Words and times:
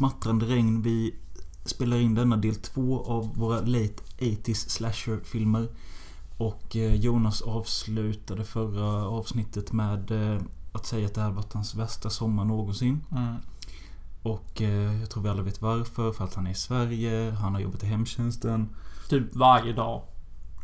Smattrande 0.00 0.46
regn. 0.46 0.82
Vi 0.82 1.14
spelar 1.64 1.96
in 1.96 2.14
denna 2.14 2.36
del 2.36 2.54
två 2.54 3.04
av 3.04 3.36
våra 3.36 3.60
late 3.60 4.02
80s 4.18 4.68
slasher-filmer. 4.68 5.68
Och 6.36 6.76
eh, 6.76 6.94
Jonas 6.94 7.42
avslutade 7.42 8.44
förra 8.44 9.06
avsnittet 9.06 9.72
med 9.72 10.10
eh, 10.10 10.42
att 10.72 10.86
säga 10.86 11.06
att 11.06 11.14
det 11.14 11.20
här 11.20 11.30
varit 11.30 11.52
hans 11.52 11.74
värsta 11.74 12.10
sommar 12.10 12.44
någonsin. 12.44 13.00
Mm. 13.12 13.34
Och 14.22 14.62
eh, 14.62 15.00
jag 15.00 15.10
tror 15.10 15.22
vi 15.22 15.28
alla 15.28 15.42
vet 15.42 15.62
varför. 15.62 16.12
För 16.12 16.24
att 16.24 16.34
han 16.34 16.46
är 16.46 16.50
i 16.50 16.54
Sverige, 16.54 17.30
han 17.30 17.54
har 17.54 17.60
jobbat 17.60 17.82
i 17.82 17.86
hemtjänsten. 17.86 18.68
Typ 19.08 19.34
varje 19.36 19.72
dag. 19.72 20.02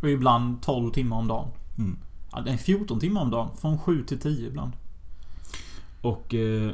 Och 0.02 0.08
ibland 0.08 0.62
12 0.62 0.92
timmar 0.92 1.16
om 1.16 1.28
dagen. 1.28 1.48
Mm. 1.78 1.98
Ja, 2.32 2.40
det 2.40 2.50
är 2.50 2.56
14 2.56 3.00
timmar 3.00 3.22
om 3.22 3.30
dagen. 3.30 3.56
Från 3.56 3.78
7 3.78 4.04
till 4.04 4.20
10 4.20 4.48
ibland. 4.48 4.72
Och 6.00 6.34
eh, 6.34 6.70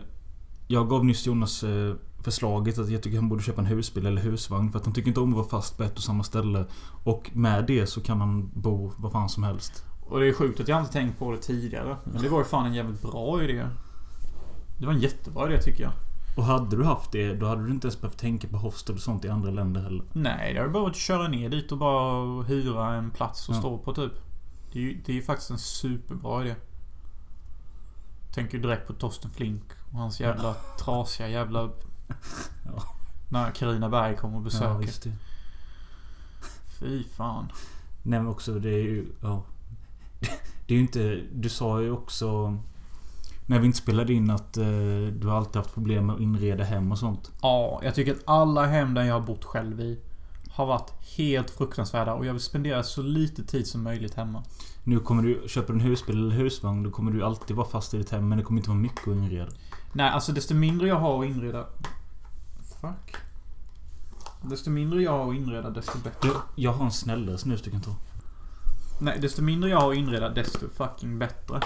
jag 0.69 0.89
gav 0.89 1.05
nyss 1.05 1.27
Jonas 1.27 1.62
eh, 1.62 1.95
förslaget 2.25 2.79
att 2.79 2.91
jag 2.91 3.03
tycker 3.03 3.19
han 3.19 3.29
borde 3.29 3.43
köpa 3.43 3.61
en 3.61 3.67
husbil 3.67 4.07
eller 4.07 4.23
husvagn. 4.23 4.71
För 4.73 4.79
att 4.79 4.85
han 4.85 4.95
tycker 4.95 5.09
inte 5.09 5.21
om 5.21 5.31
att 5.31 5.37
vara 5.37 5.49
fast 5.49 5.77
på 5.77 5.83
ett 5.83 5.97
och 5.97 6.03
samma 6.03 6.25
ställe. 6.25 6.65
Och 7.05 7.31
med 7.35 7.65
det 7.67 7.87
så 7.87 8.01
kan 8.01 8.21
han 8.21 8.51
bo 8.55 8.93
var 8.97 9.11
fan 9.11 9.29
som 9.29 9.43
helst. 9.43 9.85
Och 10.09 10.21
det 10.21 10.29
är 10.29 10.33
sjukt 10.33 10.61
att 10.61 10.69
jag 10.69 10.81
inte 10.81 10.93
tänkt 10.93 11.19
på 11.19 11.31
det 11.33 11.39
tidigare. 11.39 11.97
Men 12.05 12.23
det 12.23 12.29
var 12.29 12.39
ju 12.39 12.45
fan 12.45 12.67
en 12.67 12.75
jävligt 12.75 13.03
bra 13.03 13.43
idé. 13.43 13.67
Det 14.79 14.87
var 14.87 14.93
en 14.93 15.01
jättebra 15.01 15.47
idé 15.53 15.62
tycker 15.62 15.83
jag. 15.83 15.92
Och 16.37 16.45
hade 16.45 16.77
du 16.77 16.84
haft 16.84 17.12
det, 17.12 17.34
då 17.34 17.47
hade 17.47 17.64
du 17.67 17.70
inte 17.70 17.87
ens 17.87 18.01
behövt 18.01 18.19
tänka 18.19 18.48
på 18.48 18.57
hostel 18.57 18.95
och 18.95 19.01
sånt 19.01 19.25
i 19.25 19.29
andra 19.29 19.51
länder 19.51 19.81
heller. 19.83 20.05
Nej, 20.12 20.55
det 20.55 20.61
är 20.61 20.69
bara 20.69 20.86
att 20.91 20.97
köra 20.97 21.29
ner 21.29 21.48
dit 21.48 21.73
och 21.73 21.79
bara 21.79 22.42
hyra 22.42 22.95
en 22.95 23.11
plats 23.11 23.48
och 23.48 23.55
Ja. 23.55 23.59
stå 23.59 23.79
på 23.79 23.95
typ. 23.95 24.12
Det 24.73 24.79
är 24.79 24.83
ju 24.83 25.03
det 25.07 25.19
är 25.19 25.23
faktiskt 25.23 25.51
en 25.51 25.59
superbra 25.59 26.45
idé. 26.45 26.55
Tänker 28.34 28.57
ju 28.57 28.62
direkt 28.62 28.86
på 28.86 28.92
Torsten 28.92 29.31
Flink 29.31 29.62
och 29.92 29.98
hans 29.98 30.20
jävla 30.20 30.55
trasiga 30.79 31.29
jävla... 31.29 31.70
Ja. 32.66 32.82
När 33.28 33.50
Carina 33.50 33.88
Berg 33.88 34.16
kommer 34.16 34.36
och 34.36 34.42
besöker. 34.42 34.66
Ja, 34.66 34.77
visst 34.77 35.02
det. 35.02 35.12
Fy 36.80 37.05
fan. 37.05 37.52
Nej 38.02 38.20
men 38.20 38.28
också 38.28 38.58
det 38.58 38.70
är 38.70 38.82
ju... 38.82 39.06
Ja. 39.20 39.44
Det 40.66 40.74
är 40.74 40.77
ju 40.77 40.80
inte... 40.80 41.20
Du 41.33 41.48
sa 41.48 41.80
ju 41.80 41.90
också... 41.90 42.58
När 43.46 43.58
vi 43.58 43.66
inte 43.66 43.78
spelade 43.78 44.12
in 44.12 44.30
att 44.30 44.56
eh, 44.56 44.64
du 45.12 45.27
har 45.27 45.36
alltid 45.36 45.56
haft 45.56 45.74
problem 45.74 46.06
med 46.06 46.14
att 46.14 46.20
inreda 46.20 46.64
hem 46.64 46.92
och 46.92 46.98
sånt. 46.98 47.30
Ja, 47.42 47.80
jag 47.84 47.94
tycker 47.94 48.12
att 48.12 48.22
alla 48.24 48.66
hem 48.66 48.94
där 48.94 49.02
jag 49.02 49.14
har 49.14 49.20
bott 49.20 49.44
själv 49.44 49.80
i 49.80 50.00
har 50.50 50.66
varit 50.66 50.90
helt 51.16 51.50
fruktansvärda 51.50 52.14
och 52.14 52.27
jag 52.27 52.33
vill 52.33 52.42
spendera 52.42 52.83
så 52.83 53.02
lite 53.02 53.44
tid 53.44 53.66
som 53.66 53.83
möjligt 53.83 54.14
hemma. 54.14 54.42
Nu 54.84 54.98
kommer 54.98 55.22
du... 55.22 55.42
Köper 55.48 55.72
du 55.72 55.78
en 55.78 55.84
husbil 55.84 56.16
eller 56.16 56.34
husvagn 56.34 56.83
då 56.83 56.90
kommer 56.90 57.12
du 57.12 57.24
alltid 57.24 57.56
vara 57.56 57.68
fast 57.68 57.94
i 57.94 57.98
ditt 57.98 58.10
hem 58.10 58.28
men 58.28 58.38
det 58.38 58.44
kommer 58.44 58.60
inte 58.60 58.70
vara 58.70 58.80
mycket 58.80 59.08
att 59.08 59.14
inreda. 59.14 59.50
Nej, 59.92 60.10
alltså 60.10 60.33
desto 60.33 60.55
mindre 60.55 60.88
jag 60.88 60.96
har 60.96 61.24
att 61.24 61.30
inreda... 61.30 61.66
Fuck. 62.83 63.16
Desto 64.42 64.70
mindre 64.70 65.02
jag 65.02 65.12
har 65.12 65.30
att 65.30 65.36
inreda, 65.36 65.70
desto 65.70 65.98
bättre. 65.98 66.28
Du, 66.28 66.34
jag 66.62 66.72
har 66.72 66.84
en 66.84 66.92
snällare 66.92 67.39
snus 67.39 67.62
du 67.62 67.70
kan 67.70 67.80
ta. 67.80 67.97
Nej, 69.00 69.19
desto 69.20 69.42
mindre 69.42 69.70
jag 69.70 69.80
har 69.80 69.91
att 69.92 69.98
inreda, 69.98 70.28
desto 70.28 70.69
fucking 70.69 71.19
bättre. 71.19 71.61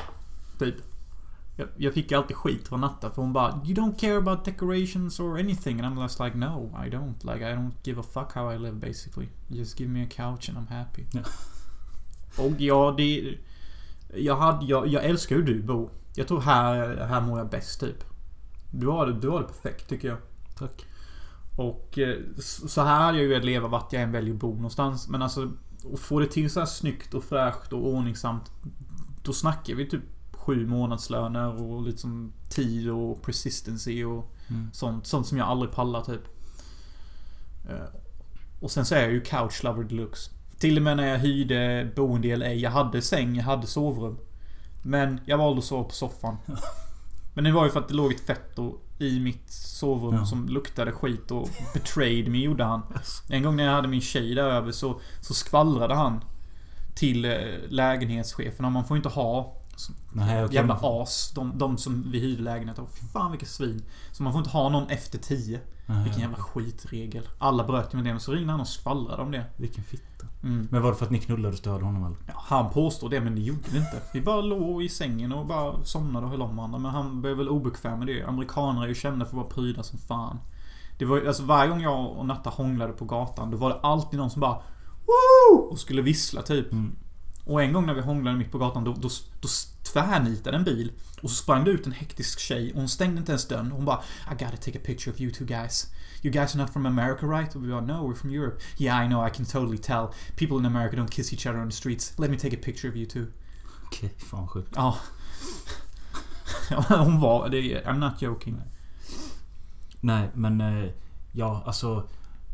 Typ. 0.59 0.75
Jag, 1.57 1.69
jag 1.77 1.95
fick 1.95 2.13
alltid 2.13 2.37
skit 2.37 2.69
från 2.69 2.81
Natta 2.81 3.11
för 3.11 3.23
hon 3.23 3.33
bara 3.33 3.61
You 3.65 3.75
don't 3.75 3.99
care 3.99 4.17
about 4.17 4.45
decorations 4.45 5.21
or 5.21 5.39
anything. 5.39 5.81
And 5.81 5.95
I'm 5.95 6.03
just 6.03 6.21
like 6.21 6.37
no, 6.37 6.71
I 6.87 6.91
don't. 6.91 7.33
Like 7.33 7.51
I 7.51 7.55
don't 7.55 7.73
give 7.83 8.01
a 8.01 8.05
fuck 8.13 8.33
how 8.33 8.53
I 8.53 8.59
live 8.59 8.77
basically. 8.77 9.29
Just 9.49 9.81
give 9.81 9.91
me 9.91 10.03
a 10.05 10.09
couch 10.11 10.49
and 10.49 10.59
I'm 10.59 10.75
happy. 10.75 11.07
Ja. 11.13 11.21
Och 12.39 12.61
ja, 12.61 12.95
det... 12.97 13.39
Jag, 14.15 14.37
hade, 14.37 14.67
jag, 14.67 14.87
jag 14.87 15.05
älskar 15.05 15.37
hur 15.37 15.43
du 15.43 15.63
bor. 15.63 15.91
Jag 16.15 16.29
tror 16.29 16.41
här, 16.41 16.97
här 16.97 17.21
mår 17.21 17.39
jag 17.39 17.51
bäst 17.51 17.81
typ. 17.81 18.05
Du 18.71 18.87
har 18.87 19.07
det, 19.07 19.13
du 19.13 19.29
har 19.29 19.41
det 19.41 19.47
perfekt 19.47 19.89
tycker 19.89 20.09
jag. 20.09 20.19
Tack. 20.59 20.85
Och 21.57 21.99
eh, 21.99 22.17
så 22.69 22.83
här 22.83 23.01
hade 23.01 23.19
jag 23.19 23.23
ju 23.23 23.29
velat 23.29 23.45
leva 23.45 23.69
vart 23.69 23.93
jag 23.93 24.03
än 24.03 24.13
väljer 24.13 24.35
att 24.35 24.41
bo 24.41 24.55
någonstans. 24.55 25.09
Men 25.09 25.23
alltså, 25.23 25.51
att 25.95 26.01
få 26.01 26.21
det 26.21 26.27
till 26.27 26.51
så 26.51 26.61
här 26.61 26.67
snyggt 26.67 27.15
och 27.15 27.25
fräscht 27.25 27.73
och 27.73 27.87
ordningsamt. 27.87 28.51
Då 29.23 29.33
snackar 29.33 29.75
vi 29.75 29.89
typ 29.89 30.03
sju 30.33 30.67
månadslöner 30.67 31.63
och 31.63 31.83
liksom 31.83 32.33
tid 32.51 32.91
och 32.91 33.23
persistency 33.23 34.05
och 34.05 34.33
Mm. 34.49 34.71
sånt. 34.73 35.07
Sånt 35.07 35.27
som 35.27 35.39
jag 35.39 35.49
aldrig 35.49 35.73
pallar 35.73 36.03
typ. 36.03 36.21
Eh, 37.69 38.01
Och 38.61 38.71
sen 38.71 38.85
så 38.85 38.95
är 38.95 39.03
jag 39.03 39.13
ju 39.13 39.21
couch 39.21 39.65
lover 39.65 39.85
deluxe. 39.85 40.31
Till 40.59 40.77
och 40.77 40.83
med 40.83 40.97
när 40.97 41.07
jag 41.09 41.19
hyrde 41.19 41.91
boende 41.97 42.29
i 42.29 42.37
LA. 42.37 42.53
Jag 42.53 42.71
hade 42.71 43.03
säng, 43.03 43.37
jag 43.37 43.45
hade 43.45 43.67
sovrum. 43.67 44.19
Men 44.83 45.21
jag 45.27 45.39
valde 45.39 45.59
att 45.59 45.65
sova 45.65 45.85
på 45.85 45.95
soffan. 45.95 46.37
Men 47.37 47.45
det 47.45 47.53
var 47.53 47.65
ju 47.65 47.71
för 47.71 47.81
att 47.81 47.89
det 47.89 47.95
låg 47.95 48.13
ett 48.13 48.27
fetto 48.27 48.79
i 48.99 49.21
mitt 49.21 49.51
sovrum 49.51 50.15
Ja. 50.15 50.27
som 50.27 50.49
luktade 50.49 50.93
skit 50.93 51.31
och 51.31 51.49
betrayed 51.75 52.29
me 52.29 52.39
gjorde 52.39 52.65
han. 52.65 52.83
En 53.31 53.43
gång 53.43 53.57
när 53.57 53.65
jag 53.65 53.73
hade 53.73 53.89
min 53.89 54.01
tjej 54.01 54.35
där 54.35 54.45
över 54.45 54.73
så, 54.73 55.01
så 55.21 55.35
skvallrade 55.35 55.95
han 55.95 56.25
till 56.95 57.25
eh, 57.25 57.33
lägenhetschefen. 57.69 58.73
Man 58.73 58.85
får 58.85 58.97
inte 58.97 59.09
ha 59.09 59.57
Nej, 60.13 60.45
okej. 60.45 60.55
Jävla 60.57 60.79
as. 60.83 61.33
De, 61.35 61.59
de 61.59 61.79
som 61.79 62.11
vi 62.11 62.21
hyrde 62.21 62.43
lägenhet 62.43 62.79
av. 62.79 62.89
Fan 63.13 63.31
vilka 63.31 63.47
svin. 63.47 63.83
Så 64.13 64.23
man 64.23 64.33
får 64.33 64.39
inte 64.39 64.51
ha 64.51 64.69
någon 64.69 64.89
efter 64.91 65.19
10. 65.19 65.61
Nej, 65.87 66.05
Vilken 66.05 66.21
jävla 66.21 66.37
skitregel. 66.37 67.29
Alla 67.39 67.65
bröt 67.65 67.95
ju 67.95 67.97
med 67.97 68.05
det. 68.07 68.11
Men 68.11 68.21
så 68.21 68.33
ringde 68.33 68.51
han 68.51 68.61
och 68.61 68.69
skvallrade 68.69 69.23
om 69.23 69.31
det. 69.31 69.45
Vilken 69.57 69.85
fitta. 69.85 70.16
Mm. 70.43 70.69
Men 70.71 70.83
var 70.83 70.91
det 70.91 70.97
för 70.97 71.05
att 71.05 71.11
ni 71.11 71.19
knullade 71.19 71.49
och 71.49 71.59
störde 71.59 71.85
honom 71.85 72.05
eller? 72.05 72.17
Ja, 72.27 72.35
han 72.37 72.71
påstår 72.71 73.09
det 73.09 73.21
men 73.21 73.35
det 73.35 73.41
gjorde 73.41 73.71
vi 73.73 73.79
inte. 73.79 74.03
Vi 74.13 74.21
bara 74.21 74.41
låg 74.41 74.83
i 74.83 74.89
sängen 74.89 75.33
och 75.33 75.47
bara 75.47 75.85
somnade 75.85 76.27
och 76.27 76.33
höll 76.33 76.43
om 76.43 76.57
varandra. 76.57 76.79
Men 76.79 76.91
han 76.91 77.21
blev 77.21 77.37
väl 77.37 77.49
obekväm 77.49 77.99
med 77.99 78.09
det. 78.09 78.23
Amerikaner 78.23 78.83
är 78.83 78.89
ju 78.89 78.95
kända 78.95 79.25
för 79.25 79.31
att 79.31 79.37
vara 79.37 79.47
pryda 79.47 79.83
som 79.83 79.99
fan. 79.99 80.39
Det 80.99 81.05
var 81.05 81.27
alltså 81.27 81.43
varje 81.43 81.71
gång 81.71 81.81
jag 81.81 82.11
och 82.11 82.27
Natta 82.27 82.51
hånglade 82.51 82.93
på 82.93 83.05
gatan. 83.05 83.51
Då 83.51 83.57
var 83.57 83.69
det 83.69 83.81
alltid 83.81 84.19
någon 84.19 84.31
som 84.31 84.41
bara 84.41 84.63
Woo! 85.07 85.57
Och 85.57 85.79
skulle 85.79 86.03
vissla 86.03 86.43
typ. 86.43 86.73
Mm. 86.73 86.97
Och 87.45 87.63
en 87.63 87.73
gång 87.73 87.87
när 87.87 87.95
vi 87.95 88.01
hånglade 88.01 88.37
mitt 88.37 88.53
på 88.53 88.59
gatan 88.59 88.85
då, 88.85 88.93
då, 88.93 89.09
då 89.41 89.49
tvärnitade 89.93 90.57
en 90.57 90.65
bil. 90.65 90.93
Och 91.23 91.31
så 91.31 91.37
sprang 91.37 91.65
det 91.65 91.71
ut 91.71 91.87
en 91.87 91.93
hektisk 91.93 92.41
tjej 92.41 92.73
och 92.73 92.79
hon 92.79 92.89
stängde 92.89 93.19
inte 93.19 93.33
ens 93.33 93.49
dörren. 93.49 93.71
Hon 93.71 93.85
bara 93.85 94.01
I 94.33 94.45
gotta 94.45 94.57
take 94.57 94.79
a 94.79 94.83
picture 94.85 95.15
of 95.15 95.21
you 95.21 95.33
two 95.33 95.45
guys. 95.45 95.87
You 96.27 96.33
guys 96.33 96.55
are 96.55 96.59
not 96.63 96.71
from 96.73 96.87
America 96.87 97.27
right? 97.27 97.55
Vi 97.57 97.69
bara 97.69 97.81
No, 97.81 97.95
we're 98.09 98.15
from 98.17 98.31
Europe. 98.31 98.59
Yeah, 98.79 99.05
I 99.05 99.09
know, 99.09 99.27
I 99.27 99.31
can 99.31 99.45
totally 99.47 99.79
tell. 99.79 100.09
People 100.37 100.59
in 100.59 100.67
America 100.67 100.97
don't 100.97 101.11
kiss 101.11 101.33
each 101.33 101.47
other 101.47 101.59
on 101.61 101.69
the 101.71 101.77
streets. 101.77 102.19
Let 102.19 102.31
me 102.31 102.37
take 102.39 102.57
a 102.57 102.61
picture 102.63 102.89
of 102.91 102.97
you 102.97 103.07
two. 103.07 103.27
Okej, 103.87 104.15
fan 104.19 104.49
sjukt. 104.49 104.73
Ja. 104.77 104.97
Hon 106.89 107.21
var 107.21 107.49
det. 107.49 107.59
är- 107.73 107.85
I'm 107.85 107.99
not 107.99 108.23
joking. 108.23 108.63
Nej, 110.01 110.31
men... 110.35 110.61
eh, 110.61 110.91
Ja, 111.33 111.63
alltså... 111.67 112.09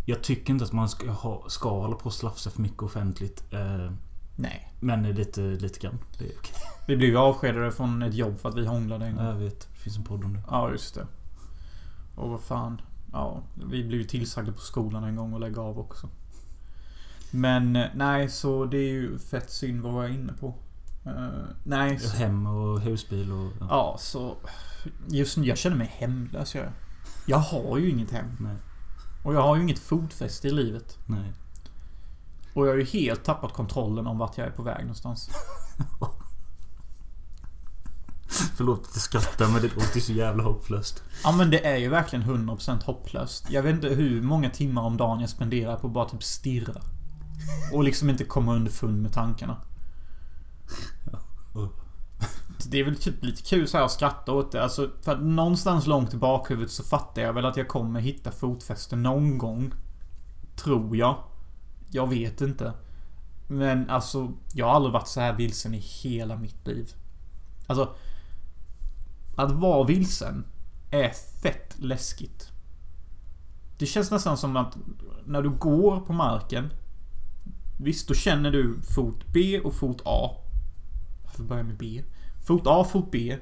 Jag 0.04 0.22
tycker 0.22 0.52
inte 0.52 0.64
att 0.64 0.72
man 0.72 0.88
ska, 0.88 1.10
ha, 1.10 1.44
ska 1.48 1.70
hålla 1.70 1.96
på 1.96 2.04
och 2.04 2.12
slafsa 2.12 2.50
för 2.50 2.62
mycket 2.62 2.82
offentligt. 2.82 3.44
eh, 3.52 3.92
Nej. 4.36 4.72
Men 4.80 5.02
lite, 5.02 5.40
lite 5.40 5.78
grann. 5.80 5.98
Det 6.18 6.24
är 6.24 6.32
okej. 6.38 6.54
Vi 6.86 6.96
blev 6.96 7.10
ju 7.10 7.16
avskedade 7.16 7.72
från 7.72 8.02
ett 8.02 8.14
jobb 8.14 8.38
för 8.40 8.48
att 8.48 8.54
vi 8.56 8.66
hånglade 8.66 9.06
en 9.06 9.16
gång. 9.16 9.24
Jag 9.24 9.34
vet. 9.34 9.60
Det 9.60 9.78
finns 9.78 9.96
en 9.96 10.04
podd 10.04 10.24
om 10.24 10.32
det. 10.32 10.42
Ja, 10.46 10.70
just 10.70 10.94
det. 10.94 11.06
Och 12.14 12.28
vad 12.30 12.40
fan. 12.40 12.80
Ja, 13.12 13.42
vi 13.54 13.84
blev 13.84 14.00
ju 14.00 14.04
tillsagda 14.04 14.52
på 14.52 14.60
skolan 14.60 15.04
en 15.04 15.16
gång 15.16 15.34
att 15.34 15.40
lägga 15.40 15.60
av 15.60 15.78
också. 15.78 16.08
Men 17.30 17.76
eh, 17.76 17.86
nej, 17.94 18.28
så 18.28 18.64
det 18.64 18.76
är 18.76 18.92
ju 18.92 19.18
fett 19.18 19.50
synd 19.50 19.80
vad 19.80 19.92
var 19.92 20.02
jag 20.02 20.14
inne 20.14 20.32
på. 20.32 20.54
Eh, 21.06 21.28
nej, 21.64 21.98
så, 21.98 22.16
Hem 22.16 22.46
och 22.46 22.80
husbil 22.80 23.32
och... 23.32 23.52
Ja. 23.60 23.66
ja 23.70 23.96
så... 23.98 24.36
Just 25.08 25.36
nu, 25.36 25.46
jag 25.46 25.58
känner 25.58 25.76
mig 25.76 25.92
hemlös 25.96 26.54
jag. 26.54 26.66
Jag 27.26 27.38
har 27.38 27.78
ju 27.78 27.90
inget 27.90 28.10
hem. 28.10 28.36
Nej. 28.40 28.56
Och 29.24 29.34
jag 29.34 29.42
har 29.42 29.56
ju 29.56 29.62
inget 29.62 29.78
fotfäste 29.78 30.48
i 30.48 30.50
livet. 30.50 30.98
Nej. 31.06 31.32
Och 32.54 32.66
jag 32.66 32.72
har 32.72 32.78
ju 32.78 32.84
helt 32.84 33.24
tappat 33.24 33.52
kontrollen 33.52 34.06
om 34.06 34.18
vart 34.18 34.38
jag 34.38 34.46
är 34.46 34.50
på 34.50 34.62
väg 34.62 34.80
någonstans. 34.80 35.30
Förlåt 38.56 38.80
att 38.80 38.90
jag 38.94 39.02
skrattar 39.02 39.48
men 39.48 39.62
det 39.62 39.74
låter 39.74 40.00
så 40.00 40.12
jävla 40.12 40.42
hopplöst. 40.42 41.02
Ja 41.24 41.32
men 41.32 41.50
det 41.50 41.66
är 41.66 41.76
ju 41.76 41.88
verkligen 41.88 42.48
100% 42.48 42.84
hopplöst. 42.84 43.50
Jag 43.50 43.62
vet 43.62 43.74
inte 43.74 43.88
hur 43.88 44.22
många 44.22 44.50
timmar 44.50 44.82
om 44.82 44.96
dagen 44.96 45.20
jag 45.20 45.30
spenderar 45.30 45.76
på 45.76 45.86
att 45.86 45.92
bara 45.92 46.08
typ 46.08 46.22
stirra. 46.22 46.82
Och 47.72 47.84
liksom 47.84 48.10
inte 48.10 48.24
komma 48.24 48.54
underfund 48.54 49.02
med 49.02 49.12
tankarna. 49.12 49.56
Det 52.70 52.80
är 52.80 52.84
väl 52.84 52.96
typ 52.96 53.24
lite 53.24 53.42
kul 53.42 53.68
så 53.68 53.76
här 53.76 53.84
att 53.84 53.92
skratta 53.92 54.32
åt 54.32 54.52
det. 54.52 54.62
Alltså, 54.62 54.90
för 55.02 55.12
att 55.12 55.22
någonstans 55.22 55.86
långt 55.86 56.14
i 56.14 56.16
bakhuvudet 56.16 56.70
så 56.70 56.82
fattar 56.82 57.22
jag 57.22 57.32
väl 57.32 57.44
att 57.44 57.56
jag 57.56 57.68
kommer 57.68 58.00
hitta 58.00 58.32
fotfäste 58.32 58.96
någon 58.96 59.38
gång. 59.38 59.72
Tror 60.56 60.96
jag. 60.96 61.22
Jag 61.90 62.06
vet 62.06 62.40
inte. 62.40 62.72
Men 63.48 63.90
alltså, 63.90 64.32
jag 64.54 64.66
har 64.66 64.72
aldrig 64.74 64.92
varit 64.92 65.08
så 65.08 65.20
här 65.20 65.32
vilsen 65.32 65.74
i 65.74 65.78
hela 65.78 66.36
mitt 66.36 66.66
liv. 66.66 66.92
Alltså, 67.66 67.94
att 69.36 69.52
vara 69.52 69.86
vilsen 69.86 70.44
är 70.90 71.10
fett 71.42 71.74
läskigt. 71.78 72.48
Det 73.78 73.86
känns 73.86 74.10
nästan 74.10 74.36
som 74.36 74.56
att 74.56 74.76
när 75.26 75.42
du 75.42 75.50
går 75.50 76.00
på 76.00 76.12
marken. 76.12 76.72
Visst, 77.78 78.08
då 78.08 78.14
känner 78.14 78.50
du 78.50 78.82
fot 78.82 79.24
B 79.32 79.60
och 79.60 79.74
fot 79.74 80.02
A. 80.04 80.30
Varför 81.24 81.42
börjar 81.42 81.62
med 81.62 81.76
B? 81.76 82.02
Fot 82.46 82.62
A, 82.66 82.84
fot 82.84 83.10
B. 83.10 83.38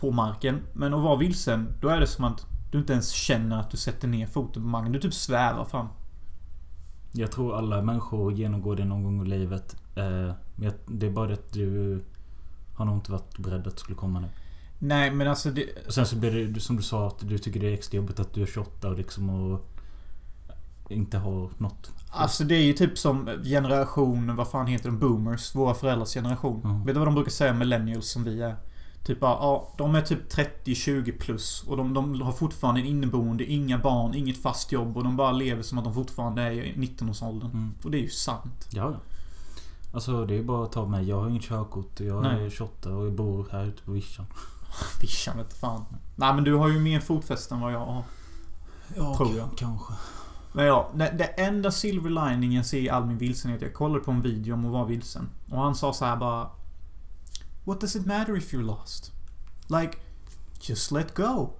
På 0.00 0.10
marken. 0.10 0.62
Men 0.72 0.94
att 0.94 1.02
vara 1.02 1.16
vilsen, 1.16 1.72
då 1.80 1.88
är 1.88 2.00
det 2.00 2.06
som 2.06 2.24
att 2.24 2.46
Du 2.72 2.78
inte 2.78 2.92
ens 2.92 3.10
känner 3.10 3.60
att 3.60 3.70
du 3.70 3.76
sätter 3.76 4.08
ner 4.08 4.26
foten 4.26 4.62
på 4.62 4.68
marken. 4.68 4.92
Du 4.92 5.00
typ 5.00 5.14
svävar 5.14 5.64
fram. 5.64 5.88
Jag 7.12 7.32
tror 7.32 7.56
alla 7.56 7.82
människor 7.82 8.32
genomgår 8.32 8.76
det 8.76 8.84
någon 8.84 9.02
gång 9.02 9.26
i 9.26 9.28
livet. 9.28 9.76
Eh, 9.96 10.32
men 10.54 10.72
det 10.86 11.06
är 11.06 11.10
bara 11.10 11.26
det 11.26 11.34
att 11.34 11.52
du 11.52 12.00
har 12.74 12.84
nog 12.84 12.96
inte 12.96 13.12
varit 13.12 13.38
beredd 13.38 13.66
att 13.66 13.74
det 13.74 13.80
skulle 13.80 13.96
komma 13.96 14.20
nu. 14.20 14.28
Nej, 14.86 15.10
men 15.10 15.28
alltså 15.28 15.50
det... 15.50 15.86
Och 15.86 15.94
sen 15.94 16.06
så 16.06 16.16
blir 16.16 16.46
det 16.46 16.60
som 16.60 16.76
du 16.76 16.82
sa 16.82 17.06
att 17.06 17.28
du 17.28 17.38
tycker 17.38 17.60
det 17.60 17.68
är 17.68 17.72
extra 17.72 17.96
jobbigt 17.96 18.20
att 18.20 18.34
du 18.34 18.42
är 18.42 18.46
28 18.46 18.88
och 18.88 18.96
liksom 18.96 19.30
och 19.30 19.70
inte 20.88 21.18
har 21.18 21.50
något. 21.58 21.90
Alltså 22.10 22.44
det 22.44 22.54
är 22.54 22.62
ju 22.62 22.72
typ 22.72 22.98
som 22.98 23.30
generation, 23.44 24.36
vad 24.36 24.48
fan 24.48 24.66
heter 24.66 24.88
de? 24.88 24.98
Boomers. 24.98 25.54
Våra 25.54 25.74
föräldrars 25.74 26.14
generation. 26.14 26.60
Mm. 26.64 26.84
Vet 26.84 26.94
du 26.94 26.98
vad 26.98 27.08
de 27.08 27.14
brukar 27.14 27.30
säga 27.30 27.54
millennials 27.54 28.10
som 28.10 28.24
vi 28.24 28.42
är? 28.42 28.56
Typ 29.04 29.20
bara, 29.20 29.32
ja, 29.32 29.74
de 29.78 29.94
är 29.94 30.00
typ 30.00 30.32
30-20 30.32 31.18
plus. 31.18 31.64
Och 31.66 31.76
de, 31.76 31.94
de 31.94 32.22
har 32.22 32.32
fortfarande 32.32 32.80
en 32.80 32.86
inneboende, 32.86 33.44
inga 33.44 33.78
barn, 33.78 34.14
inget 34.14 34.42
fast 34.42 34.72
jobb. 34.72 34.96
Och 34.96 35.04
de 35.04 35.16
bara 35.16 35.32
lever 35.32 35.62
som 35.62 35.78
att 35.78 35.84
de 35.84 35.94
fortfarande 35.94 36.42
är 36.42 36.52
i 36.52 36.74
19-årsåldern. 36.76 37.50
Mm. 37.50 37.74
Och 37.84 37.90
det 37.90 37.98
är 37.98 38.02
ju 38.02 38.10
sant. 38.10 38.68
Ja, 38.70 38.90
ja. 38.92 38.98
Alltså 39.94 40.26
det 40.26 40.38
är 40.38 40.42
bara 40.42 40.64
att 40.64 40.72
ta 40.72 40.86
mig. 40.86 41.08
Jag 41.08 41.20
har 41.20 41.28
inget 41.28 41.42
körkort. 41.42 42.00
Jag 42.00 42.22
Nej. 42.22 42.46
är 42.46 42.50
28 42.50 42.94
och 42.94 43.06
jag 43.06 43.12
bor 43.12 43.46
här 43.52 43.64
ute 43.64 43.82
på 43.82 43.92
vischan. 43.92 44.26
Vischan 45.00 45.36
vet 45.36 45.54
fan. 45.54 45.84
Nej 46.16 46.34
men 46.34 46.44
du 46.44 46.54
har 46.54 46.68
ju 46.68 46.80
mer 46.80 47.00
fotfäste 47.00 47.54
än 47.54 47.60
vad 47.60 47.72
jag 47.72 47.78
har. 47.86 48.02
Ja, 48.96 49.16
Tror 49.16 49.36
jag. 49.36 49.48
kanske. 49.56 49.92
Men 50.52 50.66
ja, 50.66 50.90
det, 50.94 51.14
det 51.18 51.24
enda 51.24 51.70
silver 51.70 52.10
lining 52.10 52.52
jag 52.52 52.66
ser 52.66 52.78
i 52.78 52.88
all 52.90 53.06
min 53.06 53.18
vilsenhet. 53.18 53.62
Jag 53.62 53.74
kollade 53.74 54.04
på 54.04 54.10
en 54.10 54.22
video 54.22 54.54
om 54.54 54.66
att 54.66 54.72
vara 54.72 54.84
vilsen. 54.84 55.28
Och 55.50 55.58
han 55.62 55.74
sa 55.74 55.92
så 55.92 56.04
här 56.04 56.16
bara... 56.16 56.50
What 57.64 57.80
does 57.80 57.96
it 57.96 58.06
matter 58.06 58.36
if 58.36 58.52
you're 58.52 58.62
lost? 58.64 59.12
Like, 59.68 59.98
just 60.60 60.90
let 60.90 61.14
go. 61.14 61.50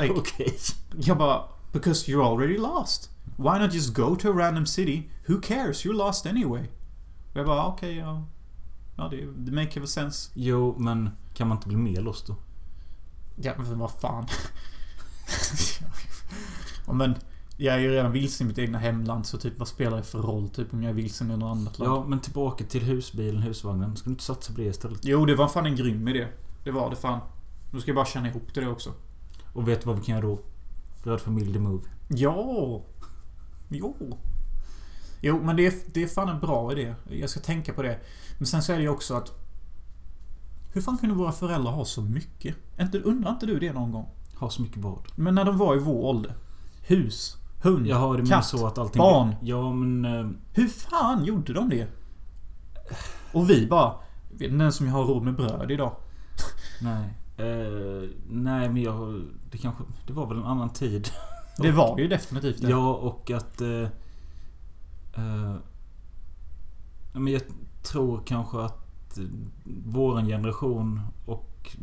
Like, 0.00 0.14
Okej. 0.16 0.58
jag 0.96 1.18
bara... 1.18 1.42
Because 1.72 2.10
you're 2.10 2.24
already 2.24 2.58
lost. 2.58 3.10
Why 3.36 3.58
not 3.58 3.74
just 3.74 3.94
go 3.94 4.16
to 4.16 4.28
a 4.30 4.32
random 4.32 4.66
city? 4.66 5.10
Who 5.28 5.40
cares? 5.40 5.84
You're 5.84 5.96
lost 5.96 6.26
anyway. 6.26 6.68
Och 7.32 7.36
jag 7.36 7.46
bara, 7.46 7.66
okej, 7.66 7.96
ja. 7.96 8.24
Ja, 8.96 9.08
det, 9.08 9.26
det 9.36 9.52
make 9.52 9.80
väl 9.80 9.88
sense. 9.88 10.30
Jo, 10.34 10.76
men 10.78 11.10
kan 11.34 11.48
man 11.48 11.56
inte 11.56 11.68
bli 11.68 11.76
mer 11.76 12.00
lost 12.00 12.26
då? 12.26 12.36
Ja, 13.36 13.52
men 13.56 13.78
vad 13.78 13.90
fan. 13.90 14.26
ja, 16.86 16.92
men, 16.92 17.14
jag 17.56 17.74
är 17.74 17.78
ju 17.78 17.90
redan 17.90 18.12
vilsen 18.12 18.46
i 18.46 18.48
mitt 18.48 18.58
egna 18.58 18.78
hemland, 18.78 19.26
så 19.26 19.38
typ 19.38 19.58
vad 19.58 19.68
spelar 19.68 19.96
det 19.96 20.02
för 20.02 20.18
roll 20.18 20.48
typ 20.48 20.72
om 20.72 20.82
jag 20.82 20.90
är 20.90 20.94
vilsen 20.94 21.30
i 21.30 21.36
något 21.36 21.56
annat 21.56 21.78
land? 21.78 21.92
Ja, 21.92 22.04
men 22.08 22.20
tillbaka 22.20 22.64
till 22.64 22.82
husbilen, 22.82 23.42
husvagnen. 23.42 23.96
Ska 23.96 24.04
du 24.04 24.10
inte 24.10 24.24
satsa 24.24 24.52
på 24.52 24.60
det 24.60 24.66
istället? 24.66 25.00
Jo, 25.02 25.26
det 25.26 25.34
var 25.34 25.48
fan 25.48 25.66
en 25.66 25.76
grym 25.76 26.08
idé. 26.08 26.26
Det 26.64 26.70
var 26.70 26.90
det 26.90 26.96
fan. 26.96 27.20
Nu 27.70 27.80
ska 27.80 27.88
jag 27.90 27.96
bara 27.96 28.06
känna 28.06 28.28
ihop 28.28 28.54
det 28.54 28.66
också. 28.66 28.92
Och 29.52 29.68
vet 29.68 29.80
du 29.80 29.86
vad 29.86 29.96
vi 29.96 30.04
kan 30.04 30.14
göra 30.14 30.26
då? 30.26 30.40
Röd 31.02 31.20
familj 31.20 31.52
the 31.52 31.58
move. 31.58 31.82
Ja! 32.08 32.82
Jo. 33.68 34.18
Jo, 35.20 35.40
men 35.44 35.56
det 35.56 35.66
är, 35.66 35.72
det 35.94 36.02
är 36.02 36.06
fan 36.06 36.28
en 36.28 36.40
bra 36.40 36.72
idé. 36.72 36.94
Jag 37.10 37.30
ska 37.30 37.40
tänka 37.40 37.72
på 37.72 37.82
det. 37.82 37.98
Men 38.38 38.46
sen 38.46 38.62
så 38.62 38.72
är 38.72 38.76
det 38.76 38.82
ju 38.82 38.88
också 38.88 39.14
att... 39.14 39.32
Hur 40.72 40.80
fan 40.80 40.98
kunde 40.98 41.14
våra 41.14 41.32
föräldrar 41.32 41.72
ha 41.72 41.84
så 41.84 42.02
mycket? 42.02 42.56
Inte, 42.80 42.98
undrar 43.00 43.30
inte 43.30 43.46
du 43.46 43.58
det 43.58 43.72
någon 43.72 43.92
gång? 43.92 44.08
Ha 44.38 44.50
så 44.50 44.62
mycket 44.62 44.78
vad? 44.78 44.98
Men 45.14 45.34
när 45.34 45.44
de 45.44 45.58
var 45.58 45.76
i 45.76 45.78
vår 45.78 46.04
ålder. 46.08 46.34
Hus, 46.82 47.36
hund, 47.62 47.86
Jag 47.86 47.96
har 47.96 48.18
det 48.18 48.26
katt, 48.26 48.44
så 48.46 48.66
att 48.66 48.78
allting... 48.78 48.98
barn. 49.00 49.34
Ja, 49.42 49.72
men... 49.72 50.04
eh, 50.04 50.30
Hur 50.52 50.68
fan 50.68 51.24
gjorde 51.24 51.52
de 51.52 51.68
det? 51.70 51.86
Och 53.32 53.50
vi 53.50 53.66
bara... 53.66 53.94
Vet 54.30 54.58
den 54.58 54.72
som 54.72 54.86
jag 54.86 54.92
har 54.92 55.04
råd 55.04 55.22
med 55.22 55.34
bröd 55.36 55.70
idag? 55.70 55.96
Nej. 56.82 57.14
Eh, 57.36 58.08
nej, 58.30 58.68
men 58.68 58.82
jag... 58.82 59.22
Det 59.50 59.58
kanske... 59.58 59.84
Det 60.06 60.12
var 60.12 60.26
väl 60.26 60.36
en 60.38 60.44
annan 60.44 60.70
tid. 60.70 61.08
Det 61.58 61.70
var 61.72 61.98
ju 61.98 62.08
definitivt 62.16 62.62
det. 62.62 62.70
Ja, 62.70 62.94
och 62.94 63.30
att... 63.30 63.60
Eh, 63.60 63.88
Uh, 65.18 65.56
men 67.12 67.32
jag 67.32 67.42
tror 67.82 68.22
kanske 68.26 68.58
att 68.58 69.18
eh, 69.18 69.24
våran 69.84 70.26
generation 70.26 71.00
och 71.26 71.76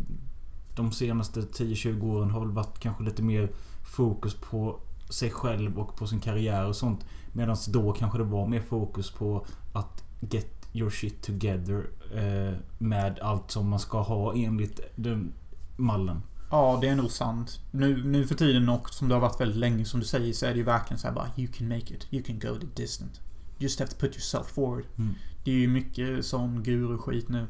de 0.75 0.91
senaste 0.91 1.41
10-20 1.41 2.03
åren 2.03 2.31
har 2.31 2.39
väl 2.39 2.51
varit 2.51 2.79
kanske 2.79 3.03
lite 3.03 3.23
mer 3.23 3.51
fokus 3.95 4.33
på 4.33 4.79
sig 5.09 5.31
själv 5.31 5.79
och 5.79 5.95
på 5.95 6.07
sin 6.07 6.19
karriär 6.19 6.67
och 6.67 6.75
sånt. 6.75 7.05
Medan 7.33 7.57
då 7.67 7.93
kanske 7.93 8.17
det 8.17 8.23
var 8.23 8.47
mer 8.47 8.61
fokus 8.61 9.11
på 9.11 9.45
att 9.73 10.03
get 10.19 10.67
your 10.73 10.89
shit 10.89 11.21
together 11.23 11.89
eh, 12.15 12.59
med 12.77 13.19
allt 13.19 13.51
som 13.51 13.69
man 13.69 13.79
ska 13.79 14.01
ha 14.01 14.35
enligt 14.35 14.79
den 14.95 15.33
mallen. 15.77 16.21
Ja, 16.51 16.77
det 16.81 16.87
är 16.87 16.95
nog 16.95 17.11
sant. 17.11 17.59
Nu, 17.71 18.03
nu 18.05 18.27
för 18.27 18.35
tiden 18.35 18.69
och 18.69 18.89
som 18.89 19.07
det 19.07 19.15
har 19.15 19.21
varit 19.21 19.41
väldigt 19.41 19.57
länge 19.57 19.85
som 19.85 19.99
du 19.99 20.05
säger 20.05 20.33
så 20.33 20.45
är 20.45 20.49
det 20.49 20.57
ju 20.57 20.63
verkligen 20.63 20.99
så 20.99 21.07
här 21.07 21.15
bara 21.15 21.29
You 21.37 21.47
can 21.47 21.67
make 21.67 21.93
it. 21.93 22.07
You 22.11 22.23
can 22.23 22.39
go 22.39 22.59
the 22.59 22.81
distance. 22.81 23.21
Just 23.57 23.79
have 23.79 23.91
to 23.91 23.97
put 23.99 24.13
yourself 24.13 24.47
forward. 24.47 24.85
Mm. 24.97 25.13
Det 25.43 25.51
är 25.51 25.55
ju 25.55 25.67
mycket 25.67 26.25
sån 26.25 26.63
guru-skit 26.63 27.29
nu. 27.29 27.47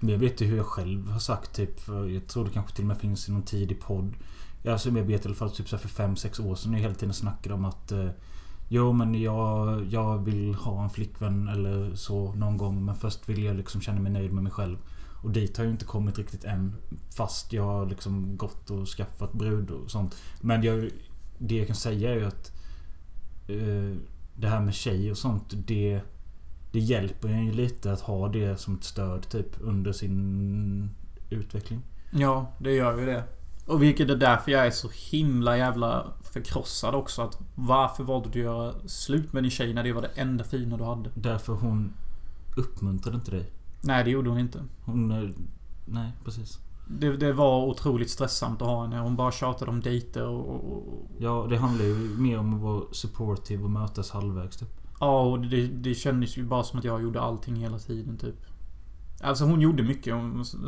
Jag 0.00 0.18
vet 0.18 0.40
ju 0.40 0.46
hur 0.46 0.56
jag 0.56 0.66
själv 0.66 1.08
har 1.08 1.18
sagt 1.18 1.56
typ, 1.56 1.80
för 1.80 2.08
jag 2.08 2.26
tror 2.26 2.44
det 2.44 2.50
kanske 2.50 2.76
till 2.76 2.84
och 2.84 2.88
med 2.88 2.98
finns 2.98 3.28
i 3.28 3.32
någon 3.32 3.42
tidig 3.42 3.80
podd. 3.80 4.14
Jag, 4.62 4.72
alltså, 4.72 4.90
jag 4.90 5.04
vet 5.04 5.24
i 5.24 5.28
alla 5.28 5.34
fall 5.34 5.50
typ 5.50 5.68
så 5.68 5.78
för 5.78 5.88
5-6 5.88 6.50
år 6.50 6.54
sedan 6.54 6.72
jag 6.72 6.80
hela 6.80 6.94
tiden 6.94 7.14
snackade 7.14 7.54
om 7.54 7.64
att 7.64 7.92
eh, 7.92 8.08
Jo 8.68 8.92
men 8.92 9.14
jag, 9.14 9.84
jag 9.84 10.24
vill 10.24 10.54
ha 10.54 10.84
en 10.84 10.90
flickvän 10.90 11.48
eller 11.48 11.94
så 11.94 12.32
någon 12.32 12.56
gång 12.56 12.84
men 12.84 12.94
först 12.94 13.28
vill 13.28 13.44
jag 13.44 13.56
liksom 13.56 13.80
känna 13.80 14.00
mig 14.00 14.12
nöjd 14.12 14.32
med 14.32 14.42
mig 14.42 14.52
själv. 14.52 14.78
Och 15.22 15.30
dit 15.30 15.56
har 15.56 15.64
jag 15.64 15.74
inte 15.74 15.84
kommit 15.84 16.18
riktigt 16.18 16.44
än. 16.44 16.76
Fast 17.16 17.52
jag 17.52 17.62
har 17.62 17.86
liksom 17.86 18.36
gått 18.36 18.70
och 18.70 18.88
skaffat 18.88 19.32
brud 19.32 19.70
och 19.70 19.90
sånt. 19.90 20.16
Men 20.40 20.62
jag, 20.62 20.90
det 21.38 21.56
jag 21.56 21.66
kan 21.66 21.76
säga 21.76 22.10
är 22.10 22.14
ju 22.14 22.24
att 22.24 22.52
eh, 23.48 23.98
Det 24.36 24.48
här 24.48 24.60
med 24.60 24.74
tjej 24.74 25.10
och 25.10 25.18
sånt 25.18 25.54
det 25.66 26.00
Det 26.72 26.78
hjälper 26.80 27.28
en 27.28 27.46
ju 27.46 27.52
lite 27.52 27.92
att 27.92 28.00
ha 28.00 28.28
det 28.28 28.60
som 28.60 28.74
ett 28.74 28.84
stöd 28.84 29.28
typ 29.28 29.46
under 29.60 29.92
sin 29.92 30.90
utveckling. 31.30 31.80
Ja, 32.10 32.52
det 32.58 32.72
gör 32.72 32.98
ju 32.98 33.06
det. 33.06 33.24
Och 33.66 33.82
vilket 33.82 34.10
är 34.10 34.16
därför 34.16 34.52
jag 34.52 34.66
är 34.66 34.70
så 34.70 34.88
himla 35.10 35.56
jävla 35.58 36.12
förkrossad 36.22 36.94
också. 36.94 37.22
Att 37.22 37.38
varför 37.54 38.04
valde 38.04 38.28
du 38.28 38.40
att 38.40 38.44
göra 38.44 38.74
slut 38.86 39.32
med 39.32 39.42
din 39.42 39.50
tjej 39.50 39.74
när 39.74 39.82
det 39.82 39.92
var 39.92 40.02
det 40.02 40.10
enda 40.14 40.44
fina 40.44 40.76
du 40.76 40.84
hade? 40.84 41.10
Därför 41.14 41.52
hon 41.52 41.92
uppmuntrade 42.56 43.16
inte 43.16 43.30
dig. 43.30 43.50
Nej, 43.80 44.04
det 44.04 44.10
gjorde 44.10 44.30
hon 44.30 44.38
inte. 44.38 44.62
Hon... 44.84 45.10
eh, 45.10 45.30
Nej, 45.86 46.12
precis. 46.24 46.58
Det, 46.86 47.16
det 47.16 47.32
var 47.32 47.66
otroligt 47.66 48.10
stresssamt 48.10 48.62
att 48.62 48.68
ha 48.68 48.82
henne. 48.82 48.98
Hon 48.98 49.16
bara 49.16 49.32
tjatade 49.32 49.70
om 49.70 49.80
dejter 49.80 50.26
och, 50.26 50.72
och. 50.72 51.10
Ja, 51.18 51.46
det 51.50 51.56
handlar 51.56 51.84
ju 51.84 51.94
mer 52.18 52.38
om 52.38 52.54
att 52.54 52.60
vara 52.60 52.82
supportive 52.92 53.64
och 53.64 53.70
mötas 53.70 54.10
halvvägs 54.10 54.56
typ. 54.56 54.68
Ja, 55.00 55.20
och 55.20 55.40
det, 55.40 55.66
det 55.66 55.94
kändes 55.94 56.36
ju 56.36 56.44
bara 56.44 56.62
som 56.62 56.78
att 56.78 56.84
jag 56.84 57.02
gjorde 57.02 57.20
allting 57.20 57.56
hela 57.56 57.78
tiden 57.78 58.18
typ. 58.18 58.36
Alltså 59.20 59.44
hon 59.44 59.60
gjorde 59.60 59.82
mycket. 59.82 60.14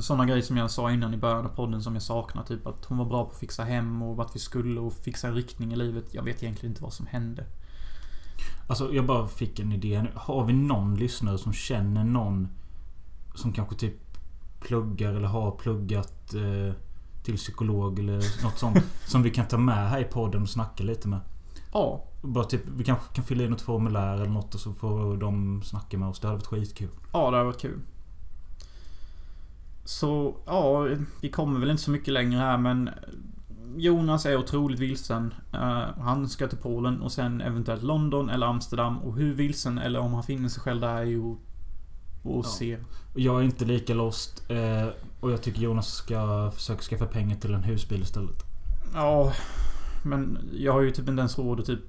Sådana 0.00 0.26
grejer 0.26 0.42
som 0.42 0.56
jag 0.56 0.70
sa 0.70 0.92
innan 0.92 1.14
i 1.14 1.16
början 1.16 1.46
av 1.46 1.50
podden 1.50 1.82
som 1.82 1.94
jag 1.94 2.02
saknar. 2.02 2.42
Typ 2.42 2.66
att 2.66 2.84
hon 2.84 2.98
var 2.98 3.04
bra 3.04 3.24
på 3.24 3.30
att 3.30 3.38
fixa 3.38 3.64
hem 3.64 4.02
och 4.02 4.16
vart 4.16 4.34
vi 4.34 4.38
skulle 4.38 4.80
och 4.80 4.92
fixa 4.92 5.28
en 5.28 5.34
riktning 5.34 5.72
i 5.72 5.76
livet. 5.76 6.14
Jag 6.14 6.22
vet 6.22 6.42
egentligen 6.42 6.70
inte 6.70 6.82
vad 6.82 6.92
som 6.92 7.06
hände. 7.06 7.44
Alltså 8.68 8.94
jag 8.94 9.06
bara 9.06 9.28
fick 9.28 9.60
en 9.60 9.72
idé 9.72 10.02
nu. 10.02 10.10
Har 10.14 10.44
vi 10.44 10.52
någon 10.52 10.96
lyssnare 10.96 11.38
som 11.38 11.52
känner 11.52 12.04
någon 12.04 12.48
som 13.34 13.52
kanske 13.52 13.76
typ 13.76 14.05
pluggar 14.60 15.14
eller 15.14 15.28
har 15.28 15.50
pluggat 15.50 16.34
eh, 16.34 16.74
till 17.22 17.36
psykolog 17.36 17.98
eller 17.98 18.42
något 18.44 18.58
sånt. 18.58 18.78
som 19.06 19.22
vi 19.22 19.30
kan 19.30 19.48
ta 19.48 19.58
med 19.58 19.88
här 19.90 20.00
i 20.00 20.04
podden 20.04 20.42
och 20.42 20.48
snacka 20.48 20.84
lite 20.84 21.08
med. 21.08 21.20
Ja, 21.72 22.04
Bara 22.22 22.44
typ, 22.44 22.62
vi 22.76 22.84
kanske 22.84 23.14
kan 23.14 23.24
fylla 23.24 23.44
i 23.44 23.48
något 23.48 23.60
formulär 23.60 24.14
eller 24.14 24.26
något 24.26 24.54
och 24.54 24.60
så 24.60 24.72
får 24.72 25.16
de 25.16 25.62
snacka 25.62 25.98
med 25.98 26.08
oss. 26.08 26.20
Det 26.20 26.26
hade 26.26 26.38
varit 26.38 26.46
skitkul. 26.46 26.88
Ja, 27.12 27.30
det 27.30 27.36
har 27.36 27.44
varit 27.44 27.60
kul. 27.60 27.80
Så, 29.84 30.36
ja, 30.46 30.88
vi 31.20 31.30
kommer 31.30 31.60
väl 31.60 31.70
inte 31.70 31.82
så 31.82 31.90
mycket 31.90 32.14
längre 32.14 32.38
här 32.38 32.58
men 32.58 32.90
Jonas 33.76 34.26
är 34.26 34.36
otroligt 34.36 34.80
vilsen. 34.80 35.34
Eh, 35.52 35.84
han 35.98 36.28
ska 36.28 36.48
till 36.48 36.58
Polen 36.58 37.00
och 37.00 37.12
sen 37.12 37.40
eventuellt 37.40 37.82
London 37.82 38.30
eller 38.30 38.46
Amsterdam. 38.46 38.98
Och 38.98 39.16
hur 39.16 39.34
vilsen 39.34 39.78
eller 39.78 40.00
om 40.00 40.14
han 40.14 40.22
finner 40.22 40.48
sig 40.48 40.62
själv 40.62 40.80
där 40.80 40.96
är 40.96 41.02
ju 41.02 41.36
att 42.30 42.44
Ja. 42.46 42.50
se. 42.50 42.76
Och 43.14 43.20
Jag 43.20 43.40
är 43.40 43.44
inte 43.44 43.64
lika 43.64 43.94
lost. 43.94 44.42
Eh, 44.50 44.86
och 45.20 45.32
jag 45.32 45.42
tycker 45.42 45.60
Jonas 45.60 45.88
ska 45.88 46.50
försöka 46.54 46.82
skaffa 46.82 47.06
pengar 47.06 47.36
till 47.36 47.54
en 47.54 47.62
husbil 47.62 48.02
istället. 48.02 48.44
Ja, 48.94 49.32
men 50.04 50.38
jag 50.52 50.72
har 50.72 50.80
ju 50.80 50.90
typ 50.90 51.08
inte 51.08 51.20
ens 51.20 51.38
råd 51.38 51.60
att 51.60 51.66
typ 51.66 51.80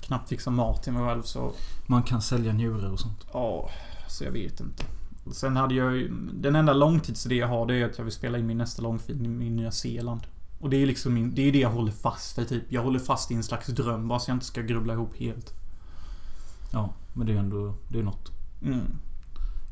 knappt 0.00 0.28
fixa 0.28 0.50
mat 0.50 0.82
till 0.82 0.92
mig 0.92 1.02
själv 1.08 1.22
så... 1.22 1.52
Man 1.86 2.02
kan 2.02 2.22
sälja 2.22 2.52
njurar 2.52 2.90
och 2.92 3.00
sånt. 3.00 3.26
Ja, 3.32 3.70
så 4.08 4.24
jag 4.24 4.30
vet 4.32 4.60
inte. 4.60 4.84
Sen 5.32 5.56
hade 5.56 5.74
jag 5.74 5.96
ju... 5.96 6.08
Den 6.32 6.56
enda 6.56 6.72
långtidsidé 6.72 7.34
jag 7.34 7.48
har 7.48 7.66
det 7.66 7.74
är 7.74 7.86
att 7.86 7.98
jag 7.98 8.04
vill 8.04 8.14
spela 8.14 8.38
in 8.38 8.46
min 8.46 8.58
nästa 8.58 8.82
långfilm 8.82 9.42
i 9.42 9.50
Nya 9.50 9.70
Zeeland. 9.70 10.20
Och 10.60 10.70
det 10.70 10.76
är 10.82 10.86
liksom 10.86 11.14
min, 11.14 11.34
det 11.34 11.42
är 11.48 11.52
det 11.52 11.58
jag 11.58 11.70
håller 11.70 11.92
fast 11.92 12.38
i 12.38 12.44
typ. 12.44 12.62
Jag 12.72 12.82
håller 12.82 12.98
fast 12.98 13.30
i 13.30 13.34
en 13.34 13.42
slags 13.44 13.66
dröm 13.66 14.08
bara 14.08 14.18
så 14.18 14.30
jag 14.30 14.36
inte 14.36 14.46
ska 14.46 14.60
grubbla 14.62 14.92
ihop 14.92 15.16
helt. 15.16 15.52
Ja, 16.72 16.90
men 17.12 17.26
det 17.26 17.32
är 17.32 17.36
ändå... 17.38 17.74
Det 17.88 17.98
är 17.98 18.02
något. 18.02 18.32
Mm. 18.62 18.86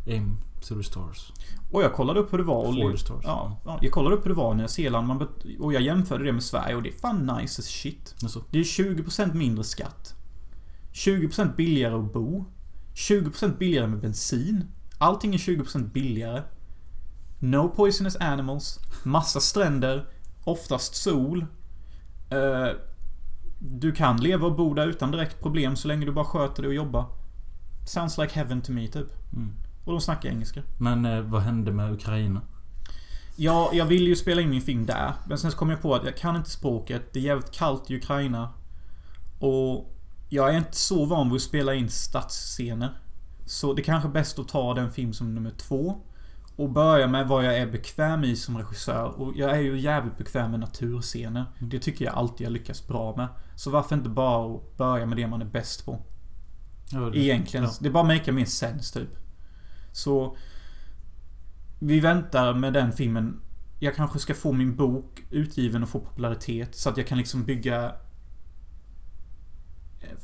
Aim 0.08 0.36
Zero 0.62 0.82
Stars. 0.82 1.32
Och 1.70 1.82
jag 1.82 1.92
kollade 1.92 2.20
upp 2.20 2.32
hur 2.32 2.38
det 2.38 2.44
var. 2.44 2.66
och- 2.68 2.74
Four 2.74 2.96
Stars. 2.96 3.24
Ja, 3.24 3.60
ja, 3.64 3.78
jag 3.82 3.92
kollade 3.92 4.16
upp 4.16 4.24
hur 4.24 4.28
det 4.30 4.36
var 4.36 4.52
i 4.54 4.56
Nya 4.56 4.68
Zeeland. 4.68 5.22
Och 5.60 5.72
jag 5.72 5.82
jämförde 5.82 6.24
det 6.24 6.32
med 6.32 6.42
Sverige 6.42 6.74
och 6.76 6.82
det 6.82 6.88
är 6.88 6.98
fan 6.98 7.26
nice 7.38 7.60
as 7.62 7.66
shit. 7.66 8.14
Alltså, 8.22 8.42
Det 8.50 8.58
är 8.58 8.62
20% 8.64 9.34
mindre 9.34 9.64
skatt. 9.64 10.14
20% 10.92 11.56
billigare 11.56 11.94
att 11.94 12.12
bo. 12.12 12.44
20% 12.94 13.58
billigare 13.58 13.86
med 13.86 14.00
bensin. 14.00 14.64
Allting 14.98 15.34
är 15.34 15.38
20% 15.38 15.92
billigare. 15.92 16.42
No 17.38 17.68
poisonous 17.68 18.16
animals. 18.16 18.78
Massa 19.04 19.40
stränder. 19.40 20.06
Oftast 20.44 20.94
sol. 20.94 21.46
Eh, 22.30 22.68
du 23.58 23.92
kan 23.92 24.16
leva 24.16 24.46
och 24.46 24.56
bo 24.56 24.74
där 24.74 24.86
utan 24.86 25.10
direkt 25.10 25.40
problem 25.42 25.76
så 25.76 25.88
länge 25.88 26.06
du 26.06 26.12
bara 26.12 26.24
sköter 26.24 26.62
dig 26.62 26.68
och 26.68 26.74
jobbar. 26.74 27.06
Sounds 27.86 28.18
like 28.18 28.34
heaven 28.34 28.62
to 28.62 28.72
me 28.72 28.86
typ. 28.88 29.32
mm. 29.32 29.52
Och 29.88 29.94
de 29.94 30.00
snackar 30.00 30.28
engelska. 30.28 30.62
Men 30.78 31.04
eh, 31.04 31.20
vad 31.20 31.42
hände 31.42 31.72
med 31.72 31.92
Ukraina? 31.92 32.40
Ja, 33.36 33.70
jag 33.72 33.84
ville 33.86 34.04
ju 34.08 34.16
spela 34.16 34.40
in 34.42 34.50
min 34.50 34.60
film 34.62 34.86
där. 34.86 35.12
Men 35.28 35.38
sen 35.38 35.50
så 35.50 35.56
kom 35.56 35.70
jag 35.70 35.82
på 35.82 35.94
att 35.94 36.04
jag 36.04 36.16
kan 36.16 36.36
inte 36.36 36.50
språket. 36.50 37.12
Det 37.12 37.18
är 37.18 37.22
jävligt 37.22 37.50
kallt 37.50 37.90
i 37.90 37.96
Ukraina. 37.96 38.52
Och 39.40 39.94
jag 40.28 40.54
är 40.54 40.58
inte 40.58 40.76
så 40.76 41.04
van 41.04 41.28
vid 41.28 41.36
att 41.36 41.42
spela 41.42 41.74
in 41.74 41.88
stadsscener. 41.88 42.98
Så 43.46 43.72
det 43.72 43.82
är 43.82 43.84
kanske 43.84 44.08
är 44.08 44.12
bäst 44.12 44.38
att 44.38 44.48
ta 44.48 44.74
den 44.74 44.92
film 44.92 45.12
som 45.12 45.34
nummer 45.34 45.50
två. 45.50 45.96
Och 46.56 46.70
börja 46.70 47.06
med 47.06 47.28
vad 47.28 47.44
jag 47.44 47.56
är 47.58 47.66
bekväm 47.66 48.24
i 48.24 48.36
som 48.36 48.58
regissör. 48.58 49.20
Och 49.20 49.32
jag 49.36 49.50
är 49.50 49.60
ju 49.60 49.80
jävligt 49.80 50.18
bekväm 50.18 50.50
med 50.50 50.60
naturscener. 50.60 51.44
Det 51.58 51.78
tycker 51.78 52.04
jag 52.04 52.14
alltid 52.14 52.46
jag 52.46 52.52
lyckas 52.52 52.86
bra 52.88 53.16
med. 53.16 53.28
Så 53.56 53.70
varför 53.70 53.96
inte 53.96 54.08
bara 54.08 54.60
börja 54.76 55.06
med 55.06 55.16
det 55.16 55.26
man 55.26 55.40
är 55.42 55.46
bäst 55.46 55.84
på? 55.84 56.00
Ja, 56.92 56.98
det- 57.00 57.18
Egentligen. 57.18 57.64
Ja. 57.66 57.72
Det 57.80 57.90
bara 57.90 58.04
make 58.04 58.32
mer 58.32 58.44
sense 58.44 59.00
typ. 59.00 59.08
Så... 59.92 60.36
Vi 61.78 62.00
väntar 62.00 62.54
med 62.54 62.72
den 62.72 62.92
filmen. 62.92 63.40
Jag 63.78 63.94
kanske 63.96 64.18
ska 64.18 64.34
få 64.34 64.52
min 64.52 64.76
bok 64.76 65.24
utgiven 65.30 65.82
och 65.82 65.88
få 65.88 66.00
popularitet 66.00 66.74
så 66.74 66.88
att 66.90 66.96
jag 66.96 67.06
kan 67.06 67.18
liksom 67.18 67.44
bygga... 67.44 67.92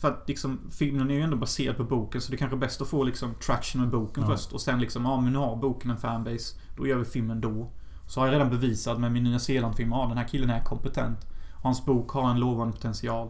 För 0.00 0.09
att 0.09 0.28
liksom, 0.28 0.71
filmen 0.71 1.11
är 1.11 1.14
ju 1.14 1.21
ändå 1.21 1.37
baserad 1.37 1.76
på 1.76 1.85
boken 1.85 2.21
så 2.21 2.30
det 2.30 2.37
är 2.37 2.38
kanske 2.38 2.56
är 2.56 2.61
bäst 2.61 2.80
att 2.80 2.88
få 2.88 3.04
liksom 3.04 3.35
traction 3.35 3.80
med 3.80 3.90
boken 3.90 4.23
Ja. 4.23 4.28
först. 4.28 4.52
Och 4.52 4.61
sen 4.61 4.80
liksom, 4.80 5.04
ja 5.04 5.21
men 5.21 5.33
nu 5.33 5.38
har 5.38 5.56
boken 5.56 5.90
en 5.90 5.97
fanbase. 5.97 6.56
Då 6.76 6.87
gör 6.87 6.99
vi 6.99 7.04
filmen 7.04 7.40
då. 7.40 7.71
Så 8.06 8.21
har 8.21 8.26
jag 8.26 8.35
redan 8.35 8.50
bevisat 8.50 9.00
med 9.00 9.12
min 9.12 9.25
Nya 9.25 9.38
Zeeland-film, 9.38 9.90
ja 9.90 10.06
den 10.09 10.18
här 10.18 10.28
killen 10.28 10.50
är 10.50 10.64
kompetent. 10.64 11.18
Hans 11.62 11.85
bok 11.85 12.11
har 12.11 12.30
en 12.30 12.40
lovande 12.40 12.73
potential. 12.73 13.28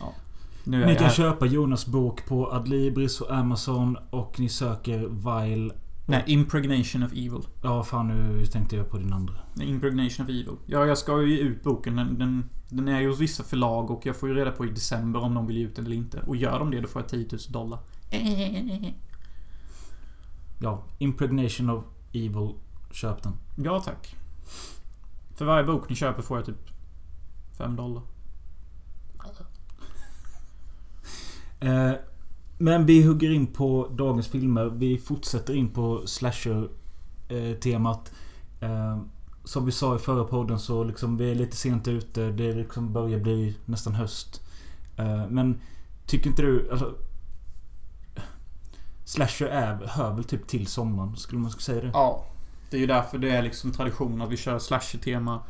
Ja. 0.00 0.14
Ni 0.68 0.94
kan 0.94 1.04
här. 1.04 1.10
köpa 1.10 1.46
Jonas 1.46 1.86
bok 1.86 2.26
på 2.26 2.52
Adlibris 2.52 3.20
och 3.20 3.30
Amazon 3.30 3.96
och 4.10 4.40
ni 4.40 4.48
söker 4.48 4.98
Vile. 4.98 5.74
Nej, 6.06 6.24
Impregnation 6.26 7.02
of 7.02 7.12
Evil. 7.12 7.42
Ja, 7.62 7.82
fan 7.82 8.08
nu 8.08 8.46
tänkte 8.46 8.76
jag 8.76 8.90
på 8.90 8.98
din 8.98 9.12
andra. 9.12 9.34
Impregnation 9.60 10.26
of 10.26 10.30
Evil. 10.30 10.56
Ja, 10.66 10.86
jag 10.86 10.98
ska 10.98 11.22
ju 11.22 11.36
ge 11.36 11.42
ut 11.42 11.62
boken. 11.62 11.96
Den, 11.96 12.18
den, 12.18 12.50
den 12.68 12.88
är 12.88 13.00
ju 13.00 13.08
hos 13.08 13.20
vissa 13.20 13.42
förlag 13.42 13.90
och 13.90 14.06
jag 14.06 14.16
får 14.16 14.28
ju 14.28 14.34
reda 14.34 14.50
på 14.50 14.64
i 14.64 14.68
december 14.68 15.20
om 15.20 15.34
de 15.34 15.46
vill 15.46 15.56
ge 15.56 15.64
ut 15.64 15.76
den 15.76 15.84
eller 15.84 15.96
inte. 15.96 16.20
Och 16.26 16.36
gör 16.36 16.58
de 16.58 16.70
det, 16.70 16.80
då 16.80 16.88
får 16.88 17.02
jag 17.02 17.08
10 17.08 17.26
000 17.32 17.40
dollar. 17.48 17.78
Ja, 20.60 20.82
Impregnation 20.98 21.70
of 21.70 21.84
Evil. 22.12 22.54
Köp 22.92 23.22
den. 23.22 23.32
Ja, 23.56 23.80
tack. 23.80 24.16
För 25.36 25.44
varje 25.44 25.64
bok 25.64 25.88
ni 25.88 25.94
köper 25.96 26.22
får 26.22 26.38
jag 26.38 26.46
typ 26.46 26.70
5 27.58 27.76
dollar. 27.76 28.02
Eh, 29.18 29.42
men 32.58 32.86
vi 32.86 33.02
hugger 33.02 33.30
in 33.30 33.46
på 33.46 33.88
dagens 33.90 34.28
filmer. 34.28 34.64
Vi 34.64 34.98
fortsätter 34.98 35.54
in 35.54 35.68
på 35.68 36.02
slasher-temat. 36.06 38.12
Eh, 38.60 38.98
som 39.44 39.66
vi 39.66 39.72
sa 39.72 39.96
i 39.96 39.98
förra 39.98 40.24
podden 40.24 40.58
så 40.58 40.84
liksom 40.84 41.16
vi 41.16 41.30
är 41.30 41.34
lite 41.34 41.56
sent 41.56 41.88
ute. 41.88 42.30
Det 42.30 42.52
liksom 42.52 42.92
börjar 42.92 43.18
bli 43.18 43.56
nästan 43.64 43.94
höst. 43.94 44.42
Eh, 44.96 45.28
men 45.28 45.60
tycker 46.06 46.30
inte 46.30 46.42
du... 46.42 46.70
Alltså, 46.70 46.94
slasher 49.04 49.46
är, 49.46 49.86
hör 49.86 50.14
väl 50.14 50.24
typ 50.24 50.46
till 50.46 50.66
sommaren? 50.66 51.16
Skulle 51.16 51.40
man 51.40 51.50
säga 51.50 51.80
det? 51.80 51.90
Ja. 51.92 52.24
Det 52.70 52.76
är 52.76 52.80
ju 52.80 52.86
därför 52.86 53.18
det 53.18 53.30
är 53.30 53.42
liksom 53.42 53.72
tradition 53.72 54.22
att 54.22 54.30
vi 54.30 54.36
kör 54.36 54.58
slasher-tema 54.58 55.42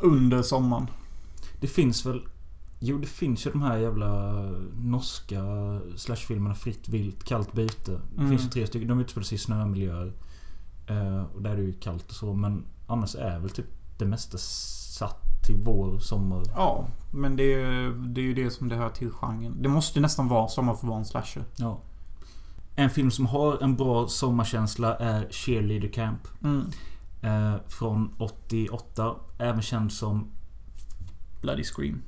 under 0.00 0.42
sommaren. 0.42 0.86
Det 1.60 1.68
finns 1.68 2.06
väl... 2.06 2.22
Jo, 2.84 2.98
det 2.98 3.06
finns 3.06 3.46
ju 3.46 3.50
de 3.50 3.62
här 3.62 3.76
jävla 3.76 4.32
norska 4.76 5.40
slashfilmerna 5.96 6.54
Fritt 6.54 6.88
vilt, 6.88 7.24
Kallt 7.24 7.52
byte. 7.52 7.92
Det 7.92 8.18
Mm. 8.18 8.30
finns 8.30 8.44
ju 8.44 8.48
tre 8.48 8.66
stycken. 8.66 8.88
De 8.88 9.00
utspelar 9.00 9.24
sig 9.24 9.34
i 9.36 9.38
snömiljöer. 9.38 10.12
Eh, 10.86 11.22
och 11.34 11.42
där 11.42 11.50
är 11.50 11.56
det 11.56 11.62
ju 11.62 11.72
kallt 11.72 12.08
och 12.08 12.14
så. 12.14 12.34
Men 12.34 12.64
annars 12.86 13.14
är 13.14 13.38
väl 13.38 13.50
typ 13.50 13.66
det 13.98 14.04
mesta 14.04 14.38
satt 14.38 15.44
till 15.46 15.56
vår, 15.64 15.98
sommar. 15.98 16.42
Ja, 16.56 16.86
men 17.12 17.36
det 17.36 17.54
är, 17.54 17.90
det 18.08 18.20
är 18.20 18.24
ju 18.24 18.34
det 18.34 18.50
som 18.50 18.68
det 18.68 18.76
hör 18.76 18.90
till 18.90 19.10
genren. 19.10 19.62
Det 19.62 19.68
måste 19.68 19.98
ju 19.98 20.02
nästan 20.02 20.28
vara 20.28 20.48
sommar 20.48 20.74
för 20.74 20.80
att 20.86 20.88
vara 20.88 20.98
en 20.98 21.04
slasher. 21.04 21.44
Ja. 21.56 21.80
En 22.74 22.90
film 22.90 23.10
som 23.10 23.26
har 23.26 23.62
en 23.62 23.76
bra 23.76 24.08
sommarkänsla 24.08 24.96
är 24.96 25.28
Cheerleader 25.30 25.88
Camp. 25.88 26.28
Mm. 26.44 26.64
Eh, 27.22 27.60
från 27.68 28.14
88. 28.18 29.16
Även 29.38 29.62
känd 29.62 29.92
som... 29.92 30.30
Bloody 31.40 31.64
Scream. 31.64 32.02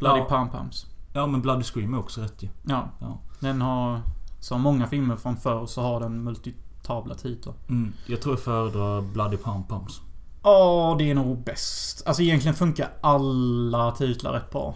Bloody 0.00 0.20
Ja. 0.20 0.24
Pom 0.24 0.50
Poms. 0.50 0.86
Ja, 1.12 1.26
men 1.26 1.42
Bloody 1.42 1.62
Scream 1.62 1.94
är 1.94 1.98
också 1.98 2.20
rätt 2.20 2.42
ju. 2.42 2.48
Ja. 2.62 2.88
Ja. 3.00 3.18
Den 3.40 3.62
har... 3.62 4.00
Som 4.40 4.60
många 4.60 4.86
filmer 4.86 5.16
från 5.16 5.36
förr 5.36 5.66
så 5.66 5.82
har 5.82 6.00
den 6.00 6.24
multitabla 6.24 7.14
titlar. 7.14 7.54
Mm, 7.68 7.92
jag 8.06 8.22
tror 8.22 8.34
jag 8.34 8.42
föredrar 8.42 9.00
Bloody 9.02 9.36
Pom 9.36 9.64
Poms. 9.64 10.00
Ja, 10.42 10.96
det 10.98 11.10
är 11.10 11.14
nog 11.14 11.44
bäst. 11.44 12.06
Alltså 12.06 12.22
egentligen 12.22 12.54
funkar 12.54 12.90
alla 13.00 13.90
titlar 13.90 14.32
rätt 14.32 14.50
bra. 14.50 14.74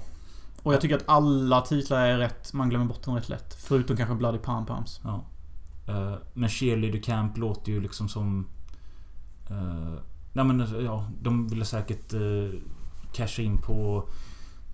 Och 0.62 0.74
jag 0.74 0.80
tycker 0.80 0.96
att 0.96 1.08
alla 1.08 1.60
titlar 1.60 2.06
är 2.06 2.18
rätt. 2.18 2.52
Man 2.52 2.68
glömmer 2.68 2.86
bort 2.86 3.04
dem 3.04 3.14
rätt 3.14 3.28
lätt. 3.28 3.54
Förutom 3.54 3.96
kanske 3.96 4.14
Bloody 4.14 4.38
Pom 4.38 4.66
Poms. 4.66 5.00
Ja. 5.04 5.24
Uh, 5.88 6.14
men 6.32 6.48
Cheerleader 6.48 6.98
Camp 6.98 7.36
låter 7.36 7.72
ju 7.72 7.80
liksom 7.80 8.08
som... 8.08 8.46
Uh, 9.50 9.94
nej 10.32 10.44
men 10.44 10.84
ja, 10.84 11.06
de 11.22 11.48
ville 11.48 11.64
säkert 11.64 12.14
uh, 12.14 12.50
casha 13.12 13.42
in 13.42 13.58
på 13.58 14.08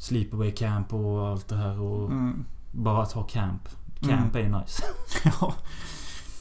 Sleepaway 0.01 0.51
Camp 0.51 0.93
och 0.93 1.27
allt 1.29 1.49
det 1.49 1.57
här 1.57 1.81
och 1.81 2.11
Mm. 2.11 2.45
bara 2.73 3.03
att 3.03 3.13
ha 3.13 3.23
camp. 3.23 3.69
Camp 4.01 4.35
är 4.37 4.41
ju 4.41 4.49
nice. 4.59 4.83
Ja. 5.41 5.55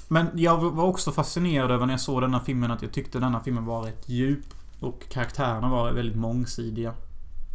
Men 0.07 0.27
jag 0.35 0.57
var 0.71 0.83
också 0.83 1.11
fascinerad 1.11 1.71
över 1.71 1.85
när 1.85 1.93
jag 1.93 2.01
såg 2.01 2.21
denna 2.21 2.39
filmen 2.39 2.71
att 2.71 2.81
jag 2.81 2.91
tyckte 2.91 3.19
denna 3.19 3.39
filmen 3.43 3.65
var 3.65 3.83
rätt 3.83 4.09
djup. 4.09 4.45
Och 4.79 5.09
karaktärerna 5.09 5.69
var 5.69 5.91
väldigt 5.91 6.15
mångsidiga. 6.17 6.89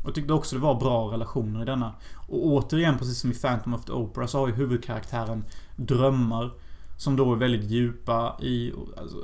Och 0.02 0.08
jag 0.08 0.14
tyckte 0.14 0.32
också 0.32 0.56
det 0.56 0.62
var 0.62 0.74
bra 0.80 1.12
relationer 1.12 1.62
i 1.62 1.64
denna. 1.64 1.92
Och 2.28 2.46
återigen, 2.46 2.98
precis 2.98 3.18
som 3.18 3.30
i 3.30 3.34
Phantom 3.34 3.74
of 3.74 3.84
the 3.84 3.92
Opera, 3.92 4.26
så 4.26 4.38
har 4.38 4.48
ju 4.48 4.54
huvudkaraktären 4.54 5.44
drömmar. 5.76 6.50
Som 6.96 7.16
då 7.16 7.32
är 7.32 7.36
väldigt 7.36 7.70
djupa 7.70 8.36
i... 8.42 8.72
Alltså, 8.96 9.16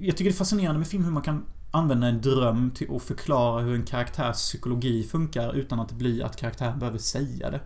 jag 0.00 0.16
tycker 0.16 0.24
det 0.30 0.34
är 0.34 0.38
fascinerande 0.38 0.78
med 0.78 0.88
film 0.88 1.04
hur 1.04 1.10
man 1.10 1.22
kan 1.22 1.44
använda 1.74 2.06
en 2.06 2.20
dröm 2.20 2.70
till 2.70 2.96
att 2.96 3.02
förklara 3.02 3.62
hur 3.62 3.74
en 3.74 3.84
karaktärs 3.84 4.36
psykologi 4.36 5.02
funkar 5.02 5.52
utan 5.52 5.80
att 5.80 5.88
det 5.88 5.94
blir 5.94 6.24
att 6.24 6.36
karaktären 6.36 6.78
behöver 6.78 6.98
säga 6.98 7.50
det. 7.50 7.60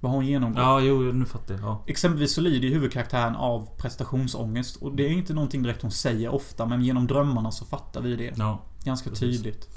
Vad 0.00 0.10
har 0.10 0.16
hon 0.16 0.26
genomgått? 0.26 0.62
Ja, 0.62 0.80
jo, 0.80 0.98
nu 1.00 1.24
fattar 1.24 1.54
jag. 1.54 1.62
Ja. 1.62 1.84
Exempelvis 1.86 2.34
så 2.34 2.40
lider 2.40 2.68
ju 2.68 2.74
huvudkaraktären 2.74 3.36
av 3.36 3.68
prestationsångest. 3.76 4.76
Och 4.76 4.96
det 4.96 5.06
är 5.06 5.10
inte 5.10 5.34
någonting 5.34 5.62
direkt 5.62 5.82
hon 5.82 5.90
säger 5.90 6.34
ofta, 6.34 6.66
men 6.66 6.82
genom 6.82 7.06
drömmarna 7.06 7.50
så 7.50 7.64
fattar 7.64 8.00
vi 8.00 8.16
det. 8.16 8.32
ja. 8.36 8.62
Ganska 8.84 9.10
precis. 9.10 9.36
tydligt. 9.36 9.68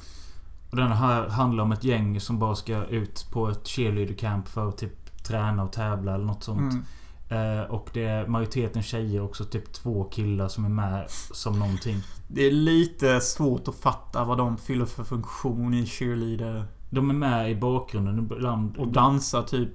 Och 0.70 0.78
den 0.78 0.92
här 0.92 1.30
handlar 1.30 1.64
om 1.64 1.72
ett 1.72 1.84
gäng 1.84 2.20
som 2.20 2.40
bara 2.40 2.56
ska 2.56 2.86
ut 2.86 3.28
på 3.32 3.50
ett 3.50 3.68
cheerleader 3.68 4.14
camp 4.14 4.48
för 4.48 4.70
att 4.70 4.78
typ 4.78 5.24
träna 5.24 5.64
och 5.64 5.72
tävla 5.72 6.16
eller 6.16 6.26
något 6.26 6.44
sånt. 6.44 6.74
Mm. 6.74 6.86
Eh, 7.30 7.62
och 7.62 7.90
det 7.94 8.04
är 8.04 8.28
majoriteten 8.28 8.84
tjejer 8.84 9.22
också. 9.22 9.46
Typ 9.46 9.74
två 9.74 10.04
killar 10.04 10.48
som 10.48 10.66
är 10.66 10.70
med 10.70 11.06
som 11.10 11.60
någonting. 11.60 11.98
Det 12.28 12.42
är 12.42 12.52
lite 12.52 13.22
svårt 13.22 13.68
att 13.68 13.76
fatta 13.76 14.24
vad 14.24 14.38
de 14.38 14.58
fyller 14.58 14.86
för 14.86 15.04
funktion 15.04 15.74
i 15.74 15.86
cheerleader. 15.86 16.66
De 16.90 17.10
är 17.10 17.14
med 17.14 17.52
i 17.52 17.56
bakgrunden 17.56 18.20
ibland. 18.20 18.78
Och 18.78 18.88
dansar 18.88 19.42
typ... 19.42 19.70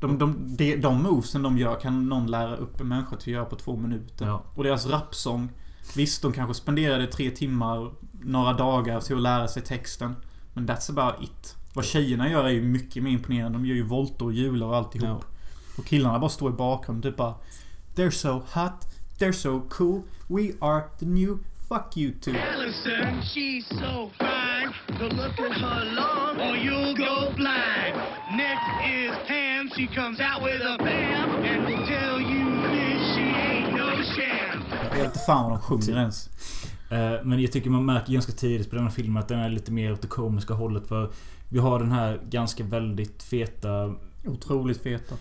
De, 0.00 0.18
de, 0.18 0.56
de, 0.56 0.76
de 0.76 1.02
movesen 1.02 1.42
de 1.42 1.58
gör 1.58 1.80
kan 1.80 2.08
någon 2.08 2.26
lära 2.26 2.56
upp 2.56 2.80
en 2.80 2.88
människa 2.88 3.16
till 3.16 3.32
att 3.32 3.36
göra 3.36 3.44
på 3.44 3.56
två 3.56 3.76
minuter. 3.76 4.26
Ja. 4.26 4.42
Och 4.54 4.64
deras 4.64 4.86
rapsång. 4.86 5.48
Visst, 5.96 6.22
de 6.22 6.32
kanske 6.32 6.54
spenderade 6.54 7.06
tre 7.06 7.30
timmar, 7.30 7.90
några 8.22 8.52
dagar 8.52 9.00
till 9.00 9.16
att 9.16 9.22
lära 9.22 9.48
sig 9.48 9.62
texten. 9.62 10.16
Men 10.54 10.68
that's 10.68 10.90
about 10.90 11.22
it. 11.22 11.56
Vad 11.74 11.84
tjejerna 11.84 12.30
gör 12.30 12.44
är 12.44 12.48
ju 12.48 12.62
mycket 12.62 13.02
mer 13.02 13.10
imponerande. 13.10 13.58
De 13.58 13.66
gör 13.66 13.74
ju 13.74 13.82
volter 13.82 14.24
och 14.24 14.32
hjular 14.32 14.66
och 14.66 14.76
alltihop. 14.76 15.24
Ja. 15.28 15.31
Och 15.78 15.86
killarna 15.86 16.18
bara 16.18 16.30
står 16.30 16.50
i 16.50 16.54
bakgrunden 16.54 17.12
typ 17.12 17.16
bara 17.16 17.34
They're 17.94 18.10
so 18.10 18.42
hot, 18.52 18.86
they're 19.18 19.32
so 19.32 19.62
cool, 19.70 20.02
we 20.28 20.52
are 20.60 20.82
the 20.98 21.06
new 21.06 21.38
fuck 21.68 21.96
you 21.96 22.12
too 22.20 22.34
Allison, 22.54 23.22
she's 23.22 23.66
so 23.68 24.10
fine. 24.18 24.72
The 24.98 25.08
look 25.08 25.40
at 25.40 25.52
her 25.52 25.84
long, 25.84 26.40
or 26.40 26.56
you'll 26.56 26.94
go 26.96 27.32
blind. 27.36 27.96
Next 28.36 28.68
is 28.94 29.12
Pam, 29.28 29.70
she 29.76 29.86
comes 29.86 30.20
out 30.20 30.42
with 30.42 30.62
a 30.62 30.76
bam 30.78 31.44
and 31.44 31.66
will 31.66 31.86
tell 31.86 32.20
you 32.20 32.44
this, 32.72 33.14
she 33.14 33.22
ain't 33.22 33.72
no 33.76 34.02
sham. 34.14 34.62
Jag 34.90 34.96
vet 34.96 35.04
inte 35.04 35.18
fan 35.18 35.50
vad 35.50 35.52
de 35.52 35.60
sjunger 35.60 36.00
ens. 36.00 36.28
Eh, 36.90 37.24
men 37.24 37.40
jag 37.42 37.52
tycker 37.52 37.70
man 37.70 37.84
märker 37.84 38.12
ganska 38.12 38.32
tidigt 38.32 38.70
på 38.70 38.76
den 38.76 38.84
här 38.84 38.92
filmen 38.92 39.22
att 39.22 39.28
den 39.28 39.38
är 39.38 39.48
lite 39.50 39.72
mer 39.72 39.92
åt 39.92 40.02
det 40.02 40.08
komiska 40.08 40.54
hållet. 40.54 40.86
För 40.86 41.10
vi 41.48 41.58
har 41.58 41.78
den 41.78 41.92
här 41.92 42.20
ganska 42.28 42.64
väldigt 42.64 43.22
feta... 43.22 43.94
Otroligt 44.24 44.82
feta. 44.82 45.14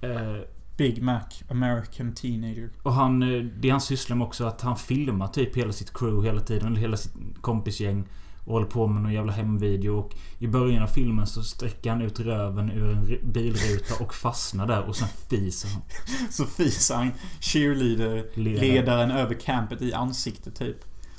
Eh, 0.00 0.36
Big 0.76 1.02
Mac, 1.02 1.22
American 1.50 2.14
Teenager. 2.14 2.70
och 2.82 2.92
han... 2.92 3.22
eh, 3.22 3.44
Det 3.60 3.70
han 3.70 3.80
sysslar 3.80 4.16
med 4.16 4.26
också 4.26 4.44
att 4.44 4.60
han 4.60 4.76
filmar 4.76 5.28
typ 5.28 5.56
hela 5.56 5.72
sitt 5.72 5.92
crew 5.92 6.28
hela 6.28 6.40
tiden. 6.40 6.66
Eller 6.66 6.80
hela 6.80 6.96
sitt 6.96 7.12
kompisgäng. 7.40 8.04
Och 8.44 8.52
håller 8.54 8.66
på 8.66 8.86
med 8.86 9.02
någon 9.02 9.12
jävla 9.12 9.32
hemvideo. 9.32 9.98
Och 9.98 10.14
i 10.38 10.46
början 10.46 10.82
av 10.82 10.86
filmen 10.86 11.26
så 11.26 11.42
sträcker 11.42 11.90
han 11.90 12.02
ut 12.02 12.20
röven 12.20 12.70
ur 12.70 12.90
en 12.90 13.32
bilruta 13.32 14.04
och 14.04 14.14
fastnar 14.14 14.66
där. 14.66 14.82
Och 14.82 14.96
sen 14.96 15.08
fiser 15.30 15.68
han. 15.68 15.82
Så 16.30 16.44
fiser 16.44 16.94
han 16.94 17.10
cheerleader 17.40 18.26
Ledare. 18.34 18.66
ledaren 18.66 19.10
över 19.10 19.34
campet 19.34 19.82
i 19.82 19.92
ansiktet 19.92 20.54
typ. 20.56 20.76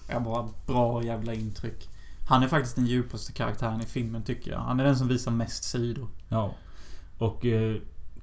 Jag 0.08 0.24
bara, 0.24 0.50
bra 0.68 1.04
jävla 1.04 1.34
intryck. 1.34 1.90
Han 2.28 2.44
är 2.44 2.48
faktiskt 2.48 2.76
den 2.76 2.86
djupaste 2.86 3.32
karaktären 3.34 3.82
i 3.82 3.86
filmen 3.86 4.24
tycker 4.24 4.52
jag. 4.52 4.60
Han 4.60 4.80
är 4.80 4.84
den 4.84 4.98
som 4.98 5.08
visar 5.08 5.32
mest 5.32 5.64
sidor. 5.64 6.08
Ja. 6.30 6.54
Och 7.18 7.46
eh, 7.46 7.76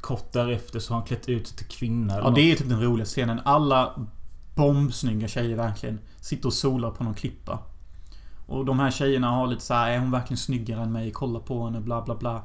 kort 0.07 0.33
därefter 0.33 0.79
så 0.81 0.93
har 0.93 0.99
han 0.99 1.07
klätt 1.07 1.29
ut 1.29 1.47
sig 1.47 1.57
till 1.57 1.67
kvinna. 1.67 2.17
Ja, 2.19 2.31
det 2.31 2.53
är 2.53 2.57
typ 2.57 2.69
den 2.69 2.83
roliga 2.83 3.05
scenen. 3.05 3.41
Alla 3.45 3.95
bombsnygga 4.55 5.29
tjejer 5.29 5.57
verkligen 5.57 5.99
sitter 6.21 6.47
och 6.47 6.53
solar 6.53 6.91
på 6.91 7.05
någon 7.05 7.15
klippa. 7.15 7.59
Och 8.47 8.65
de 8.65 8.79
här 8.79 8.91
tjejerna 8.91 9.31
har 9.31 9.47
lite 9.47 9.63
så 9.63 9.75
här, 9.75 9.91
är 9.91 9.99
hon 9.99 10.11
verkligen 10.11 10.39
snyggare 10.39 10.83
än 10.83 10.93
mig? 10.93 11.11
Kolla 11.11 11.41
på 11.41 11.65
henne, 11.65 11.81
bla 11.81 12.03
bla 12.03 12.15
bla. 12.15 12.43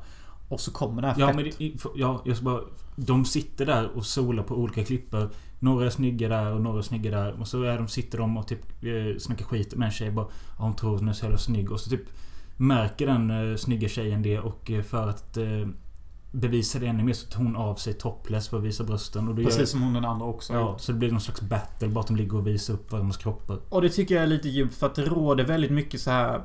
Och 0.49 0.59
så 0.59 0.71
kommer 0.71 1.01
det 1.01 1.07
här 1.07 1.15
Ja, 1.19 1.27
fett. 1.27 1.35
men 1.35 1.45
det, 1.45 1.71
ja, 1.95 2.21
jag 2.25 2.35
ska 2.35 2.45
bara... 2.45 2.61
De 2.95 3.25
sitter 3.25 3.65
där 3.65 3.89
och 3.97 4.05
solar 4.05 4.43
på 4.43 4.55
olika 4.55 4.83
klippor. 4.83 5.29
Några 5.59 5.85
är 5.85 5.89
snygga 5.89 6.29
där 6.29 6.53
och 6.53 6.61
några 6.61 6.77
är 6.77 6.81
snygga 6.81 7.11
där. 7.11 7.39
Och 7.41 7.47
så 7.47 7.63
är 7.63 7.77
de, 7.77 7.87
sitter 7.87 8.17
de 8.17 8.37
och 8.37 8.47
typ 8.47 8.83
eh, 8.83 9.19
snackar 9.19 9.45
skit 9.45 9.75
med 9.75 9.85
en 9.85 9.91
tjej 9.91 10.11
bara... 10.11 10.25
Ja, 10.57 10.63
hon 10.63 10.75
tror 10.75 10.97
hon 10.97 11.09
är 11.09 11.13
så 11.13 11.25
jävla 11.25 11.37
snygg. 11.37 11.71
Och 11.71 11.79
så 11.79 11.89
typ 11.89 12.03
märker 12.57 13.07
den 13.07 13.51
eh, 13.51 13.55
snygga 13.57 13.89
tjejen 13.89 14.21
det 14.21 14.39
och 14.39 14.71
eh, 14.71 14.83
för 14.83 15.07
att 15.07 15.37
eh, 16.33 16.39
bevisa 16.39 16.79
det 16.79 16.87
ännu 16.87 17.03
mer 17.03 17.13
så 17.13 17.27
tar 17.27 17.43
hon 17.43 17.55
av 17.55 17.75
sig 17.75 17.93
topless 17.93 18.47
för 18.47 18.57
att 18.57 18.63
visa 18.63 18.83
brösten. 18.83 19.27
Och 19.27 19.35
då 19.35 19.43
Precis 19.43 19.59
gör, 19.59 19.65
som 19.65 19.81
hon 19.81 19.93
den 19.93 20.05
andra 20.05 20.25
också 20.25 20.53
Ja, 20.53 20.77
så 20.77 20.91
det 20.91 20.97
blir 20.97 21.11
någon 21.11 21.21
slags 21.21 21.41
battle. 21.41 21.87
Bara 21.87 21.99
att 21.99 22.07
de 22.07 22.15
ligger 22.15 22.35
och 22.35 22.47
visar 22.47 22.73
upp 22.73 22.91
varandras 22.91 23.17
kroppar. 23.17 23.59
Och 23.69 23.81
det 23.81 23.89
tycker 23.89 24.15
jag 24.15 24.23
är 24.23 24.27
lite 24.27 24.49
djupt 24.49 24.75
för 24.75 24.87
att 24.87 24.95
det 24.95 25.05
råder 25.05 25.43
väldigt 25.43 25.71
mycket 25.71 26.01
så 26.01 26.11
här. 26.11 26.41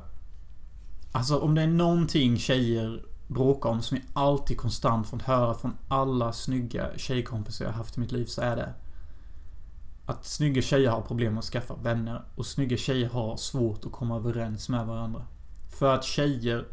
Alltså 1.13 1.39
om 1.39 1.55
det 1.55 1.63
är 1.63 1.67
någonting 1.67 2.39
tjejer 2.39 3.03
bråkar 3.29 3.71
om 3.71 3.83
som 3.83 3.97
jag 3.97 4.23
alltid 4.23 4.57
konstant 4.57 5.09
fått 5.09 5.23
höra 5.23 5.55
från 5.55 5.77
alla 5.89 6.33
snygga 6.33 6.87
tjejkompisar 6.97 7.65
jag 7.65 7.73
haft 7.73 7.97
i 7.97 8.01
mitt 8.01 8.13
liv 8.13 8.25
så 8.25 8.41
är 8.41 8.57
det 8.57 8.75
att 10.07 10.25
snygga 10.25 10.63
tjejer 10.63 10.91
har 10.91 11.01
problem 11.01 11.33
med 11.35 11.39
att 11.39 11.45
skaffa 11.45 11.75
vänner 11.75 12.23
och 12.35 12.47
snygga 12.47 12.77
tjejer 12.77 13.09
har 13.09 13.37
svårt 13.37 13.87
att 13.87 13.93
komma 13.93 14.17
överens 14.17 14.69
med 14.69 14.87
varandra. 14.87 15.25
För 15.79 15.95
att 15.95 16.05
tjejer 16.05 16.67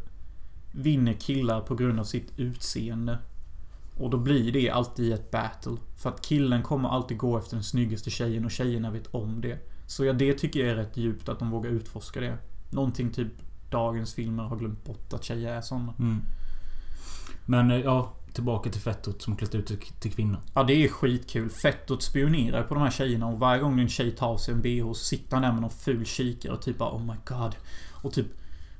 vinner 0.74 1.13
killar 1.13 1.62
på 1.62 1.75
grund 1.75 2.00
av 2.00 2.03
sitt 2.03 2.34
utseende. 2.38 3.18
Och 3.98 4.10
då 4.10 4.18
blir 4.18 4.51
det 4.51 4.70
alltid 4.70 5.13
ett 5.13 5.32
battle. 5.32 5.77
För 5.98 6.10
att 6.10 6.22
killen 6.22 6.63
kommer 6.63 6.89
alltid 6.89 7.18
gå 7.18 7.38
efter 7.38 7.56
den 7.56 7.63
snyggaste 7.63 8.10
tjejen 8.10 8.46
och 8.46 8.51
tjejerna 8.51 8.92
vet 8.92 9.08
om 9.08 9.42
det. 9.42 9.58
Så 9.88 10.06
ja, 10.06 10.13
det 10.13 10.34
tycker 10.34 10.60
jag 10.60 10.70
är 10.70 10.75
rätt 10.75 10.98
djupt 10.98 11.29
att 11.29 11.40
de 11.40 11.51
vågar 11.51 11.70
utforska 11.70 12.20
det. 12.20 12.38
Någonting 12.70 13.12
typ 13.12 13.31
dagens 13.70 14.14
filmer 14.14 14.44
har 14.44 14.57
glömt 14.57 14.86
bort 14.86 15.14
att 15.14 15.24
tjejer 15.24 15.53
är 15.53 15.62
såna. 15.62 15.94
Mm. 16.00 16.22
Men 17.46 17.72
eh, 17.72 17.77
ja, 17.77 18.14
tillbaka 18.33 18.70
till 18.70 18.81
Fettot 18.81 19.22
som 19.22 19.36
klätt 19.36 19.55
ut 19.55 20.00
till 20.00 20.12
kvinna. 20.12 20.42
Ja, 20.53 20.64
det 20.64 20.74
är 20.74 20.88
skitkul. 20.88 21.50
Fettot 21.50 22.03
spionerar 22.03 22.64
på 22.64 22.74
de 22.74 22.83
här 22.83 22.92
tjejerna 22.92 23.27
och 23.27 23.40
varje 23.40 23.62
gång 23.62 23.79
en 23.79 23.90
tjej 23.90 24.12
tar 24.12 24.38
sig 24.38 24.53
en 24.53 24.62
bh 24.62 24.88
så 24.88 24.94
sitter 24.94 25.36
han 25.36 25.42
där 25.42 25.51
med 25.51 25.62
någon 25.62 25.72
ful 25.72 26.05
kikare 26.05 26.53
och 26.53 26.62
typ 26.62 26.77
bara, 26.77 26.96
Oh 26.96 27.05
my 27.05 27.14
god. 27.25 27.55
Och 27.92 28.14
typ 28.14 28.27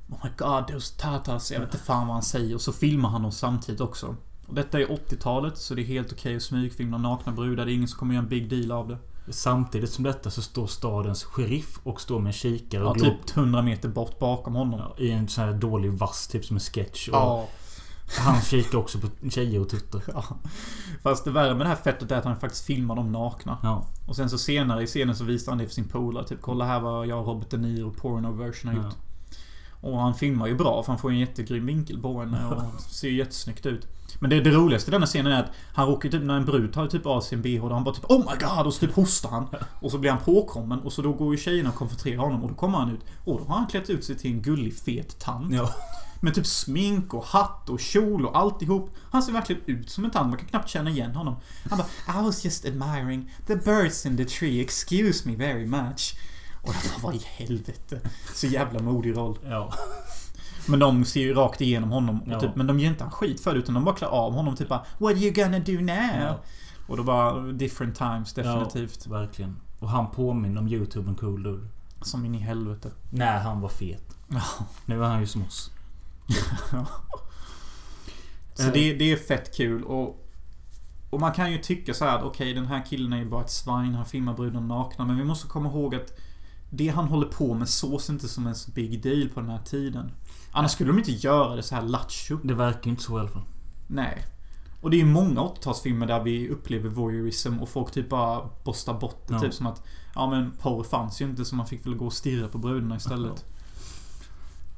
Oh 0.08 0.16
my 0.24 0.30
god, 0.36 0.66
those 0.68 0.94
tatas. 0.98 1.52
Jag 1.52 1.60
vet 1.60 1.74
inte 1.74 1.84
fan 1.84 2.06
vad 2.06 2.14
han 2.14 2.22
säger. 2.22 2.54
Och 2.54 2.60
så 2.60 2.72
filmar 2.72 3.08
han 3.08 3.22
dem 3.22 3.32
samtidigt 3.32 3.80
också. 3.80 4.16
Och 4.46 4.54
detta 4.54 4.80
är 4.80 4.86
80-talet 4.86 5.58
så 5.58 5.74
det 5.74 5.82
är 5.82 5.84
helt 5.84 6.12
okej 6.12 6.36
att 6.36 6.42
smygfilma 6.42 6.98
nakna 6.98 7.32
brudar. 7.32 7.64
Det 7.64 7.72
är 7.72 7.74
ingen 7.74 7.88
som 7.88 7.98
kommer 7.98 8.14
göra 8.14 8.22
en 8.22 8.28
big 8.28 8.50
deal 8.50 8.72
av 8.72 8.88
det. 8.88 8.98
Samtidigt 9.32 9.90
som 9.90 10.04
detta 10.04 10.30
så 10.30 10.42
står 10.42 10.66
stadens 10.66 11.24
sheriff 11.24 11.80
och 11.82 12.00
står 12.00 12.18
med 12.20 12.26
en 12.26 12.32
kikare 12.32 12.82
Ja, 12.82 12.90
och 12.90 12.96
glor 12.96 13.10
typ 13.10 13.36
100 13.36 13.62
meter 13.62 13.88
bort 13.88 14.18
bakom 14.18 14.54
honom. 14.54 14.80
Ja, 14.80 15.04
I 15.04 15.10
en 15.10 15.28
sån 15.28 15.44
här 15.44 15.52
dålig 15.52 15.92
vass, 15.92 16.28
typ 16.28 16.44
som 16.44 16.56
en 16.56 16.60
sketch. 16.60 17.08
Och 17.08 17.14
Ja. 17.14 17.48
Han 18.18 18.42
kikar 18.42 18.78
också 18.78 18.98
på 18.98 19.30
tjejer 19.30 19.60
och 19.60 19.68
tuttar. 19.68 20.02
ja. 20.14 20.24
Fast 21.02 21.24
det 21.24 21.30
värre 21.30 21.54
med 21.54 21.66
det 21.66 21.68
här 21.68 21.76
fettet 21.76 22.10
är 22.10 22.16
att 22.16 22.24
han 22.24 22.36
faktiskt 22.40 22.64
filmar 22.64 22.96
dem 22.96 23.12
nakna. 23.12 23.58
Ja. 23.62 23.86
Och 24.06 24.16
sen 24.16 24.30
så 24.30 24.38
senare 24.38 24.82
i 24.82 24.86
scenen 24.86 25.16
så 25.16 25.24
visar 25.24 25.52
han 25.52 25.58
det 25.58 25.66
för 25.66 25.74
sin 25.74 25.88
polare. 25.88 26.26
Typ 26.26 26.40
kolla 26.40 26.64
här 26.64 26.80
vad 26.80 27.06
jag 27.06 27.20
och 27.20 27.26
Robert 27.26 27.50
De 27.50 27.56
Niro 27.56 27.90
porno 27.90 28.32
version 28.32 28.76
har 28.76 28.82
Ja. 28.82 28.90
Och 29.84 29.98
han 29.98 30.14
filmar 30.14 30.46
ju 30.46 30.54
bra 30.54 30.82
för 30.82 30.92
han 30.92 30.98
får 30.98 31.10
en 31.10 31.18
jättegrym 31.18 31.66
vinkel 31.66 32.00
på 32.00 32.20
henne 32.20 32.46
och 32.46 32.80
ser 32.90 33.08
ju 33.08 33.16
jättesnyggt 33.16 33.66
ut. 33.66 33.86
Men 34.18 34.30
det, 34.30 34.40
det 34.40 34.50
roligaste 34.50 34.90
i 34.90 34.92
denna 34.92 35.06
scenen 35.06 35.32
är 35.32 35.42
att 35.42 35.50
han 35.74 35.86
råkar 35.86 36.08
typ 36.08 36.22
när 36.22 36.36
en 36.36 36.44
brud 36.44 36.72
tar 36.72 36.86
typ 36.86 37.06
av 37.06 37.20
sin 37.20 37.42
bh 37.42 37.64
och 37.64 37.70
han 37.70 37.84
bara 37.84 37.94
typ 37.94 38.10
Oh 38.10 38.18
my 38.18 38.38
god! 38.40 38.66
Och 38.66 38.74
så 38.74 38.80
typ 38.86 38.94
hostar 38.94 39.30
han. 39.30 39.46
Och 39.80 39.90
så 39.90 39.98
blir 39.98 40.10
han 40.10 40.20
påkommen 40.20 40.80
och 40.80 40.92
så 40.92 41.02
då 41.02 41.12
går 41.12 41.34
ju 41.34 41.40
tjejerna 41.40 41.68
och 41.68 41.74
konfronterar 41.74 42.16
honom 42.16 42.42
och 42.42 42.48
då 42.48 42.54
kommer 42.54 42.78
han 42.78 42.90
ut. 42.90 43.00
Och 43.24 43.38
då 43.38 43.44
har 43.44 43.56
han 43.56 43.66
klätt 43.66 43.90
ut 43.90 44.04
sig 44.04 44.16
till 44.16 44.30
en 44.30 44.42
gullig 44.42 44.76
fet 44.78 45.18
tant. 45.18 45.54
Ja. 45.54 45.70
Med 46.20 46.34
typ 46.34 46.46
smink 46.46 47.14
och 47.14 47.24
hatt 47.24 47.70
och 47.70 47.80
kjol 47.80 48.26
och 48.26 48.38
alltihop. 48.38 48.90
Han 49.10 49.22
ser 49.22 49.32
verkligen 49.32 49.62
ut 49.66 49.90
som 49.90 50.04
en 50.04 50.10
tant. 50.10 50.28
Man 50.28 50.38
kan 50.38 50.48
knappt 50.48 50.68
känna 50.68 50.90
igen 50.90 51.14
honom. 51.14 51.36
Han 51.70 51.78
bara 51.78 52.20
I 52.20 52.24
was 52.24 52.44
just 52.44 52.64
admiring 52.64 53.30
the 53.46 53.56
birds 53.56 54.06
in 54.06 54.16
the 54.16 54.24
tree. 54.24 54.60
Excuse 54.60 55.28
me 55.28 55.36
very 55.36 55.66
much. 55.66 56.14
Och 56.66 56.74
jag 56.74 57.00
bara, 57.02 57.06
vad 57.06 57.14
i 57.14 57.22
helvete? 57.24 58.00
Så 58.34 58.46
jävla 58.46 58.82
modig 58.82 59.16
roll. 59.16 59.38
Ja. 59.48 59.72
Men 60.68 60.78
de 60.80 61.04
ser 61.04 61.20
ju 61.20 61.34
rakt 61.34 61.60
igenom 61.60 61.90
honom. 61.90 62.22
Och 62.22 62.28
Ja. 62.32 62.40
typ, 62.40 62.56
men 62.56 62.66
de 62.66 62.80
ger 62.80 62.88
inte 62.88 63.04
han 63.04 63.10
skit 63.10 63.40
för 63.40 63.52
det 63.52 63.58
utan 63.58 63.74
de 63.74 63.84
bara 63.84 63.94
klär 63.94 64.08
av 64.08 64.32
honom. 64.32 64.56
Typ 64.56 64.68
bara 64.68 64.84
What 64.98 65.12
are 65.12 65.18
you 65.18 65.32
gonna 65.32 65.58
do 65.58 65.72
now? 65.72 66.20
Ja. 66.20 66.40
Och 66.86 66.96
då 66.96 67.02
bara 67.02 67.40
different 67.40 67.96
times 67.96 68.32
definitivt. 68.34 69.02
Ja, 69.06 69.12
verkligen. 69.12 69.56
Och 69.78 69.88
han 69.88 70.10
påminner 70.10 70.60
om 70.60 70.68
YouTube 70.68 71.08
en 71.10 71.14
cool 71.14 71.42
dude. 71.42 71.68
Som 72.02 72.24
in 72.24 72.34
i 72.34 72.38
helvete. 72.38 72.90
När 73.10 73.40
han 73.40 73.60
var 73.60 73.68
fet. 73.68 74.16
Ja. 74.28 74.40
Nu 74.84 75.04
är 75.04 75.08
han 75.08 75.20
ju 75.20 75.26
som 75.26 75.42
oss. 75.42 75.70
Så 78.54 78.62
det, 78.62 78.94
det 78.94 79.12
är 79.12 79.16
fett 79.16 79.56
kul 79.56 79.84
och... 79.84 80.20
Och 81.10 81.20
man 81.20 81.32
kan 81.32 81.52
ju 81.52 81.58
tycka 81.58 81.94
så 81.94 82.04
här 82.04 82.18
att 82.18 82.24
okej 82.24 82.54
den 82.54 82.66
här 82.66 82.86
killen 82.86 83.12
är 83.12 83.16
ju 83.18 83.24
bara 83.30 83.40
ett 83.44 83.50
svin. 83.50 83.94
Han 83.94 84.06
filmar 84.06 84.34
brudarna 84.34 84.66
nakna. 84.66 85.04
Men 85.04 85.16
vi 85.16 85.24
måste 85.24 85.48
komma 85.48 85.68
ihåg 85.68 85.94
att 85.94 86.12
det 86.76 86.88
han 86.88 87.04
håller 87.04 87.26
på 87.26 87.54
med 87.54 87.68
sås 87.68 88.10
inte 88.10 88.28
som 88.28 88.46
en 88.46 88.54
så 88.54 88.70
big 88.70 89.02
deal 89.02 89.28
på 89.28 89.40
den 89.40 89.50
här 89.50 89.62
tiden. 89.64 90.10
Annars 90.52 90.70
skulle 90.70 90.90
de 90.90 90.98
inte 90.98 91.12
göra 91.12 91.56
det 91.56 91.62
så 91.62 91.74
här 91.74 91.82
lattjo. 91.82 92.38
Det 92.42 92.54
verkar 92.54 92.90
inte 92.90 93.02
så 93.02 93.16
i 93.16 93.20
alla 93.20 93.28
fall. 93.28 93.44
Nej. 93.86 94.24
Och 94.80 94.90
det 94.90 94.96
är 94.96 94.98
ju 94.98 95.06
många 95.06 95.40
80-talsfilmer 95.40 96.06
där 96.06 96.22
vi 96.22 96.48
upplever 96.48 96.88
voyeurism 96.88 97.58
och 97.58 97.68
folk 97.68 97.92
typ 97.92 98.08
bara 98.08 98.50
borstar 98.64 99.00
bort 99.00 99.28
det. 99.28 99.34
Ja. 99.34 99.40
Typ 99.40 99.54
som 99.54 99.66
att 99.66 99.82
Ja 100.14 100.30
men 100.30 100.50
porr 100.50 100.84
fanns 100.84 101.20
ju 101.20 101.24
inte 101.24 101.44
så 101.44 101.56
man 101.56 101.66
fick 101.66 101.86
väl 101.86 101.94
gå 101.94 102.06
och 102.06 102.12
stirra 102.12 102.48
på 102.48 102.58
brudarna 102.58 102.96
istället. 102.96 103.44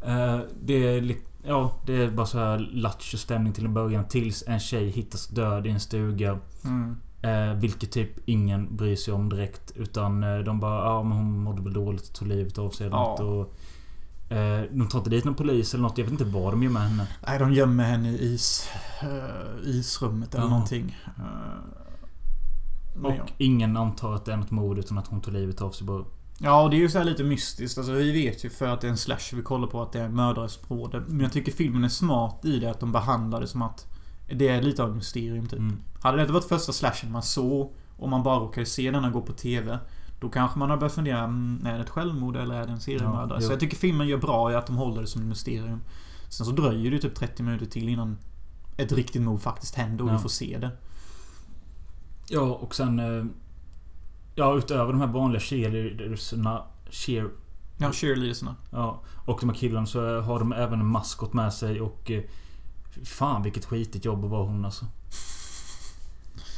Eh, 0.03 0.41
det 0.63 0.75
är 0.75 1.17
Ja, 1.49 1.73
det 1.87 1.93
är 1.93 2.11
bara 2.11 2.27
så 2.27 2.39
här 2.39 3.17
stämning 3.17 3.53
till 3.53 3.65
en 3.65 3.75
början. 3.75 4.09
Tills 4.09 4.45
en 4.47 4.61
tjej 4.61 4.91
hittas 4.91 5.29
död 5.29 5.67
i 5.67 5.71
en 5.71 5.81
stuga. 5.81 6.39
Mm. 6.65 6.97
Eh, 7.27 7.55
vilket 7.55 7.93
typ 7.93 8.11
ingen 8.29 8.77
bryr 8.77 8.97
sig 8.97 9.15
om 9.15 9.29
direkt. 9.29 9.73
Utan 9.75 10.23
eh, 10.25 10.39
de 10.39 10.61
bara 10.61 10.85
ja 10.85 11.03
men 11.03 11.13
hon 11.19 11.39
mådde 11.43 11.63
väl 11.63 11.73
dåligt 11.73 12.09
och 12.09 12.13
tog 12.15 12.29
livet 12.29 12.59
av 12.59 12.71
sig 12.71 12.89
Ja. 12.89 13.13
Och, 13.23 13.55
eh, 14.37 14.63
de 14.73 14.89
tar 14.89 14.99
inte 14.99 15.11
dit 15.11 15.25
någon 15.25 15.35
polis 15.35 15.75
eller 15.75 15.83
något. 15.83 15.99
Jag 15.99 16.05
vet 16.05 16.13
inte 16.13 16.25
vad 16.25 16.53
de 16.53 16.63
gör 16.63 16.71
med 16.71 16.83
henne. 16.83 17.07
Nej, 17.27 17.39
de 17.39 17.53
gömmer 17.53 17.85
henne 17.85 18.09
i 18.11 18.35
is, 18.35 18.69
eh, 19.03 19.69
isrummet 19.71 20.35
eller 20.35 20.45
Ja. 20.45 20.51
någonting. 20.51 20.97
Men 22.97 23.05
Och 23.05 23.13
ja. 23.19 23.25
ingen 23.39 23.77
antar 23.77 24.15
att 24.15 24.25
det 24.25 24.33
är 24.33 24.37
något 24.37 24.51
mord 24.51 24.79
utan 24.79 24.99
att 24.99 25.07
hon 25.07 25.21
tog 25.21 25.35
livet 25.35 25.63
av 25.63 25.71
sig 25.71 25.87
bara. 25.87 26.05
Ja, 26.39 26.63
och 26.63 26.71
det 26.71 26.77
är 26.77 26.79
ju 26.79 26.89
så 26.89 26.99
här 26.99 27.05
lite 27.05 27.25
mystiskt. 27.25 27.79
Alltså, 27.79 27.93
vi 27.93 28.13
vet 28.13 28.45
ju 28.45 28.51
för 28.51 28.67
att 28.69 28.81
det 28.81 28.87
är 28.87 28.91
en 28.91 28.97
slash 28.97 29.33
vi 29.35 29.43
kollar 29.43 29.67
på 29.69 29.83
att 29.83 29.93
det 29.93 30.01
är 30.01 30.05
en 30.05 30.15
mördare 30.15 30.49
som 30.49 30.77
råder. 30.77 31.05
Men 31.09 31.21
jag 31.21 31.33
tycker 31.33 31.53
filmen 31.53 31.85
är 31.85 31.89
smart 31.89 32.45
i 32.45 32.59
det 32.59 32.71
att 32.71 32.81
de 32.81 32.93
behandlar 32.93 33.41
det 33.41 33.47
som 33.47 33.63
att 33.63 33.87
det 34.27 34.49
är 34.49 34.63
lite 34.63 34.83
av 34.83 34.91
ett 34.91 34.97
mysterium 34.97 35.47
typ. 35.47 35.59
Mm. 35.59 35.77
Hade 36.03 36.27
det 36.27 36.33
varit 36.33 36.45
första 36.49 36.73
slashen 36.73 37.13
man 37.13 37.23
såg 37.23 37.75
och 37.97 38.09
man 38.09 38.23
bara 38.23 38.39
råkade 38.39 38.67
se 38.67 38.91
denna 38.91 39.11
gå 39.11 39.21
på 39.23 39.33
TV. 39.33 39.79
Då 40.21 40.29
kanske 40.29 40.59
man 40.59 40.71
har 40.71 40.77
börjat 40.77 40.95
fundera, 40.95 41.19
mm, 41.19 41.67
är 41.67 41.75
det 41.79 41.85
ett 41.85 41.91
självmord 41.91 42.37
eller 42.37 42.55
är 42.55 42.67
det 42.67 42.73
en 42.73 42.81
seriemördare? 42.81 43.39
Ja, 43.41 43.47
så 43.47 43.53
jag 43.53 43.61
tycker 43.61 43.77
filmen 43.77 44.09
gör 44.09 44.19
bra 44.19 44.53
i 44.53 44.55
att 44.55 44.67
de 44.67 44.77
håller 44.77 45.01
det 45.01 45.07
som 45.07 45.23
ett 45.23 45.29
mysterium. 45.29 45.81
Sen 46.29 46.47
så 46.47 46.53
dröjer 46.53 46.91
det 46.91 46.99
typ 46.99 47.15
30 47.15 47.43
minuter 47.43 47.67
till 47.67 47.89
innan 47.89 48.19
ett 48.77 48.93
riktigt 48.93 49.23
mord 49.23 49.41
faktiskt 49.41 49.75
händer 49.75 50.05
och 50.05 50.11
Ja. 50.11 50.15
vi 50.17 50.23
får 50.23 50.29
se 50.29 50.59
det. 50.61 50.71
Ja, 52.29 52.41
och 52.41 52.75
sen... 52.75 52.99
eh, 52.99 53.25
Ja, 54.39 54.57
utöver 54.57 54.93
de 54.93 55.01
här 55.01 55.09
vanliga 55.09 55.41
cheerleadersna... 55.41 56.63
Cheer... 56.91 57.29
Ja, 57.79 57.93
cheerleadersna. 57.93 58.55
Ja, 58.73 59.03
och 59.27 59.39
de 59.41 59.49
här 59.49 59.57
killarna 59.57 59.87
så 59.87 60.21
har 60.21 60.39
de 60.39 60.53
även 60.53 60.81
en 60.81 60.87
maskot 60.87 61.33
med 61.33 61.53
sig 61.55 61.81
och... 61.81 62.11
Fan 63.05 63.43
vilket 63.43 63.65
skitigt 63.65 64.05
jobb 64.05 64.25
att 64.25 64.31
vara 64.31 64.47
hon 64.47 64.65
alltså. 64.65 64.87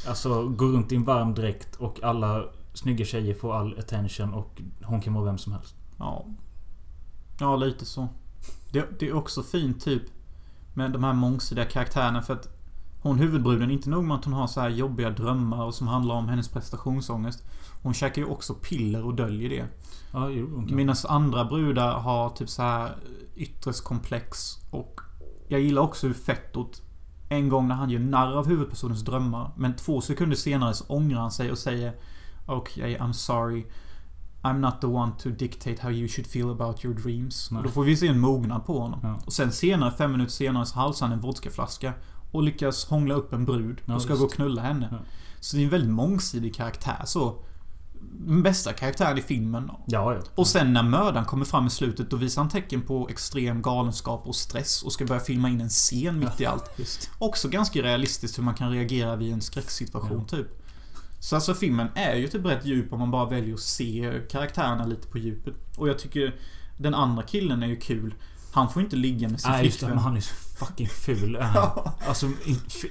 Alltså, 0.07 0.47
gå 0.47 0.65
runt 0.65 0.91
i 0.91 0.95
en 0.95 1.03
varm 1.03 1.33
dräkt 1.33 1.75
och 1.75 2.03
alla 2.03 2.43
snygga 2.73 3.05
tjejer 3.05 3.33
får 3.33 3.55
all 3.55 3.79
attention 3.79 4.33
och 4.33 4.61
hon 4.83 5.01
kan 5.01 5.13
vara 5.13 5.25
vem 5.25 5.37
som 5.37 5.53
helst. 5.53 5.75
Ja. 5.97 6.25
Ja, 7.39 7.55
lite 7.55 7.85
så. 7.85 8.07
Det, 8.71 8.99
det 8.99 9.07
är 9.07 9.13
också 9.13 9.43
fint 9.43 9.81
typ 9.83 10.03
med 10.73 10.91
de 10.91 11.03
här 11.03 11.13
mångsidiga 11.13 11.65
karaktärerna 11.65 12.21
för 12.21 12.33
att 12.33 12.47
hon 13.01 13.19
huvudbruden, 13.19 13.71
inte 13.71 13.89
nog 13.89 14.03
med 14.03 14.17
att 14.17 14.25
hon 14.25 14.33
har 14.33 14.47
så 14.47 14.61
här 14.61 14.69
jobbiga 14.69 15.09
drömmar 15.09 15.65
och 15.65 15.75
som 15.75 15.87
handlar 15.87 16.15
om 16.15 16.29
hennes 16.29 16.49
prestationsångest. 16.49 17.43
Hon 17.83 17.93
käkar 17.93 18.21
ju 18.21 18.27
också 18.27 18.53
piller 18.53 19.03
och 19.05 19.15
döljer 19.15 19.49
det. 19.49 19.65
Ja. 20.11 20.29
Medan 20.75 20.95
andra 21.07 21.45
brudar 21.45 21.99
har 21.99 22.29
typ 22.29 22.49
så 22.49 22.61
här 22.61 22.95
ytterskomplex 23.35 24.57
och 24.71 25.01
jag 25.49 25.61
gillar 25.61 25.81
också 25.81 26.07
hur 26.07 26.13
Fettot 26.13 26.81
en 27.29 27.49
gång 27.49 27.67
när 27.67 27.75
han 27.75 27.89
gör 27.89 27.99
narr 27.99 28.33
av 28.33 28.47
huvudpersonens 28.47 29.01
drömmar 29.01 29.51
men 29.57 29.75
två 29.75 30.01
sekunder 30.01 30.35
senare 30.35 30.73
så 30.73 30.85
ångrar 30.87 31.19
han 31.19 31.31
sig 31.31 31.51
och 31.51 31.57
säger 31.57 31.93
Okej, 32.45 32.97
I'm 32.97 33.13
sorry. 33.13 33.65
I'm 34.41 34.59
not 34.59 34.81
the 34.81 34.87
one 34.87 35.11
to 35.19 35.29
dictate 35.29 35.81
how 35.81 35.91
you 35.91 36.07
should 36.07 36.27
feel 36.27 36.49
about 36.49 36.85
your 36.85 36.95
dreams. 36.95 37.51
Nej. 37.51 37.57
Och 37.57 37.63
då 37.63 37.71
får 37.71 37.83
vi 37.83 37.97
se 37.97 38.07
en 38.07 38.19
mognad 38.19 38.65
på 38.65 38.79
honom. 38.79 38.99
Ja. 39.03 39.19
Och 39.25 39.33
sen 39.33 39.51
senare, 39.51 39.91
fem 39.91 40.11
minuter 40.11 40.31
senare, 40.31 40.65
så 40.65 40.79
halsar 40.79 41.07
han 41.07 41.13
en 41.13 41.21
vodkaflaska. 41.21 41.93
Och 42.31 42.43
lyckas 42.43 42.85
hångla 42.85 43.15
upp 43.15 43.33
en 43.33 43.45
brud. 43.45 43.81
Ja, 43.85 43.95
och 43.95 44.01
ska 44.01 44.13
visst. 44.13 44.19
gå 44.19 44.25
och 44.25 44.33
knulla 44.33 44.61
henne. 44.61 44.87
Ja. 44.91 44.97
Så 45.39 45.55
det 45.55 45.61
är 45.61 45.63
en 45.63 45.71
väldigt 45.71 45.89
mångsidig 45.89 46.55
karaktär 46.55 47.01
så. 47.05 47.43
Bästa 48.43 48.73
karaktären 48.73 49.17
i 49.17 49.21
filmen. 49.21 49.71
Ja, 49.87 50.13
ja. 50.13 50.21
Och 50.35 50.47
sen 50.47 50.73
när 50.73 50.83
mördaren 50.83 51.25
kommer 51.25 51.45
fram 51.45 51.67
i 51.67 51.69
slutet, 51.69 52.09
då 52.09 52.17
visar 52.17 52.41
han 52.41 52.49
tecken 52.49 52.81
på 52.81 53.09
extrem 53.09 53.61
galenskap 53.61 54.27
och 54.27 54.35
stress 54.35 54.83
och 54.83 54.93
ska 54.93 55.05
börja 55.05 55.21
filma 55.21 55.49
in 55.49 55.61
en 55.61 55.69
scen 55.69 56.19
mitt 56.19 56.41
i 56.41 56.45
allt. 56.45 56.71
Just. 56.75 57.09
Också 57.19 57.49
ganska 57.49 57.81
realistiskt 57.81 58.37
hur 58.37 58.43
man 58.43 58.55
kan 58.55 58.71
reagera 58.71 59.15
vid 59.15 59.33
en 59.33 59.41
skräcksituation, 59.41 60.27
typ. 60.27 60.47
Så 61.19 61.35
alltså 61.35 61.53
filmen 61.53 61.87
är 61.95 62.15
ju 62.15 62.27
typ 62.27 62.45
rätt 62.45 62.65
djup 62.65 62.93
om 62.93 62.99
man 62.99 63.11
bara 63.11 63.29
väljer 63.29 63.53
att 63.53 63.59
se 63.59 64.21
karaktärerna 64.31 64.85
lite 64.85 65.07
på 65.07 65.17
djupet. 65.17 65.53
Och 65.77 65.89
jag 65.89 65.99
tycker 65.99 66.35
den 66.77 66.93
andra 66.93 67.23
killen 67.23 67.63
är 67.63 67.67
ju 67.67 67.75
kul. 67.75 68.15
Han 68.51 68.69
får 68.69 68.81
inte 68.81 68.95
ligga 68.95 69.29
med 69.29 69.41
sin 69.41 69.51
Nej, 69.51 69.65
just 69.65 69.79
det. 69.79 69.87
Men 69.87 69.97
han 69.97 70.17
är 70.17 70.21
så 70.21 70.33
fucking 70.33 70.89
ful. 70.89 71.37
han. 71.41 71.91
Alltså, 72.07 72.31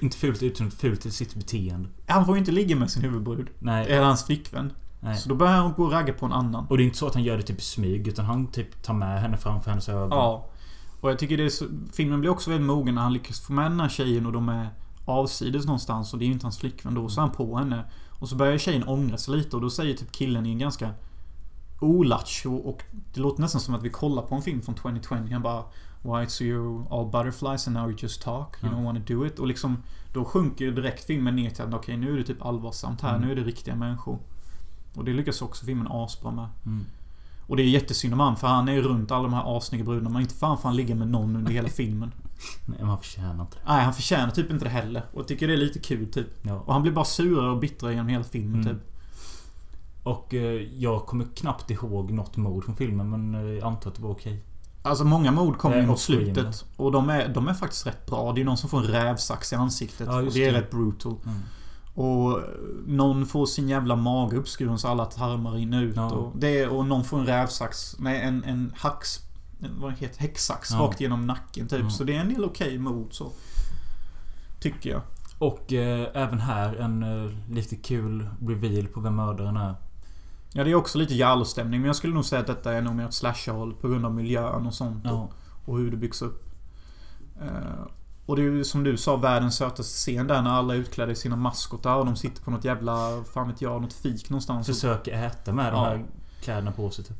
inte 0.01 0.16
fult 0.16 0.42
utan 0.42 0.71
fult 0.71 1.07
i 1.07 1.11
sitt 1.11 1.35
beteende. 1.35 1.88
Han 2.07 2.27
får 2.27 2.35
ju 2.35 2.38
inte 2.38 2.53
ligga 2.53 2.77
med 2.77 2.90
sin 2.90 3.03
huvudbrud. 3.03 3.49
Nej. 3.59 3.87
Eller 3.87 4.05
hans 4.05 4.25
flickvän. 4.25 4.73
Nej. 5.00 5.16
Så 5.16 5.28
då 5.28 5.34
börjar 5.34 5.52
han 5.52 5.72
gå 5.72 5.84
och 5.84 5.92
ragga 5.92 6.12
på 6.12 6.26
en 6.26 6.32
annan. 6.32 6.66
Och 6.66 6.76
det 6.76 6.82
är 6.82 6.84
inte 6.84 6.98
så 6.98 7.06
att 7.06 7.14
han 7.14 7.22
gör 7.22 7.37
det 7.37 7.42
typ 7.42 7.62
smyg, 7.62 8.08
utan 8.08 8.24
han 8.24 8.46
typ 8.46 8.82
tar 8.82 8.94
med 8.94 9.20
henne 9.20 9.37
framför 9.37 9.70
hennes 9.70 9.88
ögon. 9.88 10.18
Ja. 10.18 10.48
Och 11.00 11.11
jag 11.11 11.18
tycker 11.18 11.37
det 11.37 11.50
så, 11.50 11.64
Filmen 11.92 12.20
blir 12.20 12.30
också 12.30 12.50
väldigt 12.50 12.66
mogen 12.66 12.94
när 12.94 13.02
han 13.02 13.12
lyckas 13.12 13.40
få 13.40 13.52
med 13.52 13.70
den 13.70 13.80
här 13.80 13.88
tjejen 13.88 14.26
och 14.26 14.32
de 14.32 14.48
är 14.48 14.68
avsides 15.04 15.66
någonstans 15.66 16.12
och 16.12 16.18
det 16.18 16.24
är 16.24 16.26
ju 16.26 16.32
inte 16.32 16.46
hans 16.46 16.58
flickvän 16.58 16.94
då. 16.94 17.08
Så 17.08 17.20
är 17.20 17.22
han 17.22 17.34
på 17.34 17.56
henne. 17.56 17.84
Och 18.20 18.28
så 18.28 18.37
börjar 18.37 18.58
tjejen 18.58 18.88
ångra 18.88 19.18
sig 19.18 19.37
lite 19.37 19.56
och 19.56 19.62
då 19.62 19.70
säger 19.70 19.96
typ 19.96 20.12
killen 20.12 20.46
i 20.46 20.50
en 20.50 20.58
ganska 20.58 20.90
olattjo 21.80 22.56
och 22.56 22.82
det 23.14 23.20
låter 23.20 23.40
nästan 23.40 23.61
som 23.61 23.74
att 23.74 23.82
vi 23.82 23.90
kollar 23.90 24.22
på 24.22 24.34
en 24.34 24.42
film 24.42 24.62
från 24.62 24.74
2020. 24.74 25.32
Han 25.32 25.42
bara 25.42 25.64
Why 26.02 26.26
so 26.26 26.44
you're 26.44 26.87
all 26.90 27.11
butterflies 27.11 27.66
and 27.66 27.76
now 27.76 27.90
you 27.90 27.98
just 27.98 28.22
talk? 28.22 28.56
You 28.62 28.72
don't 28.72 28.84
wanna 28.84 29.00
do 29.00 29.26
it? 29.26 29.38
Och 29.38 29.46
liksom 29.46 29.82
Då 30.12 30.24
sjunker 30.24 30.64
ju 30.64 30.74
direkt 30.74 31.04
filmen 31.04 31.37
ner 31.37 31.50
till 31.50 31.64
att 31.64 31.74
okej 31.74 31.96
nu 31.96 32.14
är 32.14 32.16
det 32.16 32.24
typ 32.24 32.42
allvarsamt 32.42 33.00
här. 33.00 33.16
Mm. 33.16 33.26
Nu 33.26 33.32
är 33.32 33.37
det 33.37 33.42
riktiga 33.42 33.74
människor. 33.74 34.18
Och 34.94 35.05
det 35.05 35.12
lyckas 35.12 35.42
också 35.42 35.64
filmen 35.66 35.87
asbra 35.90 36.31
med. 36.31 36.48
Mm. 36.66 36.85
Och 37.46 37.57
det 37.57 37.62
är 37.62 37.66
jättesynd 37.66 38.14
om 38.14 38.20
han 38.20 38.37
för 38.37 38.46
han 38.46 38.68
är 38.68 38.72
ju 38.72 38.83
runt 38.83 39.11
alla 39.11 39.22
de 39.22 39.33
här 39.33 39.57
assnygga 39.57 39.85
brudarna. 39.85 40.11
Men 40.11 40.22
inte 40.22 40.35
fan 40.35 40.59
får 40.59 40.68
han 40.68 40.77
ligga 40.77 40.94
med 40.94 41.09
någon 41.09 41.37
under 41.37 41.53
hela 41.53 41.68
filmen. 41.68 42.12
Nej, 42.66 42.79
men 42.79 42.88
han 42.88 42.98
förtjänar 42.98 43.40
inte 43.44 43.57
det. 43.57 43.62
Nej, 43.72 43.85
han 43.85 43.94
förtjänar 43.94 44.31
typ 44.31 44.51
inte 44.51 44.64
det 44.64 44.70
heller. 44.70 45.03
Och 45.12 45.20
jag 45.20 45.29
tycker 45.29 45.46
det 45.48 45.53
är 45.53 45.57
lite 45.57 45.79
kul 45.79 46.12
typ. 46.12 46.27
Och 46.40 46.46
Ja. 46.51 46.64
han 46.72 46.83
blir 46.83 46.92
bara 46.92 47.05
surare 47.05 47.51
och 47.51 47.59
bittrare 47.59 47.92
genom 47.92 48.09
hela 48.09 48.24
filmen 48.24 48.61
Mm. 48.61 48.74
typ. 48.74 48.83
Och 50.03 50.35
eh, 50.35 50.62
jag 50.79 51.07
kommer 51.07 51.24
knappt 51.37 51.70
ihåg 51.70 52.11
något 52.11 52.37
mord 52.37 52.64
från 52.64 52.77
filmen, 52.77 53.11
men 53.11 53.35
eh, 53.35 53.40
jag 53.53 53.64
antar 53.66 53.90
att 53.90 53.96
det 53.96 54.03
var 54.03 54.11
okej. 54.11 54.42
Alltså 54.83 55.05
många 55.05 55.31
mord 55.33 55.59
kommer 55.59 55.77
Det 55.77 55.83
ju 55.83 55.88
mot 55.88 56.01
slutet. 56.01 56.64
Och 56.77 56.92
de 56.92 57.11
är, 57.11 57.29
de 57.29 57.48
är 57.48 57.55
faktiskt 57.55 57.87
rätt 57.87 58.07
bra. 58.07 58.33
Det 58.33 58.40
är 58.40 58.44
någon 58.44 58.57
som 58.57 58.70
får 58.70 58.79
en 58.79 58.85
rävsax 58.87 59.53
i 59.53 59.57
ansiktet. 59.57 60.07
Ja, 60.11 60.16
och 60.16 60.24
just 60.24 60.35
det 60.37 60.44
är 60.44 60.53
det. 60.53 60.59
rätt 60.61 60.70
brutal. 60.70 61.14
Mm. 61.27 61.38
Och 61.98 62.40
någon 62.87 63.26
får 63.26 63.46
sin 63.46 63.68
jävla 63.68 63.96
mage 63.96 64.37
uppskuren 64.37 64.78
så 64.78 64.88
alla 64.88 65.04
tarmar 65.04 65.50
rinner 65.52 65.82
ut. 65.82 65.96
Ja. 65.96 66.11
Och, 66.11 66.32
det 66.38 66.66
och 66.66 66.87
någon 66.87 67.04
får 67.04 67.18
en 67.18 67.26
rävsax. 67.26 67.96
Nej, 67.98 68.20
en, 68.22 68.44
en 68.44 68.72
hax... 68.76 69.20
en- 69.61 69.80
Vad 69.80 69.92
heter? 69.92 70.20
Häcksax 70.20 70.70
Ja. 70.70 70.78
rakt 70.78 71.00
genom 71.00 71.26
nacken 71.26 71.68
typ. 71.68 71.80
Ja. 71.82 71.90
Så 71.90 72.04
det 72.04 72.16
är 72.16 72.20
en 72.20 72.28
del 72.34 72.44
okej 72.44 72.78
mord 72.78 73.08
så. 73.14 73.32
Tycker 74.61 74.90
jag. 74.90 75.00
Och 75.38 75.72
eh, 75.72 76.08
även 76.14 76.40
här 76.40 76.74
en 76.76 77.02
eh, 77.02 77.32
lite 77.50 77.76
kul 77.76 78.28
reveal 78.46 78.87
på 78.87 79.00
vem 79.00 79.16
mördaren 79.16 79.56
är. 79.56 79.74
Ja, 80.52 80.64
det 80.64 80.70
är 80.70 80.74
också 80.74 80.98
lite 80.98 81.14
Jallo-stämning. 81.14 81.80
Men 81.80 81.87
jag 81.87 81.96
skulle 81.96 82.14
nog 82.14 82.24
säga 82.24 82.40
att 82.40 82.46
detta 82.46 82.72
är 82.72 82.82
nog 82.82 82.94
mer 82.94 83.04
ett 83.04 83.14
slasher-håll 83.14 83.74
på 83.74 83.88
grund 83.88 84.06
av 84.06 84.14
miljön 84.14 84.66
och 84.66 84.74
sånt. 84.74 85.00
Ja. 85.04 85.30
Och 85.64 85.78
hur 85.78 85.90
det 85.90 85.96
byggs 85.96 86.22
upp. 86.22 86.44
Eh, 87.40 87.87
och 88.28 88.36
det 88.36 88.42
är 88.42 88.44
ju 88.44 88.64
som 88.64 88.84
du 88.84 88.96
sa 88.96 89.16
världens 89.16 89.56
sötaste 89.56 89.94
scen 89.94 90.26
där 90.26 90.42
när 90.42 90.50
alla 90.50 90.74
är 90.74 90.78
utklädda 90.78 91.12
i 91.12 91.16
sina 91.16 91.36
maskotar 91.36 91.96
och 91.96 92.06
de 92.06 92.16
sitter 92.16 92.42
på 92.42 92.50
något 92.50 92.64
jävla, 92.64 93.24
fan 93.34 93.48
vet 93.48 93.62
jag, 93.62 93.82
något 93.82 93.92
fik 93.92 94.30
någonstans. 94.30 94.66
Försöker 94.66 95.12
äta 95.26 95.52
med 95.52 95.66
Ja. 95.66 95.70
de 95.70 95.78
här 95.84 96.04
kläderna 96.42 96.72
på 96.72 96.90
sig 96.90 97.04
typ. 97.04 97.16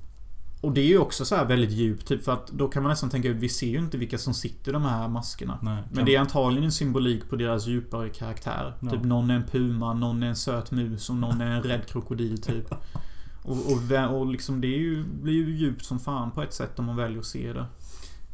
Och 0.60 0.72
det 0.72 0.80
är 0.80 0.86
ju 0.86 0.98
också 0.98 1.24
så 1.24 1.36
här 1.36 1.44
väldigt 1.44 1.70
djupt 1.70 2.08
typ 2.08 2.24
för 2.24 2.32
att 2.32 2.46
då 2.48 2.68
kan 2.68 2.82
man 2.82 2.90
nästan 2.90 3.10
tänka 3.10 3.32
vi 3.32 3.48
ser 3.48 3.66
ju 3.66 3.78
inte 3.78 3.98
vilka 3.98 4.18
som 4.18 4.34
sitter 4.34 4.70
i 4.70 4.72
de 4.72 4.82
här 4.82 5.08
maskerna. 5.08 5.58
Nej, 5.62 5.82
Men 5.92 6.04
det 6.04 6.14
är 6.14 6.20
antagligen 6.20 6.64
en 6.64 6.72
symbolik 6.72 7.30
på 7.30 7.36
deras 7.36 7.66
djupare 7.66 8.08
karaktär. 8.08 8.74
Ja. 8.80 8.90
Typ 8.90 9.04
någon 9.04 9.30
är 9.30 9.34
en 9.34 9.46
puma, 9.46 9.94
någon 9.94 10.22
är 10.22 10.26
en 10.26 10.36
söt 10.36 10.70
mus 10.70 11.10
och 11.10 11.16
någon 11.16 11.40
är 11.40 11.50
en 11.50 11.62
rädd 11.62 11.86
krokodil 11.86 12.42
typ. 12.42 12.74
Och, 13.42 13.56
och, 13.56 14.18
och 14.18 14.26
liksom 14.26 14.60
det 14.60 14.66
är 14.66 14.78
ju, 14.78 15.04
blir 15.04 15.32
ju 15.32 15.56
djupt 15.56 15.84
som 15.84 15.98
fan 16.00 16.30
på 16.30 16.42
ett 16.42 16.54
sätt 16.54 16.78
om 16.78 16.84
man 16.84 16.96
väljer 16.96 17.18
att 17.18 17.26
se 17.26 17.52
det. 17.52 17.66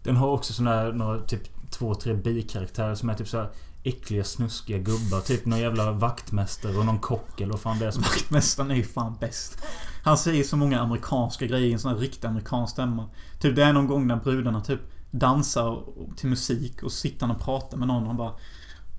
Den 0.03 0.17
har 0.17 0.29
också 0.29 0.53
såna 0.53 0.71
här, 0.71 0.93
några 0.93 1.21
typ 1.21 1.54
två, 1.79 1.95
tre 1.95 2.15
bikaraktärer 2.15 2.95
som 2.95 3.09
är 3.09 3.15
typ 3.15 3.29
så 3.29 3.39
här 3.39 3.51
äckliga, 3.85 4.25
snuskiga 4.25 4.79
gubbar. 4.79 5.21
Typ 5.21 5.47
någon 5.47 5.59
jävla 5.59 5.93
vaktmästare 5.93 6.77
och 6.77 6.87
någon 6.87 6.99
kock 6.99 7.41
eller 7.41 7.53
vad 7.53 7.61
fan 7.61 7.79
det 7.79 7.87
är 7.87 7.91
som... 7.91 8.03
Vaktmästaren 8.03 8.71
är 8.71 8.75
ju 8.75 8.85
fan 8.85 9.17
bäst. 9.21 9.59
Han 10.03 10.19
säger 10.19 10.45
så 10.45 10.57
många 10.57 10.81
amerikanska 10.81 11.47
grejer 11.47 11.69
i 11.69 11.73
en 11.73 11.79
sån 11.79 11.93
här 11.93 11.99
riktig 11.99 12.29
amerikansk 12.29 12.73
stämma. 12.73 13.09
Typ 13.41 13.57
det 13.57 13.65
är 13.65 13.73
någon 13.73 13.87
gång 13.87 14.07
när 14.07 14.17
brudarna 14.17 14.61
typ 14.61 14.81
dansar 15.11 15.83
till 16.17 16.29
musik 16.29 16.83
och 16.83 16.93
sitter 16.93 17.31
och 17.31 17.41
pratar 17.41 17.79
med 17.79 17.89
någon 17.89 18.03
och 18.03 18.09
han 18.09 18.17
bara 18.17 18.35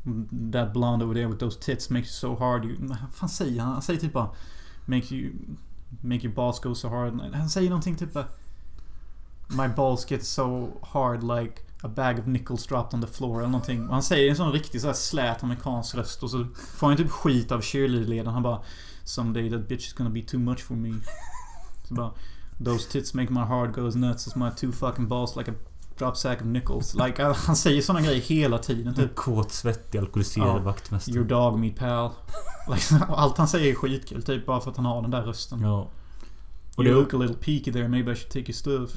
mm, 0.06 0.52
That 0.52 0.74
blonde 0.74 1.06
over 1.06 1.16
there 1.16 1.28
with 1.28 1.40
those 1.40 1.60
tits 1.60 1.90
makes 1.90 2.24
you 2.24 2.36
so 2.36 2.44
hard 2.44 2.66
you... 2.66 2.76
Vad 2.80 2.98
fan 3.14 3.30
säger 3.30 3.62
han? 3.62 3.74
Han 3.74 3.82
säger 3.82 4.00
typ 4.00 4.14
bara 4.14 4.30
Make 4.86 5.16
you... 5.16 5.34
Make 6.02 6.24
your 6.24 6.36
balls 6.36 6.60
go 6.60 6.76
so 6.76 6.90
hard. 6.90 7.22
Han 7.34 7.50
säger 7.50 7.70
någonting 7.70 7.96
typ 7.96 8.14
bara 8.14 8.26
My 9.48 9.68
balls 9.68 10.12
get 10.12 10.26
so 10.26 10.70
hard 10.82 11.24
like 11.24 11.62
a 11.86 11.88
bag 11.88 12.20
of 12.20 12.26
nickels 12.28 12.68
dropped 12.68 12.94
on 12.94 13.02
the 13.02 13.08
floor 13.14 13.40
eller 13.40 13.50
någonting. 13.50 13.88
Och 13.88 13.94
han 13.94 14.04
säger 14.04 14.30
en 14.30 14.36
sån 14.36 14.52
riktig 14.52 14.82
så 14.82 14.88
här 14.88 14.94
slät 14.94 15.44
amerikansk 15.44 15.96
röst 15.96 16.24
och 16.24 16.30
så 16.32 16.46
får 16.78 16.88
han 16.88 16.98
typ 16.98 17.12
skit 17.12 17.52
av 17.52 17.62
cheerleader-ledaren. 17.62 18.34
Han 18.34 18.44
bara 18.44 18.62
Someday 19.04 19.50
that 19.52 19.68
bitch 19.68 19.88
is 19.88 19.94
gonna 19.94 20.10
be 20.10 20.22
too 20.22 20.40
much 20.40 20.60
for 20.60 20.76
me. 20.76 20.94
Så 21.88 21.94
bara 21.94 22.12
Those 22.66 22.92
tits 22.92 23.14
make 23.14 23.34
my 23.34 23.40
heart 23.42 23.76
go 23.76 23.88
as 23.88 23.96
nuts 23.96 24.28
as 24.28 24.36
my 24.36 24.50
two 24.58 24.72
fucking 24.72 25.08
balls 25.08 25.36
like 25.36 25.52
a 25.52 25.54
drop 25.98 26.18
sack 26.18 26.40
of 26.42 26.46
nickels. 26.48 26.96
Like, 26.96 27.24
han 27.24 27.56
säger 27.56 27.82
såna 27.82 28.02
grejer 28.02 28.22
hela 28.22 28.58
tiden 28.58 28.88
En 28.88 28.94
typ. 28.96 29.16
kåt, 29.16 29.52
svettig, 29.52 29.98
alkoholiserad 30.00 30.48
Ja. 30.48 30.60
vaktmästare. 30.60 31.16
Your 31.16 31.26
dog 31.26 31.60
me 31.60 31.70
pal. 31.70 32.12
Like, 32.74 33.06
allt 33.10 33.38
han 33.38 33.48
säger 33.48 33.72
är 33.72 33.76
skitkul 33.76 34.24
typ 34.24 34.46
bara 34.46 34.62
för 34.62 34.72
att 34.72 34.78
han 34.78 34.86
har 34.86 35.02
den 35.02 35.12
där 35.12 35.22
rösten. 35.22 35.62
Ja. 35.62 35.90
Och 36.76 36.84
det 36.84 36.90
you 36.90 36.98
är 37.00 37.02
look 37.02 37.14
a 37.14 37.18
little 37.18 37.36
peaky 37.36 37.72
there, 37.74 37.88
maybe 37.88 38.12
I 38.12 38.16
should 38.16 38.30
take 38.30 38.40
your 38.52 38.54
stuff. 38.54 38.92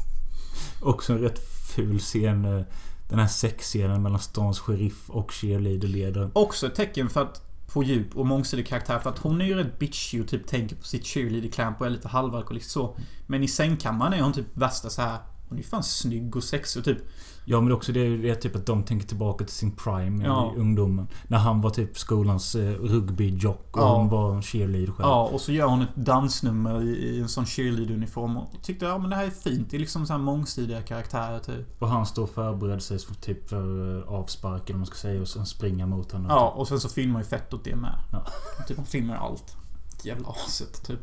också 0.80 1.12
en 1.12 1.18
rätt 1.18 1.40
ful 1.74 1.98
scen. 1.98 2.44
Eh, 2.44 2.64
den 3.08 3.18
här 3.18 3.26
sexscenen 3.26 4.02
mellan 4.02 4.18
stans 4.18 4.58
sheriff 4.58 5.10
och 5.10 5.32
cheerleader-ledaren. 5.32 6.30
Också 6.32 6.66
ett 6.66 6.74
tecken 6.74 7.10
för 7.10 7.22
att 7.22 7.42
på 7.66 7.82
djup 7.82 8.16
och 8.16 8.26
mångsidig 8.26 8.66
karaktär 8.66 8.98
för 8.98 9.10
att 9.10 9.18
hon 9.18 9.40
är 9.40 9.44
ju 9.44 9.54
rätt 9.54 9.78
bitchy 9.78 10.20
och 10.20 10.28
typ 10.28 10.46
tänker 10.46 10.76
på 10.76 10.84
sitt 10.84 11.06
cheerleader 11.06 11.48
clamp 11.48 11.80
och 11.80 11.86
är 11.86 11.90
lite 11.90 12.08
halvalkoholist 12.08 12.70
så. 12.70 12.96
Men 13.26 13.42
i 13.42 13.48
sängkammaren 13.48 14.12
är 14.12 14.22
hon 14.22 14.32
typ 14.32 14.56
värsta 14.56 14.90
så 14.90 15.02
här. 15.02 15.18
Hon 15.48 15.58
är 15.58 15.62
ju 15.62 15.68
fan 15.68 15.82
snygg 15.82 16.36
och 16.36 16.44
sexig 16.44 16.80
och 16.80 16.84
typ 16.84 16.98
Ja 17.46 17.60
men 17.60 17.72
också 17.72 17.92
det, 17.92 18.16
det 18.16 18.30
är 18.30 18.34
typ 18.34 18.56
att 18.56 18.66
de 18.66 18.82
tänker 18.82 19.06
tillbaka 19.08 19.44
till 19.44 19.54
sin 19.54 19.72
prime 19.72 20.24
Ja. 20.24 20.52
i 20.56 20.58
ungdomen. 20.60 21.08
När 21.28 21.38
han 21.38 21.60
var 21.60 21.70
typ 21.70 21.98
skolans 21.98 22.54
eh, 22.54 22.70
rugbyjock 22.70 23.76
och 23.76 23.82
Ja. 23.82 23.96
hon 23.96 24.08
var 24.08 24.34
en 24.34 24.42
cheerleader 24.42 24.92
själv. 24.92 25.08
Ja, 25.08 25.24
och 25.32 25.40
så 25.40 25.52
gör 25.52 25.66
hon 25.66 25.82
ett 25.82 25.94
dansnummer 25.96 26.82
i, 26.82 26.86
i 26.88 27.20
en 27.20 27.28
sån 27.28 27.44
cheerleader-uniform 27.44 28.36
och 28.36 28.62
tyckte 28.62 28.84
ja 28.86 28.98
men 28.98 29.10
det 29.10 29.16
här 29.16 29.26
är 29.26 29.30
fint. 29.30 29.70
Det 29.70 29.76
är 29.76 29.80
liksom 29.80 30.06
så 30.06 30.12
här 30.12 30.20
mångsidiga 30.20 30.82
karaktärer 30.82 31.38
typ. 31.38 31.82
Och 31.82 31.88
han 31.88 32.06
står 32.06 32.22
och 32.22 32.30
förbereder 32.30 32.78
sig 32.78 32.98
för, 32.98 33.14
typ 33.14 33.48
för 33.48 33.98
eh, 33.98 34.08
avspark 34.12 34.62
eller 34.62 34.72
vad 34.72 34.78
man 34.78 34.86
ska 34.86 34.96
säga 34.96 35.20
och 35.20 35.28
sen 35.28 35.46
springer 35.46 35.86
mot 35.86 36.12
henne. 36.12 36.26
Ja, 36.28 36.48
och 36.56 36.68
sen 36.68 36.80
så 36.80 36.88
filmar 36.88 37.20
ju 37.20 37.26
fett 37.26 37.54
åt 37.54 37.64
det 37.64 37.76
med. 37.76 37.98
Ja. 38.12 38.26
Typ 38.68 38.76
han 38.76 38.86
filmar 38.86 39.16
allt. 39.16 39.56
Jävla 40.04 40.28
aset 40.28 40.86
typ. 40.86 41.00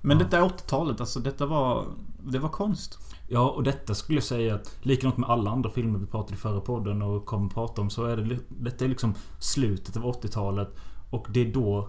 Men 0.00 0.18
Ja. 0.18 0.24
detta 0.24 0.38
är 0.38 0.42
80-talet 0.42 1.00
alltså. 1.00 1.20
Detta 1.20 1.46
var... 1.46 1.84
Det 2.26 2.38
var 2.38 2.48
konst. 2.48 2.98
Ja, 3.28 3.50
och 3.50 3.62
detta 3.62 3.94
skulle 3.94 4.16
jag 4.16 4.24
säga 4.24 4.54
att 4.54 4.76
likadant 4.82 5.16
med 5.16 5.30
alla 5.30 5.50
andra 5.50 5.70
filmer 5.70 5.98
vi 5.98 6.06
pratade 6.06 6.34
i 6.34 6.36
förra 6.36 6.60
podden 6.60 7.02
och 7.02 7.26
kommer 7.26 7.50
prata 7.50 7.80
om 7.82 7.90
så 7.90 8.04
är 8.04 8.16
det 8.16 8.38
Detta 8.48 8.84
är 8.84 8.88
liksom 8.88 9.14
slutet 9.38 9.96
av 9.96 10.02
80-talet 10.02 10.68
och 11.10 11.26
det 11.30 11.40
är 11.40 11.52
då 11.52 11.88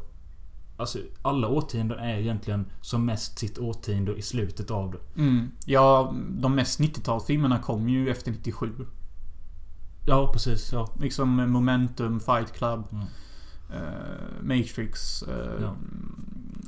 Alltså 0.78 1.00
alla 1.22 1.48
årtionden 1.48 2.00
är 2.00 2.18
egentligen 2.18 2.66
som 2.82 3.06
mest 3.06 3.40
sitt 3.40 3.58
årtionde 3.60 4.16
i 4.16 4.22
slutet 4.22 4.72
av 4.72 4.92
det. 4.92 5.22
Mm. 5.22 5.52
Ja, 5.66 6.14
de 6.30 6.56
mest 6.56 6.80
90-talsfilmerna 6.80 7.62
kom 7.62 7.90
ju 7.90 8.10
efter 8.10 8.32
97. 8.32 8.70
Ja, 10.08 10.30
precis. 10.34 10.74
Ja. 10.74 10.90
Liksom 11.00 11.52
Momentum, 11.52 12.20
Fight 12.20 12.54
Club, 12.54 12.84
Mm. 12.92 13.06
eh, 13.74 14.42
Matrix, 14.42 15.24
eh, 15.24 15.62
Ja. 15.62 15.76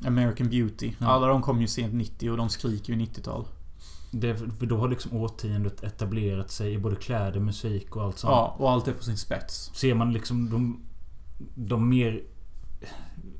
American 0.07 0.49
Beauty. 0.49 0.93
Ja. 0.99 1.07
Alla 1.07 1.27
de 1.27 1.41
kom 1.41 1.61
ju 1.61 1.67
sent 1.67 1.93
90 1.93 2.31
och 2.31 2.37
de 2.37 2.49
skriker 2.49 2.93
ju 2.93 2.99
90-tal. 2.99 3.45
Det, 4.19 4.37
för 4.37 4.65
då 4.65 4.77
har 4.77 4.87
liksom 4.87 5.13
årtiondet 5.13 5.83
etablerat 5.83 6.51
sig 6.51 6.73
i 6.73 6.77
både 6.77 6.95
kläder, 6.95 7.39
musik 7.39 7.95
och 7.95 8.03
allt 8.03 8.17
sånt. 8.17 8.31
Ja, 8.31 8.55
och 8.59 8.71
allt 8.71 8.87
är 8.87 8.93
på 8.93 9.03
sin 9.03 9.17
spets. 9.17 9.71
Ser 9.73 9.95
man 9.95 10.13
liksom 10.13 10.49
de, 10.49 10.81
de 11.55 11.89
mer 11.89 12.23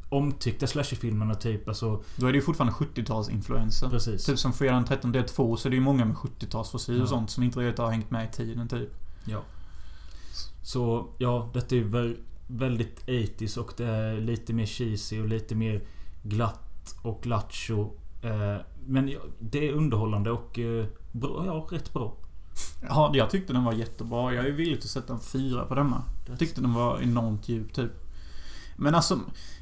omtyckta 0.10 0.68
slasherfilmerna 0.68 1.36
typ, 1.36 1.68
alltså... 1.68 2.04
Då 2.16 2.28
är 2.28 2.32
det 2.32 2.36
ju 2.36 2.42
fortfarande 2.42 2.74
70-talsinfluenser. 2.74 3.90
Precis. 3.90 4.26
Typ 4.26 4.40
som 4.40 4.54
Fredag 4.54 4.74
den 4.76 4.86
13 4.86 5.12
del 5.12 5.24
2 5.24 5.58
så 5.58 5.68
är 5.68 5.70
det 5.70 5.76
ju 5.76 5.82
många 5.82 6.06
med 6.06 6.16
70-talsfrisyr 6.16 6.98
Ja. 6.98 7.04
och 7.04 7.10
sånt 7.10 7.30
som 7.30 7.44
inte 7.44 7.60
riktigt 7.60 7.80
har 7.80 7.92
hängt 7.92 8.12
med 8.12 8.30
i 8.30 8.32
tiden 8.32 8.68
typ. 8.68 8.90
Ja. 9.26 9.42
Så, 10.63 11.08
ja, 11.18 11.50
detta 11.54 11.76
är 11.76 11.82
väl 11.84 12.18
väldigt 12.48 13.06
80s 13.06 13.58
och 13.58 13.74
det 13.78 13.86
är 13.86 14.22
lite 14.22 14.54
mer 14.54 14.66
cheesy 14.66 15.22
och 15.22 15.28
lite 15.28 15.56
mer 15.56 15.82
glatt 16.24 16.96
och 17.02 17.26
lattjo. 17.26 17.92
Eh, 18.21 18.58
men 18.86 19.13
det 19.39 19.69
är 19.69 19.73
underhållande 19.73 20.32
och 20.32 20.60
eh, 20.60 20.86
bra, 21.12 21.45
ja, 21.45 21.67
rätt 21.71 21.93
bra. 21.93 22.17
Ja, 22.82 23.12
jag 23.13 23.30
tyckte 23.30 23.53
den 23.53 23.63
var 23.63 23.73
jättebra. 23.73 24.34
Jag 24.34 24.47
är 24.47 24.51
villig 24.51 24.77
att 24.77 24.84
sätta 24.84 25.13
en 25.13 25.19
fyra 25.19 25.65
på 25.65 25.75
denna. 25.75 26.03
Jag 26.27 26.39
tyckte 26.39 26.62
den 26.62 26.73
var 26.73 27.01
enormt 27.01 27.49
djup 27.49 27.73
typ. 27.73 27.91
Men 28.75 28.95
alltså, 28.95 29.19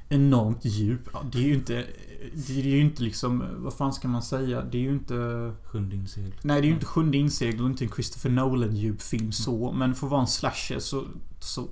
enormt 0.10 0.66
djup. 0.66 1.10
Det 1.32 1.38
är 1.38 1.44
ju 1.44 1.54
inte... 1.54 1.86
Det 2.34 2.60
är 2.60 2.64
ju 2.64 2.82
inte 2.82 3.04
liksom... 3.04 3.44
Vad 3.56 3.74
fan 3.74 3.94
ska 3.94 4.08
man 4.08 4.22
säga? 4.22 4.62
Det 4.62 4.78
är 4.78 4.82
ju 4.82 4.92
inte... 4.92 5.52
Sjunde 5.64 5.96
insegel. 5.96 6.34
Nej, 6.42 6.62
det 6.62 6.68
är 6.68 6.70
ju 6.70 6.74
inte 6.74 6.86
Sjunde 6.86 7.18
insegel 7.18 7.62
och 7.62 7.70
inte 7.70 7.86
en 7.86 7.92
Christopher 7.92 8.30
Nolan-djup 8.30 9.02
film 9.02 9.32
så. 9.32 9.72
Men 9.72 9.96
för 9.96 10.08
att 10.08 10.12
vara 10.12 10.22
en 10.22 10.28
slasher 10.28 10.80
så... 10.80 11.04
så 11.40 11.68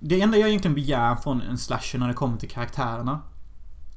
det 0.00 0.20
enda 0.20 0.38
jag 0.38 0.48
egentligen 0.48 0.74
begär 0.74 1.16
från 1.16 1.40
en 1.40 1.58
slasher 1.58 1.98
när 1.98 2.08
det 2.08 2.14
kommer 2.14 2.36
till 2.36 2.50
karaktärerna. 2.50 3.22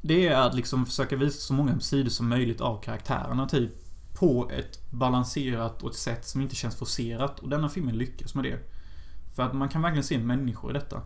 Det 0.02 0.28
är 0.28 0.36
att 0.36 0.56
liksom 0.56 0.86
försöka 0.86 1.16
visa 1.16 1.40
så 1.40 1.54
många 1.54 1.80
sidor 1.80 2.10
som 2.10 2.30
möjligt 2.30 2.62
av 2.62 2.82
karaktärerna 2.82 3.48
typ. 3.48 3.72
På 4.14 4.52
ett 4.52 4.92
balanserat 4.92 5.84
och 5.84 5.90
ett 5.90 5.96
sätt 5.96 6.28
som 6.28 6.42
inte 6.42 6.56
känns 6.56 6.76
forcerat. 6.76 7.40
Och 7.40 7.50
denna 7.50 7.70
filmen 7.70 7.98
lyckas 7.98 8.36
med 8.36 8.44
det. 8.44 8.60
För 9.36 9.44
att 9.44 9.54
man 9.54 9.70
kan 9.70 9.82
verkligen 9.82 10.04
se 10.04 10.18
människor 10.18 10.72
i 10.72 10.74
detta. 10.74 11.02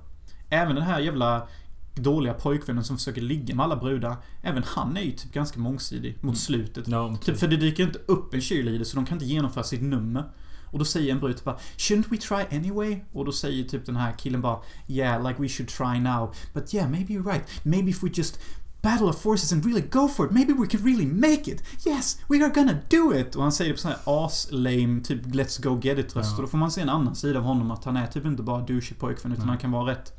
Även 0.50 0.76
den 0.76 0.84
här 0.84 1.00
jävla 1.00 1.48
dåliga 1.96 2.34
pojkvännen 2.34 2.84
som 2.84 2.98
försöker 2.98 3.22
ligga 3.22 3.56
med 3.56 3.64
alla 3.64 3.76
brudar. 3.76 4.16
Även 4.42 4.64
han 4.66 4.98
är 4.98 5.02
ju 5.02 5.12
typ 5.12 5.32
ganska 5.32 5.60
mångsidig 5.60 6.18
mot 6.22 6.38
slutet. 6.38 6.88
Ja, 6.88 7.08
men 7.08 7.18
Typ 7.18 7.38
för 7.38 7.48
det 7.48 7.58
dyker 7.58 7.84
inte 7.84 8.00
upp 8.06 8.34
en 8.34 8.42
cheerleader 8.42 8.84
så 8.84 8.96
de 8.96 9.06
kan 9.06 9.16
inte 9.16 9.26
genomföra 9.26 9.64
sitt 9.64 9.82
nummer. 9.82 10.24
Och 10.72 10.80
då 10.80 10.86
säger 10.86 11.12
en 11.12 11.20
brud 11.20 11.36
typ 11.36 11.46
bara 11.46 11.58
Shouldn't 11.78 12.10
we 12.10 12.18
try 12.18 12.58
anyway? 12.58 13.00
Och 13.12 13.26
då 13.26 13.32
säger 13.32 13.64
typ 13.64 13.86
den 13.86 13.96
här 13.96 14.18
killen 14.18 14.42
bara 14.42 14.60
Yeah, 14.88 15.28
like 15.28 15.42
we 15.42 15.50
should 15.50 15.70
try 15.70 16.00
now. 16.00 16.34
But 16.54 16.74
yeah, 16.74 16.90
maybe 16.90 17.14
you're 17.14 17.34
right. 17.34 17.44
Maybe 17.64 17.90
if 17.90 18.04
we 18.04 18.10
just 18.14 18.40
battle 18.84 19.06
our 19.08 19.14
forces 19.14 19.52
and 19.54 19.66
really 19.66 19.82
go 19.82 20.08
for 20.08 20.26
it. 20.26 20.32
Maybe 20.32 20.54
we 20.54 20.68
can 20.68 20.80
really 20.86 21.06
make 21.06 21.52
it. 21.52 21.64
Yes, 21.86 22.20
we 22.30 22.44
are 22.46 22.50
gonna 22.54 22.78
do 22.90 23.14
it! 23.20 23.36
Och 23.36 23.44
han 23.44 23.52
säger 23.52 23.72
det 23.72 23.76
på 23.76 23.82
sån 23.82 23.92
här 23.92 24.00
as-lame, 24.26 25.02
typ 25.04 25.26
let's 25.26 25.62
go 25.64 25.80
get 25.84 25.98
it 26.00 26.16
röst. 26.16 26.30
Ja. 26.32 26.36
Och 26.36 26.42
då 26.42 26.48
får 26.48 26.58
man 26.58 26.72
se 26.72 26.82
en 26.82 26.90
annan 26.90 27.16
sida 27.16 27.40
av 27.40 27.46
honom. 27.46 27.72
Att 27.72 27.84
han 27.86 27.98
är 27.98 28.08
typ 28.08 28.26
inte 28.26 28.44
bara 28.44 28.62
douchey 28.62 28.98
pojkvän 28.98 29.32
utan 29.32 29.42
Mm. 29.44 29.50
han 29.50 29.58
kan 29.58 29.72
vara 29.72 29.92
rätt 29.92 30.14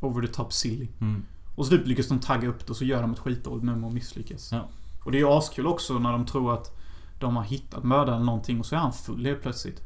over 0.00 0.26
the 0.26 0.32
top 0.32 0.52
silly. 0.52 0.88
Mm. 1.00 1.22
Och 1.56 1.64
så 1.66 1.70
typ 1.70 1.86
lyckas 1.86 2.08
de 2.08 2.18
tagga 2.20 2.48
upp 2.48 2.66
det 2.66 2.70
och 2.70 2.76
så 2.76 2.84
gör 2.84 3.02
de 3.02 3.12
ett 3.12 3.18
skitdåligt 3.18 3.64
nummer 3.64 3.86
och 3.86 3.94
misslyckas. 3.94 4.48
Ja. 4.52 4.68
Och 5.04 5.12
det 5.12 5.18
är 5.18 5.20
ju 5.20 5.28
askul 5.28 5.66
också 5.66 5.98
när 5.98 6.12
de 6.12 6.26
tror 6.26 6.54
att 6.54 6.76
de 7.20 7.36
har 7.36 7.44
hittat 7.44 7.84
mördaren 7.84 8.14
eller 8.14 8.26
någonting 8.26 8.60
och 8.60 8.66
så 8.66 8.74
är 8.74 8.78
han 8.78 8.92
full 8.92 9.26
helt 9.26 9.42
plötsligt. 9.42 9.80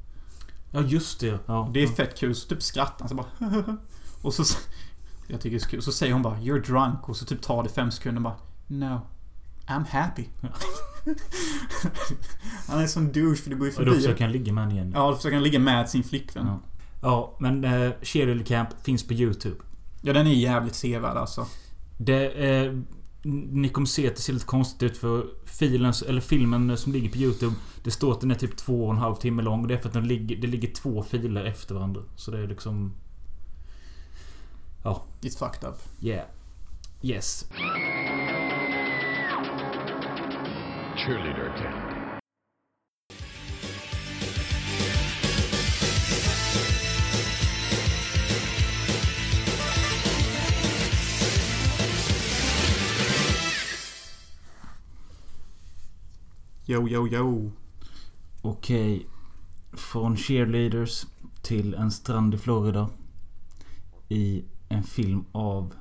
Ja, 0.70 0.80
just 0.80 1.20
det. 1.20 1.38
Ja. 1.46 1.70
Det 1.74 1.82
är 1.82 1.86
fett 1.88 2.18
kul. 2.18 2.34
Så 2.34 2.48
typ 2.48 2.62
skrattar 2.62 2.96
han 3.00 3.08
så 3.08 3.14
bara 3.14 3.76
Och 4.22 4.34
så... 4.34 4.44
Jag 5.30 5.40
tycker 5.40 5.50
det 5.50 5.58
är 5.58 5.64
så 5.64 5.68
kul. 5.70 5.82
Så 5.82 5.92
säger 5.92 6.12
hon 6.12 6.22
bara 6.22 6.36
'You're 6.36 6.64
drunk' 6.64 7.08
och 7.08 7.16
så 7.16 7.24
typ 7.24 7.42
tar 7.42 7.62
det 7.62 7.68
fem 7.68 7.90
sekunder 7.90 8.18
och 8.18 8.22
bara 8.22 8.36
'No, 8.66 9.00
I'm 9.66 9.84
happy' 9.86 10.26
Han 12.68 12.80
är 12.80 12.86
sån 12.86 13.12
douche 13.12 13.36
för 13.36 13.50
det 13.50 13.56
går 13.56 13.66
ju 13.66 13.72
Och 13.74 13.84
då 13.84 13.90
förbi. 13.90 14.02
försöker 14.02 14.24
han 14.24 14.32
ligga 14.32 14.52
med 14.52 14.64
henne 14.64 14.74
igen. 14.74 14.92
Ja, 14.94 15.10
då 15.10 15.16
försöker 15.16 15.34
han 15.36 15.42
ligga 15.44 15.58
med 15.58 15.88
sin 15.88 16.02
flickvän. 16.04 16.46
Ja. 16.46 16.60
Ja, 17.02 17.36
men 17.40 17.64
eh, 17.64 17.90
Cheerleader 18.02 18.44
Camp 18.44 18.68
finns 18.82 19.06
på 19.06 19.12
YouTube. 19.14 19.56
Ja, 20.02 20.12
den 20.12 20.26
är 20.26 20.30
jävligt 20.32 20.74
sevärd 20.74 21.16
alltså. 21.16 21.46
Det, 21.98 22.28
eh, 22.30 22.76
ni 23.50 23.68
kommer 23.68 23.86
se 23.86 24.08
att 24.08 24.16
det 24.16 24.22
ser 24.22 24.32
lite 24.32 24.46
konstigt 24.46 24.82
ut 24.82 24.96
för 24.98 25.26
filen, 25.44 25.92
eller 26.08 26.20
filmen 26.20 26.76
som 26.76 26.92
ligger 26.92 27.10
på 27.10 27.16
YouTube 27.18 27.54
Det 27.84 27.90
står 27.90 28.12
att 28.12 28.20
den 28.20 28.30
är 28.30 28.34
typ 28.34 28.56
två 28.56 28.84
och 28.86 28.92
en 28.92 28.98
halv 28.98 29.14
timme 29.14 29.42
lång. 29.42 29.66
Det 29.68 29.74
är 29.74 29.78
för 29.78 29.88
att 29.88 29.94
den 29.94 30.08
ligger, 30.08 30.36
det 30.36 30.46
ligger 30.46 30.68
två 30.74 31.02
filer 31.02 31.44
efter 31.44 31.74
varandra. 31.74 32.00
Så 32.16 32.30
det 32.30 32.38
är 32.38 32.48
liksom... 32.48 32.92
It's 35.28 35.36
fucked 35.36 35.64
up. 35.64 35.78
Yeah. 36.00 36.24
Yes. 37.02 37.44
Cheerleader 40.96 41.56
Camp. 41.56 42.20
Yo, 56.66 56.88
yo, 56.88 57.06
yo. 57.06 57.50
Okej. 58.42 59.06
Från 59.72 60.16
cheerleaders 60.16 61.06
till 61.42 61.74
en 61.74 61.90
strand 61.92 62.34
i 62.34 62.38
Florida. 62.38 62.90
I 64.08 64.44
en 64.68 64.82
film 64.82 65.24
av... 65.32 65.74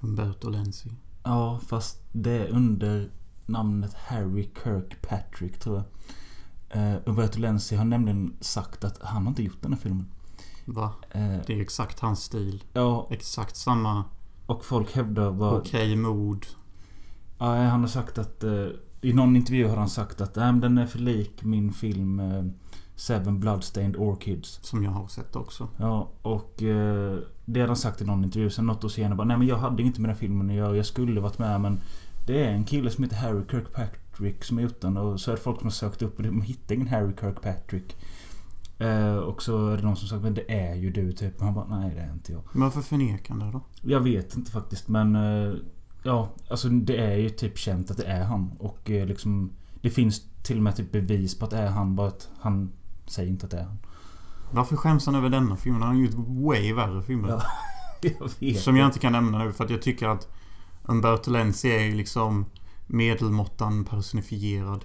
Umberto 0.00 0.48
Lenzi. 0.50 0.90
Ja, 1.22 1.60
fast 1.66 1.98
det 2.12 2.30
är 2.30 2.48
under 2.48 3.10
namnet 3.46 3.94
Harry 3.94 4.48
Kirkpatrick 4.64 5.58
tror 5.58 5.76
jag. 5.76 5.84
Uh, 6.76 6.98
Umberto 7.06 7.38
Lenzi 7.38 7.76
har 7.76 7.84
nämligen 7.84 8.36
sagt 8.40 8.84
att 8.84 9.02
han 9.02 9.22
har 9.22 9.28
inte 9.30 9.42
gjort 9.42 9.62
den 9.62 9.72
här 9.72 9.80
filmen. 9.80 10.06
Va? 10.64 10.92
Eh, 11.10 11.38
Det 11.46 11.54
är 11.54 11.60
exakt 11.60 12.00
hans 12.00 12.22
stil. 12.22 12.64
ja, 12.72 13.06
Exakt 13.10 13.56
samma 13.56 14.04
och 14.46 14.64
folk 14.64 14.92
hävdar 14.94 15.32
bara... 15.32 15.58
okej 15.58 15.96
mod. 15.96 16.46
Ja, 17.38 17.54
han 17.64 17.80
har 17.80 17.88
sagt 17.88 18.18
att... 18.18 18.44
eh, 18.44 18.66
I 19.00 19.12
någon 19.12 19.36
intervju 19.36 19.68
har 19.68 19.76
han 19.76 19.88
sagt 19.88 20.20
att 20.20 20.34
den 20.34 20.78
är 20.78 20.86
för 20.86 20.98
lik 20.98 21.42
min 21.44 21.72
film 21.72 22.20
Seven 23.02 23.40
Bloodstained 23.40 23.96
Orchids. 23.96 24.58
Som 24.62 24.84
jag 24.84 24.90
har 24.90 25.06
sett 25.06 25.36
också. 25.36 25.68
Ja, 25.76 26.08
och 26.22 26.62
eh, 26.62 27.18
det 27.44 27.60
hade 27.60 27.70
han 27.70 27.76
sagt 27.76 28.00
i 28.00 28.04
någon 28.04 28.24
intervju. 28.24 28.50
Sen 28.50 28.66
något 28.66 28.84
år 28.84 28.88
senare 28.88 29.16
bara 29.16 29.26
Nej 29.26 29.38
men 29.38 29.46
jag 29.46 29.56
hade 29.56 29.82
inte 29.82 30.00
med 30.00 30.10
den 30.10 30.16
filmen 30.16 30.50
att 30.50 30.56
göra. 30.56 30.76
Jag 30.76 30.86
skulle 30.86 31.20
varit 31.20 31.38
med 31.38 31.60
men 31.60 31.80
Det 32.26 32.44
är 32.44 32.52
en 32.52 32.64
kille 32.64 32.90
som 32.90 33.04
heter 33.04 33.16
Harry 33.16 33.42
Kirkpatrick 33.50 34.44
som 34.44 34.60
gjort 34.60 34.80
den. 34.80 34.96
Och 34.96 35.20
så 35.20 35.30
är 35.30 35.36
det 35.36 35.42
folk 35.42 35.58
som 35.58 35.66
har 35.66 35.72
sökt 35.72 36.02
upp 36.02 36.16
och 36.16 36.22
de 36.22 36.42
hittar 36.42 36.74
ingen 36.74 36.88
Harry 36.88 37.12
Kirkpatrick. 37.20 37.96
Eh, 38.78 39.16
och 39.16 39.42
så 39.42 39.68
är 39.68 39.76
det 39.76 39.82
någon 39.82 39.96
som 39.96 40.08
sagt 40.08 40.22
men 40.22 40.34
det 40.34 40.52
är 40.52 40.74
ju 40.74 40.90
du 40.90 41.12
typ. 41.12 41.38
Och 41.38 41.44
han 41.44 41.54
bara 41.54 41.78
nej 41.78 41.94
det 41.94 42.00
är 42.00 42.12
inte 42.12 42.32
jag. 42.32 42.42
Men 42.52 42.62
varför 42.62 42.80
förnekar 42.80 43.34
han 43.34 43.46
det 43.46 43.52
då? 43.52 43.60
Jag 43.80 44.00
vet 44.00 44.36
inte 44.36 44.50
faktiskt 44.50 44.88
men 44.88 45.16
eh, 45.16 45.54
Ja, 46.02 46.28
alltså 46.48 46.68
det 46.68 46.96
är 46.96 47.16
ju 47.16 47.30
typ 47.30 47.58
känt 47.58 47.90
att 47.90 47.96
det 47.96 48.06
är 48.06 48.24
han. 48.24 48.52
Och 48.58 48.90
eh, 48.90 49.06
liksom 49.06 49.50
Det 49.80 49.90
finns 49.90 50.22
till 50.42 50.56
och 50.56 50.62
med 50.62 50.76
typ 50.76 50.92
bevis 50.92 51.38
på 51.38 51.44
att 51.44 51.50
det 51.50 51.58
är 51.58 51.70
han. 51.70 51.96
Bara 51.96 52.08
att 52.08 52.30
han 52.40 52.72
säger 53.12 53.28
inte 53.30 53.46
att 53.46 53.50
det 53.50 53.58
är 53.58 53.64
han. 53.64 53.78
Varför 54.50 54.76
skäms 54.76 55.06
han 55.06 55.14
över 55.14 55.28
denna 55.28 55.56
filmen? 55.56 55.82
Han 55.82 55.96
har 55.96 56.02
gjort 56.02 56.14
way 56.16 56.72
värre 56.72 57.02
filmer. 57.02 57.28
Ja, 57.28 57.42
jag 58.20 58.30
vet. 58.40 58.60
Som 58.60 58.76
jag 58.76 58.86
inte 58.86 58.98
kan 58.98 59.12
nämna 59.12 59.38
nu 59.38 59.52
för 59.52 59.64
att 59.64 59.70
jag 59.70 59.82
tycker 59.82 60.08
att 60.08 60.28
Umberto 60.88 61.30
Lenzi 61.30 61.70
är 61.70 61.82
ju 61.82 61.94
liksom 61.94 62.46
medelmåttan 62.86 63.84
personifierad. 63.84 64.84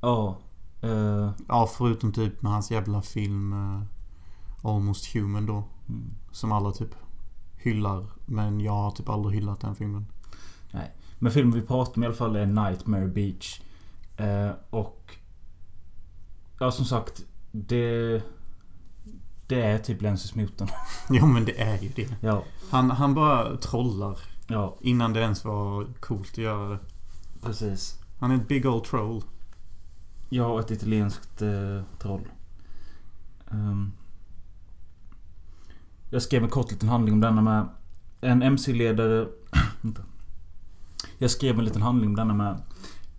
Ja. 0.00 0.38
eh, 0.80 1.30
Ja, 1.48 1.70
förutom 1.76 2.12
typ 2.12 2.42
med 2.42 2.52
hans 2.52 2.70
jävla 2.70 3.02
film 3.02 3.52
eh, 3.52 3.82
Almost 4.62 5.14
Human 5.14 5.46
då. 5.46 5.64
mm. 5.88 6.10
Som 6.32 6.52
alla 6.52 6.70
typ 6.72 6.94
hyllar. 7.56 8.06
Men 8.26 8.60
jag 8.60 8.72
har 8.72 8.90
typ 8.90 9.08
aldrig 9.08 9.34
hyllat 9.34 9.60
den 9.60 9.74
filmen. 9.74 10.06
Men 11.22 11.32
filmen 11.32 11.60
vi 11.60 11.66
pratar 11.66 11.96
om 11.96 12.02
i 12.02 12.06
alla 12.06 12.14
fall 12.14 12.36
är 12.36 12.46
Nightmare 12.46 13.06
Beach. 13.08 13.60
Eh, 14.16 14.50
och... 14.70 15.16
Ja, 16.58 16.70
som 16.70 16.84
sagt. 16.84 17.24
Det... 17.52 18.22
Det 19.46 19.62
är 19.62 19.78
typ 19.78 20.02
Lenses 20.02 20.34
motorn. 20.34 20.68
Jo 21.10 21.26
men 21.26 21.44
det 21.44 21.60
är 21.60 21.78
ju 21.78 21.88
det. 21.88 22.08
ja. 22.20 22.44
Han, 22.70 22.90
han 22.90 23.14
bara 23.14 23.56
trollar. 23.56 24.18
Ja, 24.46 24.76
Innan 24.80 25.12
det 25.12 25.20
ens 25.20 25.44
var 25.44 25.86
coolt 26.00 26.30
att 26.30 26.38
göra 26.38 26.68
det. 26.68 26.78
precis. 27.42 27.98
Han 28.18 28.30
är 28.30 28.34
ett 28.36 28.48
big 28.48 28.66
old 28.66 28.84
troll. 28.84 29.22
Har 30.38 30.60
ett 30.60 30.70
italienskt 30.70 31.42
eh, 31.42 31.82
troll. 31.98 32.28
Ehm. 33.50 33.92
jag 36.10 36.22
skrev 36.22 36.42
en 36.44 36.50
kort 36.50 36.70
liten 36.70 36.88
handling 36.88 37.14
om 37.14 37.20
denna 37.20 37.40
med. 37.42 37.68
En 38.20 38.42
MC-ledare... 38.42 39.28
Jag 41.18 41.30
skrev 41.30 41.58
en 41.58 41.64
liten 41.64 41.82
handling 41.82 42.14
denna 42.14 42.34
med. 42.34 42.62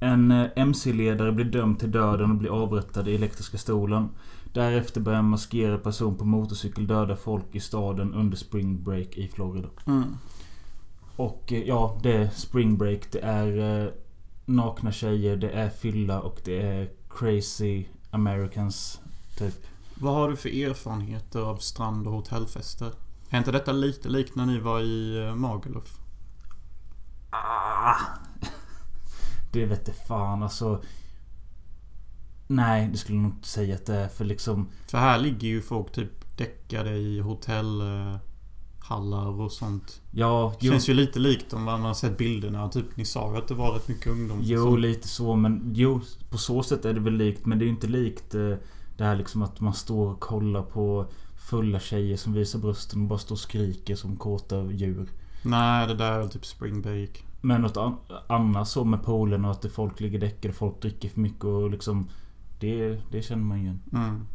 En 0.03 0.31
eh, 0.31 0.47
MC-ledare 0.55 1.31
blir 1.31 1.45
dömd 1.45 1.79
till 1.79 1.91
döden 1.91 2.31
och 2.31 2.37
blir 2.37 2.49
avrättad 2.49 3.07
i 3.07 3.15
elektriska 3.15 3.57
stolen. 3.57 4.09
Därefter 4.53 5.01
börjar 5.01 5.19
en 5.19 5.29
maskerad 5.29 5.83
person 5.83 6.17
på 6.17 6.25
motorcykel 6.25 6.87
döda 6.87 7.15
folk 7.15 7.45
i 7.51 7.59
staden 7.59 8.13
under 8.13 8.37
spring 8.37 8.83
break 8.83 9.17
i 9.17 9.27
Florida. 9.27 9.67
Mm. 9.87 10.03
Och 11.15 11.53
eh, 11.53 11.63
ja, 11.63 11.99
det 12.03 12.13
är 12.13 12.29
spring 12.29 12.77
break. 12.77 13.11
Det 13.11 13.19
är 13.19 13.83
eh, 13.83 13.91
nakna 14.45 14.91
tjejer, 14.91 15.37
det 15.37 15.49
är 15.49 15.69
fylla 15.69 16.21
och 16.21 16.41
det 16.43 16.61
är 16.61 16.89
crazy 17.09 17.85
Americans. 18.11 18.99
Typ. 19.37 19.65
Vad 19.95 20.13
har 20.13 20.29
du 20.29 20.35
för 20.35 20.49
erfarenheter 20.49 21.39
av 21.39 21.57
strand 21.57 22.07
och 22.07 22.13
hotellfester? 22.13 22.91
Är 23.29 23.37
inte 23.37 23.51
detta 23.51 23.71
lite 23.71 24.09
likt 24.09 24.35
när 24.35 24.45
ni 24.45 24.59
var 24.59 24.79
i 24.79 25.25
eh, 25.27 25.35
Magaluf? 25.35 25.97
Ah, 27.29 27.95
det 29.51 29.65
vete 29.65 29.93
fan 30.07 30.43
alltså. 30.43 30.83
Nej, 32.47 32.89
det 32.91 32.97
skulle 32.97 33.17
jag 33.17 33.23
nog 33.23 33.31
inte 33.31 33.47
säga 33.47 33.75
att 33.75 33.85
det 33.85 33.95
är. 33.95 34.07
För 34.07 34.25
liksom... 34.25 34.67
För 34.87 34.97
här 34.97 35.19
ligger 35.19 35.47
ju 35.47 35.61
folk 35.61 35.91
typ 35.91 36.37
däckade 36.37 36.91
i 36.97 37.19
hotellhallar 37.19 38.21
och 39.41 39.51
sånt. 39.51 40.01
Ja, 40.11 40.53
jo, 40.59 40.71
Känns 40.71 40.89
ju 40.89 40.93
lite 40.93 41.19
likt 41.19 41.53
om 41.53 41.63
man 41.63 41.81
har 41.81 41.93
sett 41.93 42.17
bilderna. 42.17 42.69
Typ, 42.69 42.97
ni 42.97 43.05
sa 43.05 43.31
ju 43.31 43.37
att 43.37 43.47
det 43.47 43.53
var 43.53 43.71
rätt 43.73 43.87
mycket 43.87 44.07
ungdom. 44.07 44.39
jo 44.43 44.63
som- 44.63 44.77
lite 44.79 45.07
så. 45.07 45.35
Men 45.35 45.71
jo, 45.75 46.01
på 46.29 46.37
så 46.37 46.63
sätt 46.63 46.85
är 46.85 46.93
det 46.93 46.99
väl 46.99 47.13
likt. 47.17 47.45
Men 47.45 47.59
det 47.59 47.63
är 47.63 47.67
ju 47.67 47.71
inte 47.73 47.87
likt 47.87 48.35
eh, 48.35 48.53
det 48.97 49.03
här 49.03 49.15
liksom 49.15 49.41
att 49.41 49.59
man 49.59 49.73
står 49.73 50.07
och 50.11 50.19
kollar 50.19 50.61
på 50.63 51.05
fulla 51.49 51.79
tjejer 51.79 52.17
som 52.17 52.33
visar 52.33 52.59
brösten 52.59 53.01
och 53.01 53.07
bara 53.07 53.19
står 53.19 53.35
och 53.35 53.39
skriker 53.39 53.95
som 53.95 54.15
kåta 54.17 54.63
djur. 54.71 55.09
Nej, 55.43 55.87
det 55.87 55.93
där 55.95 56.11
är 56.11 56.19
väl 56.19 56.29
typ 56.29 56.45
spring 56.45 56.81
break. 56.81 57.23
Men 57.41 57.61
något 57.61 57.77
an- 57.77 57.97
annat 58.27 58.67
så 58.67 58.83
med 58.83 59.03
poolen 59.03 59.45
och 59.45 59.51
att 59.51 59.61
det 59.61 59.69
folk 59.69 59.99
ligger 59.99 60.19
däckade, 60.19 60.53
folk 60.53 60.81
dricker 60.81 61.09
för 61.09 61.19
mycket 61.19 61.43
och 61.45 61.69
liksom... 61.69 62.09
Det, 62.59 63.01
det 63.11 63.21
känner 63.21 63.43
man 63.43 63.57
igen. 63.57 63.79
Mm. 63.93 64.25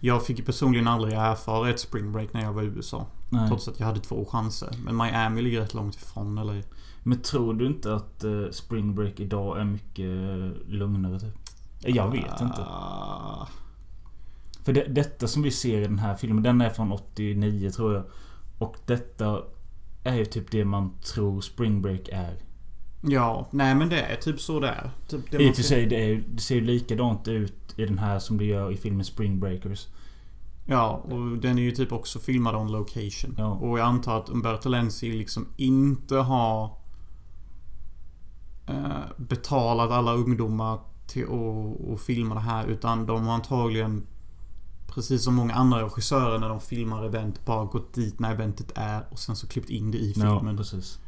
Jag 0.00 0.26
fick 0.26 0.38
ju 0.38 0.44
personligen 0.44 0.88
aldrig 0.88 1.14
erfara 1.14 1.70
ett 1.70 1.80
spring 1.80 2.12
break 2.12 2.32
när 2.32 2.42
jag 2.42 2.52
var 2.52 2.62
i 2.62 2.66
USA. 2.66 3.06
Nej. 3.28 3.48
Trots 3.48 3.68
att 3.68 3.80
jag 3.80 3.86
hade 3.86 4.00
två 4.00 4.24
chanser. 4.24 4.68
Men 4.84 4.96
Miami 4.96 5.42
ligger 5.42 5.60
rätt 5.60 5.74
långt 5.74 5.94
ifrån 5.94 6.38
eller? 6.38 6.62
Men 7.02 7.22
tror 7.22 7.54
du 7.54 7.66
inte 7.66 7.94
att 7.94 8.24
eh, 8.24 8.50
Spring 8.50 8.94
Break 8.94 9.20
idag 9.20 9.60
är 9.60 9.64
mycket 9.64 10.04
eh, 10.06 10.68
lugnare 10.68 11.20
typ? 11.20 11.34
Jag 11.80 12.10
vet 12.10 12.40
inte. 12.40 12.62
Ah, 12.62 13.48
För 14.64 14.72
det, 14.72 14.84
detta 14.84 15.28
som 15.28 15.42
vi 15.42 15.50
ser 15.50 15.80
i 15.80 15.84
den 15.84 15.98
här 15.98 16.14
filmen, 16.14 16.42
den 16.42 16.60
är 16.60 16.70
från 16.70 16.92
89 16.92 17.70
tror 17.70 17.94
jag. 17.94 18.04
Och 18.58 18.76
detta 18.86 19.42
är 20.04 20.14
ju 20.14 20.24
typ 20.24 20.50
det 20.50 20.64
man 20.64 20.98
tror 21.00 21.40
Spring 21.40 21.82
Break 21.82 22.08
är. 22.12 22.36
Ja, 23.00 23.48
nej 23.50 23.74
men 23.74 23.88
det 23.88 24.00
är 24.00 24.16
typ 24.16 24.40
så 24.40 24.60
där. 24.60 24.90
Typ 25.08 25.30
det 25.30 25.42
I 25.42 25.50
och 25.50 25.56
för 25.56 25.62
sig, 25.62 25.86
det, 25.86 26.10
är, 26.10 26.24
det 26.28 26.40
ser 26.40 26.54
ju 26.54 26.60
likadant 26.60 27.28
ut 27.28 27.74
i 27.76 27.84
den 27.84 27.98
här 27.98 28.18
som 28.18 28.38
det 28.38 28.44
gör 28.44 28.72
i 28.72 28.76
filmen 28.76 29.04
Spring 29.04 29.40
Breakers. 29.40 29.88
Ja, 30.66 30.90
och 30.90 31.38
den 31.38 31.58
är 31.58 31.62
ju 31.62 31.70
typ 31.70 31.92
också 31.92 32.18
filmad 32.18 32.56
on 32.56 32.72
location. 32.72 33.34
Ja. 33.38 33.52
Och 33.52 33.78
jag 33.78 33.86
antar 33.86 34.18
att 34.18 34.28
Umberto 34.28 34.68
Lenzi 34.68 35.12
liksom 35.12 35.46
inte 35.56 36.16
har 36.16 36.70
eh, 38.66 39.00
betalat 39.16 39.90
alla 39.90 40.12
ungdomar 40.12 40.80
till 41.06 41.24
att, 41.24 41.90
att 41.94 42.00
filma 42.00 42.34
det 42.34 42.40
här. 42.40 42.66
Utan 42.66 43.06
de 43.06 43.26
har 43.26 43.34
antagligen, 43.34 44.06
precis 44.94 45.24
som 45.24 45.34
många 45.34 45.54
andra 45.54 45.84
regissörer 45.84 46.38
när 46.38 46.48
de 46.48 46.60
filmar 46.60 47.04
event, 47.04 47.44
bara 47.44 47.64
gått 47.64 47.94
dit 47.94 48.20
när 48.20 48.32
eventet 48.32 48.72
är 48.74 49.04
och 49.10 49.18
sen 49.18 49.36
så 49.36 49.46
klippt 49.46 49.70
in 49.70 49.90
det 49.90 49.98
i 49.98 50.12
Ja, 50.16 50.38
filmen. 50.38 50.56
precis. 50.56 50.98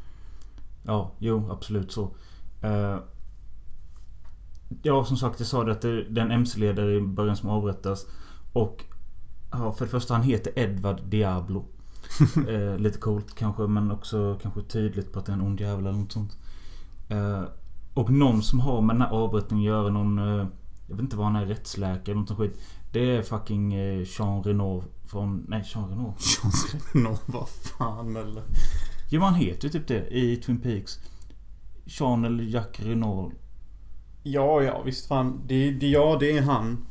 Ja, 0.83 1.11
jo 1.19 1.49
absolut 1.51 1.93
så. 1.93 2.15
Eh, 2.63 2.99
ja, 4.83 5.05
som 5.05 5.17
sagt, 5.17 5.41
jag 5.41 5.47
sa 5.47 5.65
det 5.65 5.73
att 5.73 5.81
det, 5.83 5.89
är 5.91 6.19
en 6.19 6.31
MC-ledare 6.31 6.95
i 6.95 7.01
början 7.01 7.37
som 7.37 7.49
avrättas. 7.49 8.07
Och 8.53 8.85
ja, 9.53 9.73
för 9.73 9.85
det 9.85 9.91
första, 9.91 10.15
han 10.15 10.23
heter 10.23 10.59
Edward 10.59 11.03
Diablo. 11.05 11.65
eh, 12.49 12.79
lite 12.79 12.99
coolt 12.99 13.35
kanske, 13.35 13.63
men 13.63 13.91
också 13.91 14.39
kanske 14.43 14.63
tydligt 14.63 15.13
på 15.13 15.19
att 15.19 15.27
det 15.27 15.33
är 15.33 15.37
en 15.37 15.43
ond 15.43 15.61
jävel 15.61 15.87
eller 15.87 15.99
något 15.99 16.13
sånt. 16.13 16.37
Eh, 17.09 17.43
och 17.95 18.11
någon 18.11 18.43
som 18.43 18.61
har 18.61 18.81
med 18.81 18.97
den 18.97 19.03
här 19.03 19.11
avrättningen 19.11 19.73
att 19.73 19.79
göra, 19.79 19.89
någon... 19.93 20.19
Jag 20.93 20.97
vet 20.97 21.03
inte 21.05 21.17
vad 21.17 21.27
han 21.27 21.37
är, 21.37 21.47
rättsläkare 21.47 22.01
eller 22.05 22.15
något 22.15 22.37
skit. 22.39 22.61
Det 22.93 23.17
är 23.17 23.23
fucking 23.23 23.75
eh, 23.75 24.07
Jean 24.19 24.43
Reno 24.43 24.85
från... 25.07 25.45
Nej, 25.49 25.63
Jean 25.75 25.89
Reno. 25.91 26.15
John 26.43 26.53
Reno, 26.93 27.19
vad 27.27 27.49
fan 27.49 28.17
eller? 28.17 28.43
Jo, 29.11 29.21
han 29.23 29.35
heter 29.35 29.65
ju 29.65 29.71
typ 29.73 29.87
det 29.89 30.07
i 30.17 30.37
Twin 30.37 30.61
Peaks. 30.61 30.99
Jean 31.85 32.25
eller 32.25 32.45
Jack 32.45 32.81
Renault. 32.81 33.35
Ja, 34.23 34.63
ja, 34.63 34.83
visst 34.83 35.07
fan. 35.09 35.41
Det, 35.47 35.71
det, 35.71 35.89
ja, 35.89 36.17
det 36.21 36.39
är 36.39 36.43
han. 36.43 36.87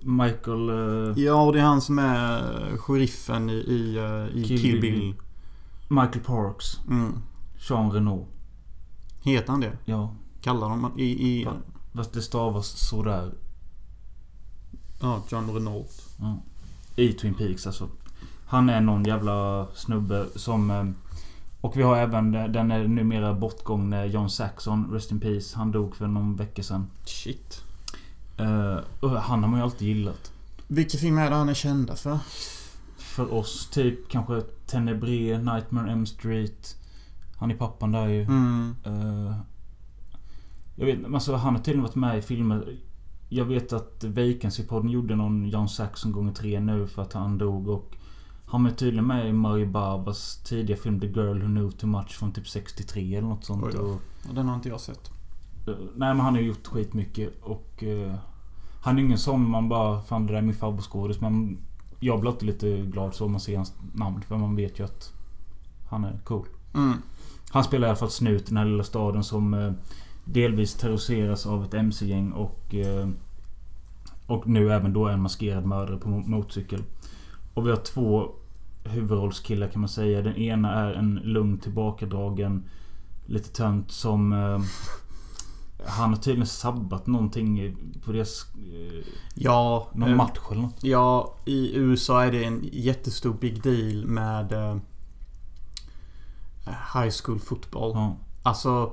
Michael... 0.00 0.68
eh, 0.68 1.18
Ja, 1.24 1.42
och 1.42 1.52
det 1.52 1.58
är 1.60 1.64
han 1.64 1.80
som 1.80 1.98
är 1.98 2.76
sheriffen 2.76 3.50
i, 3.50 3.52
i, 3.52 3.96
eh, 3.96 4.36
i 4.38 4.44
Kill 4.44 4.60
Kill, 4.60 4.80
Bill. 4.80 4.92
Bill. 5.00 5.14
Michael 5.88 6.24
Parks. 6.24 6.80
Mm. 6.88 7.12
Jean 7.68 7.90
Renault. 7.92 8.28
Heter 9.22 9.50
han 9.50 9.60
det? 9.60 9.72
Ja. 9.84 10.14
Kallar 10.40 10.68
de 10.68 10.92
i... 10.98 11.04
i? 11.04 11.48
Fast 11.94 12.12
det 12.12 12.22
stavas 12.22 12.66
sådär. 12.66 13.32
ja, 15.00 15.22
John 15.30 15.50
Renault. 15.54 16.02
Ja. 16.20 16.38
I 16.96 17.12
Twin 17.12 17.34
Peaks 17.34 17.66
alltså. 17.66 17.88
Han 18.46 18.68
är 18.68 18.80
någon 18.80 19.04
jävla 19.04 19.66
snubbe 19.74 20.26
som... 20.36 20.70
eh, 20.70 20.84
Och 21.60 21.76
vi 21.76 21.82
har 21.82 21.96
även 21.96 22.32
den 22.32 22.70
är 22.70 22.88
numera 22.88 23.34
bortgångne 23.34 24.06
John 24.06 24.30
Saxon, 24.30 24.90
Rest 24.92 25.10
in 25.10 25.20
Peace. 25.20 25.56
Han 25.56 25.72
dog 25.72 25.96
för 25.96 26.06
någon 26.06 26.36
vecka 26.36 26.62
sedan. 26.62 26.86
Shit. 27.04 27.62
Eh, 28.36 28.78
och 29.00 29.10
han 29.10 29.42
har 29.42 29.50
man 29.50 29.58
ju 29.60 29.64
alltid 29.64 29.88
gillat. 29.88 30.32
Vilka 30.68 30.98
filmer 30.98 31.26
är 31.26 31.30
det 31.30 31.36
han 31.36 31.48
är 31.48 31.54
kända 31.54 31.96
för? 31.96 32.18
För 32.96 33.32
oss 33.34 33.68
typ 33.70 34.08
kanske 34.08 34.40
Tenebre, 34.66 35.38
Nightmare 35.38 35.84
on 35.84 35.88
M 35.90 36.06
Street. 36.06 36.76
Han 37.36 37.50
är 37.50 37.56
pappan 37.56 37.92
där 37.92 38.06
ju. 38.06 38.22
Mm. 38.22 38.76
Eh, 38.84 39.36
jag 40.76 40.86
vet 40.86 40.98
alltså 41.14 41.34
han 41.34 41.54
har 41.54 41.62
tydligen 41.62 41.82
varit 41.82 41.94
med 41.94 42.18
i 42.18 42.22
filmer. 42.22 42.76
Jag 43.28 43.44
vet 43.44 43.72
att 43.72 44.04
Vacancy-podden 44.04 44.88
gjorde 44.90 45.16
någon 45.16 45.48
John 45.48 45.68
Saxon 45.68 46.12
gånger 46.12 46.32
tre 46.32 46.60
nu 46.60 46.86
för 46.86 47.02
att 47.02 47.12
han 47.12 47.38
dog 47.38 47.68
och 47.68 47.96
han 48.46 48.66
är 48.66 48.70
tydligen 48.70 49.06
med 49.06 49.28
i 49.28 49.32
Mario 49.32 49.66
Barbas 49.66 50.36
tidiga 50.44 50.76
film 50.76 51.00
The 51.00 51.06
Girl 51.06 51.40
Who 51.42 51.46
Knew 51.46 51.70
Too 51.70 51.86
Much 51.90 52.08
från 52.18 52.32
typ 52.32 52.48
63 52.48 53.14
eller 53.16 53.28
något 53.28 53.44
sånt. 53.44 53.64
Och, 53.74 54.00
Ja, 54.24 54.32
Den 54.32 54.48
har 54.48 54.54
inte 54.54 54.68
jag 54.68 54.80
sett. 54.80 55.10
eh, 55.66 55.74
nej 55.96 56.14
men 56.14 56.20
han 56.20 56.34
har 56.34 56.40
gjort 56.40 56.66
skitmycket 56.66 57.32
och... 57.42 57.82
eh, 57.84 58.14
han 58.82 58.98
är 58.98 59.02
ingen 59.02 59.18
sån 59.18 59.50
man 59.50 59.68
bara 59.68 60.02
Fan 60.02 60.26
det 60.26 60.32
där 60.32 60.38
är 60.38 60.42
min 60.42 60.54
favoritskådis 60.54 61.20
men 61.20 61.58
Jag 62.00 62.20
blir 62.20 62.30
alltid 62.30 62.46
lite 62.46 62.76
glad 62.80 63.14
så 63.14 63.28
man 63.28 63.40
ser 63.40 63.56
hans 63.56 63.72
namn 63.94 64.22
för 64.22 64.36
man 64.36 64.56
vet 64.56 64.78
ju 64.80 64.84
att 64.84 65.12
Han 65.90 66.04
är 66.04 66.18
cool. 66.24 66.46
Mm. 66.74 66.92
Han 67.50 67.64
spelar 67.64 67.86
i 67.86 67.90
alla 67.90 67.96
fall 67.98 68.10
snut 68.10 68.42
i 68.42 68.44
den 68.48 68.56
här 68.56 68.64
lilla 68.64 68.84
staden 68.84 69.24
som 69.24 69.54
eh, 69.54 69.72
delvis 70.24 70.74
terroriseras 70.74 71.46
av 71.46 71.64
ett 71.64 71.74
MC-gäng 71.74 72.32
och... 72.32 72.74
Eh, 72.74 73.08
och 74.26 74.46
nu 74.48 74.72
även 74.72 74.92
då 74.92 75.08
en 75.08 75.20
maskerad 75.22 75.64
mördare 75.66 75.96
på 75.96 76.08
mo- 76.08 76.26
motorcykel. 76.28 76.82
Och 77.54 77.66
vi 77.66 77.70
har 77.70 77.76
två 77.76 78.28
huvudrollskillar 78.84 79.68
kan 79.68 79.80
man 79.80 79.88
säga. 79.88 80.22
Den 80.22 80.36
ena 80.36 80.72
är 80.74 80.92
en 80.92 81.14
lugn 81.14 81.58
tillbakadragen 81.58 82.64
lite 83.26 83.48
tönt 83.48 83.90
som... 83.90 84.32
Eh, 84.32 84.60
han 85.86 86.10
har 86.10 86.16
tydligen 86.16 86.46
sabbat 86.46 87.06
någonting 87.06 87.76
på 88.04 88.12
deras... 88.12 88.46
Eh, 88.54 89.04
Ja. 89.34 89.88
någon 89.94 90.10
eh, 90.10 90.16
match 90.16 90.38
eller 90.50 90.62
något. 90.62 90.84
Ja, 90.84 91.34
i 91.44 91.76
USA 91.76 92.24
är 92.24 92.32
det 92.32 92.44
en 92.44 92.68
jättestor 92.72 93.32
big 93.34 93.62
deal 93.62 94.06
med 94.06 94.52
high 96.94 97.10
school 97.24 97.38
football. 97.40 97.90
Ja. 97.94 98.16
Alltså 98.42 98.92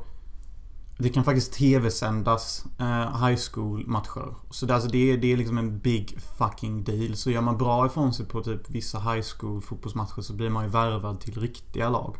Det 1.01 1.09
kan 1.09 1.23
faktiskt 1.23 1.53
tv-sändas 1.53 2.65
eh, 2.79 3.25
high 3.27 3.39
school 3.51 3.87
matcher. 3.87 4.35
Så 4.49 4.65
det, 4.65 4.73
alltså, 4.75 4.89
det, 4.89 5.11
är, 5.11 5.17
det 5.17 5.33
är 5.33 5.37
liksom 5.37 5.57
en 5.57 5.79
big 5.79 6.17
fucking 6.37 6.83
deal. 6.83 7.15
Så 7.15 7.31
gör 7.31 7.41
man 7.41 7.57
bra 7.57 7.85
ifrån 7.85 8.13
sig 8.13 8.25
på 8.25 8.41
typ 8.43 8.69
vissa 8.69 8.99
high 8.99 9.25
school 9.37 9.61
fotbollsmatcher 9.61 10.21
så 10.21 10.33
blir 10.33 10.49
man 10.49 10.63
ju 10.63 10.69
värvad 10.69 11.19
till 11.19 11.41
riktiga 11.41 11.89
lag. 11.89 12.17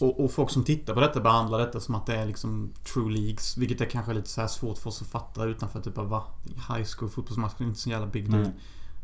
Och, 0.00 0.24
och 0.24 0.30
folk 0.32 0.50
som 0.50 0.64
tittar 0.64 0.94
på 0.94 1.00
detta 1.00 1.20
behandlar 1.20 1.58
detta 1.58 1.80
som 1.80 1.94
att 1.94 2.06
det 2.06 2.16
är 2.16 2.26
liksom 2.26 2.72
true 2.92 3.12
leagues. 3.12 3.56
Vilket 3.56 3.80
är 3.80 3.84
kanske 3.84 4.12
lite 4.12 4.28
så 4.28 4.48
svårt 4.48 4.78
för 4.78 4.88
oss 4.90 5.02
att 5.02 5.08
fatta 5.08 5.44
utanför 5.44 5.80
typ 5.80 5.98
av 5.98 6.08
va? 6.08 6.24
High 6.44 6.86
school 6.96 7.08
fotbollsmatcher 7.10 7.62
är 7.62 7.64
inte 7.64 7.80
så 7.80 7.90
jävla 7.90 8.06
big 8.06 8.30
deal. 8.30 8.42
Nej. 8.42 8.52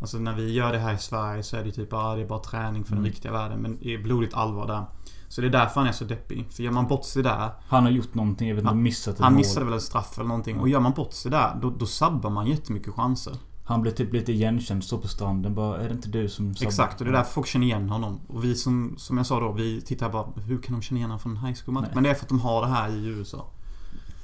Alltså 0.00 0.18
när 0.18 0.34
vi 0.34 0.52
gör 0.52 0.72
det 0.72 0.78
här 0.78 0.94
i 0.94 0.98
Sverige 0.98 1.42
så 1.42 1.56
är 1.56 1.64
det 1.64 1.72
typ 1.72 1.92
ah, 1.92 2.14
det 2.14 2.22
är 2.22 2.26
bara 2.26 2.38
träning 2.38 2.84
för 2.84 2.90
den 2.90 2.98
Mm. 2.98 3.12
riktiga 3.12 3.32
världen. 3.32 3.60
Men 3.60 3.78
det 3.82 3.94
är 3.94 4.02
blodigt 4.02 4.34
allvar 4.34 4.66
där. 4.66 4.84
Så 5.28 5.40
det 5.40 5.46
är 5.46 5.50
därför 5.50 5.80
han 5.80 5.88
är 5.88 5.92
så 5.92 6.04
deppig. 6.04 6.46
För 6.50 6.62
gör 6.62 6.70
man 6.72 6.86
bort 6.86 7.04
sig 7.04 7.22
där. 7.22 7.50
Han 7.68 7.82
har 7.84 7.90
gjort 7.90 8.14
någonting. 8.14 8.48
Jag 8.48 8.54
vet 8.54 8.62
inte, 8.62 8.68
Han- 8.74 8.82
missat 8.82 9.14
ett 9.14 9.20
Han 9.20 9.32
mål. 9.32 9.38
missade 9.38 9.66
väl 9.66 9.74
ett 9.74 9.82
straff 9.82 10.18
eller 10.18 10.28
någonting. 10.28 10.60
Och 10.60 10.68
gör 10.68 10.80
man 10.80 10.92
bort 10.92 11.12
sig 11.12 11.30
där, 11.30 11.58
då, 11.62 11.70
då 11.70 11.86
sabbar 11.86 12.30
man 12.30 12.46
jättemycket 12.46 12.94
chanser. 12.94 13.32
Han 13.64 13.82
blev 13.82 13.92
typ 13.92 14.12
lite 14.12 14.32
igenkänd, 14.32 14.84
står 14.84 14.98
på 14.98 15.08
stranden 15.08 15.54
bara 15.54 15.80
Är 15.80 15.88
det 15.88 15.94
inte 15.94 16.08
du 16.08 16.28
som 16.28 16.54
sabbat?" 16.54 16.68
Exakt, 16.68 17.00
och 17.00 17.04
det 17.04 17.10
är 17.10 17.16
därför 17.16 17.32
folk 17.32 17.46
känner 17.46 17.66
igen 17.66 17.88
honom. 17.88 18.20
Och 18.28 18.44
vi 18.44 18.54
som, 18.54 18.94
som 18.98 19.16
jag 19.16 19.26
sa 19.26 19.40
då, 19.40 19.52
vi 19.52 19.80
tittar 19.80 20.10
bara 20.10 20.26
Hur 20.46 20.58
kan 20.58 20.72
de 20.74 20.82
känna 20.82 20.98
igen 20.98 21.10
honom 21.10 21.20
från 21.20 21.36
high 21.36 21.58
school 21.64 21.74
match? 21.74 21.88
Men 21.94 22.02
det 22.02 22.10
är 22.10 22.14
för 22.14 22.22
att 22.24 22.28
de 22.28 22.40
har 22.40 22.60
det 22.62 22.68
här 22.68 22.90
i 22.90 23.06
USA. 23.06 23.46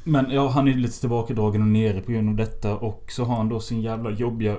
Men 0.05 0.31
ja, 0.31 0.49
han 0.49 0.69
är 0.69 0.75
lite 0.75 1.01
tillbakadragen 1.01 1.63
och 1.63 1.69
nere 1.69 2.01
på 2.01 2.13
grund 2.13 2.29
av 2.29 2.35
detta 2.37 2.77
och 2.77 3.05
så 3.09 3.25
har 3.25 3.37
han 3.37 3.49
då 3.49 3.61
sin 3.61 3.81
jävla 3.81 4.11
jobbiga 4.11 4.57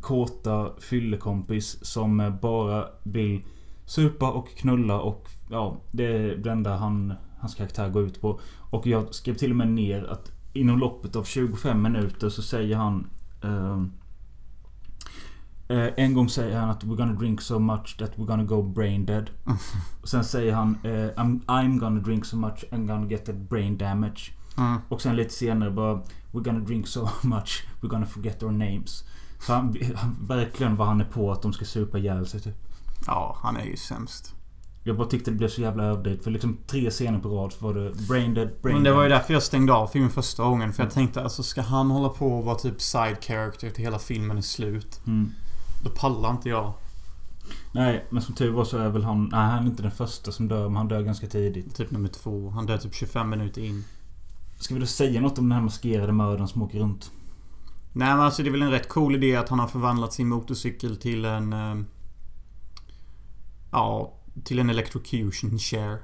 kåta 0.00 0.70
fyllekompis 0.80 1.84
som 1.84 2.38
bara 2.42 2.84
vill 3.02 3.42
supa 3.86 4.30
och 4.30 4.48
knulla 4.56 5.00
och 5.00 5.28
ja, 5.52 5.76
det 5.90 6.04
är 6.04 6.36
det 6.36 6.50
enda 6.50 6.76
han, 6.76 7.14
hans 7.38 7.54
karaktär 7.54 7.88
går 7.88 8.02
ut 8.02 8.20
på. 8.20 8.40
Och 8.70 8.86
jag 8.86 9.14
skrev 9.14 9.34
till 9.34 9.50
och 9.50 9.56
med 9.56 9.68
ner 9.68 10.04
att 10.04 10.32
inom 10.52 10.78
loppet 10.78 11.16
av 11.16 11.24
25 11.24 11.82
minuter 11.82 12.28
så 12.28 12.42
säger 12.42 12.76
han 12.76 13.06
ehm, 13.42 13.92
eh, 15.68 15.88
en 15.96 16.14
gång 16.14 16.28
säger 16.28 16.58
han 16.58 16.70
att 16.70 16.84
we're 16.84 16.96
gonna 16.96 17.12
drink 17.12 17.40
so 17.40 17.58
much 17.58 17.96
that 17.98 18.16
we're 18.16 18.26
gonna 18.26 18.44
go 18.44 18.62
brain 18.62 19.06
dead. 19.06 19.30
Och 20.02 20.08
sen 20.08 20.24
säger 20.24 20.52
han 20.54 20.78
eh, 20.84 20.90
I'm, 20.90 21.40
I'm 21.46 21.78
gonna 21.78 22.00
drink 22.00 22.24
so 22.24 22.36
much 22.36 22.64
I'm 22.70 22.86
gonna 22.86 23.06
get 23.06 23.28
a 23.28 23.32
brain 23.32 23.78
damage. 23.78 24.32
Mm. 24.58 24.78
Och 24.88 25.02
sen 25.02 25.16
lite 25.16 25.30
senare 25.30 25.70
bara 25.70 26.02
We're 26.32 26.44
gonna 26.44 26.60
drink 26.60 26.86
so 26.86 27.08
much 27.22 27.66
We're 27.80 27.88
gonna 27.88 28.06
forget 28.06 28.42
our 28.42 28.50
names. 28.50 29.04
Så 29.38 29.52
han, 29.52 29.76
han, 29.94 30.16
verkligen 30.20 30.76
vad 30.76 30.86
han 30.86 31.00
är 31.00 31.04
på 31.04 31.32
att 31.32 31.42
de 31.42 31.52
ska 31.52 31.64
supa 31.64 31.98
ihjäl 31.98 32.26
sig 32.26 32.40
typ. 32.40 32.56
Ja, 33.06 33.36
han 33.42 33.56
är 33.56 33.64
ju 33.64 33.76
sämst. 33.76 34.34
Jag 34.84 34.96
bara 34.96 35.08
tyckte 35.08 35.30
det 35.30 35.36
blev 35.36 35.48
så 35.48 35.60
jävla 35.60 35.84
överdrivet. 35.84 36.24
För 36.24 36.30
liksom 36.30 36.58
tre 36.66 36.90
scener 36.90 37.18
på 37.18 37.28
rad 37.28 37.52
så 37.52 37.64
var 37.64 37.74
det 37.74 38.08
brain 38.08 38.34
dead, 38.34 38.48
brain 38.62 38.74
Men 38.74 38.84
det 38.84 38.92
var 38.92 39.02
ju 39.02 39.08
därför 39.08 39.32
jag 39.32 39.42
stängde 39.42 39.72
av 39.72 39.86
filmen 39.86 40.10
första 40.10 40.42
gången. 40.42 40.72
För 40.72 40.82
jag 40.82 40.92
tänkte 40.92 41.22
alltså 41.22 41.42
ska 41.42 41.62
han 41.62 41.90
hålla 41.90 42.08
på 42.08 42.38
och 42.38 42.44
vara 42.44 42.54
typ 42.54 42.80
side 42.80 43.16
character 43.20 43.70
till 43.70 43.84
hela 43.84 43.98
filmen 43.98 44.38
är 44.38 44.42
slut? 44.42 45.00
Mm. 45.06 45.30
Då 45.84 45.90
pallar 45.90 46.30
inte 46.30 46.48
jag. 46.48 46.72
Nej, 47.72 48.06
men 48.10 48.22
som 48.22 48.34
tur 48.34 48.50
var 48.50 48.64
så 48.64 48.78
är 48.78 48.88
väl 48.88 49.04
han... 49.04 49.28
Nej, 49.32 49.50
han 49.50 49.64
är 49.64 49.70
inte 49.70 49.82
den 49.82 49.92
första 49.92 50.32
som 50.32 50.48
dör. 50.48 50.68
Men 50.68 50.76
han 50.76 50.88
dör 50.88 51.02
ganska 51.02 51.26
tidigt. 51.26 51.76
Typ 51.76 51.90
nummer 51.90 52.08
två. 52.08 52.50
Han 52.50 52.66
dör 52.66 52.78
typ 52.78 52.94
25 52.94 53.30
minuter 53.30 53.64
in. 53.64 53.84
Ska 54.58 54.74
vi 54.74 54.80
då 54.80 54.86
säga 54.86 55.20
något 55.20 55.38
om 55.38 55.48
den 55.48 55.52
här 55.52 55.64
maskerade 55.64 56.12
mördaren 56.12 56.48
som 56.48 56.62
åker 56.62 56.78
runt? 56.78 57.10
Nej 57.92 58.08
men 58.08 58.20
alltså 58.20 58.42
det 58.42 58.48
är 58.48 58.50
väl 58.50 58.62
en 58.62 58.70
rätt 58.70 58.88
cool 58.88 59.14
idé 59.14 59.36
att 59.36 59.48
han 59.48 59.58
har 59.58 59.68
förvandlat 59.68 60.12
sin 60.12 60.28
motorcykel 60.28 60.96
till 60.96 61.24
en... 61.24 61.52
Eh, 61.52 61.76
ja, 63.70 64.14
till 64.44 64.58
en 64.58 64.70
electrocution 64.70 65.58
chair. 65.58 65.98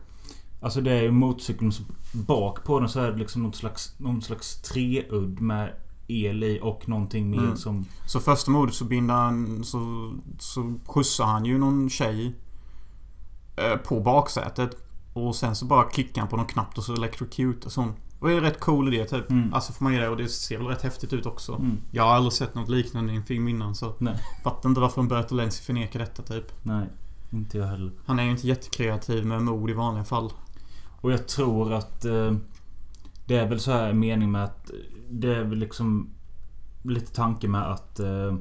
Alltså 0.61 0.81
det 0.81 0.93
är 0.93 1.03
ju 1.03 1.11
motorcykeln 1.11 1.73
bak 2.13 2.65
på 2.65 2.81
den 2.81 2.89
så 2.89 3.01
är 3.01 3.13
det 3.13 3.19
liksom 3.19 3.43
någon 3.43 3.53
slags, 3.53 3.95
någon 3.99 4.23
slags 4.23 4.63
treudd 4.63 5.41
med 5.41 5.75
el 6.09 6.45
i 6.45 6.59
och 6.63 6.89
någonting 6.89 7.31
mer 7.31 7.39
Mm. 7.39 7.57
som... 7.57 7.85
Så 8.07 8.21
första 8.21 8.51
mordet 8.51 8.75
så 8.75 8.85
binder 8.85 9.15
han... 9.15 9.65
Så, 9.65 10.13
så 10.39 10.75
skjutsar 10.87 11.25
han 11.25 11.45
ju 11.45 11.59
någon 11.59 11.91
tjej. 11.91 12.35
Eh, 13.57 13.77
på 13.77 14.01
baksätet. 14.01 14.77
Och 15.13 15.37
sen 15.37 15.57
så 15.57 15.65
bara 15.65 15.85
klickar 15.85 16.21
han 16.21 16.29
på 16.29 16.37
någon 16.37 16.47
knapp 16.47 16.79
och 16.79 16.85
så 16.85 16.95
electrocutas 16.95 17.77
hon. 17.77 17.93
Och 18.21 18.29
det 18.29 18.35
är 18.35 18.41
rätt 18.41 18.61
cool 18.61 18.95
idé 18.95 19.05
typ. 19.05 19.31
Mm. 19.31 19.55
Alltså 19.55 19.73
får 19.73 19.85
man 19.85 19.93
ge 19.93 20.01
det 20.01 20.09
och 20.09 20.17
det 20.17 20.29
ser 20.29 20.59
väl 20.59 20.67
rätt 20.67 20.83
häftigt 20.83 21.13
ut 21.13 21.27
också. 21.27 21.55
Mm. 21.55 21.79
Jag 21.91 22.03
har 22.03 22.11
aldrig 22.11 22.33
sett 22.33 22.55
något 22.55 22.69
liknande 22.69 23.13
i 23.13 23.17
en 23.17 23.25
film 23.25 23.49
innan 23.49 23.75
så... 23.75 23.95
Nej. 23.99 24.15
Fattar 24.45 24.69
inte 24.69 24.81
varför 24.81 25.01
Umberto 25.01 25.35
Lenzi 25.35 25.63
förnekar 25.63 25.99
detta 25.99 26.23
typ. 26.23 26.53
Nej, 26.63 26.87
inte 27.31 27.59
jag 27.59 27.67
heller. 27.67 27.93
Han 28.07 28.19
är 28.19 28.23
ju 28.25 28.31
inte 28.31 28.47
jättekreativ 28.49 29.27
med 29.27 29.43
mord 29.43 29.71
i 29.71 29.73
vanliga 29.73 30.05
fall. 30.05 30.33
Och 31.01 31.13
jag 31.13 31.29
tror 31.29 31.73
att 31.73 32.05
eh, 32.05 32.33
det 33.27 33.37
är 33.37 33.49
väl 33.49 33.61
så 33.61 33.73
här 33.73 33.93
mening 33.93 34.31
med 34.31 34.45
att 34.45 34.71
det 35.11 35.35
är 35.35 35.45
väl 35.45 35.59
liksom 35.59 36.11
lite 36.83 37.13
tanke 37.13 37.49
med 37.49 37.71
att 37.73 38.01
eh, 38.01 38.35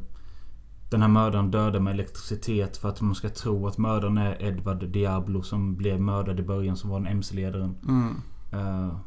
den 0.90 1.02
här 1.02 1.08
mördaren 1.10 1.52
dödar 1.52 1.80
med 1.80 1.94
elektricitet 1.94 2.78
för 2.78 2.90
att 2.90 3.02
man 3.02 3.16
ska 3.16 3.30
tro 3.30 3.68
att 3.68 3.78
mördaren 3.78 4.18
är 4.18 4.42
Edward 4.44 4.88
Diablo 4.90 5.44
som 5.44 5.76
blev 5.76 6.02
mördad 6.02 6.40
i 6.40 6.44
början 6.44 6.78
som 6.78 6.90
var 6.90 7.00
den 7.00 7.08
MC-ledaren. 7.08 7.76
Mm. 7.88 8.22
Eh, 8.52 8.98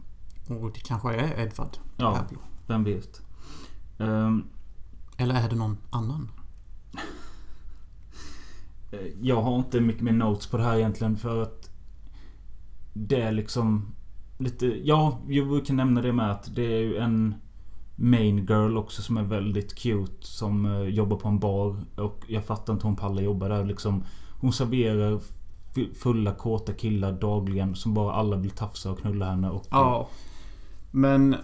Och 0.62 0.72
det 0.72 0.80
kanske 0.80 1.14
är 1.14 1.40
Edward 1.40 1.76
Ja. 1.96 2.14
Pablo. 2.16 2.38
vem 2.66 2.84
vet? 2.84 3.22
Ehm, 3.98 4.44
Eller 5.16 5.34
är 5.34 5.48
det 5.48 5.56
någon 5.56 5.76
annan? 5.90 6.28
Eh, 8.90 8.98
Jag 9.22 9.42
har 9.42 9.56
inte 9.56 9.80
mycket 9.80 10.02
mer 10.02 10.12
notes 10.12 10.46
på 10.46 10.56
det 10.56 10.62
här 10.62 10.76
egentligen 10.76 11.16
för 11.16 11.42
att 11.42 11.70
Det 12.92 13.20
är 13.22 13.32
liksom 13.32 13.94
Lite, 14.38 14.66
ja, 14.66 15.18
vi 15.26 15.62
kan 15.66 15.76
nämna 15.76 16.02
det 16.02 16.12
med 16.12 16.30
att 16.30 16.54
det 16.54 16.64
är 16.76 16.80
ju 16.80 16.96
en 16.96 17.34
Main 17.96 18.38
girl 18.38 18.76
också 18.76 19.02
som 19.02 19.16
är 19.16 19.22
väldigt 19.22 19.74
cute 19.74 20.26
som 20.26 20.66
eh, 20.66 20.82
jobbar 20.82 21.16
på 21.16 21.28
en 21.28 21.38
bar 21.38 21.76
och 21.96 22.24
jag 22.26 22.44
fattar 22.44 22.72
inte 22.72 22.82
hur 22.84 22.88
hon 22.88 22.96
pallar 22.96 23.22
jobba 23.22 23.48
där 23.48 23.64
liksom 23.64 24.04
Hon 24.40 24.52
serverar 24.52 25.20
fulla 25.94 26.34
kåta 26.34 26.72
killar 26.72 27.12
dagligen 27.12 27.74
som 27.74 27.94
bara 27.94 28.12
alla 28.12 28.36
vill 28.36 28.50
tafsa 28.50 28.90
och 28.90 28.98
knulla 28.98 29.26
henne 29.30 29.50
och 29.50 29.66
Ja. 29.70 30.08
Men... 30.90 31.36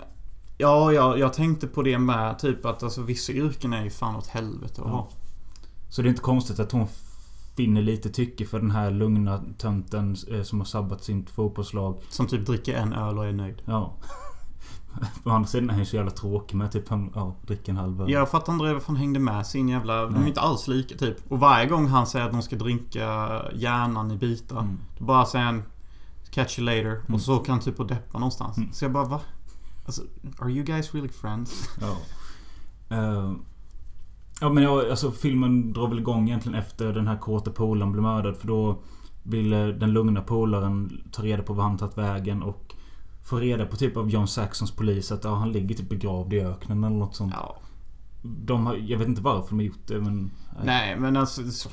Ja, 0.58 0.92
jag, 0.92 1.18
jag 1.18 1.32
tänkte 1.32 1.66
på 1.66 1.82
det 1.82 1.98
med. 1.98 2.38
Typ 2.38 2.64
att 2.66 2.82
alltså 2.82 3.02
vissa 3.02 3.32
yrken 3.32 3.72
är 3.72 3.84
ju 3.84 3.90
fan 3.90 4.16
åt 4.16 4.26
helvete 4.26 4.72
att 4.82 4.88
Ja. 4.88 4.92
ha. 4.92 5.08
Så 5.88 6.02
det 6.02 6.08
är 6.08 6.10
inte 6.10 6.22
konstigt 6.22 6.60
att 6.60 6.72
hon 6.72 6.86
finner 7.56 7.82
lite 7.82 8.10
tycke 8.10 8.46
för 8.46 8.60
den 8.60 8.70
här 8.70 8.90
lugna 8.90 9.42
tönten 9.58 10.16
eh, 10.30 10.42
som 10.42 10.60
har 10.60 10.64
sabbat 10.64 11.04
sitt 11.04 11.30
fotbollslag 11.30 12.02
Som 12.08 12.26
typ 12.26 12.46
dricker 12.46 12.74
en 12.74 12.92
öl 12.92 13.18
och 13.18 13.26
är 13.26 13.32
nöjd. 13.32 13.62
Ja. 13.64 13.94
Å 15.24 15.30
andra 15.30 15.48
sidan 15.48 15.70
är 15.70 15.74
han 15.74 15.86
så 15.86 15.96
jävla 15.96 16.10
tråkig 16.10 16.56
med 16.56 16.72
typ 16.72 16.88
han, 16.88 17.12
ja, 17.14 17.36
dricker 17.46 17.72
en 17.72 17.76
halv 17.76 18.02
öl. 18.02 18.10
Jag 18.10 18.30
fattar 18.30 18.52
inte 18.52 18.64
varför 18.64 18.86
han 18.86 18.96
hängde 18.96 19.20
med 19.20 19.46
sin 19.46 19.68
jävla... 19.68 20.02
De 20.02 20.14
är 20.14 20.18
Nej. 20.18 20.28
inte 20.28 20.40
alls 20.40 20.68
lika 20.68 20.96
typ. 20.96 21.16
Och 21.32 21.40
varje 21.40 21.66
gång 21.66 21.86
han 21.86 22.06
säger 22.06 22.26
att 22.26 22.32
de 22.32 22.42
ska 22.42 22.56
dricka 22.56 23.42
hjärnan 23.54 24.10
i 24.10 24.16
bitar. 24.16 24.60
Mm. 24.60 24.78
Då 24.98 25.04
bara 25.04 25.26
säger 25.26 25.44
han 25.44 25.62
Catch 26.30 26.58
you 26.58 26.66
later. 26.66 26.90
Mm. 26.90 27.14
Och 27.14 27.20
så 27.20 27.36
åker 27.36 27.52
han 27.52 27.60
typ 27.60 27.80
och 27.80 27.86
deppa 27.86 28.18
någonstans. 28.18 28.56
Mm. 28.56 28.72
Så 28.72 28.84
jag 28.84 28.92
bara 28.92 29.04
va? 29.04 29.20
Alltså, 29.86 30.02
are 30.38 30.50
you 30.50 30.64
guys 30.64 30.94
really 30.94 31.08
friends? 31.08 31.68
Ja. 31.80 31.96
Eh, 32.88 33.32
ja 34.40 34.48
men 34.48 34.62
jag, 34.62 34.90
alltså 34.90 35.10
filmen 35.10 35.72
drar 35.72 35.88
väl 35.88 35.98
igång 35.98 36.28
egentligen 36.28 36.58
efter 36.58 36.92
den 36.92 37.06
här 37.08 37.16
kåta 37.16 37.50
polaren 37.50 37.92
blir 37.92 38.02
mördad. 38.02 38.36
För 38.36 38.46
då 38.46 38.78
vill 39.22 39.52
eh, 39.52 39.66
den 39.66 39.92
lugna 39.92 40.20
polaren 40.22 41.02
ta 41.12 41.22
reda 41.22 41.42
på 41.42 41.52
vad 41.52 41.64
han 41.66 41.78
tagit 41.78 41.98
vägen 41.98 42.42
och 42.42 42.74
få 43.24 43.36
reda 43.36 43.66
på 43.66 43.76
typ 43.76 43.96
av 43.96 44.10
John 44.10 44.28
Saxons 44.28 44.70
polis 44.70 45.12
att 45.12 45.24
ja, 45.24 45.34
han 45.34 45.52
ligger 45.52 45.74
typ 45.74 45.88
begravd 45.88 46.32
i 46.32 46.40
öknen 46.40 46.84
eller 46.84 46.96
något 46.96 47.16
sånt. 47.16 47.34
Ja. 47.36 47.56
De 48.22 48.66
har, 48.66 48.74
jag 48.74 48.98
vet 48.98 49.08
inte 49.08 49.22
varför 49.22 49.48
de 49.48 49.54
har 49.58 49.62
gjort 49.66 49.86
det 49.86 50.00
men... 50.00 50.30
Nej, 50.64 50.96
men 50.98 51.16
alltså... 51.16 51.50
Så, 51.50 51.68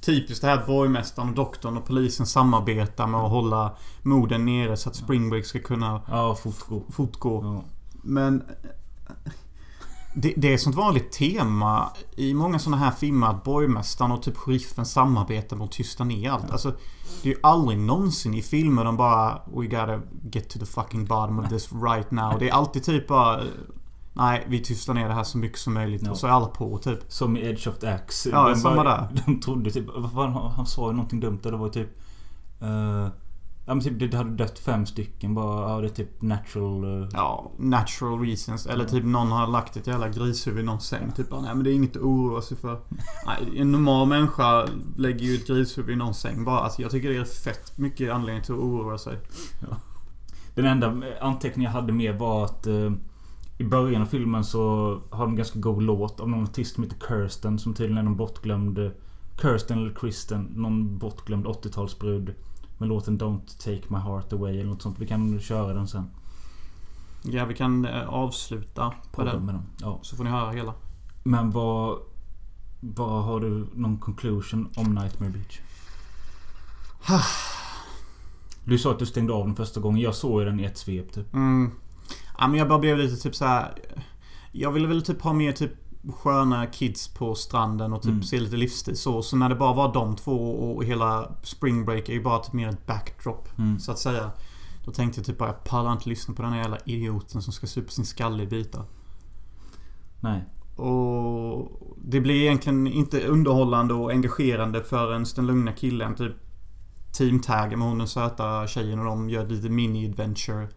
typiskt 0.00 0.42
det 0.42 0.48
här 0.48 0.58
att 0.58 0.66
borgmästaren 0.66 1.34
doktorn 1.34 1.76
och 1.76 1.86
polisen 1.86 2.26
samarbetar 2.26 3.06
med 3.06 3.20
att 3.20 3.30
hålla 3.30 3.76
morden 4.02 4.44
nere 4.44 4.76
så 4.76 4.88
att 4.88 4.96
Springbreak 4.96 5.44
ska 5.44 5.58
kunna 5.58 6.00
Ja, 6.08 6.34
fortgå. 6.34 6.82
fortgå. 6.90 7.44
Ja. 7.44 7.64
Men... 8.02 8.42
Det, 10.18 10.34
det 10.36 10.50
är 10.50 10.54
ett 10.54 10.60
sånt 10.60 10.76
vanligt 10.76 11.12
tema 11.12 11.90
i 12.16 12.34
många 12.34 12.58
såna 12.58 12.76
här 12.76 12.90
filmer 12.90 13.26
att 13.26 13.44
borgmästaren 13.44 14.12
och 14.12 14.22
typ 14.22 14.36
sheriffen 14.36 14.86
samarbetar 14.86 15.56
med 15.56 15.64
att 15.64 15.72
tysta 15.72 16.04
ner 16.04 16.30
allt. 16.30 16.50
Alltså, 16.50 16.74
det 17.22 17.28
är 17.28 17.34
ju 17.34 17.40
aldrig 17.42 17.78
någonsin 17.78 18.34
i 18.34 18.42
filmer 18.42 18.84
de 18.84 18.96
bara 18.96 19.42
We 19.46 19.66
gotta 19.66 20.00
get 20.30 20.48
to 20.48 20.58
the 20.58 20.66
fucking 20.66 21.04
bottom 21.04 21.38
of 21.38 21.48
this 21.48 21.72
right 21.72 22.10
now. 22.10 22.38
Det 22.38 22.48
är 22.48 22.52
alltid 22.52 22.84
typ 22.84 23.08
bara 23.08 23.40
Nej, 24.16 24.44
vi 24.48 24.60
tystar 24.60 24.94
ner 24.94 25.08
det 25.08 25.14
här 25.14 25.24
så 25.24 25.38
mycket 25.38 25.58
som 25.58 25.74
möjligt. 25.74 26.02
Ja. 26.04 26.10
Och 26.10 26.18
så 26.18 26.26
är 26.26 26.30
alla 26.30 26.46
på 26.46 26.78
typ. 26.78 26.98
Som 27.08 27.36
i 27.36 27.46
Edge 27.46 27.68
of 27.68 27.78
the 27.78 27.86
Axe. 27.86 28.30
Ja, 28.30 28.48
de 28.48 28.56
samma 28.56 28.84
där. 28.84 29.08
De 29.26 29.40
trodde 29.40 29.70
typ... 29.70 29.86
Vad 29.96 30.12
fan, 30.12 30.32
han 30.32 30.50
han 30.50 30.66
sa 30.66 30.86
ju 30.86 30.92
någonting 30.92 31.20
dumt 31.20 31.38
där. 31.42 31.50
Det 31.50 31.56
var 31.56 31.68
typ... 31.68 31.88
eh, 32.60 33.08
ja 33.66 33.74
men 33.74 33.80
typ 33.84 33.98
det 34.10 34.16
hade 34.16 34.30
dött 34.30 34.58
fem 34.58 34.86
stycken 34.86 35.34
bara. 35.34 35.70
Ja 35.70 35.80
det 35.80 35.86
är 35.86 35.90
typ 35.90 36.22
natural... 36.22 37.02
eh, 37.02 37.08
Ja, 37.12 37.50
natural 37.58 38.20
reasons. 38.20 38.66
Eller 38.66 38.84
typ 38.84 39.04
någon 39.04 39.32
har 39.32 39.46
lagt 39.46 39.76
ett 39.76 39.86
jävla 39.86 40.08
grishuvud 40.08 40.60
i 40.60 40.66
någon 40.66 40.80
säng. 40.80 41.12
Typ 41.12 41.30
bara, 41.30 41.40
nej 41.40 41.54
men 41.54 41.64
det 41.64 41.70
är 41.70 41.74
inget 41.74 41.96
att 41.96 42.02
oroa 42.02 42.42
sig 42.42 42.56
för. 42.56 42.80
Nej, 43.26 43.60
en 43.60 43.72
normal 43.72 44.08
människa 44.08 44.66
lägger 44.96 45.24
ju 45.26 45.34
ett 45.34 45.46
grishuvud 45.46 45.90
i 45.90 45.96
någon 45.96 46.14
säng 46.14 46.44
bara. 46.44 46.58
Alltså 46.60 46.82
jag 46.82 46.90
tycker 46.90 47.08
det 47.10 47.16
är 47.16 47.24
fett 47.24 47.78
mycket 47.78 48.12
anledning 48.12 48.42
till 48.44 48.54
att 48.54 48.60
oroa 48.60 48.98
sig. 48.98 49.18
Den 50.54 50.64
enda 50.66 50.94
anteckningen 51.20 51.72
jag 51.72 51.80
hade 51.80 51.92
med 51.92 52.18
var 52.18 52.44
att... 52.44 52.66
eh, 52.66 52.92
I 53.58 53.64
början 53.64 54.02
av 54.02 54.06
filmen 54.06 54.44
så 54.44 54.60
har 55.10 55.24
de 55.24 55.30
en 55.30 55.36
ganska 55.36 55.58
god 55.58 55.82
låt 55.82 56.20
av 56.20 56.28
någon 56.28 56.42
artist 56.42 56.74
som 56.74 56.84
heter 56.84 56.96
Kirsten. 57.08 57.58
Som 57.58 57.74
tydligen 57.74 57.98
är 57.98 58.02
någon 58.02 58.16
bortglömd... 58.16 58.78
eh, 58.78 58.90
Kirsten 59.42 59.78
eller 59.78 59.94
Kristen. 59.94 60.48
Någon 60.56 60.98
bortglömd 60.98 61.46
80-talsbrud. 61.46 62.34
Med 62.78 62.88
låten 62.88 63.20
Don't 63.20 63.58
Take 63.64 63.94
My 63.94 63.98
Heart 63.98 64.32
Away 64.32 64.60
eller 64.60 64.70
något 64.70 64.82
sånt. 64.82 64.98
Vi 64.98 65.06
kan 65.06 65.40
köra 65.40 65.74
den 65.74 65.88
sen. 65.88 66.10
Ja, 67.22 67.44
vi 67.44 67.54
kan 67.54 67.84
eh, 67.84 68.08
avsluta 68.08 68.94
på 69.12 69.24
den. 69.24 69.44
med 69.44 69.54
den. 69.54 69.62
Ja. 69.80 69.98
Så 70.02 70.16
får 70.16 70.24
ni 70.24 70.30
höra 70.30 70.50
hela. 70.50 70.74
Men 71.22 71.50
vad... 71.50 71.98
Vad 72.80 73.24
har 73.24 73.40
du 73.40 73.66
någon 73.74 73.98
conclusion 73.98 74.68
om 74.76 74.94
Nightmare 74.94 75.30
Beach? 75.30 75.60
Du 78.64 78.78
sa 78.78 78.90
att 78.90 78.98
du 78.98 79.06
stängde 79.06 79.32
av 79.32 79.46
den 79.46 79.56
första 79.56 79.80
gången. 79.80 80.00
Jag 80.00 80.14
såg 80.14 80.44
den 80.44 80.60
i 80.60 80.64
ett 80.64 80.78
svep 80.78 81.12
typ. 81.12 81.34
Mm. 81.34 81.70
Ja, 82.38 82.48
men 82.48 82.58
jag 82.58 82.68
bara 82.68 82.78
blev 82.78 82.98
lite 82.98 83.16
typ 83.16 83.34
så 83.34 83.44
här. 83.44 83.74
Jag 84.52 84.72
ville 84.72 84.86
väl 84.86 85.02
typ 85.02 85.22
ha 85.22 85.32
mer 85.32 85.52
typ 85.52 85.72
sköna 86.12 86.66
kids 86.66 87.08
på 87.08 87.34
stranden 87.34 87.92
och 87.92 88.02
typ 88.02 88.10
Mm. 88.10 88.22
ser 88.22 88.40
lite 88.40 88.56
livsstil 88.56 88.96
så. 88.96 89.22
Så 89.22 89.36
när 89.36 89.48
det 89.48 89.54
bara 89.54 89.74
var 89.74 89.94
de 89.94 90.16
två 90.16 90.50
och 90.50 90.84
hela 90.84 91.30
Spring 91.42 91.84
Break 91.84 92.08
är 92.08 92.12
ju 92.12 92.22
bara 92.22 92.38
typ 92.38 92.52
mer 92.52 92.68
ett 92.68 92.86
backdrop. 92.86 93.48
Mm. 93.58 93.78
Så 93.78 93.92
att 93.92 93.98
säga. 93.98 94.30
Då 94.84 94.92
tänkte 94.92 95.18
jag 95.20 95.26
typ 95.26 95.38
bara, 95.38 95.48
jag 95.48 95.64
pallar 95.64 95.92
inte 95.92 96.08
lyssna 96.08 96.34
på 96.34 96.42
den 96.42 96.52
här 96.52 96.58
jävla 96.60 96.78
idioten 96.84 97.42
som 97.42 97.52
ska 97.52 97.66
supa 97.66 97.90
sin 97.90 98.04
skalle 98.04 98.42
i 98.42 98.46
bitar. 98.46 98.84
Nej. 100.20 100.44
Och 100.76 101.70
det 102.04 102.20
blir 102.20 102.34
egentligen 102.34 102.86
inte 102.86 103.26
underhållande 103.26 103.94
och 103.94 104.10
engagerande 104.10 104.82
förrän 104.82 105.26
den 105.36 105.46
lugna 105.46 105.72
killen 105.72 106.14
typ 106.14 106.32
teamtaggar 107.12 107.76
med 107.76 107.88
hon 107.88 107.98
den 107.98 108.08
söta 108.08 108.66
tjejen 108.66 108.98
och 108.98 109.04
de 109.04 109.30
gör 109.30 109.46
lite 109.46 109.68
mini-adventure. 109.68 110.68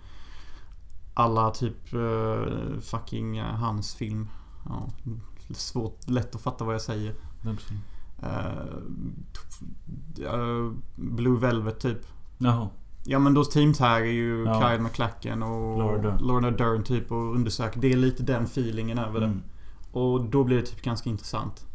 Alla 1.13 1.51
typ 1.51 1.93
eh, 1.93 2.79
fucking 2.81 3.37
eh, 3.37 3.45
hans 3.45 3.95
film. 3.95 4.27
Ja, 4.69 4.89
svårt, 5.53 6.09
lätt 6.09 6.35
att 6.35 6.41
fatta 6.41 6.65
vad 6.65 6.73
jag 6.73 6.81
säger. 6.81 7.13
Film? 7.43 7.79
Eh, 8.23 8.65
t- 10.15 10.25
eh, 10.25 10.71
Blue 10.95 11.39
Velvet 11.39 11.79
typ. 11.79 11.99
Jaha. 12.37 12.69
Ja 13.05 13.19
men 13.19 13.33
då 13.33 13.43
teamtaggar 13.43 14.05
ju 14.05 14.43
Ja. 14.45 14.61
Kyle 14.69 14.81
MacLachlan 14.81 15.43
och 15.43 15.77
Laura 16.21 16.51
Dern. 16.51 16.83
Typ 16.83 17.11
och 17.11 17.35
undersöker. 17.35 17.79
Det 17.79 17.93
är 17.93 17.97
lite 17.97 18.23
den 18.23 18.43
feelingen 18.43 18.97
över. 18.99 19.21
Mm. 19.21 19.41
Och 19.91 20.23
då 20.23 20.43
blir 20.43 20.57
det 20.57 20.65
typ 20.65 20.81
ganska 20.81 21.09
intressant. 21.09 21.65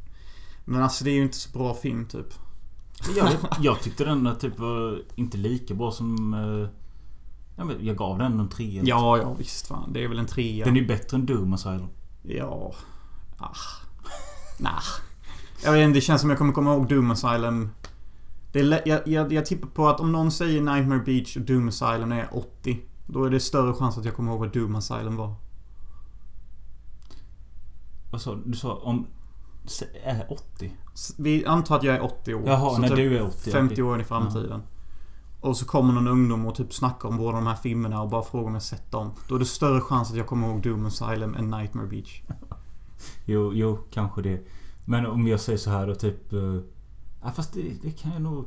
Men 0.64 0.82
alltså 0.82 1.04
det 1.04 1.10
är 1.10 1.14
ju 1.14 1.22
inte 1.22 1.36
så 1.36 1.58
bra 1.58 1.74
film 1.74 2.06
typ. 2.06 2.26
Jag, 3.16 3.28
jag 3.60 3.80
tyckte 3.80 4.04
den 4.04 4.24
där 4.24 4.34
typ 4.34 4.58
var 4.58 5.02
inte 5.14 5.36
lika 5.36 5.74
bra 5.74 5.90
som... 5.90 6.34
eh, 6.34 6.68
jag 7.80 7.96
gav 7.96 8.18
den 8.18 8.40
en 8.40 8.48
trea. 8.48 8.82
Ja, 8.84 9.18
ja 9.18 9.34
visst 9.34 9.66
fan. 9.66 9.92
Det 9.92 10.04
är 10.04 10.08
väl 10.08 10.18
en 10.18 10.26
trea. 10.26 10.64
Den 10.64 10.76
är 10.76 10.80
ju 10.80 10.86
bättre 10.86 11.16
än 11.16 11.26
Doom 11.26 11.52
Asylum. 11.52 11.88
Ja. 12.26 12.74
Ah. 13.38 13.54
Nah. 14.58 14.82
Jag 15.64 15.72
vet 15.72 15.82
inte, 15.84 15.96
det 15.96 16.00
känns 16.00 16.20
som 16.20 16.30
jag 16.30 16.38
kommer 16.38 16.52
komma 16.52 16.74
ihåg 16.74 16.88
Doom 16.88 17.10
Asylum. 17.10 17.70
Det 18.52 18.60
är 18.60 18.82
jag, 18.88 19.08
jag, 19.08 19.32
jag 19.32 19.46
tippar 19.46 19.68
på 19.68 19.88
att 19.88 20.00
om 20.00 20.12
någon 20.12 20.30
säger 20.30 20.60
Nightmare 20.62 20.98
Beach 20.98 21.36
och 21.36 21.42
Doom 21.42 21.68
Asylum 21.68 22.12
är 22.12 22.28
80. 22.32 22.80
Då 23.06 23.24
är 23.24 23.30
det 23.30 23.40
större 23.40 23.74
chans 23.74 23.98
att 23.98 24.04
jag 24.04 24.14
kommer 24.14 24.30
ihåg 24.32 24.40
vad 24.40 24.52
Doom 24.52 24.74
Asylum 24.76 25.16
var. 25.16 25.34
Vad 28.10 28.20
sa 28.20 28.34
du? 28.44 28.52
Sa 28.56 28.74
om... 28.74 29.06
Är 30.04 30.32
80? 30.32 30.72
S- 30.94 31.14
Vi 31.18 31.46
antar 31.46 31.76
att 31.76 31.82
jag 31.82 31.94
är 31.96 32.02
80 32.04 32.34
år. 32.34 32.42
Jaha, 32.46 32.78
när 32.78 32.88
typ 32.88 32.96
du 32.96 33.16
är 33.18 33.22
80. 33.26 33.50
50 33.50 33.74
okej. 33.74 33.84
år 33.84 33.94
in 33.94 34.00
i 34.00 34.04
framtiden. 34.04 34.62
Och 35.44 35.56
så 35.56 35.66
kommer 35.66 35.92
någon 35.92 36.08
ungdom 36.08 36.46
och 36.46 36.54
typ 36.54 36.74
snackar 36.74 37.08
om 37.08 37.16
båda 37.16 37.36
de 37.38 37.46
här 37.46 37.54
filmerna 37.54 38.02
och 38.02 38.08
bara 38.08 38.22
frågar 38.22 38.46
om 38.46 38.54
jag 38.54 38.62
sett 38.62 38.90
dem. 38.90 39.10
Då 39.28 39.34
är 39.34 39.38
det 39.38 39.44
större 39.44 39.80
chans 39.80 40.10
att 40.10 40.16
jag 40.16 40.26
kommer 40.26 40.48
ihåg 40.48 40.62
Doom 40.62 40.86
Asylum 40.86 41.34
än 41.34 41.50
Nightmare 41.50 41.86
Beach. 41.86 42.22
Jo, 43.24 43.52
jo, 43.54 43.78
kanske 43.90 44.22
det. 44.22 44.46
Men 44.84 45.06
om 45.06 45.28
jag 45.28 45.40
säger 45.40 45.58
så 45.58 45.70
här 45.70 45.86
då 45.86 45.94
typ... 45.94 46.32
eh, 46.32 46.58
Ja, 47.22 47.30
fast 47.30 47.52
det, 47.54 47.62
det 47.82 47.90
kan 47.90 48.12
jag 48.12 48.22
nog... 48.22 48.44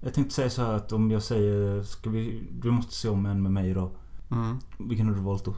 Jag 0.00 0.14
tänkte 0.14 0.34
säga 0.34 0.50
så 0.50 0.62
här 0.62 0.72
att 0.72 0.92
om 0.92 1.10
jag 1.10 1.22
säger... 1.22 1.82
Ska 1.82 2.10
vi... 2.10 2.48
Du 2.52 2.70
måste 2.70 2.94
se 2.94 3.08
om 3.08 3.26
en 3.26 3.42
med 3.42 3.52
mig 3.52 3.70
idag. 3.70 3.90
Mm. 4.30 4.56
Vilken 4.78 5.06
har 5.08 5.14
du 5.14 5.20
valt 5.20 5.44
då? 5.44 5.54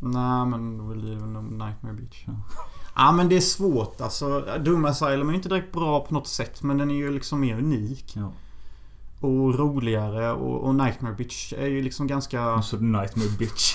Nej 0.00 0.46
men 0.46 0.78
då 0.78 0.84
blir 0.84 1.10
det 1.14 1.20
väl 1.20 1.28
nog 1.28 1.44
Nightmare 1.44 1.92
Beach. 1.94 2.24
Ja. 2.26 2.32
Ja. 2.96 3.12
men 3.12 3.28
det 3.28 3.36
är 3.36 3.40
svårt 3.40 4.00
alltså. 4.00 4.44
Doom 4.64 4.84
Asylum 4.84 5.28
är 5.28 5.34
inte 5.34 5.48
direkt 5.48 5.72
bra 5.72 6.00
på 6.00 6.14
något 6.14 6.26
sätt 6.26 6.62
men 6.62 6.78
den 6.78 6.90
är 6.90 6.94
ju 6.94 7.10
liksom 7.10 7.40
mer 7.40 7.58
unik. 7.58 8.12
Ja. 8.16 8.32
Och 9.22 9.58
roligare 9.58 10.32
och, 10.32 10.64
och 10.68 10.74
Nightmare 10.74 11.14
Beach 11.14 11.52
är 11.52 11.66
ju 11.66 11.82
liksom 11.82 12.06
ganska... 12.06 12.54
Och 12.54 12.64
så 12.64 12.76
Nightmare 12.76 13.28
Bitch. 13.38 13.74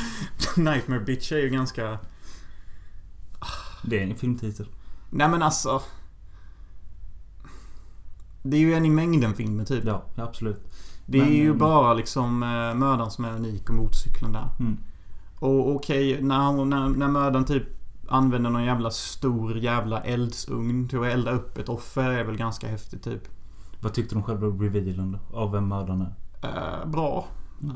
Nightmare 0.56 1.00
Beach 1.00 1.32
är 1.32 1.38
ju 1.38 1.48
ganska... 1.48 1.98
Det 3.82 3.98
är 3.98 4.02
en 4.02 4.16
filmtitel. 4.16 4.66
Nej 5.10 5.28
men 5.28 5.42
alltså. 5.42 5.82
Det 8.42 8.56
är 8.56 8.60
ju 8.60 8.74
en 8.74 8.84
i 8.84 8.90
mängden 8.90 9.34
filmer 9.34 9.64
typ. 9.64 9.84
Ja, 9.84 10.04
absolut. 10.16 10.72
Det 11.06 11.18
Men, 11.18 11.28
är 11.28 11.32
ju 11.32 11.50
ehm, 11.50 11.58
bara 11.58 11.94
liksom 11.94 12.42
eh, 12.42 12.74
mördaren 12.74 13.10
som 13.10 13.24
är 13.24 13.32
unik 13.32 13.68
och 13.70 13.74
motorcykeln 13.74 14.32
där. 14.32 14.48
Mm. 14.60 14.78
Och 15.38 15.76
okej, 15.76 16.22
när, 16.22 16.46
hon- 16.46 16.70
när, 16.70 16.88
när 16.88 17.08
mördaren 17.08 17.44
typ 17.44 17.64
använder 18.08 18.50
någon 18.50 18.64
jävla 18.64 18.90
stor 18.90 19.58
jävla 19.58 20.00
eldsugn 20.00 20.88
till 20.88 20.98
att 20.98 21.06
elda 21.06 21.30
upp 21.30 21.58
ett 21.58 21.68
offer 21.68 22.10
är 22.10 22.24
väl 22.24 22.36
ganska 22.36 22.68
häftigt 22.68 23.02
typ. 23.04 23.28
Vad 23.86 23.94
tyckte 23.94 24.14
de 24.14 24.22
själva 24.22 24.46
om 24.46 24.62
revealen 24.62 25.12
då? 25.30 25.38
Av 25.38 25.52
vem 25.52 25.68
mördaren 25.68 26.00
är? 26.40 26.48
Eh, 26.48 26.86
bra. 26.86 27.26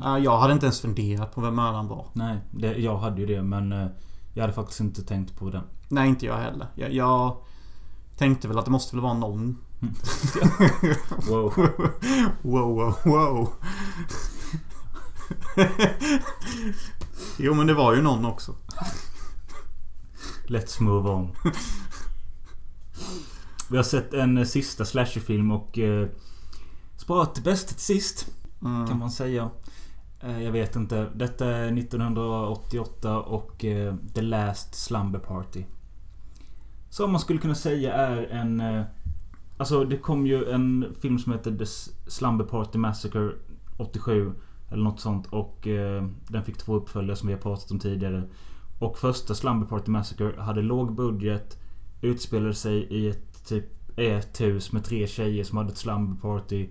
Eh, 0.05 0.17
jag 0.17 0.37
hade 0.39 0.53
inte 0.53 0.65
ens 0.65 0.81
funderat 0.81 1.35
på 1.35 1.41
vem 1.41 1.55
mördaren 1.55 1.87
var. 1.87 2.05
Nej, 2.13 2.37
det, 2.51 2.75
jag 2.77 2.97
hade 2.97 3.21
ju 3.21 3.27
det 3.27 3.43
men... 3.43 3.71
eh, 3.71 3.87
Jag 4.33 4.43
hade 4.43 4.53
faktiskt 4.53 4.79
inte 4.79 5.03
tänkt 5.03 5.35
på 5.39 5.49
den. 5.49 5.63
Nej, 5.87 6.09
inte 6.09 6.25
jag 6.25 6.37
heller. 6.37 6.67
Jag, 6.75 6.93
jag 6.93 7.35
tänkte 8.17 8.47
väl 8.47 8.57
att 8.59 8.65
det 8.65 8.71
måste 8.71 8.95
väl 8.95 9.03
vara 9.03 9.13
någon. 9.13 9.57
Wow. 11.29 11.53
wow, 12.41 12.75
wow, 12.75 12.95
wow. 13.05 13.49
jo, 17.37 17.53
men 17.53 17.67
det 17.67 17.73
var 17.73 17.95
ju 17.95 18.01
någon 18.01 18.25
också. 18.25 18.55
Let's 20.47 20.81
move 20.81 21.09
on. 21.09 21.31
Vi 23.71 23.77
har 23.77 23.83
sett 23.83 24.13
en 24.13 24.37
eh, 24.37 24.43
sista 24.43 24.85
slasherfilm 24.85 25.51
och... 25.51 25.79
Eh, 25.79 26.07
sparat 26.97 27.35
det 27.35 27.41
bästa 27.41 27.73
till 27.73 27.83
sist. 27.83 28.27
Mm. 28.61 28.87
Kan 28.87 28.99
man 28.99 29.11
säga. 29.11 29.49
Eh, 30.19 30.43
jag 30.43 30.51
vet 30.51 30.75
inte. 30.75 31.09
Detta 31.15 31.45
är 31.45 31.77
1988 31.77 33.19
och 33.19 33.65
eh, 33.65 33.95
The 34.13 34.21
Last 34.21 34.75
Slumber 34.75 35.19
Party. 35.19 35.63
Som 36.89 37.11
man 37.11 37.21
skulle 37.21 37.39
kunna 37.39 37.55
säga 37.55 37.93
är 37.93 38.23
en... 38.23 38.59
Eh, 38.59 38.83
alltså 39.57 39.83
det 39.83 39.97
kom 39.97 40.27
ju 40.27 40.49
en 40.49 40.95
film 41.01 41.19
som 41.19 41.31
heter 41.33 41.57
The 41.57 41.65
Slumber 42.11 42.45
Party 42.45 42.77
Massacre 42.77 43.31
87. 43.77 44.31
Eller 44.71 44.83
något 44.83 44.99
sånt. 44.99 45.27
Och 45.27 45.67
eh, 45.67 46.07
den 46.27 46.43
fick 46.43 46.57
två 46.57 46.75
uppföljare 46.75 47.15
som 47.15 47.27
vi 47.27 47.33
har 47.33 47.41
pratat 47.41 47.71
om 47.71 47.79
tidigare. 47.79 48.23
Och 48.79 48.97
första 48.97 49.35
Slumber 49.35 49.67
Party 49.67 49.91
Massacre 49.91 50.41
hade 50.41 50.61
låg 50.61 50.95
budget. 50.95 51.57
Utspelade 52.01 52.53
sig 52.53 52.77
i 52.77 53.09
ett 53.09 53.30
typ 53.45 53.99
i 53.99 54.07
ett 54.07 54.41
hus 54.41 54.71
med 54.71 54.83
tre 54.83 55.07
tjejer 55.07 55.43
som 55.43 55.57
hade 55.57 55.71
ett 55.71 55.77
slumber 55.77 56.21
party. 56.21 56.69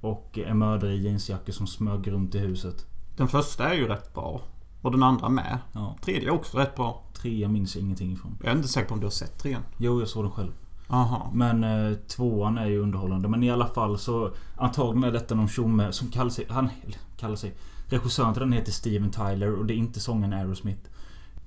Och 0.00 0.38
en 0.38 0.58
mördare 0.58 0.92
i 0.92 1.02
jeansjackor 1.02 1.52
som 1.52 1.66
smög 1.66 2.12
runt 2.12 2.34
i 2.34 2.38
huset. 2.38 2.86
Den 3.16 3.28
första 3.28 3.70
är 3.70 3.74
ju 3.74 3.88
rätt 3.88 4.14
bra. 4.14 4.40
Och 4.82 4.90
den 4.90 5.02
andra 5.02 5.28
med. 5.28 5.58
Ja, 5.72 5.96
Tredje 6.00 6.28
är 6.28 6.30
också 6.30 6.58
rätt 6.58 6.74
bra. 6.74 7.02
trea 7.14 7.48
minns 7.48 7.76
jag 7.76 7.84
ingenting 7.84 8.12
ifrån. 8.12 8.38
Jag 8.42 8.52
är 8.52 8.56
inte 8.56 8.68
säker 8.68 8.88
på 8.88 8.94
om 8.94 9.00
du 9.00 9.06
har 9.06 9.10
sett 9.10 9.38
trean. 9.38 9.62
Jo, 9.76 10.00
jag 10.00 10.08
såg 10.08 10.24
den 10.24 10.30
själv. 10.30 10.52
Aha. 10.88 11.30
Men 11.34 11.64
eh, 11.64 11.94
tvåan 11.94 12.58
är 12.58 12.66
ju 12.66 12.78
underhållande. 12.78 13.28
Men 13.28 13.42
i 13.42 13.50
alla 13.50 13.66
fall 13.66 13.98
så 13.98 14.30
antagligen 14.56 15.04
är 15.04 15.12
detta 15.12 15.34
någon 15.34 15.48
tjomme 15.48 15.92
som 15.92 16.08
kallar 16.08 16.30
sig... 16.30 16.46
Han 16.48 16.68
kallar 17.16 17.36
sig... 17.36 17.54
Regissören 17.86 18.32
till 18.32 18.40
den 18.40 18.52
heter 18.52 18.72
Steven 18.72 19.10
Tyler 19.10 19.54
och 19.54 19.66
det 19.66 19.74
är 19.74 19.76
inte 19.76 20.00
sången 20.00 20.32
Aerosmith. 20.32 20.90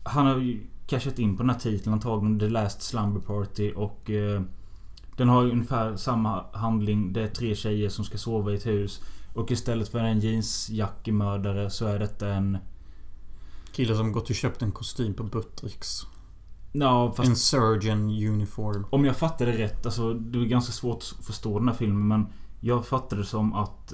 Han 0.06 0.26
har 0.26 0.38
ju 0.38 0.68
cashat 0.88 1.20
in 1.20 1.38
på 1.38 1.43
den 1.43 1.49
här 1.49 1.60
titeln 1.60 1.93
antagligen. 1.93 2.39
The 2.39 2.49
Last 2.49 2.82
Slumber 2.82 3.22
Party 3.22 3.72
och... 3.72 4.10
Eh, 4.10 4.41
den 5.18 5.30
har 5.30 5.43
ju 5.43 5.51
ungefär 5.51 5.95
samma 5.95 6.45
handling. 6.53 7.14
Det 7.14 7.22
är 7.22 7.28
tre 7.28 7.56
tjejer 7.56 7.89
som 7.89 8.06
ska 8.06 8.18
sova 8.18 8.51
i 8.51 8.56
ett 8.56 8.66
hus. 8.66 9.01
Och 9.34 9.51
istället 9.51 9.89
för 9.89 9.99
en 9.99 10.20
jeansjackemördare 10.20 11.70
så 11.70 11.86
är 11.86 11.99
detta 11.99 12.28
en... 12.34 12.58
Kille 13.72 13.95
som 13.95 14.12
gått 14.12 14.30
och 14.30 14.36
köpt 14.36 14.62
en 14.62 14.72
kostym 14.72 15.14
på 15.14 15.24
Buttricks. 15.24 16.01
Ja, 16.72 17.14
fast 17.18 17.30
En 17.30 17.36
surgeon 17.36 18.10
uniform. 18.10 18.86
Om 18.89 19.06
jag 19.06 19.16
fattar 19.16 19.45
det 19.45 19.58
rätt, 19.58 19.86
alltså 19.86 20.14
det 20.14 20.39
är 20.39 20.45
ganska 20.45 20.72
svårt 20.72 20.97
att 20.97 21.26
förstå 21.26 21.60
den 21.60 21.68
här 21.68 21.76
filmen 21.76 22.08
men 22.08 22.28
Jag 22.60 22.86
fattar 22.86 23.18
det 23.18 23.26
som 23.26 23.53
att 23.53 23.93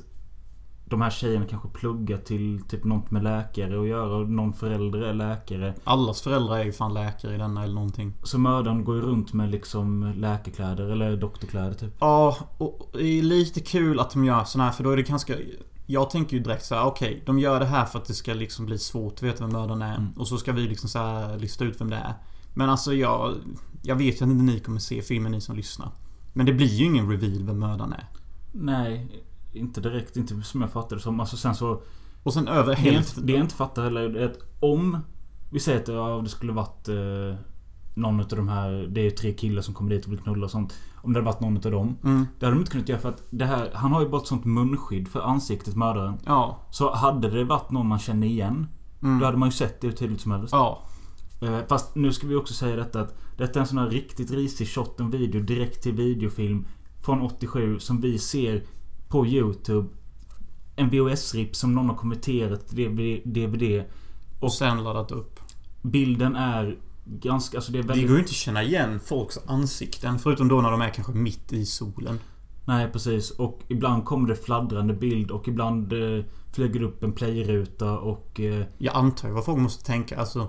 De 0.91 1.01
här 1.01 1.09
tjejerna 1.09 1.45
kanske 1.45 1.69
pluggar 1.69 2.17
till 2.17 2.61
typ 2.69 2.83
något 2.83 3.11
med 3.11 3.23
läkare 3.23 3.81
att 3.81 3.87
göra 3.87 4.15
och 4.15 4.29
någon 4.29 4.53
förälder 4.53 5.01
är 5.01 5.13
läkare. 5.13 5.73
Allas 5.83 6.21
föräldrar 6.21 6.57
är 6.57 6.63
ju 6.63 6.71
fan 6.71 6.93
läkare 6.93 7.35
i 7.35 7.37
denna 7.37 7.63
eller 7.63 7.73
någonting. 7.73 8.13
Så 8.23 8.37
mördaren 8.39 8.83
går 8.83 8.95
ju 8.95 9.01
runt 9.01 9.33
med 9.33 9.51
liksom 9.51 10.13
läkarkläder 10.15 10.89
eller 10.89 11.17
doktorkläder 11.17 11.73
typ. 11.73 11.95
Ja, 11.99 12.37
och 12.57 12.89
det 12.93 13.03
är 13.03 13.21
lite 13.21 13.59
kul 13.59 13.99
att 13.99 14.11
de 14.11 14.25
gör 14.25 14.43
såna 14.43 14.63
här 14.63 14.71
för 14.71 14.83
då 14.83 14.89
är 14.89 14.97
det 14.97 15.03
ganska... 15.03 15.33
Jag 15.85 16.09
tänker 16.09 16.37
ju 16.37 16.43
direkt 16.43 16.65
så 16.65 16.75
här: 16.75 16.85
okej, 16.85 17.23
de 17.25 17.39
gör 17.39 17.59
det 17.59 17.65
här 17.65 17.85
för 17.85 17.99
att 17.99 18.05
det 18.05 18.13
ska 18.13 18.33
liksom 18.33 18.65
bli 18.65 18.77
svårt 18.77 19.13
att 19.13 19.23
veta 19.23 19.43
vem 19.43 19.53
mördaren 19.53 19.81
är. 19.81 19.97
Mm. 19.97 20.11
Och 20.17 20.27
så 20.27 20.37
ska 20.37 20.51
vi 20.51 20.61
liksom 20.61 20.89
så 20.89 20.99
här 20.99 21.37
lista 21.37 21.63
ut 21.63 21.81
vem 21.81 21.89
det 21.89 21.95
är. 21.95 22.13
Men 22.53 22.69
alltså 22.69 22.93
jag... 22.93 23.33
Jag 23.83 23.95
vet 23.95 24.21
ju 24.21 24.25
att 24.25 24.31
inte 24.31 24.43
ni 24.43 24.59
kommer 24.59 24.79
se 24.79 25.01
filmen, 25.01 25.31
ni 25.31 25.41
som 25.41 25.55
lyssnar. 25.55 25.89
Men 26.33 26.45
det 26.45 26.53
blir 26.53 26.67
ju 26.67 26.85
ingen 26.85 27.09
reveal 27.09 27.43
vem 27.43 27.59
mördaren 27.59 27.93
är. 27.93 28.05
Nej, 28.51 29.07
inte 29.53 29.81
direkt. 29.81 30.17
Inte 30.17 30.41
som 30.41 30.61
jag 30.61 30.71
fattar 30.71 30.95
det 30.95 31.01
som. 31.01 31.19
Alltså 31.19 31.37
sen 31.37 31.55
så... 31.55 31.81
Och 32.23 32.33
sen 32.33 32.47
över 32.47 32.75
hälften... 32.75 33.25
det 33.25 33.33
jag 33.33 33.41
inte 33.41 33.55
fattar 33.55 33.83
heller 33.83 34.15
är 34.15 34.25
att 34.25 34.37
om 34.59 34.97
Vi 35.51 35.59
säger 35.59 35.81
att 35.81 35.87
ja, 35.87 36.21
det 36.23 36.29
skulle 36.29 36.51
varit 36.53 36.87
eh, 36.87 37.35
Någon 37.93 38.19
utav 38.19 38.37
de 38.37 38.47
här 38.47 38.71
Det 38.89 39.01
är 39.01 39.03
ju 39.05 39.11
tre 39.11 39.33
killar 39.33 39.61
som 39.61 39.73
kommer 39.73 39.89
dit 39.89 40.05
och 40.05 40.11
vill 40.11 40.19
knulla 40.19 40.45
och 40.45 40.51
sånt. 40.51 40.73
Om 40.95 41.13
det 41.13 41.19
hade 41.19 41.25
varit 41.31 41.39
någon 41.41 41.57
utav 41.57 41.71
dem. 41.71 41.97
Mm, 42.03 42.27
Det 42.39 42.45
hade 42.45 42.55
de 42.55 42.59
inte 42.59 42.71
kunnat 42.71 42.89
göra 42.89 42.99
för 42.99 43.09
att 43.09 43.23
det 43.29 43.45
här 43.45 43.69
Han 43.73 43.91
har 43.91 44.01
ju 44.01 44.09
bara 44.09 44.21
ett 44.21 44.27
sånt 44.27 44.45
munskydd 44.45 45.07
för 45.07 45.19
ansiktet 45.21 45.75
mördaren. 45.75 46.17
ja. 46.25 46.67
Så 46.71 46.93
hade 46.95 47.29
det 47.29 47.43
varit 47.43 47.71
någon 47.71 47.87
man 47.87 47.99
känner 47.99 48.27
igen. 48.27 48.67
Mm, 49.03 49.19
Då 49.19 49.25
hade 49.25 49.37
man 49.37 49.47
ju 49.47 49.53
sett 49.53 49.81
det 49.81 49.87
hur 49.87 49.95
tydligt 49.95 50.21
som 50.21 50.31
helst. 50.31 50.53
Ja. 50.53 50.83
Eh, 51.41 51.59
Fast 51.69 51.95
nu 51.95 52.11
ska 52.13 52.27
vi 52.27 52.35
också 52.35 52.53
säga 52.53 52.75
detta 52.75 53.01
att 53.01 53.15
detta 53.37 53.59
är 53.59 53.61
en 53.61 53.67
sån 53.67 53.77
här 53.77 53.89
riktigt 53.89 54.31
risig 54.31 54.67
shot 54.67 54.99
en 54.99 55.11
video 55.11 55.41
direkt 55.41 55.83
till 55.83 55.93
videofilm 55.93 56.67
från 57.01 57.21
87 57.21 57.79
som 57.79 58.01
vi 58.01 58.17
ser 58.19 58.63
på 59.11 59.25
Youtube. 59.27 59.87
En 60.75 60.89
VHS-rip 60.89 61.55
som 61.55 61.75
någon 61.75 61.89
har 61.89 61.95
konverterat 61.95 62.67
till 62.67 62.77
DVD- 62.77 63.21
DVD. 63.25 63.83
Och 64.39 64.53
sen 64.53 64.83
laddat 64.83 65.11
upp. 65.11 65.39
Bilden 65.81 66.35
är 66.35 66.77
ganska... 67.05 67.57
Alltså 67.57 67.71
det 67.71 67.77
är 67.79 67.81
Det 67.83 67.87
väldigt... 67.87 68.07
går 68.07 68.15
ju 68.17 68.19
inte 68.21 68.29
att 68.31 68.35
känna 68.35 68.63
igen 68.63 68.99
folks 68.99 69.39
ansikten. 69.47 70.19
Förutom 70.19 70.47
då 70.47 70.61
när 70.61 70.71
de 70.71 70.81
är 70.81 70.89
kanske 70.89 71.13
mitt 71.13 71.53
i 71.53 71.65
solen. 71.65 72.19
Nej 72.65 72.89
precis. 72.91 73.31
Och 73.31 73.61
ibland 73.67 74.05
kommer 74.05 74.27
det 74.29 74.35
fladdrande 74.35 74.93
bild 74.93 75.31
och 75.31 75.47
ibland 75.47 75.93
eh, 75.93 76.23
flyger 76.53 76.79
det 76.79 76.85
upp 76.85 77.03
en 77.03 77.11
playruta 77.13 77.99
och... 77.99 78.39
Eh, 78.39 78.65
Jag 78.77 78.95
antar 78.95 79.27
ju 79.27 79.33
vad 79.33 79.45
folk 79.45 79.59
måste 79.59 79.85
tänka. 79.85 80.19
Alltså... 80.19 80.47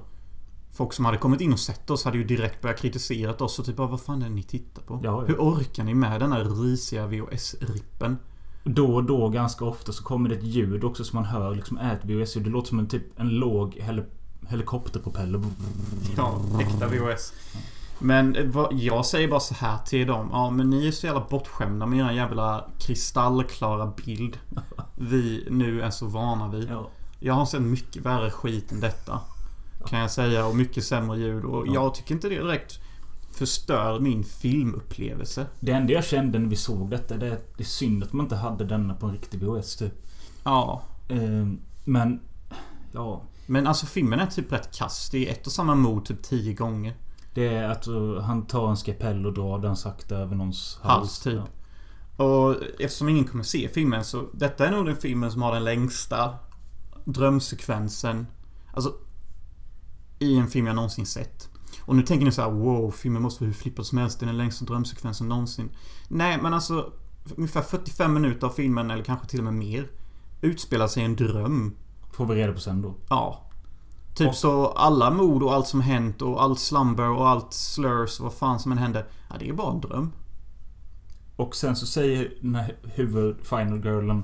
Folk 0.74 0.92
som 0.92 1.04
hade 1.04 1.18
kommit 1.18 1.40
in 1.40 1.52
och 1.52 1.58
sett 1.58 1.90
oss 1.90 2.04
hade 2.04 2.18
ju 2.18 2.24
direkt 2.24 2.60
börjat 2.62 2.80
kritisera 2.80 3.34
oss 3.44 3.58
och 3.58 3.64
typ 3.64 3.76
bara, 3.76 3.86
vad 3.88 4.00
fan 4.00 4.22
är 4.22 4.28
det 4.28 4.34
ni 4.34 4.42
tittar 4.42 4.82
på? 4.82 5.00
Ja, 5.04 5.20
ja. 5.20 5.24
Hur 5.26 5.36
orkar 5.36 5.84
ni 5.84 5.94
med 5.94 6.20
den 6.20 6.32
här 6.32 6.44
risiga 6.44 7.06
VHS-rippen? 7.06 8.16
Då 8.64 8.94
och 8.94 9.04
då 9.04 9.28
ganska 9.28 9.64
ofta 9.64 9.92
så 9.92 10.04
kommer 10.04 10.28
det 10.28 10.34
ett 10.34 10.42
ljud 10.44 10.84
också 10.84 11.04
som 11.04 11.16
man 11.16 11.24
hör 11.24 11.54
liksom 11.54 11.76
är 11.78 11.94
ett 11.94 12.04
VHS-ljud. 12.04 12.44
Det 12.44 12.50
låter 12.50 12.68
som 12.68 12.78
en 12.78 12.88
typ 12.88 13.20
en 13.20 13.28
låg 13.28 13.74
heli 13.74 14.02
helikopterpropeller. 14.48 15.42
Ja, 16.16 16.40
äkta 16.60 16.86
VHS. 16.88 17.32
Men 17.98 18.36
eh, 18.36 18.44
vad, 18.46 18.72
jag 18.72 19.06
säger 19.06 19.28
bara 19.28 19.40
så 19.40 19.54
här 19.54 19.78
till 19.78 20.06
dem. 20.06 20.28
Ja, 20.32 20.50
men 20.50 20.70
ni 20.70 20.86
är 20.86 20.92
så 20.92 21.06
jävla 21.06 21.26
bortskämda 21.30 21.86
med 21.86 21.98
er 21.98 22.10
jävla 22.16 22.64
kristallklara 22.78 23.92
bild. 24.04 24.38
Vi 24.96 25.46
nu 25.50 25.82
är 25.82 25.90
så 25.90 26.06
vana 26.06 26.48
vid. 26.48 26.68
Ja. 26.70 26.88
Jag 27.20 27.34
har 27.34 27.46
sett 27.46 27.62
mycket 27.62 28.02
värre 28.06 28.30
skit 28.30 28.72
än 28.72 28.80
detta. 28.80 29.20
Kan 29.86 29.98
jag 29.98 30.10
säga. 30.10 30.46
Och 30.46 30.56
mycket 30.56 30.84
sämre 30.84 31.18
ljud. 31.18 31.44
Och 31.44 31.66
Ja. 31.66 31.72
jag 31.74 31.94
tycker 31.94 32.14
inte 32.14 32.28
det 32.28 32.34
direkt 32.42 32.80
förstör 33.32 34.00
min 34.00 34.24
filmupplevelse. 34.24 35.46
Det 35.60 35.72
enda 35.72 35.92
jag 35.92 36.04
kände 36.04 36.38
när 36.38 36.48
vi 36.48 36.56
såg 36.56 36.90
detta 36.90 37.16
det 37.16 37.26
är 37.26 37.40
det 37.56 37.62
är 37.62 37.64
synd 37.64 38.02
att 38.02 38.12
man 38.12 38.26
inte 38.26 38.36
hade 38.36 38.64
denna 38.64 38.94
på 38.94 39.06
en 39.06 39.12
riktig 39.12 39.40
VHS 39.42 39.76
typ. 39.76 39.92
Ja. 40.44 40.82
Eh, 41.08 41.46
men... 41.84 42.20
Ja. 42.92 43.22
Men 43.46 43.66
alltså 43.66 43.86
filmen 43.86 44.20
är 44.20 44.26
typ 44.26 44.52
rätt 44.52 44.76
kass. 44.76 45.08
Det 45.12 45.28
är 45.28 45.32
ett 45.32 45.46
och 45.46 45.52
samma 45.52 45.74
mod 45.74 46.04
typ 46.04 46.22
tio 46.22 46.54
gånger. 46.54 46.96
Det 47.34 47.48
är 47.48 47.68
att 47.68 47.88
uh, 47.88 48.20
han 48.20 48.46
tar 48.46 48.70
en 48.70 48.76
skapell 48.76 49.26
och 49.26 49.32
drar 49.32 49.58
den 49.58 49.76
sakta 49.76 50.16
över 50.16 50.36
någons 50.36 50.78
hals. 50.82 50.98
Hals, 50.98 51.18
typ. 51.20 51.40
Och 52.16 52.56
eftersom 52.78 53.08
ingen 53.08 53.24
kommer 53.24 53.44
se 53.44 53.68
filmen 53.68 54.04
så 54.04 54.28
detta 54.32 54.66
är 54.66 54.70
nog 54.70 54.86
den 54.86 54.96
filmen 54.96 55.32
som 55.32 55.42
har 55.42 55.54
den 55.54 55.64
längsta 55.64 56.34
drömsekvensen. 57.04 58.26
Alltså 58.72 58.94
i 60.18 60.36
en 60.36 60.48
film 60.48 60.66
jag 60.66 60.76
någonsin 60.76 61.06
sett. 61.06 61.48
Och 61.84 61.96
nu 61.96 62.02
tänker 62.02 62.24
ni 62.26 62.32
så 62.32 62.42
här: 62.42 62.50
wow, 62.50 62.90
filmen 62.90 63.22
måste 63.22 63.44
vara 63.44 63.46
hur 63.48 63.54
flippad 63.54 63.86
som 63.86 63.98
helst. 63.98 64.20
Det 64.20 64.24
är 64.24 64.26
den 64.26 64.36
längsta 64.36 64.64
drömsekvensen 64.64 65.28
någonsin. 65.28 65.70
Nej, 66.08 66.38
men 66.42 66.54
alltså 66.54 66.92
ungefär 67.36 67.62
45 67.62 68.14
minuter 68.14 68.46
av 68.46 68.50
filmen, 68.50 68.90
eller 68.90 69.04
kanske 69.04 69.26
till 69.26 69.38
och 69.38 69.44
med 69.44 69.54
mer, 69.54 69.90
utspelar 70.40 70.86
sig 70.88 71.02
i 71.02 71.06
en 71.06 71.16
dröm. 71.16 71.76
Får 72.12 72.26
vi 72.26 72.34
reda 72.34 72.52
på 72.52 72.60
sen 72.60 72.82
då. 72.82 72.94
Ja. 73.08 73.48
Typ 74.14 74.28
Och- 74.28 74.34
så 74.34 74.66
alla 74.66 75.10
mord 75.10 75.42
och 75.42 75.54
allt 75.54 75.66
som 75.66 75.80
hänt 75.80 76.22
och 76.22 76.42
allt 76.42 76.58
slumber 76.60 77.08
och 77.08 77.28
allt 77.28 77.52
slurs 77.52 78.18
och 78.20 78.24
vad 78.24 78.32
fan 78.34 78.58
som 78.60 78.72
än 78.72 78.78
hände. 78.78 79.06
Ja, 79.30 79.36
det 79.38 79.48
är 79.48 79.52
bara 79.52 79.72
en 79.72 79.80
dröm. 79.80 80.12
Och 81.36 81.56
sen 81.56 81.76
så 81.76 81.86
säger 81.86 82.32
den 82.40 82.54
här 82.54 82.76
huvud 82.82 83.36
final 83.42 83.78
girlen 83.82 84.22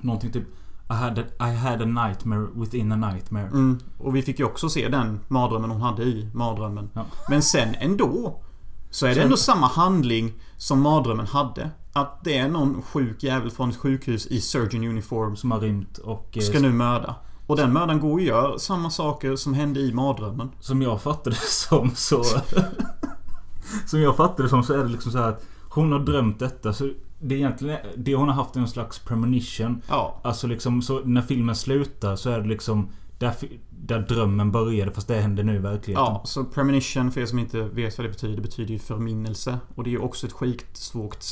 Någonting 0.00 0.32
typ 0.32 0.44
I 0.92 0.94
had, 0.94 1.18
a, 1.18 1.24
I 1.40 1.54
had 1.54 1.82
a 1.82 1.84
nightmare 1.84 2.46
within 2.54 2.92
a 2.92 2.96
nightmare. 2.96 3.46
Mm. 3.46 3.78
Och 3.98 4.16
vi 4.16 4.22
fick 4.22 4.38
ju 4.38 4.44
också 4.44 4.68
se 4.68 4.88
den 4.88 5.20
mardrömmen 5.28 5.70
hon 5.70 5.80
hade 5.80 6.02
i 6.02 6.30
mardrömmen. 6.34 6.90
Ja. 6.94 7.04
Men 7.28 7.42
sen 7.42 7.74
ändå. 7.74 8.42
Så 8.90 9.06
är 9.06 9.14
det 9.14 9.22
ändå 9.22 9.36
samma 9.36 9.66
handling 9.66 10.32
som 10.56 10.82
mardrömmen 10.82 11.26
hade. 11.26 11.70
Att 11.92 12.24
det 12.24 12.38
är 12.38 12.48
någon 12.48 12.82
sjuk 12.82 13.22
jävel 13.22 13.50
från 13.50 13.70
ett 13.70 13.76
sjukhus 13.76 14.26
i 14.26 14.40
surgeon 14.40 14.84
uniform 14.84 15.36
Som 15.36 15.50
har 15.50 15.60
rymt 15.60 15.98
och... 15.98 16.36
eh, 16.36 16.40
ska 16.40 16.60
nu 16.60 16.72
mörda. 16.72 17.14
Och 17.46 17.56
den 17.56 17.72
mördaren 17.72 18.00
går 18.00 18.12
och 18.12 18.20
gör 18.20 18.58
samma 18.58 18.90
saker 18.90 19.36
som 19.36 19.54
hände 19.54 19.80
i 19.80 19.92
mardrömmen. 19.92 20.50
Som 20.60 20.82
jag 20.82 21.02
fattade 21.02 21.36
som 21.36 21.90
så... 21.94 22.24
som 23.86 24.00
jag 24.00 24.16
fattade 24.16 24.48
som 24.48 24.62
så 24.62 24.72
är 24.74 24.78
det 24.78 24.88
liksom 24.88 25.12
så 25.12 25.18
här 25.18 25.28
att 25.28 25.44
Hon 25.74 25.92
har 25.92 25.98
drömt 25.98 26.38
detta 26.38 26.72
så 26.72 26.90
det 27.22 27.34
är 27.34 27.38
egentligen 27.38 27.78
det 27.96 28.14
hon 28.14 28.28
har 28.28 28.34
haft 28.34 28.56
en 28.56 28.68
slags 28.68 28.98
premonition. 28.98 29.82
Ja. 29.88 30.20
Alltså 30.24 30.46
liksom 30.46 30.82
så 30.82 31.00
när 31.04 31.22
filmen 31.22 31.56
slutar 31.56 32.16
så 32.16 32.30
är 32.30 32.40
det 32.40 32.48
liksom 32.48 32.88
där, 33.18 33.34
där 33.70 34.00
drömmen 34.00 34.52
började 34.52 34.90
fast 34.90 35.08
det 35.08 35.20
händer 35.20 35.42
nu 35.42 35.54
i 35.54 35.58
verkligheten. 35.58 36.04
Ja, 36.04 36.22
så 36.24 36.44
premonition 36.44 37.12
för 37.12 37.20
er 37.20 37.26
som 37.26 37.38
inte 37.38 37.62
vet 37.62 37.98
vad 37.98 38.04
det 38.06 38.10
betyder, 38.10 38.42
betyder 38.42 38.72
ju 38.72 38.78
förminnelse. 38.78 39.58
Och 39.74 39.84
det 39.84 39.90
är 39.90 39.92
ju 39.92 39.98
också 39.98 40.26
ett 40.26 40.32
sjukt 40.32 40.76
svårt, 40.76 41.24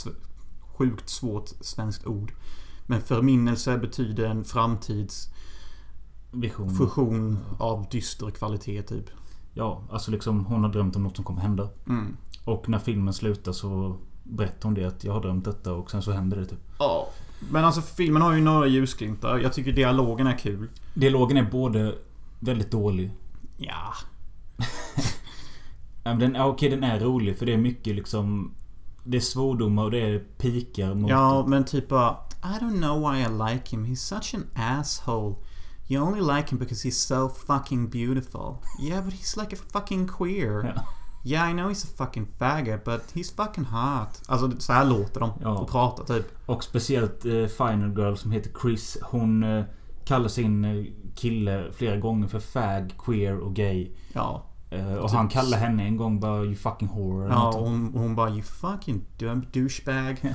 sjukt 0.60 1.08
svårt 1.08 1.48
svenskt 1.60 2.06
ord. 2.06 2.32
Men 2.86 3.00
förminnelse 3.00 3.78
betyder 3.78 4.24
en 4.24 4.44
framtidsfusion 4.44 5.30
Vision. 6.78 7.38
av 7.58 7.86
dyster 7.90 8.30
kvalitet 8.30 8.82
typ. 8.82 9.10
Ja, 9.54 9.82
alltså 9.90 10.10
liksom 10.10 10.44
hon 10.44 10.64
har 10.64 10.70
drömt 10.70 10.96
om 10.96 11.02
något 11.02 11.16
som 11.16 11.24
kommer 11.24 11.40
hända. 11.40 11.68
Mm. 11.88 12.16
Och 12.44 12.68
när 12.68 12.78
filmen 12.78 13.14
slutar 13.14 13.52
så 13.52 13.96
berättar 14.30 14.68
hon 14.68 14.74
det 14.74 14.84
att 14.84 15.04
jag 15.04 15.12
har 15.12 15.20
drömt 15.20 15.44
detta 15.44 15.72
och 15.72 15.90
sen 15.90 16.02
så 16.02 16.12
händer 16.12 16.36
det 16.36 16.46
typ. 16.46 16.58
Ja. 16.78 17.08
Men 17.50 17.64
alltså 17.64 17.82
filmen 17.82 18.22
har 18.22 18.32
ju 18.32 18.40
några 18.40 18.66
ljusglimtar. 18.66 19.38
Jag 19.38 19.52
tycker 19.52 19.72
dialogen 19.72 20.26
är 20.26 20.38
kul. 20.38 20.68
Dialogen 20.94 21.36
är 21.36 21.50
både 21.50 21.94
väldigt 22.40 22.70
dålig. 22.70 23.10
Ja. 23.56 23.94
Ja, 26.02 26.14
men 26.14 26.18
den, 26.18 26.42
okej 26.42 26.68
den 26.68 26.84
är 26.84 27.00
rolig 27.00 27.38
för 27.38 27.46
det 27.46 27.52
är 27.52 27.58
mycket 27.58 27.94
liksom... 27.96 28.54
Det 29.04 29.16
är 29.16 29.20
svordomar 29.20 29.84
och 29.84 29.90
det 29.90 30.00
är 30.00 30.18
pikar 30.18 30.94
mot... 30.94 31.10
Ja, 31.10 31.46
men 31.46 31.64
typ 31.64 31.88
bara... 31.88 32.16
I 32.42 32.64
don't 32.64 32.78
know 32.78 33.10
why 33.10 33.20
I 33.20 33.52
like 33.52 33.76
him. 33.76 33.86
He's 33.86 33.94
such 33.94 34.34
an 34.34 34.46
asshole. 34.54 35.36
You 35.88 36.02
only 36.02 36.20
like 36.20 36.50
him 36.50 36.58
because 36.58 36.88
he's 36.88 37.06
so 37.06 37.28
fucking 37.28 37.90
beautiful. 37.90 38.56
Yeah, 38.80 39.04
but 39.04 39.14
he's 39.14 39.40
like 39.40 39.56
a 39.56 39.58
fucking 39.72 40.08
queer. 40.08 40.72
Ja. 40.76 40.84
Yeah, 41.22 41.50
I 41.50 41.52
know 41.52 41.68
he's 41.68 41.84
a 41.84 41.96
fucking 41.96 42.26
faggot, 42.38 42.84
but 42.84 43.02
he's 43.14 43.34
fucking 43.36 43.64
hot. 43.64 44.22
Alltså, 44.28 44.50
så 44.60 44.72
här 44.72 44.84
låter 44.84 45.20
de 45.20 45.30
Ja. 45.42 45.58
och 45.58 45.68
pratar 45.70 46.04
typ. 46.04 46.26
Och 46.46 46.64
speciellt 46.64 47.24
eh, 47.24 47.46
Final 47.46 47.98
Girl 47.98 48.14
som 48.14 48.32
heter 48.32 48.50
Chris. 48.62 48.98
Hon 49.02 49.42
eh, 49.42 49.64
kallar 50.04 50.28
sin 50.28 50.64
eh, 50.64 50.84
kille 51.14 51.72
flera 51.72 51.96
gånger 51.96 52.26
för 52.28 52.40
fag, 52.40 52.94
queer 52.98 53.38
och 53.38 53.54
gay. 53.54 53.90
Ja. 54.12 54.46
Eh, 54.70 54.94
och 54.94 55.08
Typ- 55.08 55.16
han 55.16 55.28
kallar 55.28 55.58
henne 55.58 55.82
en 55.84 55.96
gång 55.96 56.20
bara 56.20 56.44
you 56.44 56.54
fucking 56.54 56.88
whore. 56.88 57.28
Ja, 57.28 57.48
och 57.48 57.64
hon, 57.68 57.90
hon 57.94 58.14
bara 58.14 58.30
you 58.30 58.42
fucking 58.42 59.04
douchebag. 59.52 60.34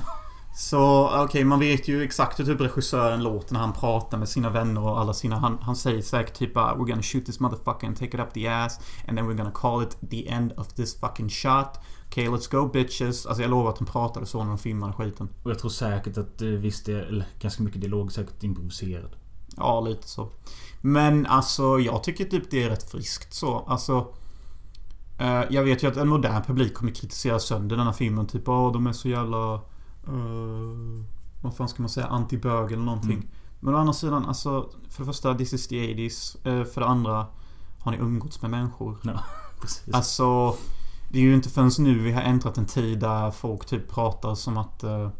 Så 0.58 1.10
okej, 1.24 1.44
man 1.44 1.60
vet 1.60 1.88
ju 1.88 2.02
exakt 2.02 2.40
hur 2.40 2.44
typ 2.44 2.60
regissören 2.60 3.22
låter 3.22 3.52
när 3.52 3.60
han 3.60 3.72
pratar 3.72 4.18
med 4.18 4.28
sina 4.28 4.50
vänner 4.50 4.82
och 4.82 5.00
alla 5.00 5.12
sina... 5.14 5.38
Han, 5.38 5.58
han 5.60 5.76
säger 5.76 6.02
säkert 6.02 6.34
typ 6.34 6.54
bara 6.54 6.74
We're 6.74 6.88
gonna 6.88 7.02
shoot 7.02 7.26
this 7.26 7.40
motherfucker 7.40 7.86
and 7.86 7.96
take 7.96 8.16
it 8.16 8.20
up 8.20 8.32
the 8.34 8.46
ass. 8.46 8.80
And 9.08 9.18
then 9.18 9.28
we're 9.28 9.36
gonna 9.36 9.50
call 9.50 9.82
it 9.82 9.98
the 10.10 10.28
end 10.28 10.52
of 10.56 10.68
this 10.68 11.00
fucking 11.00 11.28
shot. 11.28 11.80
Okay, 12.08 12.28
let's 12.28 12.50
go 12.50 12.68
bitches. 12.72 13.26
Alltså 13.26 13.42
jag 13.42 13.50
lovar 13.50 13.70
att 13.70 13.76
de 13.76 13.84
pratade 13.86 14.26
så 14.26 14.38
när 14.38 14.48
de 14.48 14.58
filmade 14.58 14.92
skiten. 14.92 15.28
Och 15.42 15.50
jag 15.50 15.58
tror 15.58 15.70
säkert 15.70 16.18
att 16.18 16.42
eh, 16.42 16.48
visst 16.48 16.86
det 16.86 17.02
eller 17.02 17.26
ganska 17.40 17.62
mycket 17.62 17.80
dialog 17.80 18.12
säkert 18.12 18.42
improviserad. 18.42 19.16
Ja, 19.56 19.80
lite 19.80 20.08
så. 20.08 20.28
Men 20.80 21.26
alltså, 21.26 21.78
jag 21.78 22.02
tycker 22.02 22.24
typ 22.24 22.50
det 22.50 22.62
är 22.62 22.70
rätt 22.70 22.90
friskt 22.90 23.34
så. 23.34 23.58
Alltså... 23.58 24.06
eh, 25.18 25.42
jag 25.50 25.62
vet 25.62 25.82
ju 25.82 25.88
att 25.88 25.96
en 25.96 26.08
modern 26.08 26.42
publik 26.42 26.74
kommer 26.74 26.92
kritisera 26.92 27.38
sönder 27.38 27.76
den 27.76 27.86
här 27.86 27.92
filmen. 27.92 28.26
Typ, 28.26 28.48
åh, 28.48 28.72
de 28.72 28.86
är 28.86 28.92
så 28.92 29.08
jävla... 29.08 29.60
Uh, 30.08 31.04
vad 31.42 31.56
fan 31.56 31.68
ska 31.68 31.82
man 31.82 31.88
säga? 31.88 32.06
Anti-bög 32.06 32.72
eller 32.72 32.84
någonting. 32.84 33.12
Mm. 33.12 33.28
Men 33.60 33.74
å 33.74 33.78
andra 33.78 33.92
sidan, 33.92 34.24
alltså... 34.24 34.70
För 34.90 35.02
det 35.02 35.06
första, 35.06 35.34
this 35.34 35.52
is 35.52 35.68
the 35.68 35.94
80s. 35.94 36.36
Eh, 36.48 36.64
för 36.64 36.80
det 36.80 36.86
andra, 36.86 37.26
har 37.80 37.92
ni 37.92 37.98
umgåtts 37.98 38.42
med 38.42 38.50
människor? 38.50 38.98
Precis. 39.60 39.94
Alltså... 39.94 40.56
Det 41.08 41.18
är 41.18 41.22
ju 41.22 41.34
inte 41.34 41.48
förrän 41.48 41.70
nu 41.78 41.98
vi 41.98 42.12
har 42.12 42.22
äntrat 42.22 42.58
en 42.58 42.66
tid 42.66 42.98
där 43.00 43.30
folk 43.30 43.66
typ 43.66 43.90
pratar 43.90 44.34
som 44.34 44.56
att... 44.56 44.82
eh, 44.82 45.10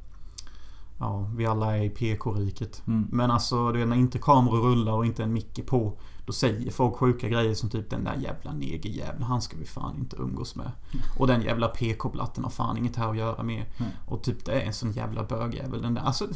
ja, 0.98 1.30
vi 1.36 1.46
alla 1.46 1.76
är 1.76 1.82
i 1.82 1.90
PK-riket. 1.90 2.82
Mm. 2.86 3.08
Men 3.12 3.30
alltså, 3.30 3.72
du 3.72 3.78
vet, 3.78 3.88
när 3.88 3.96
inte 3.96 4.18
kameror 4.18 4.60
rullar 4.60 4.92
och 4.92 5.06
inte 5.06 5.22
en 5.22 5.32
mick 5.32 5.58
är 5.58 5.62
på. 5.62 5.98
Då 6.26 6.32
säger 6.32 6.70
folk 6.70 6.96
sjuka 6.96 7.28
grejer 7.28 7.54
som 7.54 7.70
typ 7.70 7.90
den 7.90 8.04
där 8.04 8.16
jävla 8.16 8.52
negerjäveln, 8.52 9.22
han 9.22 9.42
ska 9.42 9.56
vi 9.56 9.64
fan 9.64 9.96
inte 9.98 10.16
umgås 10.16 10.56
med. 10.56 10.70
Och 11.18 11.26
den 11.26 11.42
jävla 11.42 11.68
PK-blatten 11.68 12.44
har 12.44 12.50
fan 12.50 12.76
inget 12.78 12.96
här 12.96 13.10
att 13.10 13.16
göra 13.16 13.42
med. 13.42 13.64
Nej. 13.78 13.88
Och 14.06 14.22
typ 14.22 14.44
det 14.44 14.52
är 14.52 14.66
en 14.66 14.72
sån 14.72 14.92
jävla 14.92 15.22
bögjävel 15.24 15.82
den 15.82 15.94
där. 15.94 16.02
Alltså, 16.02 16.26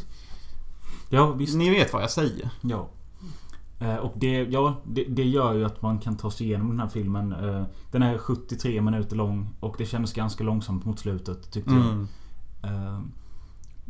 Ja, 1.09 1.33
visst. 1.33 1.57
ni 1.57 1.71
vet 1.71 1.93
vad 1.93 2.03
jag 2.03 2.11
säger. 2.11 2.51
Ja. 2.61 2.89
Eh, 3.81 3.97
Och 3.97 4.13
det, 4.17 4.43
ja, 4.43 4.77
det, 4.85 5.05
det 5.05 5.25
gör 5.25 5.53
ju 5.55 5.65
att 5.65 5.83
man 5.83 5.99
kan 5.99 6.17
ta 6.17 6.31
sig 6.31 6.47
igenom 6.47 6.69
den 6.69 6.81
här 6.81 6.89
filmen. 6.89 7.33
Eh, 7.33 7.65
Den 7.91 8.03
är 8.03 8.19
73 8.19 8.81
minuter 8.81 9.17
lång 9.17 9.49
och 9.61 9.75
det 9.79 9.87
kändes 9.87 10.13
ganska 10.13 10.45
långsamt 10.45 10.85
mot 10.85 10.99
slutet 10.99 11.51
tyckte 11.51 11.71
jag. 11.71 11.87
Mm. 11.87 12.09
Eh, 12.63 13.01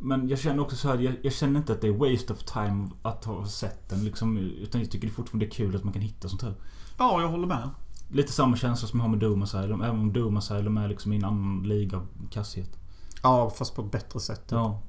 Men 0.02 0.28
jag 0.28 0.38
känner 0.38 0.62
också 0.62 0.76
så 0.76 0.88
här, 0.88 0.98
jag, 0.98 1.14
jag 1.22 1.32
känner 1.32 1.60
inte 1.60 1.72
att 1.72 1.80
det 1.80 1.88
är 1.88 2.12
waste 2.12 2.32
of 2.32 2.42
time 2.42 2.88
att 3.02 3.24
ha 3.24 3.46
sett 3.46 3.88
den 3.88 4.04
liksom. 4.04 4.38
Utan 4.38 4.80
jag 4.80 4.90
tycker 4.90 5.06
det 5.06 5.12
fortfarande 5.12 5.46
är 5.46 5.50
kul 5.50 5.76
att 5.76 5.84
man 5.84 5.92
kan 5.92 6.02
hitta 6.02 6.28
sånt 6.28 6.42
här. 6.42 6.54
Ja, 6.98 7.20
jag 7.20 7.28
håller 7.28 7.46
med. 7.46 7.70
lite 8.08 8.32
samma 8.32 8.56
känsla 8.56 8.88
som 8.88 9.00
jag 9.00 9.04
har 9.04 9.10
med 9.10 9.18
Doom 9.20 9.42
Asylum. 9.42 9.82
Även 9.82 10.00
om 10.00 10.12
Doom 10.12 10.36
Asylum 10.36 10.76
är 10.76 10.88
liksom 10.88 11.12
i 11.12 11.16
en 11.16 11.24
annan 11.24 11.62
liga 11.62 11.96
av 11.96 12.06
kasshet. 12.30 12.78
Ja, 13.22 13.50
fast 13.50 13.74
på 13.76 13.82
ett 13.82 13.90
bättre 13.90 14.20
sätt. 14.20 14.44
Ja. 14.48 14.82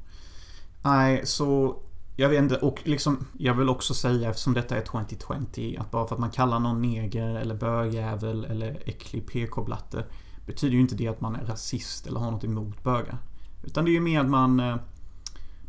Nej, 0.82 1.22
så... 1.26 1.78
Jag 2.16 2.30
vet 2.30 2.42
inte. 2.42 2.56
Och 2.56 2.80
liksom, 2.84 3.28
jag 3.38 3.54
vill 3.54 3.70
också 3.70 3.94
säga 3.94 4.30
eftersom 4.30 4.54
detta 4.54 4.78
är 4.78 4.82
2020 4.86 5.78
att 5.80 5.92
bara 5.92 6.08
för 6.08 6.16
att 6.16 6.20
man 6.20 6.30
kallar 6.30 6.60
någon 6.60 6.82
neger 6.82 7.36
eller 7.36 7.56
bögjävel 7.56 8.46
eller 8.46 8.84
äcklig 8.86 9.28
PK-blatte 9.28 10.06
betyder 10.46 10.74
ju 10.74 10.82
inte 10.82 10.96
det 10.96 11.08
att 11.08 11.22
man 11.22 11.36
är 11.36 11.46
rasist 11.46 12.08
eller 12.08 12.20
har 12.20 12.32
något 12.32 12.44
emot 12.44 12.84
bögar. 12.84 13.18
Utan 13.64 13.86
det 13.86 13.92
är 13.92 13.94
ju 13.94 14.00
mer 14.00 14.20
att 14.20 14.30
man... 14.30 14.80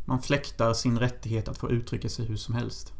Man 0.05 0.21
fläktar 0.21 0.73
sin 0.73 0.99
rättighet 0.99 1.47
att 1.47 1.57
få 1.57 1.71
uttrycka 1.71 2.09
sig 2.09 2.25
hur 2.25 2.35
som 2.35 2.55
helst. 2.55 2.93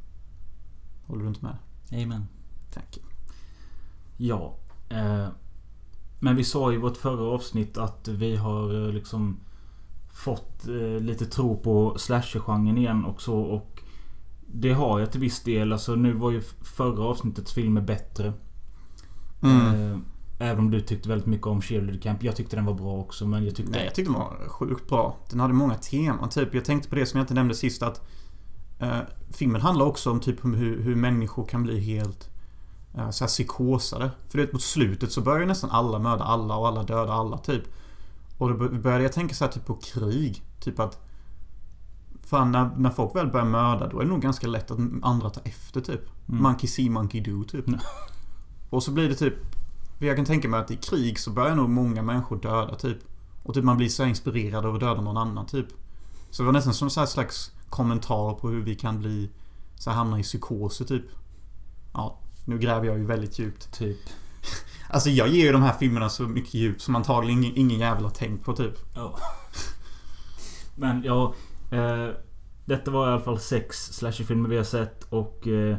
Håller 1.05 1.21
du 1.21 1.27
inte 1.27 1.45
med? 1.45 1.57
Amen. 2.03 2.27
Tack. 2.73 2.99
Ja. 4.17 4.55
Eh, 4.89 5.27
men 6.19 6.35
vi 6.35 6.43
sa 6.43 6.73
i 6.73 6.77
vårt 6.77 6.97
förra 6.97 7.23
avsnitt 7.23 7.77
att 7.77 8.07
vi 8.07 8.35
har 8.35 8.85
eh, 8.87 8.93
liksom 8.93 9.39
fått 10.13 10.67
eh, 10.67 10.99
lite 11.01 11.25
tro 11.25 11.57
på 11.57 11.97
slasher-genren 11.97 12.77
igen 12.77 13.05
och 13.05 13.21
så 13.21 13.39
och 13.39 13.83
det 14.47 14.73
har 14.73 14.99
jag 14.99 15.11
till 15.11 15.21
viss 15.21 15.43
del. 15.43 15.73
Alltså 15.73 15.95
nu 15.95 16.13
var 16.13 16.31
ju 16.31 16.41
förra 16.61 17.03
avsnittets 17.03 17.53
filmer 17.53 17.81
bättre. 17.81 18.33
Mm. 19.41 19.91
Eh, 19.91 19.97
även 20.39 20.59
om 20.59 20.71
du 20.71 20.81
tyckte 20.81 21.09
väldigt 21.09 21.27
mycket 21.27 21.47
om 21.47 21.61
Cheerleader 21.61 21.99
Camp. 21.99 22.23
Jag 22.23 22.35
tyckte 22.35 22.55
den 22.55 22.65
var 22.65 22.73
bra 22.73 22.97
också 22.97 23.27
men 23.27 23.45
jag 23.45 23.55
tyckte... 23.55 23.71
Nej, 23.71 23.85
jag 23.85 23.95
tyckte 23.95 24.11
den 24.11 24.19
var 24.19 24.47
sjukt 24.47 24.89
bra. 24.89 25.17
Den 25.29 25.39
hade 25.39 25.53
många 25.53 25.75
teman. 25.75 26.29
Typ, 26.29 26.53
jag 26.53 26.65
tänkte 26.65 26.89
på 26.89 26.95
det 26.95 27.05
som 27.05 27.17
jag 27.17 27.23
inte 27.23 27.33
nämnde 27.33 27.55
sist 27.55 27.83
att 27.83 28.01
eh, 28.79 28.99
Filmen 29.31 29.61
handlar 29.61 29.85
också 29.85 30.11
om 30.11 30.19
typ 30.19 30.45
hur, 30.45 30.83
hur 30.83 30.95
människor 30.95 31.45
kan 31.45 31.63
bli 31.63 31.79
helt 31.79 32.29
eh, 32.93 33.09
så 33.09 33.23
här 33.23 33.29
psykosade. 33.29 34.11
För 34.29 34.37
det 34.37 34.53
mot 34.53 34.61
slutet 34.61 35.11
så 35.11 35.21
börjar 35.21 35.39
ju 35.39 35.45
nästan 35.45 35.69
alla 35.69 35.99
mörda 35.99 36.23
alla 36.23 36.55
och 36.55 36.67
alla 36.67 36.83
döda 36.83 37.13
alla 37.13 37.37
typ. 37.37 37.63
Och 38.37 38.49
då 38.49 38.69
började 38.69 39.03
jag 39.03 39.13
tänka 39.13 39.35
så 39.35 39.45
här 39.45 39.51
typ 39.51 39.65
på 39.65 39.73
krig. 39.73 40.43
Typ 40.59 40.79
att 40.79 40.99
Fan 42.25 42.51
när, 42.51 42.69
när 42.77 42.89
folk 42.89 43.15
väl 43.15 43.27
börjar 43.27 43.45
mörda 43.45 43.87
då 43.87 43.99
är 43.99 44.03
det 44.03 44.09
nog 44.09 44.21
ganska 44.21 44.47
lätt 44.47 44.71
att 44.71 44.79
andra 45.01 45.29
tar 45.29 45.43
efter 45.45 45.81
typ. 45.81 46.01
Mm. 46.29 46.43
Monkey 46.43 46.67
see, 46.67 46.89
monkey 46.89 47.21
do 47.21 47.43
typ. 47.43 47.65
Ja. 47.67 47.77
Och 48.69 48.83
så 48.83 48.91
blir 48.91 49.09
det 49.09 49.15
typ 49.15 49.33
för 49.97 50.05
jag 50.05 50.15
kan 50.15 50.25
tänka 50.25 50.49
mig 50.49 50.59
att 50.59 50.71
i 50.71 50.75
krig 50.75 51.19
så 51.19 51.31
börjar 51.31 51.55
nog 51.55 51.69
många 51.69 52.01
människor 52.01 52.37
döda 52.41 52.75
typ. 52.75 52.97
Och 53.43 53.53
typ 53.53 53.63
man 53.63 53.77
blir 53.77 53.89
så 53.89 54.05
inspirerad 54.05 54.65
av 54.65 54.73
att 54.73 54.79
döda 54.79 55.01
någon 55.01 55.17
annan 55.17 55.45
typ. 55.45 55.67
Så 56.29 56.41
det 56.41 56.45
var 56.45 56.53
nästan 56.53 56.73
som 56.73 56.89
så 56.89 56.99
här 56.99 57.07
slags 57.07 57.51
kommentar 57.69 58.33
på 58.33 58.49
hur 58.49 58.63
vi 58.63 58.75
kan 58.75 58.99
bli 58.99 59.29
så 59.75 59.89
här 59.89 59.97
hamna 59.97 60.19
i 60.19 60.23
psykoser 60.23 60.85
typ. 60.85 61.05
Ja, 61.93 62.19
nu 62.45 62.57
gräver 62.57 62.87
jag 62.87 62.97
ju 62.97 63.05
väldigt 63.05 63.39
djupt. 63.39 63.77
Typ. 63.77 63.97
Alltså 64.89 65.09
jag 65.09 65.27
ger 65.27 65.45
ju 65.45 65.51
de 65.51 65.61
här 65.61 65.77
filmerna 65.77 66.09
så 66.09 66.23
mycket 66.23 66.53
djup 66.53 66.81
som 66.81 66.95
antagligen 66.95 67.43
ingen, 67.43 67.57
ingen 67.57 67.79
jävel 67.79 68.03
har 68.03 68.11
tänkt 68.11 68.45
på 68.45 68.55
typ. 68.55 68.73
Ja. 68.95 69.19
Men 70.75 71.03
ja. 71.03 71.33
Eh, 71.71 72.09
detta 72.65 72.91
var 72.91 73.09
i 73.09 73.11
alla 73.11 73.21
fall 73.21 73.39
sex 73.39 73.77
slasherfilmer 73.77 74.49
vi 74.49 74.57
har 74.57 74.63
sett 74.63 75.03
och 75.03 75.47
eh, 75.47 75.77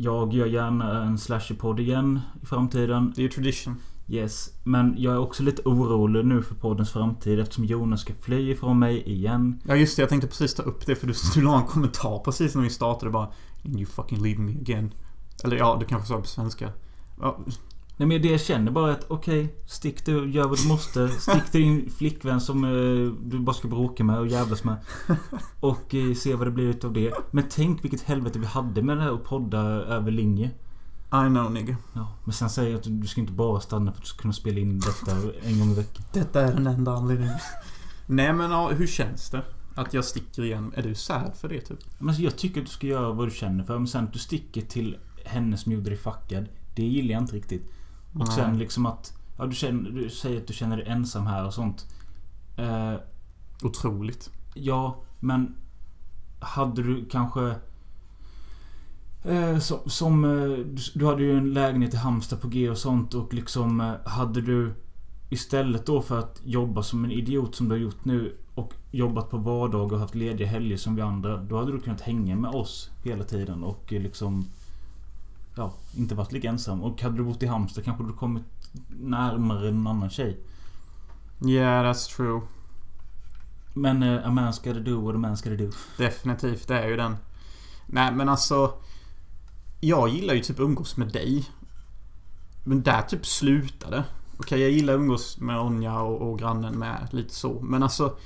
jag 0.00 0.32
gör 0.32 0.46
gärna 0.46 1.02
en 1.02 1.18
slasherpodd 1.18 1.80
igen 1.80 2.20
i 2.42 2.46
framtiden. 2.46 3.12
Det 3.16 3.20
är 3.20 3.22
ju 3.22 3.28
tradition. 3.28 3.76
Yes. 4.08 4.50
Men 4.64 4.94
jag 4.98 5.14
är 5.14 5.18
också 5.18 5.42
lite 5.42 5.62
orolig 5.64 6.24
nu 6.24 6.42
för 6.42 6.54
poddens 6.54 6.90
framtid 6.90 7.40
eftersom 7.40 7.64
Jonas 7.64 8.00
ska 8.00 8.14
fly 8.14 8.50
ifrån 8.50 8.78
mig 8.78 9.02
igen. 9.02 9.60
Ja 9.64 9.76
just 9.76 9.96
det, 9.96 10.02
jag 10.02 10.08
tänkte 10.08 10.28
precis 10.28 10.54
ta 10.54 10.62
upp 10.62 10.86
det 10.86 10.96
för 10.96 11.06
du, 11.06 11.12
du 11.34 11.42
la 11.42 11.58
en 11.60 11.66
kommentar 11.66 12.18
precis 12.18 12.54
när 12.54 12.62
vi 12.62 12.70
startade 12.70 13.10
bara 13.10 13.28
You 13.64 13.86
fucking 13.86 14.22
leave 14.22 14.40
me 14.40 14.52
again. 14.52 14.94
Eller 15.44 15.56
ja, 15.56 15.76
du 15.80 15.86
kanske 15.86 16.08
sa 16.08 16.20
på 16.20 16.26
svenska. 16.26 16.72
Ja, 17.20 17.38
Nej 17.98 18.08
men 18.08 18.22
det 18.22 18.28
jag 18.28 18.40
känner 18.40 18.72
bara 18.72 18.92
att 18.92 19.04
okej, 19.08 19.54
stick 19.66 20.04
du, 20.04 20.30
gör 20.30 20.48
vad 20.48 20.58
du 20.58 20.68
måste. 20.68 21.08
Stick 21.08 21.44
till 21.50 21.60
din 21.60 21.90
flickvän 21.90 22.40
som 22.40 22.64
eh, 22.64 23.12
du 23.22 23.38
bara 23.38 23.54
ska 23.54 23.68
bråka 23.68 24.04
med 24.04 24.18
och 24.18 24.26
jävlas 24.26 24.64
med. 24.64 24.76
Och 25.60 25.94
eh, 25.94 26.14
se 26.14 26.34
vad 26.34 26.46
det 26.46 26.50
blir 26.50 26.64
utav 26.64 26.92
det. 26.92 27.14
Men 27.30 27.44
tänk 27.50 27.84
vilket 27.84 28.02
helvete 28.02 28.38
vi 28.38 28.46
hade 28.46 28.82
med 28.82 28.96
det 28.96 29.02
här 29.02 29.12
att 29.12 29.24
podda 29.24 29.58
över 29.68 30.10
linje. 30.10 30.50
I 31.12 31.28
know 31.28 31.52
nigga. 31.52 31.76
Ja, 31.94 32.12
men 32.24 32.32
sen 32.32 32.50
säger 32.50 32.70
jag 32.70 32.78
att 32.78 33.00
du 33.00 33.06
ska 33.06 33.20
inte 33.20 33.32
bara 33.32 33.60
stanna 33.60 33.92
för 33.92 33.98
att 33.98 34.04
du 34.04 34.08
ska 34.08 34.22
kunna 34.22 34.32
spela 34.32 34.58
in 34.58 34.80
detta 34.80 35.16
en 35.42 35.58
gång 35.58 35.70
i 35.70 35.74
veckan. 35.74 36.04
Detta 36.12 36.40
är 36.40 36.52
den 36.52 36.66
enda 36.66 36.92
anledningen. 36.92 37.34
Nej 38.06 38.32
men 38.32 38.50
ja, 38.50 38.68
hur 38.68 38.86
känns 38.86 39.30
det? 39.30 39.42
Att 39.74 39.94
jag 39.94 40.04
sticker 40.04 40.44
igen. 40.44 40.72
Är 40.76 40.82
du 40.82 40.94
sad 40.94 41.32
för 41.36 41.48
det 41.48 41.60
typ? 41.60 41.78
Men 41.98 42.08
alltså, 42.08 42.22
jag 42.22 42.36
tycker 42.36 42.60
att 42.60 42.66
du 42.66 42.72
ska 42.72 42.86
göra 42.86 43.12
vad 43.12 43.26
du 43.26 43.30
känner 43.30 43.64
för. 43.64 43.78
Men 43.78 43.88
sen 43.88 44.04
att 44.04 44.12
du 44.12 44.18
sticker 44.18 44.62
till 44.62 44.96
henne 45.24 45.56
som 45.56 45.72
gjorde 45.72 45.90
dig 45.90 45.98
fuckad. 45.98 46.48
Det 46.74 46.82
gillar 46.82 47.12
jag 47.12 47.22
inte 47.22 47.36
riktigt. 47.36 47.72
Och 48.18 48.26
Nej. 48.26 48.36
sen 48.36 48.58
liksom 48.58 48.86
att... 48.86 49.12
Ja, 49.38 49.46
du, 49.46 49.54
känner, 49.54 49.90
du 49.90 50.10
säger 50.10 50.40
att 50.40 50.46
du 50.46 50.52
känner 50.52 50.76
dig 50.76 50.86
ensam 50.86 51.26
här 51.26 51.46
och 51.46 51.54
sånt. 51.54 51.86
Eh, 52.56 52.94
Otroligt. 53.62 54.30
ja, 54.54 55.02
men... 55.20 55.54
Hade 56.40 56.82
du 56.82 57.04
kanske... 57.10 57.54
Eh, 59.24 59.58
som... 59.58 59.78
som 59.86 60.24
eh, 60.24 60.30
du, 60.64 60.82
du 60.94 61.06
hade 61.06 61.22
ju 61.22 61.38
en 61.38 61.52
lägenhet 61.52 61.94
i 61.94 61.96
Halmstad 61.96 62.40
på 62.40 62.48
G 62.48 62.70
och 62.70 62.78
sånt 62.78 63.14
och 63.14 63.34
liksom... 63.34 63.80
Eh, 63.80 63.94
hade 64.04 64.40
du... 64.40 64.74
Istället 65.30 65.86
då 65.86 66.02
för 66.02 66.18
att 66.18 66.40
jobba 66.44 66.82
som 66.82 67.04
en 67.04 67.12
idiot 67.12 67.54
som 67.54 67.68
du 67.68 67.74
har 67.74 67.80
gjort 67.80 68.04
nu 68.04 68.36
och 68.54 68.74
jobbat 68.90 69.30
på 69.30 69.36
vardagar 69.36 69.94
och 69.94 70.00
haft 70.00 70.14
lediga 70.14 70.46
helger 70.46 70.76
som 70.76 70.96
vi 70.96 71.02
andra. 71.02 71.36
Då 71.36 71.58
hade 71.58 71.72
du 71.72 71.80
kunnat 71.80 72.00
hänga 72.00 72.36
med 72.36 72.50
oss 72.50 72.90
hela 73.02 73.24
tiden 73.24 73.62
och 73.62 73.92
eh, 73.92 74.02
liksom... 74.02 74.44
Ja, 75.58 75.72
inte 75.96 76.14
varit 76.14 76.32
lika 76.32 76.48
ensam. 76.48 76.82
Och 76.82 77.02
hade 77.02 77.16
du 77.16 77.24
bott 77.24 77.42
i 77.42 77.46
Halmstad 77.46 77.84
kanske 77.84 78.04
du 78.04 78.12
kommit 78.12 78.42
närmare 78.88 79.68
en 79.68 79.86
annan 79.86 80.10
tjej. 80.10 80.40
Yeah, 81.46 81.84
that's 81.84 82.16
true. 82.16 82.40
Men 83.74 84.02
eh, 84.02 84.26
a 84.26 84.30
man's 84.30 84.64
gotta 84.64 84.80
do 84.80 85.00
what 85.00 85.14
a 85.14 85.18
man's 85.18 85.44
gotta 85.44 85.62
do. 85.64 85.70
Definitivt, 85.96 86.68
det 86.68 86.78
är 86.78 86.88
ju 86.88 86.96
den. 86.96 87.16
Nej 87.86 88.12
men 88.12 88.28
alltså. 88.28 88.74
Jag 89.80 90.08
gillar 90.08 90.34
ju 90.34 90.40
typ 90.40 90.58
umgås 90.58 90.96
med 90.96 91.12
dig. 91.12 91.50
Men 92.64 92.82
där 92.82 93.02
typ 93.02 93.26
slutade. 93.26 94.04
Okej, 94.38 94.60
jag 94.60 94.70
gillar 94.70 94.94
umgås 94.94 95.38
med 95.38 95.60
Onja 95.60 96.00
och, 96.00 96.30
och 96.30 96.38
grannen 96.38 96.78
med. 96.78 97.08
Lite 97.10 97.34
så. 97.34 97.60
Men 97.60 97.82
alltså. 97.82 98.16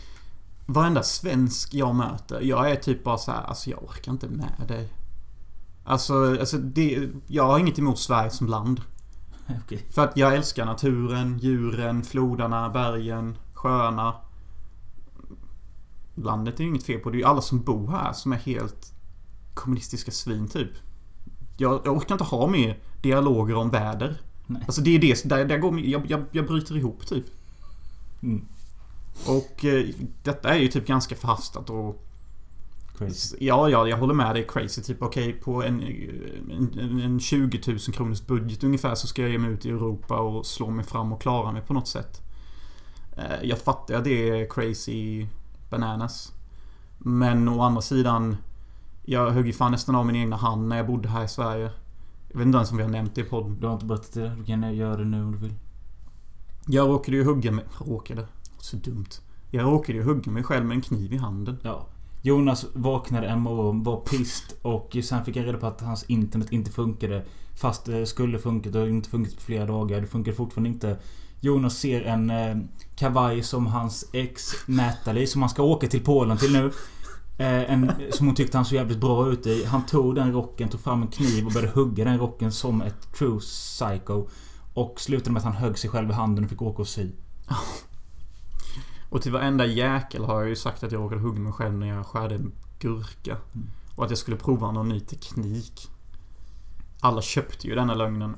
Varenda 0.66 1.02
svensk 1.02 1.74
jag 1.74 1.94
möter. 1.94 2.40
Jag 2.40 2.70
är 2.70 2.76
typ 2.76 3.04
bara 3.04 3.18
så 3.18 3.30
här, 3.30 3.42
alltså 3.42 3.70
jag 3.70 3.82
orkar 3.82 4.12
inte 4.12 4.28
med 4.28 4.64
dig. 4.68 4.88
Alltså, 5.84 6.36
alltså 6.40 6.58
det, 6.58 7.08
jag 7.26 7.46
har 7.46 7.58
inget 7.58 7.78
emot 7.78 7.98
Sverige 7.98 8.30
som 8.30 8.46
land. 8.46 8.80
Okej. 9.64 9.86
För 9.90 10.04
att 10.04 10.16
jag 10.16 10.34
älskar 10.34 10.64
naturen, 10.64 11.38
djuren, 11.38 12.02
floderna, 12.02 12.68
bergen, 12.68 13.38
sjöarna. 13.54 14.14
Landet 16.14 16.60
är 16.60 16.64
ju 16.64 16.70
inget 16.70 16.86
fel 16.86 17.00
på. 17.00 17.10
Det 17.10 17.16
är 17.16 17.18
ju 17.18 17.24
alla 17.24 17.40
som 17.40 17.62
bor 17.62 17.88
här 17.88 18.12
som 18.12 18.32
är 18.32 18.36
helt 18.36 18.92
kommunistiska 19.54 20.10
svin 20.10 20.48
typ. 20.48 20.70
Jag, 21.56 21.80
jag 21.84 21.96
orkar 21.96 22.14
inte 22.14 22.24
ha 22.24 22.46
mer 22.46 22.78
dialoger 23.02 23.54
om 23.54 23.70
väder. 23.70 24.20
Nej. 24.46 24.62
Alltså 24.66 24.80
det 24.80 24.96
är 24.96 24.98
det, 24.98 25.24
där, 25.24 25.44
där 25.44 25.58
går, 25.58 25.80
jag, 25.80 26.10
jag, 26.10 26.24
jag 26.32 26.46
bryter 26.46 26.76
ihop 26.76 27.06
typ. 27.06 27.24
Mm. 28.22 28.46
Och 29.26 29.64
eh, 29.64 29.86
detta 30.22 30.54
är 30.54 30.58
ju 30.58 30.68
typ 30.68 30.86
ganska 30.86 31.16
förhastat 31.16 31.70
och... 31.70 32.06
Crazy. 33.06 33.36
Ja, 33.40 33.68
ja, 33.68 33.88
jag 33.88 33.96
håller 33.96 34.14
med 34.14 34.34
dig. 34.34 34.46
Crazy. 34.48 34.82
Typ 34.82 35.02
okej, 35.02 35.32
på 35.32 35.62
en, 35.62 35.80
en, 36.50 37.00
en 37.00 37.20
20 37.20 37.60
000 37.66 37.78
kronors 37.78 38.26
budget 38.26 38.64
ungefär 38.64 38.94
så 38.94 39.06
ska 39.06 39.22
jag 39.22 39.30
ge 39.30 39.38
mig 39.38 39.50
ut 39.50 39.66
i 39.66 39.70
Europa 39.70 40.20
och 40.20 40.46
slå 40.46 40.70
mig 40.70 40.84
fram 40.84 41.12
och 41.12 41.20
klara 41.22 41.52
mig 41.52 41.62
på 41.62 41.74
något 41.74 41.88
sätt. 41.88 42.22
Eh, 43.16 43.42
Jag 43.48 43.58
fattar 43.58 43.94
att 43.94 44.04
det 44.04 44.28
är 44.30 44.50
crazy 44.50 45.26
bananas. 45.70 46.32
Men 46.98 47.48
å 47.48 47.60
andra 47.62 47.82
sidan 47.82 48.36
Jag 49.04 49.30
högg 49.30 49.46
ju 49.46 49.52
fan 49.52 49.72
nästan 49.72 49.94
av 49.94 50.06
min 50.06 50.16
egna 50.16 50.36
hand 50.36 50.68
när 50.68 50.76
jag 50.76 50.86
bodde 50.86 51.08
här 51.08 51.24
i 51.24 51.28
Sverige. 51.28 51.70
Jag 52.28 52.38
vet 52.38 52.46
inte 52.46 52.56
ens 52.56 52.70
om 52.70 52.76
vi 52.76 52.82
har 52.82 52.90
nämnt 52.90 53.14
det 53.14 53.20
i 53.20 53.24
podden. 53.24 53.60
Du 53.60 53.66
har 53.66 53.74
inte 53.74 53.86
berättat 53.86 54.12
det? 54.12 54.34
Du 54.38 54.44
kan 54.44 54.74
göra 54.74 54.96
det 54.96 55.04
nu 55.04 55.22
om 55.22 55.32
du 55.32 55.38
vill. 55.38 55.54
Jag 56.66 56.88
råkade 56.88 57.16
ju 57.16 57.24
hugga 57.24 57.52
mig... 57.52 57.64
Råkade? 57.78 58.26
Så 58.58 58.76
dumt. 58.76 59.08
Jag 59.50 59.64
råkade 59.64 59.98
ju 59.98 60.04
hugga 60.04 60.32
mig 60.32 60.42
själv 60.42 60.66
med 60.66 60.74
en 60.74 60.80
kniv 60.82 61.12
i 61.12 61.16
handen. 61.16 61.58
Ja. 61.62 61.86
Jonas 62.22 62.66
vaknade 62.72 63.26
en 63.26 63.40
morgon, 63.40 63.82
var 63.82 64.00
pist 64.00 64.54
och 64.62 64.96
sen 65.04 65.24
fick 65.24 65.36
jag 65.36 65.46
reda 65.46 65.58
på 65.58 65.66
att 65.66 65.80
hans 65.80 66.04
internet 66.04 66.52
inte 66.52 66.70
funkade. 66.70 67.24
Fast 67.54 67.84
det 67.84 68.06
skulle 68.06 68.38
funkat 68.38 68.74
och 68.74 68.88
inte 68.88 69.08
funkat 69.08 69.36
på 69.36 69.42
flera 69.42 69.66
dagar. 69.66 70.00
Det 70.00 70.06
funkar 70.06 70.32
fortfarande 70.32 70.70
inte. 70.70 70.98
Jonas 71.40 71.78
ser 71.78 72.02
en 72.02 72.30
eh, 72.30 72.56
kavaj 72.96 73.42
som 73.42 73.66
hans 73.66 74.10
ex 74.12 74.42
Natalie, 74.66 75.26
som 75.26 75.42
han 75.42 75.50
ska 75.50 75.62
åka 75.62 75.86
till 75.86 76.04
Polen 76.04 76.36
till 76.36 76.52
nu. 76.52 76.66
Eh, 77.38 77.72
en, 77.72 77.92
som 78.12 78.26
hon 78.26 78.36
tyckte 78.36 78.58
han 78.58 78.64
såg 78.64 78.76
jävligt 78.76 79.00
bra 79.00 79.28
ut 79.28 79.46
i. 79.46 79.64
Han 79.64 79.86
tog 79.86 80.14
den 80.14 80.32
rocken, 80.32 80.68
tog 80.68 80.80
fram 80.80 81.02
en 81.02 81.08
kniv 81.08 81.46
och 81.46 81.52
började 81.52 81.72
hugga 81.72 82.04
den 82.04 82.18
rocken 82.18 82.52
som 82.52 82.82
ett 82.82 83.12
true 83.18 83.40
psycho. 83.40 84.28
Och 84.74 85.00
slutade 85.00 85.30
med 85.30 85.40
att 85.40 85.44
han 85.44 85.52
högg 85.52 85.78
sig 85.78 85.90
själv 85.90 86.10
i 86.10 86.12
handen 86.12 86.44
och 86.44 86.50
fick 86.50 86.62
åka 86.62 86.82
och 86.82 86.88
sy. 86.88 87.10
Och 89.12 89.22
till 89.22 89.32
varenda 89.32 89.66
jäkel 89.66 90.24
har 90.24 90.40
jag 90.40 90.48
ju 90.48 90.56
sagt 90.56 90.84
att 90.84 90.92
jag 90.92 91.02
råkade 91.02 91.20
hugga 91.20 91.40
mig 91.40 91.52
själv 91.52 91.74
när 91.74 91.86
jag 91.86 92.06
skärde 92.06 92.34
en 92.34 92.52
gurka. 92.78 93.36
Och 93.96 94.04
att 94.04 94.10
jag 94.10 94.18
skulle 94.18 94.36
prova 94.36 94.72
någon 94.72 94.88
ny 94.88 95.00
teknik. 95.00 95.88
Alla 97.00 97.22
köpte 97.22 97.66
ju 97.66 97.74
denna 97.74 97.94
lögnen. 97.94 98.36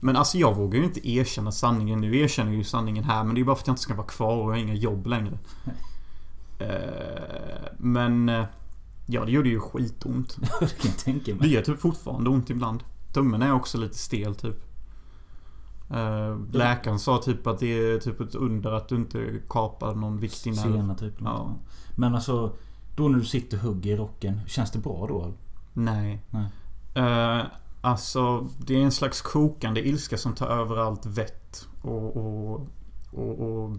Men 0.00 0.16
alltså 0.16 0.38
jag 0.38 0.54
vågar 0.56 0.78
ju 0.78 0.84
inte 0.84 1.08
erkänna 1.10 1.52
sanningen. 1.52 2.00
Nu 2.00 2.18
erkänner 2.18 2.50
jag 2.50 2.58
ju 2.58 2.64
sanningen 2.64 3.04
här 3.04 3.24
men 3.24 3.34
det 3.34 3.38
är 3.38 3.40
ju 3.40 3.44
bara 3.46 3.56
för 3.56 3.62
att 3.62 3.66
jag 3.66 3.72
inte 3.72 3.82
ska 3.82 3.94
vara 3.94 4.06
kvar 4.06 4.36
och 4.36 4.42
jag 4.42 4.48
har 4.50 4.56
inga 4.56 4.74
jobb 4.74 5.06
längre. 5.06 5.38
Eh, 6.58 7.68
men... 7.78 8.28
eh, 8.28 8.44
Ja, 9.06 9.24
det 9.24 9.32
gjorde 9.32 9.48
ju 9.48 9.60
skitont. 9.60 10.36
det 10.60 10.78
kan 10.80 10.90
jag 10.90 10.98
tänka 10.98 11.32
Det 11.32 11.38
mig. 11.38 11.52
gör 11.52 11.62
typ 11.62 11.80
fortfarande 11.80 12.30
ont 12.30 12.50
ibland. 12.50 12.84
Tummen 13.12 13.42
är 13.42 13.52
också 13.52 13.78
lite 13.78 13.98
stel 13.98 14.34
typ. 14.34 14.56
Eh, 15.92 16.38
läkaren 16.52 16.98
sa 16.98 17.18
typ 17.18 17.46
att 17.46 17.58
det 17.58 17.66
är 17.66 17.98
typ 17.98 18.20
ett 18.20 18.34
under 18.34 18.72
att 18.72 18.88
du 18.88 18.96
inte 18.96 19.40
kapar 19.48 19.94
någon 19.94 20.18
viktig 20.18 20.56
nerv. 20.56 20.72
Sena 20.72 20.94
typ. 20.94 21.14
Ja. 21.18 21.54
Men 21.96 22.14
alltså, 22.14 22.52
då 22.96 23.08
när 23.08 23.18
du 23.18 23.24
sitter 23.24 23.56
och 23.56 23.62
hugger 23.62 23.94
i 23.94 23.96
rocken. 23.96 24.40
Känns 24.46 24.70
det 24.70 24.78
bra 24.78 25.06
då? 25.06 25.32
Nej. 25.72 26.24
Nej. 26.30 26.46
Eh, 26.94 27.42
alltså, 27.80 28.48
det 28.58 28.74
är 28.74 28.82
en 28.82 28.92
slags 28.92 29.22
kokande 29.22 29.88
ilska 29.88 30.18
som 30.18 30.34
tar 30.34 30.46
över 30.46 30.76
allt 30.76 31.06
vett. 31.06 31.68
Och... 31.82 32.16
och, 32.16 32.66
och, 33.12 33.40
och 33.40 33.70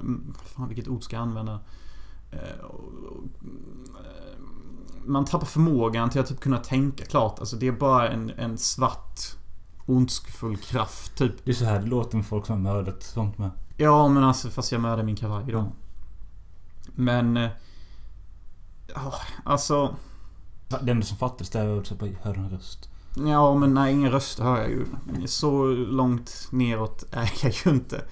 mm, 0.00 0.34
fan, 0.44 0.68
vilket 0.68 0.88
ord 0.88 1.02
ska 1.02 1.16
jag 1.16 1.22
använda? 1.22 1.60
Eh, 2.30 2.64
och, 2.64 3.24
eh, 4.04 4.38
man 5.04 5.24
tappar 5.24 5.46
förmågan 5.46 6.10
till 6.10 6.20
att 6.20 6.26
typ 6.26 6.40
kunna 6.40 6.58
tänka 6.58 7.04
klart. 7.04 7.38
Alltså 7.38 7.56
det 7.56 7.68
är 7.68 7.72
bara 7.72 8.08
en, 8.08 8.30
en 8.30 8.58
svart 8.58 9.20
ondskefull 9.90 10.56
kraft 10.56 11.14
typ. 11.16 11.44
Det 11.44 11.50
är 11.50 11.54
så 11.54 11.64
här 11.64 11.80
det 11.80 11.86
låter 11.86 12.16
med 12.16 12.26
folk 12.26 12.46
som 12.46 12.66
har 12.66 12.74
mördat 12.74 13.02
sånt 13.02 13.38
med. 13.38 13.50
Ja 13.76 14.08
men 14.08 14.24
alltså 14.24 14.50
fast 14.50 14.72
jag 14.72 14.80
mördar 14.80 15.02
min 15.02 15.16
kavaj 15.16 15.44
då. 15.46 15.52
Ja. 15.52 15.72
Men... 16.94 17.48
ja, 18.94 19.14
alltså... 19.44 19.96
Det 20.82 20.90
enda 20.90 21.06
som 21.06 21.16
fattades 21.16 21.50
där 21.50 21.66
var 21.66 21.78
att 21.78 21.90
jag 21.90 22.16
hörde 22.22 22.38
en 22.38 22.50
röst. 22.50 22.90
Ja 23.16 23.54
men 23.54 23.74
nej, 23.74 23.92
ingen 23.92 24.10
röst 24.10 24.38
hör 24.38 24.58
jag 24.58 24.70
ju. 24.70 24.86
Så 25.26 25.66
långt 25.72 26.48
neråt 26.50 27.04
är 27.12 27.32
jag 27.42 27.52
ju 27.64 27.70
inte. 27.70 28.04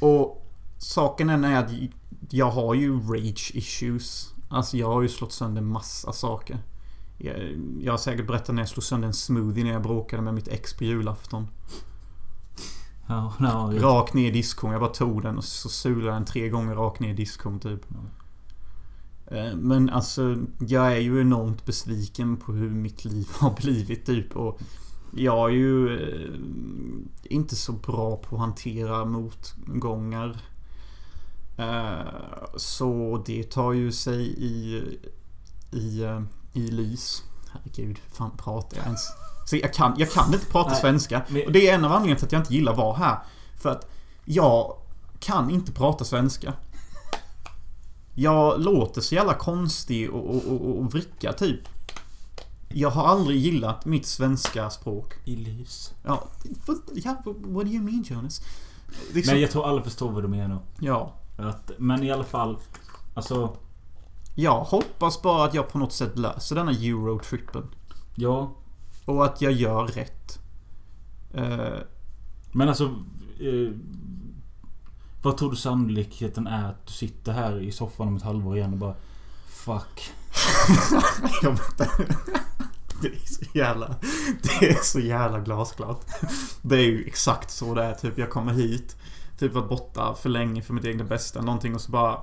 Och 0.00 0.46
saken 0.78 1.44
är 1.44 1.64
att 1.64 1.70
jag 2.30 2.50
har 2.50 2.74
ju 2.74 3.00
rage 3.00 3.52
issues. 3.54 4.34
Alltså 4.48 4.76
jag 4.76 4.86
har 4.86 5.02
ju 5.02 5.08
slått 5.08 5.32
sönder 5.32 5.62
massa 5.62 6.12
saker. 6.12 6.58
Jag, 7.18 7.36
jag 7.80 7.92
har 7.92 7.98
säkert 7.98 8.26
berättat 8.26 8.54
när 8.54 8.62
jag 8.62 8.68
slog 8.68 8.84
sönder 8.84 9.08
en 9.08 9.14
smoothie 9.14 9.64
när 9.64 9.72
jag 9.72 9.82
bråkade 9.82 10.22
med 10.22 10.34
mitt 10.34 10.48
ex 10.48 10.74
på 10.74 10.84
julafton. 10.84 11.46
Ja, 13.08 13.34
ja, 13.40 13.72
jag- 13.72 13.82
Rakt 13.84 14.14
ner 14.14 14.28
i 14.28 14.30
diskon. 14.30 14.70
Jag 14.72 14.80
bara 14.80 14.90
tog 14.90 15.22
den 15.22 15.36
och 15.38 15.44
så 15.44 15.68
sulade 15.68 16.10
den 16.10 16.24
tre 16.24 16.48
gånger 16.48 16.74
rakt 16.74 17.00
ner 17.00 17.10
i 17.10 17.14
diskon 17.14 17.60
typ. 17.60 17.80
Eh, 19.26 19.54
Men 19.56 19.90
alltså, 19.90 20.36
jag 20.58 20.92
är 20.92 20.96
ju 21.00 21.20
enormt 21.20 21.64
besviken 21.66 22.36
på 22.36 22.52
hur 22.52 22.70
mitt 22.70 23.04
liv 23.04 23.28
har 23.32 23.54
blivit 23.62 24.06
typ. 24.06 24.36
Och 24.36 24.60
jag 25.16 25.50
är 25.50 25.54
ju 25.54 25.96
eh, 26.02 26.40
inte 27.24 27.56
så 27.56 27.72
bra 27.72 28.16
på 28.16 28.36
att 28.36 28.40
hantera 28.40 29.04
motgångar. 29.04 30.36
Eh, 31.58 32.12
Så 32.56 33.22
det 33.26 33.42
tar 33.50 33.72
ju 33.72 33.92
sig 33.92 34.22
i, 34.26 34.82
i, 35.72 36.04
i 36.56 36.70
lys. 36.70 37.22
Herregud, 37.52 37.98
fan 38.12 38.30
pratar 38.36 38.76
jag 38.76 38.86
ens? 38.86 39.00
Så 39.46 39.56
jag, 39.56 39.74
kan, 39.74 39.94
jag 39.98 40.10
kan 40.12 40.34
inte 40.34 40.46
prata 40.46 40.70
Nej, 40.70 40.80
svenska. 40.80 41.22
men- 41.28 41.46
Och 41.46 41.52
det 41.52 41.68
är 41.70 41.74
en 41.74 41.84
av 41.84 41.92
anledningarna 41.92 42.18
till 42.18 42.26
att 42.26 42.32
jag 42.32 42.40
inte 42.40 42.54
gillar 42.54 42.72
att 42.72 42.78
vara 42.78 42.96
här. 42.96 43.18
För 43.60 43.70
att 43.70 43.88
jag 44.24 44.76
kan 45.20 45.50
inte 45.50 45.72
prata 45.72 46.04
svenska. 46.04 46.52
Jag 48.14 48.60
låter 48.60 49.00
så 49.00 49.14
jävla 49.14 49.34
konstig 49.34 50.10
och, 50.10 50.30
och, 50.36 50.44
och, 50.52 50.78
och 50.78 50.92
vricka 50.92 51.32
typ. 51.32 51.60
Jag 52.68 52.90
har 52.90 53.04
aldrig 53.06 53.38
gillat 53.38 53.84
mitt 53.84 54.06
svenska 54.06 54.70
språk. 54.70 55.14
I 55.24 55.36
lys. 55.36 55.94
Ja, 56.04 56.28
ja, 56.94 57.16
what 57.24 57.64
do 57.66 57.70
you 57.72 57.82
mean 57.82 58.04
Jonas? 58.08 58.40
Liksom, 59.12 59.32
Men 59.34 59.40
jag 59.42 59.50
tror 59.50 59.66
alla 59.68 59.82
förstår 59.82 60.12
vad 60.12 60.22
du 60.24 60.28
menar. 60.28 60.58
ja. 60.80 61.12
Att, 61.38 61.70
men 61.78 62.02
i 62.02 62.10
alla 62.12 62.24
fall. 62.24 62.58
Alltså, 63.14 63.56
Jag 64.38 64.64
hoppas 64.64 65.22
bara 65.22 65.44
att 65.44 65.54
jag 65.54 65.68
på 65.68 65.78
något 65.78 65.92
sätt 65.92 66.18
löser 66.18 66.56
denna 66.56 66.70
Eurotrippen. 66.72 67.68
ja. 68.14 68.52
Och 69.04 69.24
att 69.24 69.40
jag 69.42 69.52
gör 69.52 69.86
rätt. 69.86 70.38
Eh, 71.34 71.78
Men 72.52 72.68
alltså... 72.68 72.84
Eh, 73.40 73.72
vad 75.22 75.36
tror 75.36 75.50
du 75.50 75.56
sannolikheten 75.56 76.46
är 76.46 76.68
att 76.70 76.86
du 76.86 76.92
sitter 76.92 77.32
här 77.32 77.60
i 77.60 77.72
soffan 77.72 78.08
om 78.08 78.16
ett 78.16 78.22
halvår 78.22 78.56
igen 78.56 78.72
och 78.72 78.78
bara... 78.78 78.94
Fuck. 79.48 80.10
Det 83.02 83.08
är 83.08 83.26
så 83.26 83.44
jävla... 83.58 83.94
Det 84.42 84.68
är 84.70 84.82
så 84.82 85.00
jävla 85.00 85.40
glasklart. 85.40 86.00
Det 86.62 86.76
är 86.76 86.82
ju 86.84 87.04
exakt 87.06 87.50
så 87.50 87.74
det 87.74 87.84
är. 87.84 87.94
Typ 87.94 88.18
jag 88.18 88.30
kommer 88.30 88.52
hit. 88.52 88.96
Typ 89.38 89.52
varit 89.52 89.68
borta 89.68 90.14
för 90.14 90.28
länge 90.28 90.62
för 90.62 90.74
mitt 90.74 90.84
egna 90.84 91.04
bästa. 91.04 91.42
Någonting 91.42 91.74
och 91.74 91.80
så 91.80 91.90
bara... 91.92 92.18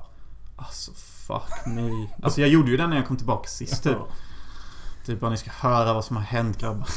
Alltså 0.56 0.92
fuck 1.28 1.66
me. 1.66 2.08
Alltså 2.24 2.42
jag 2.42 2.50
gjorde 2.50 2.72
ju 2.72 2.78
den 2.78 2.90
när 2.90 2.98
jag 2.98 3.08
kom 3.08 3.18
tillbaka 3.18 3.50
sist 3.50 3.84
typ. 3.84 3.98
Typ 5.06 5.20
bara 5.20 5.32
ni 5.32 5.38
ska 5.38 5.52
höra 5.52 5.94
vad 5.94 6.06
som 6.06 6.16
har 6.16 6.24
hänt 6.24 6.58
grabbar. 6.58 6.88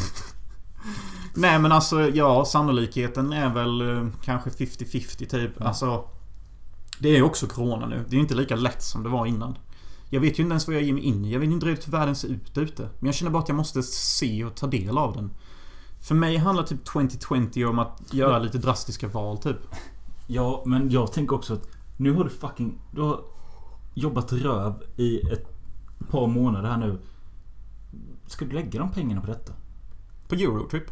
Nej 1.34 1.58
men 1.58 1.72
alltså 1.72 2.08
ja, 2.08 2.44
sannolikheten 2.44 3.32
är 3.32 3.54
väl 3.54 3.80
eh, 3.80 4.08
kanske 4.24 4.50
50-50 4.50 5.26
typ. 5.26 5.52
Ja. 5.58 5.66
Alltså... 5.66 6.08
Det 6.98 7.08
är 7.08 7.16
ju 7.16 7.22
också 7.22 7.46
Corona 7.46 7.86
nu. 7.86 8.04
Det 8.08 8.10
är 8.10 8.16
ju 8.16 8.20
inte 8.20 8.34
lika 8.34 8.56
lätt 8.56 8.82
som 8.82 9.02
det 9.02 9.08
var 9.08 9.26
innan. 9.26 9.58
Jag 10.10 10.20
vet 10.20 10.38
ju 10.38 10.42
inte 10.42 10.52
ens 10.52 10.66
vad 10.66 10.76
jag 10.76 10.82
ger 10.82 10.92
mig 10.92 11.02
in 11.02 11.24
i. 11.24 11.32
Jag 11.32 11.40
vet 11.40 11.50
inte 11.50 11.66
riktigt 11.66 11.86
hur 11.86 11.92
världen 11.92 12.16
ser 12.16 12.28
ut 12.28 12.58
ute. 12.58 12.82
Men 12.82 13.06
jag 13.06 13.14
känner 13.14 13.30
bara 13.30 13.42
att 13.42 13.48
jag 13.48 13.56
måste 13.56 13.82
se 13.82 14.44
och 14.44 14.54
ta 14.54 14.66
del 14.66 14.98
av 14.98 15.16
den. 15.16 15.30
För 16.00 16.14
mig 16.14 16.36
handlar 16.36 16.64
typ 16.64 16.84
2020 16.84 17.64
om 17.64 17.78
att 17.78 18.14
göra 18.14 18.38
lite 18.38 18.58
drastiska 18.58 19.08
val 19.08 19.38
typ. 19.38 19.56
Ja, 20.26 20.62
men 20.66 20.90
jag 20.90 21.12
tänker 21.12 21.36
också 21.36 21.54
att 21.54 21.68
nu 21.96 22.12
har 22.12 22.24
du 22.24 22.30
fucking... 22.30 22.78
Du 22.90 23.00
har 23.02 23.20
jobbat 23.96 24.32
röv 24.32 24.82
i 24.96 25.20
ett 25.20 25.46
par 26.10 26.26
månader 26.26 26.68
här 26.68 26.76
nu. 26.76 26.98
Ska 28.26 28.44
du 28.44 28.52
lägga 28.52 28.80
de 28.80 28.90
pengarna 28.90 29.20
på 29.20 29.26
detta? 29.26 29.52
På 30.28 30.34
Eurotrip. 30.34 30.84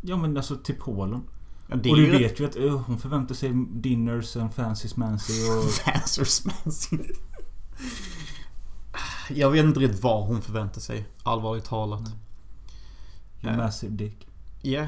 Ja 0.00 0.16
men 0.16 0.36
alltså 0.36 0.56
till 0.56 0.74
Polen. 0.74 1.22
Ja, 1.66 1.74
och 1.74 1.96
du 1.96 2.10
vet 2.10 2.40
ju 2.40 2.46
att 2.46 2.56
ö, 2.56 2.70
hon 2.70 2.98
förväntar 2.98 3.34
sig 3.34 3.52
dinners 3.70 4.36
and 4.36 4.54
fancy 4.54 4.88
smancy 4.88 5.32
och... 5.32 5.70
Fancy 5.84 6.24
smancy. 6.24 6.98
Jag 9.30 9.50
vet 9.50 9.64
inte 9.64 9.80
riktigt 9.80 10.02
vad 10.02 10.26
hon 10.26 10.42
förväntar 10.42 10.80
sig. 10.80 11.08
Allvarligt 11.22 11.64
talat. 11.64 12.10
Your 13.42 13.56
massive 13.56 13.92
dick. 13.92 14.26
Ja. 14.62 14.86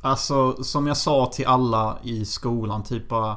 Alltså, 0.00 0.64
som 0.64 0.86
jag 0.86 0.96
sa 0.96 1.30
till 1.34 1.46
alla 1.46 1.98
i 2.02 2.24
skolan, 2.24 2.82
typ 2.82 3.08
bara... 3.08 3.36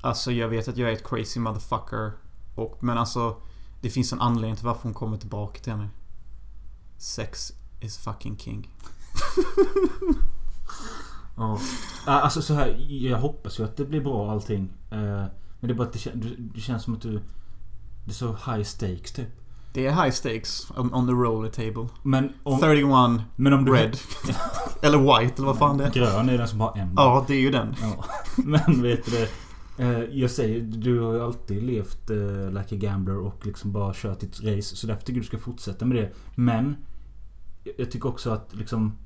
Alltså, 0.00 0.32
jag 0.32 0.48
vet 0.48 0.68
att 0.68 0.76
jag 0.76 0.90
är 0.90 0.92
ett 0.92 1.08
crazy 1.08 1.40
motherfucker. 1.40 2.12
Och, 2.56 2.78
men 2.80 2.98
alltså... 2.98 3.36
Det 3.80 3.90
finns 3.90 4.12
en 4.12 4.20
anledning 4.20 4.56
till 4.56 4.64
varför 4.66 4.82
hon 4.82 4.94
kommer 4.94 5.16
tillbaka 5.16 5.60
till 5.60 5.76
mig. 5.76 5.88
Sex 6.98 7.52
is 7.80 7.98
fucking 7.98 8.38
king. 8.38 8.70
Ja. 11.36 11.58
Alltså 12.06 12.42
så 12.42 12.54
här, 12.54 12.86
jag 12.88 13.18
hoppas 13.18 13.60
ju 13.60 13.64
att 13.64 13.76
det 13.76 13.84
blir 13.84 14.00
bra 14.00 14.30
allting. 14.30 14.72
Eh, 14.90 14.98
Men 14.98 15.30
det 15.60 15.70
är 15.70 15.74
bara 15.74 15.88
att 15.88 15.92
det, 16.04 16.12
det 16.54 16.60
känns 16.60 16.82
som 16.82 16.94
att 16.94 17.02
du... 17.02 17.12
Det 18.04 18.10
är 18.10 18.14
så 18.14 18.26
high 18.28 18.62
stakes 18.62 19.12
typ. 19.12 19.28
Det 19.72 19.86
är 19.86 20.04
high 20.04 20.10
stakes 20.10 20.70
on, 20.76 20.94
on 20.94 21.06
the 21.06 21.12
roller 21.12 21.50
table. 21.50 21.88
Men 22.02 22.32
om... 22.42 22.60
31 22.60 22.86
Men 23.36 23.52
om 23.52 23.64
du... 23.64 23.72
red. 23.72 23.96
eller 24.82 24.98
white, 24.98 25.34
eller 25.36 25.46
vad 25.46 25.58
fan 25.58 25.78
det 25.78 25.84
är. 25.84 25.90
Grön 25.90 26.28
är 26.28 26.38
den 26.38 26.48
som 26.48 26.60
har 26.60 26.76
en. 26.76 26.92
Ja, 26.96 27.24
det 27.28 27.34
är 27.34 27.40
ju 27.40 27.50
den. 27.50 27.74
Ja. 27.80 28.04
Men 28.36 28.82
vet 28.82 29.04
du 29.04 29.10
det? 29.10 29.28
Eh, 29.78 30.00
jag 30.00 30.30
säger, 30.30 30.60
du 30.60 31.00
har 31.00 31.14
ju 31.14 31.20
alltid 31.20 31.62
levt 31.62 32.10
uh, 32.10 32.50
like 32.50 32.74
a 32.74 32.78
gambler 32.78 33.18
och 33.18 33.46
liksom 33.46 33.72
bara 33.72 33.92
kört 33.94 34.20
ditt 34.20 34.42
race. 34.42 34.76
Så 34.76 34.86
därför 34.86 35.02
tycker 35.02 35.18
jag 35.18 35.22
du 35.22 35.26
ska 35.26 35.38
fortsätta 35.38 35.84
med 35.84 35.96
det. 35.96 36.12
Men 36.34 36.76
jag 37.76 37.90
tycker 37.90 38.08
också 38.08 38.30
att 38.30 38.54
liksom... 38.54 38.98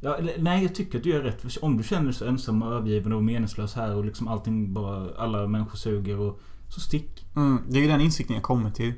Ja, 0.00 0.16
eller, 0.16 0.38
nej, 0.38 0.62
jag 0.62 0.74
tycker 0.74 0.98
att 0.98 1.04
du 1.04 1.10
gör 1.10 1.22
rätt. 1.22 1.56
Om 1.62 1.76
du 1.76 1.82
känner 1.82 2.04
dig 2.04 2.14
så 2.14 2.24
ensam 2.24 2.62
och 2.62 2.72
övergiven 2.72 3.12
och 3.12 3.24
meningslös 3.24 3.74
här 3.74 3.94
och 3.94 4.04
liksom 4.04 4.28
allting 4.28 4.72
bara... 4.72 5.10
Alla 5.18 5.46
människor 5.46 5.76
suger 5.76 6.20
och... 6.20 6.40
Så 6.68 6.80
stick. 6.80 7.26
Mm, 7.36 7.58
det 7.68 7.78
är 7.78 7.82
ju 7.82 7.88
den 7.88 8.00
insikten 8.00 8.34
jag 8.34 8.42
kommer 8.42 8.70
till. 8.70 8.92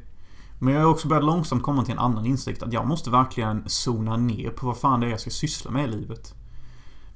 Men 0.59 0.75
jag 0.75 0.81
har 0.81 0.91
också 0.91 1.09
börjat 1.09 1.25
långsamt 1.25 1.63
komma 1.63 1.85
till 1.85 1.93
en 1.93 1.99
annan 1.99 2.27
insikt. 2.27 2.63
Att 2.63 2.73
jag 2.73 2.87
måste 2.87 3.11
verkligen 3.11 3.69
zona 3.69 4.17
ner 4.17 4.51
på 4.51 4.67
vad 4.67 4.77
fan 4.77 5.01
det 5.01 5.07
är 5.07 5.11
jag 5.11 5.21
ska 5.21 5.31
syssla 5.31 5.71
med 5.71 5.85
i 5.85 5.93
livet. 5.93 6.35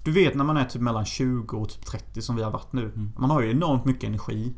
Du 0.05 0.13
vet 0.13 0.35
när 0.35 0.45
man 0.45 0.57
är 0.57 0.65
typ 0.65 0.83
mellan 0.83 1.05
20 1.05 1.57
och 1.57 1.69
typ 1.69 1.87
30 1.87 2.23
som 2.23 2.37
vi 2.37 2.43
har 2.43 2.51
varit 2.51 2.73
nu. 2.73 2.85
Mm. 2.85 3.13
Man 3.19 3.31
har 3.31 3.41
ju 3.41 3.51
enormt 3.51 3.85
mycket 3.85 4.05
energi. 4.05 4.55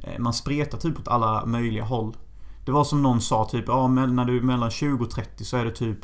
Eh, 0.00 0.18
Man 0.18 0.32
spretar 0.32 0.78
typ 0.78 0.98
åt 0.98 1.08
alla 1.08 1.46
möjliga 1.46 1.84
håll. 1.84 2.16
Det 2.64 2.72
var 2.72 2.84
som 2.84 3.02
någon 3.02 3.20
sa 3.20 3.44
typ, 3.44 3.64
ja 3.68 3.88
men 3.88 4.16
när 4.16 4.24
du 4.24 4.36
är 4.36 4.42
mellan 4.42 4.70
20 4.70 5.04
och 5.04 5.10
30 5.10 5.44
så 5.44 5.56
är 5.56 5.64
det 5.64 5.70
typ... 5.70 5.98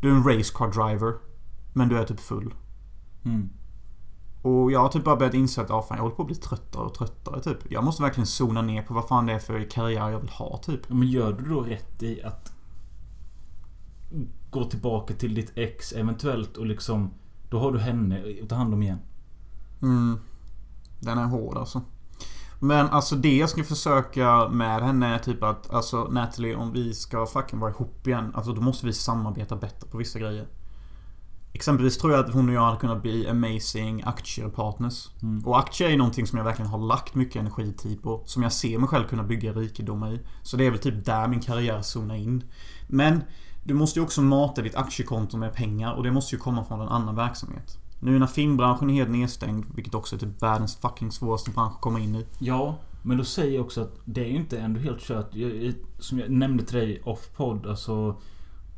Du 0.00 0.10
är 0.10 0.14
en 0.14 0.24
racecar 0.24 0.68
driver. 0.68 1.14
Men 1.72 1.88
du 1.88 1.98
är 1.98 2.04
typ 2.04 2.20
full. 2.20 2.54
Mm. 3.24 3.50
Och 4.42 4.72
jag 4.72 4.80
har 4.80 4.88
typ 4.88 5.04
bara 5.04 5.16
börjat 5.16 5.34
inse 5.34 5.60
att 5.60 5.68
ja, 5.68 5.82
fan, 5.82 5.96
jag 5.96 6.02
håller 6.02 6.16
på 6.16 6.22
att 6.22 6.26
bli 6.28 6.36
tröttare 6.36 6.82
och 6.82 6.94
tröttare 6.94 7.40
typ. 7.40 7.58
Jag 7.70 7.84
måste 7.84 8.02
verkligen 8.02 8.26
zona 8.26 8.62
ner 8.62 8.82
på 8.82 8.94
vad 8.94 9.08
fan 9.08 9.26
det 9.26 9.32
är 9.32 9.38
för 9.38 9.70
karriär 9.70 10.10
jag 10.10 10.20
vill 10.20 10.30
ha 10.30 10.56
typ. 10.56 10.88
Men 10.88 11.08
gör 11.08 11.32
du 11.32 11.48
då 11.48 11.60
rätt 11.60 12.02
i 12.02 12.22
att 12.22 12.52
gå 14.50 14.64
tillbaka 14.64 15.14
till 15.14 15.34
ditt 15.34 15.52
ex 15.54 15.92
eventuellt 15.92 16.56
och 16.56 16.66
liksom 16.66 17.10
Då 17.50 17.58
har 17.58 17.72
du 17.72 17.78
henne 17.78 18.22
att 18.42 18.48
ta 18.48 18.54
hand 18.54 18.74
om 18.74 18.82
igen. 18.82 18.98
Mm. 19.82 20.18
Den 21.00 21.18
är 21.18 21.24
hård 21.24 21.56
alltså. 21.56 21.82
Men 22.60 22.86
alltså 22.86 23.16
det 23.16 23.36
jag 23.36 23.50
ska 23.50 23.64
försöka 23.64 24.48
med 24.48 24.82
henne 24.82 25.14
är 25.14 25.18
typ 25.18 25.42
att 25.42 25.70
Alltså 25.70 26.04
Natalie 26.04 26.56
om 26.56 26.72
vi 26.72 26.94
ska 26.94 27.26
fucking 27.26 27.58
vara 27.58 27.70
ihop 27.70 28.06
igen 28.06 28.32
Alltså 28.34 28.52
då 28.52 28.60
måste 28.60 28.86
vi 28.86 28.92
samarbeta 28.92 29.56
bättre 29.56 29.88
på 29.88 29.98
vissa 29.98 30.18
grejer 30.18 30.46
Exempelvis 31.52 31.98
tror 31.98 32.12
jag 32.12 32.24
att 32.24 32.32
hon 32.32 32.48
och 32.48 32.54
jag 32.54 32.60
hade 32.64 32.78
kunnat 32.78 33.02
bli 33.02 33.28
amazing 33.28 34.02
aktiepartners. 34.06 35.08
Mm. 35.22 35.46
Och 35.46 35.58
aktier 35.58 35.90
är 35.90 35.96
någonting 35.96 36.26
som 36.26 36.38
jag 36.38 36.44
verkligen 36.44 36.70
har 36.70 36.78
lagt 36.78 37.14
mycket 37.14 37.36
energi 37.36 37.72
tid 37.72 38.02
på. 38.02 38.22
Som 38.24 38.42
jag 38.42 38.52
ser 38.52 38.78
mig 38.78 38.88
själv 38.88 39.04
kunna 39.08 39.22
bygga 39.22 39.52
rikedomar 39.52 40.12
i. 40.12 40.20
Så 40.42 40.56
det 40.56 40.66
är 40.66 40.70
väl 40.70 40.78
typ 40.78 41.04
där 41.04 41.28
min 41.28 41.40
karriär 41.40 41.82
zonar 41.82 42.14
in. 42.14 42.44
Men 42.86 43.22
du 43.68 43.74
måste 43.74 43.98
ju 43.98 44.04
också 44.04 44.22
mata 44.22 44.62
ditt 44.62 44.74
aktiekonto 44.74 45.36
med 45.36 45.54
pengar 45.54 45.92
och 45.92 46.02
det 46.02 46.12
måste 46.12 46.34
ju 46.34 46.38
komma 46.38 46.64
från 46.64 46.80
en 46.80 46.88
annan 46.88 47.14
verksamhet. 47.14 47.78
Nu 48.00 48.18
när 48.18 48.26
filmbranschen 48.26 48.90
är 48.90 48.94
helt 48.94 49.10
nedstängd, 49.10 49.66
vilket 49.74 49.94
också 49.94 50.16
är 50.16 50.20
typ 50.20 50.42
världens 50.42 50.76
fucking 50.76 51.12
svåraste 51.12 51.50
bransch 51.50 51.74
att 51.74 51.80
komma 51.80 52.00
in 52.00 52.14
i. 52.14 52.26
Ja, 52.38 52.78
men 53.02 53.16
då 53.16 53.24
säger 53.24 53.54
jag 53.54 53.64
också 53.64 53.80
att 53.80 54.00
det 54.04 54.24
är 54.24 54.28
ju 54.28 54.36
inte 54.36 54.58
ändå 54.58 54.80
helt 54.80 55.00
kört. 55.00 55.34
Jag, 55.34 55.74
som 55.98 56.18
jag 56.18 56.30
nämnde 56.30 56.64
till 56.64 56.76
dig 56.76 57.02
off-podd, 57.04 57.66
alltså 57.66 58.20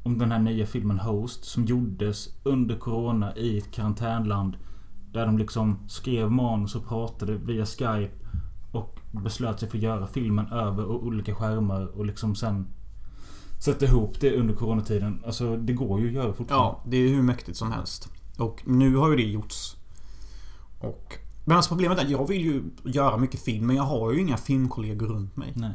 om 0.02 0.18
den 0.18 0.32
här 0.32 0.38
nya 0.38 0.66
filmen 0.66 0.98
Host 0.98 1.44
som 1.44 1.64
gjordes 1.64 2.28
under 2.42 2.76
Corona 2.76 3.36
i 3.36 3.58
ett 3.58 3.70
karantänland. 3.70 4.56
Där 5.12 5.26
de 5.26 5.38
liksom 5.38 5.78
skrev 5.88 6.30
manus 6.30 6.74
och 6.74 6.88
pratade 6.88 7.34
via 7.34 7.66
Skype. 7.66 8.14
Och 8.72 9.00
beslöt 9.10 9.60
sig 9.60 9.68
för 9.68 9.78
att 9.78 9.82
göra 9.82 10.06
filmen 10.06 10.46
över 10.46 10.86
olika 10.86 11.34
skärmar 11.34 11.98
och 11.98 12.06
liksom 12.06 12.34
sen 12.34 12.66
sätta 13.60 13.84
ihop 13.84 14.20
det 14.20 14.36
under 14.36 14.54
coronatiden. 14.54 15.22
Alltså 15.26 15.56
det 15.56 15.72
går 15.72 16.00
ju 16.00 16.06
att 16.06 16.12
göra 16.12 16.32
fortfarande. 16.32 16.66
Ja, 16.66 16.82
det 16.86 16.96
är 16.96 17.08
hur 17.08 17.22
mäktigt 17.22 17.58
som 17.58 17.72
helst. 17.72 18.08
Och 18.38 18.62
nu 18.66 18.96
har 18.96 19.10
ju 19.10 19.16
det 19.16 19.22
gjorts. 19.22 19.76
Och... 20.78 21.14
Men 21.44 21.56
alltså 21.56 21.68
problemet 21.68 21.98
är 21.98 22.04
att 22.04 22.10
jag 22.10 22.28
vill 22.28 22.44
ju 22.44 22.62
göra 22.84 23.16
mycket 23.16 23.40
film 23.40 23.66
men 23.66 23.76
jag 23.76 23.82
har 23.82 24.12
ju 24.12 24.20
inga 24.20 24.36
filmkollegor 24.36 25.06
runt 25.06 25.36
mig. 25.36 25.52
Nej. 25.56 25.74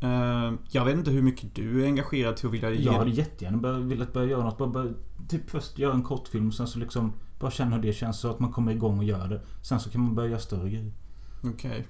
Eh, 0.00 0.52
jag 0.70 0.84
vet 0.84 0.96
inte 0.96 1.10
hur 1.10 1.22
mycket 1.22 1.54
du 1.54 1.82
är 1.82 1.86
engagerad 1.86 2.36
till 2.36 2.46
att 2.46 2.52
vilja. 2.52 2.70
Jag 2.70 2.92
hade 2.92 3.10
jättegärna 3.10 3.58
börjat, 3.58 3.80
velat 3.80 4.12
börja 4.12 4.28
göra 4.28 4.44
något. 4.44 4.58
Bara, 4.58 4.68
bara, 4.68 4.88
typ 5.28 5.50
först 5.50 5.78
göra 5.78 5.94
en 5.94 6.02
kortfilm 6.02 6.52
sen 6.52 6.66
så 6.66 6.78
liksom 6.78 7.12
bara 7.40 7.50
känna 7.50 7.76
hur 7.76 7.82
det 7.82 7.92
känns 7.92 8.18
så 8.18 8.30
att 8.30 8.40
man 8.40 8.52
kommer 8.52 8.72
igång 8.72 8.98
och 8.98 9.04
gör 9.04 9.28
det. 9.28 9.40
Sen 9.62 9.80
så 9.80 9.90
kan 9.90 10.00
man 10.00 10.14
börja 10.14 10.28
göra 10.28 10.40
större 10.40 10.70
grejer. 10.70 10.92
Okej. 11.44 11.86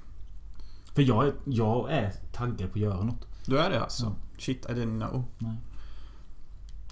För 0.95 1.03
jag 1.03 1.27
är, 1.27 1.33
jag 1.45 1.93
är 1.93 2.13
taggad 2.33 2.73
på 2.73 2.79
att 2.79 2.83
göra 2.83 3.05
något. 3.05 3.27
Du 3.47 3.59
är 3.59 3.71
det 3.71 3.83
alltså? 3.83 4.05
Ja. 4.05 4.32
Shit, 4.43 4.67
I 4.71 4.73
didn't 4.73 5.09
know. 5.09 5.25
Nej. 5.39 5.57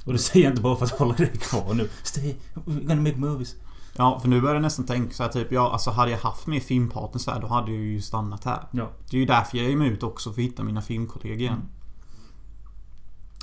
Och 0.05 0.13
det 0.13 0.19
säger 0.19 0.45
jag 0.45 0.53
inte 0.53 0.63
bara 0.63 0.77
för 0.77 0.85
att 0.85 0.91
hålla 0.91 1.15
dig 1.15 1.29
kvar 1.29 1.75
nu. 1.75 1.89
Stay, 2.03 2.35
we're 2.55 2.87
gonna 2.89 3.03
make 3.03 3.17
movies. 3.17 3.57
Ja, 3.97 4.21
för 4.21 4.29
nu 4.29 4.41
börjar 4.41 4.55
jag 4.55 4.63
nästan 4.63 4.87
tänka 4.87 5.15
så 5.15 5.23
här 5.23 5.31
typ, 5.31 5.53
ja 5.53 5.73
alltså 5.73 5.91
hade 5.91 6.11
jag 6.11 6.19
haft 6.19 6.47
mer 6.47 6.61
filmpartners 6.61 7.27
här 7.27 7.41
då 7.41 7.47
hade 7.47 7.73
jag 7.73 7.81
ju 7.81 8.01
stannat 8.01 8.45
här. 8.45 8.61
Ja. 8.71 8.91
Det 9.11 9.17
är 9.17 9.21
ju 9.21 9.27
därför 9.27 9.59
jag 9.59 9.69
ger 9.69 9.77
mig 9.77 9.89
ut 9.89 10.03
också, 10.03 10.33
för 10.33 10.41
att 10.41 10.47
hitta 10.47 10.63
mina 10.63 10.83
filmkollegor 10.83 11.39
igen. 11.39 11.53
Mm. 11.53 11.67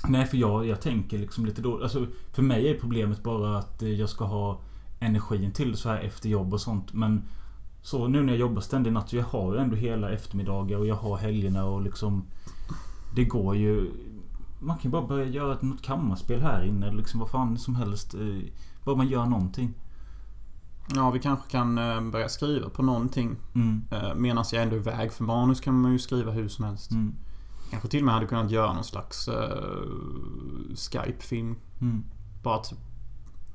Nej 0.07 0.25
för 0.25 0.37
jag, 0.37 0.65
jag 0.65 0.81
tänker 0.81 1.17
liksom 1.17 1.45
lite 1.45 1.61
då. 1.61 1.83
Alltså, 1.83 2.07
för 2.33 2.41
mig 2.41 2.69
är 2.69 2.79
problemet 2.79 3.23
bara 3.23 3.57
att 3.57 3.81
jag 3.81 4.09
ska 4.09 4.25
ha 4.25 4.59
energin 4.99 5.51
till 5.51 5.77
så 5.77 5.89
här 5.89 5.99
efter 5.99 6.29
jobb 6.29 6.53
och 6.53 6.61
sånt. 6.61 6.93
Men 6.93 7.23
så 7.81 8.07
nu 8.07 8.23
när 8.23 8.33
jag 8.33 8.39
jobbar 8.39 8.61
ständig 8.61 8.93
natt 8.93 9.09
så 9.09 9.15
jag 9.15 9.23
har 9.23 9.53
ju 9.53 9.59
ändå 9.59 9.75
hela 9.75 10.11
eftermiddagar 10.11 10.77
och 10.77 10.87
jag 10.87 10.95
har 10.95 11.17
helgerna 11.17 11.65
och 11.65 11.81
liksom 11.81 12.25
Det 13.15 13.25
går 13.25 13.55
ju 13.55 13.91
Man 14.59 14.77
kan 14.77 14.83
ju 14.83 14.89
bara 14.89 15.07
börja 15.07 15.25
göra 15.25 15.53
ett, 15.53 15.61
något 15.61 15.81
kammarspel 15.81 16.41
här 16.41 16.63
inne 16.63 16.87
eller 16.87 16.97
liksom 16.97 17.19
vad 17.19 17.29
fan 17.29 17.57
som 17.57 17.75
helst. 17.75 18.13
eh, 18.13 18.49
Bara 18.83 18.95
man 18.95 19.07
gör 19.07 19.25
någonting. 19.25 19.73
Ja, 20.95 21.11
vi 21.11 21.19
kanske 21.19 21.49
kan 21.51 21.77
eh, 21.77 22.01
börja 22.01 22.29
skriva 22.29 22.69
på 22.69 22.83
någonting. 22.83 23.35
Mm. 23.55 23.81
Eh, 23.91 24.15
Medan 24.15 24.45
jag 24.51 24.63
ändå 24.63 24.75
är 24.75 24.79
iväg 24.79 25.11
för 25.13 25.23
manus 25.23 25.59
kan 25.61 25.81
man 25.81 25.91
ju 25.91 25.99
skriva 25.99 26.31
hur 26.31 26.47
som 26.49 26.65
helst. 26.65 26.91
Mm. 26.91 27.15
Kanske 27.69 27.89
till 27.89 27.99
och 27.99 28.05
med 28.05 28.13
hade 28.13 28.25
kunnat 28.27 28.51
göra 28.51 28.73
någon 28.73 28.83
slags 28.83 29.27
eh, 29.27 29.85
Skype-film. 30.75 31.55
Mm. 31.81 32.03
Bara 32.43 32.57
typ 32.59 32.77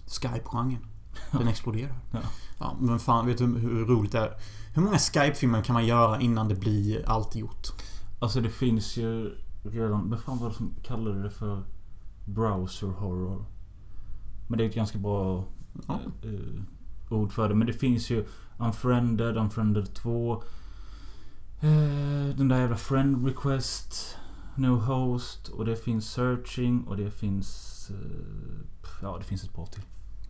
Skype-genren. 0.06 0.86
Den 1.30 1.48
exploderar. 1.48 1.94
Ja. 2.12 2.18
Ja, 2.58 2.76
men 2.80 2.98
fan, 2.98 3.26
vet 3.26 3.38
du 3.38 3.44
hur 3.46 3.84
roligt 3.86 4.12
det 4.12 4.18
är? 4.18 4.32
Hur 4.74 4.82
många 4.82 4.98
Skype-filmer 4.98 5.62
kan 5.62 5.74
man 5.74 5.86
göra 5.86 6.20
innan 6.20 6.48
det 6.48 6.54
blir 6.54 7.08
allt 7.08 7.34
gjort? 7.36 7.68
Alltså 8.22 8.40
det 8.40 8.48
finns 8.50 8.96
ju 8.96 9.34
redan... 9.62 10.10
Vad 10.10 10.20
fan 10.20 10.38
var 10.38 10.48
det 10.48 10.54
som 10.54 10.74
kallade 10.82 11.22
det 11.22 11.30
för? 11.30 11.62
Browser 12.24 12.86
horror. 12.86 13.44
Men 14.48 14.58
det 14.58 14.64
är 14.64 14.68
ett 14.68 14.74
ganska 14.74 14.98
bra 14.98 15.44
Ja. 15.88 16.00
eh, 16.22 16.62
ord 17.12 17.32
för 17.32 17.48
det. 17.48 17.54
Men 17.54 17.66
det 17.66 17.72
finns 17.72 18.10
ju 18.10 18.24
Unfriended, 18.58 19.36
Unfriended 19.36 19.94
2. 19.94 20.42
Eh, 21.60 22.36
den 22.36 22.48
där 22.48 22.60
jävla 22.60 22.76
Friend 22.76 23.26
Request. 23.26 24.16
No 24.56 24.74
Host. 24.76 25.48
Och 25.48 25.64
det 25.64 25.76
finns 25.76 26.10
Searching. 26.12 26.84
Och 26.84 26.96
det 26.96 27.10
finns... 27.10 27.90
Eh, 27.90 28.60
ja, 29.02 29.18
det 29.18 29.24
finns 29.24 29.44
ett 29.44 29.52
par 29.54 29.66
till. 29.66 29.82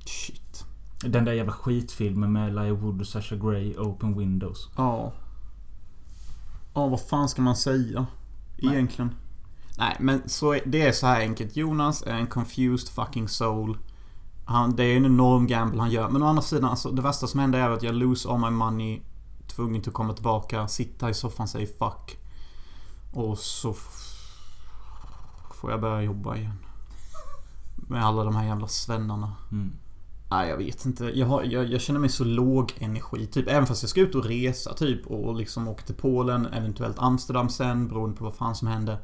Shit. 0.06 0.64
Den 1.04 1.24
där 1.24 1.32
jävla 1.32 1.52
skitfilmen 1.52 2.32
med 2.32 2.48
Elijah 2.48 2.78
Wood 2.78 3.00
och 3.00 3.06
Sasha 3.06 3.36
Grey, 3.36 3.74
Open 3.76 4.18
Windows. 4.18 4.70
Ja. 4.76 5.12
Ja, 6.74 6.86
vad 6.86 7.00
fan 7.00 7.28
ska 7.28 7.42
man 7.42 7.56
säga? 7.56 8.06
Nej. 8.56 8.74
Egentligen. 8.74 9.14
Nej, 9.78 9.96
men 10.00 10.28
så 10.28 10.52
är, 10.52 10.60
det 10.66 10.82
är 10.82 10.92
så 10.92 11.06
här 11.06 11.20
enkelt. 11.20 11.56
Jonas 11.56 12.02
är 12.02 12.14
en 12.14 12.26
confused 12.26 12.88
fucking 12.88 13.28
soul. 13.28 13.78
Han, 14.44 14.76
det 14.76 14.84
är 14.84 14.96
en 14.96 15.04
enorm 15.04 15.46
gamble 15.46 15.80
han 15.80 15.90
gör. 15.90 16.08
Men 16.08 16.22
å 16.22 16.26
andra 16.26 16.42
sidan, 16.42 16.70
alltså, 16.70 16.90
det 16.90 17.02
värsta 17.02 17.26
som 17.26 17.40
händer 17.40 17.58
är 17.58 17.70
att 17.70 17.82
jag 17.82 17.94
lose 17.94 18.28
all 18.28 18.40
my 18.40 18.50
money. 18.50 19.02
Tvungen 19.46 19.82
att 19.86 19.92
komma 19.92 20.12
tillbaka, 20.12 20.68
sitta 20.68 21.10
i 21.10 21.14
soffan 21.14 21.44
och 21.44 21.50
säga 21.50 21.66
fuck. 21.78 22.18
Och 23.12 23.38
så... 23.38 23.74
Får 25.54 25.70
jag 25.70 25.80
börja 25.80 26.02
jobba 26.02 26.36
igen. 26.36 26.58
Med 27.76 28.04
alla 28.04 28.24
de 28.24 28.36
här 28.36 28.44
jävla 28.44 28.68
svennarna. 28.68 29.32
Mm. 29.52 29.72
Nej, 30.32 30.48
jag 30.48 30.56
vet 30.56 30.84
inte. 30.86 31.04
Jag, 31.04 31.26
har, 31.26 31.42
jag, 31.42 31.66
jag 31.72 31.80
känner 31.80 32.00
mig 32.00 32.08
så 32.10 32.24
låg 32.24 32.72
energi. 32.78 33.26
Typ 33.26 33.48
även 33.48 33.66
fast 33.66 33.82
jag 33.82 33.90
ska 33.90 34.00
ut 34.00 34.14
och 34.14 34.24
resa 34.24 34.74
typ 34.74 35.06
och 35.06 35.34
liksom 35.36 35.68
åka 35.68 35.82
till 35.82 35.94
Polen, 35.94 36.46
eventuellt 36.46 36.96
Amsterdam 36.98 37.48
sen 37.48 37.88
beroende 37.88 38.16
på 38.16 38.24
vad 38.24 38.34
fan 38.34 38.54
som 38.54 38.68
händer. 38.68 38.98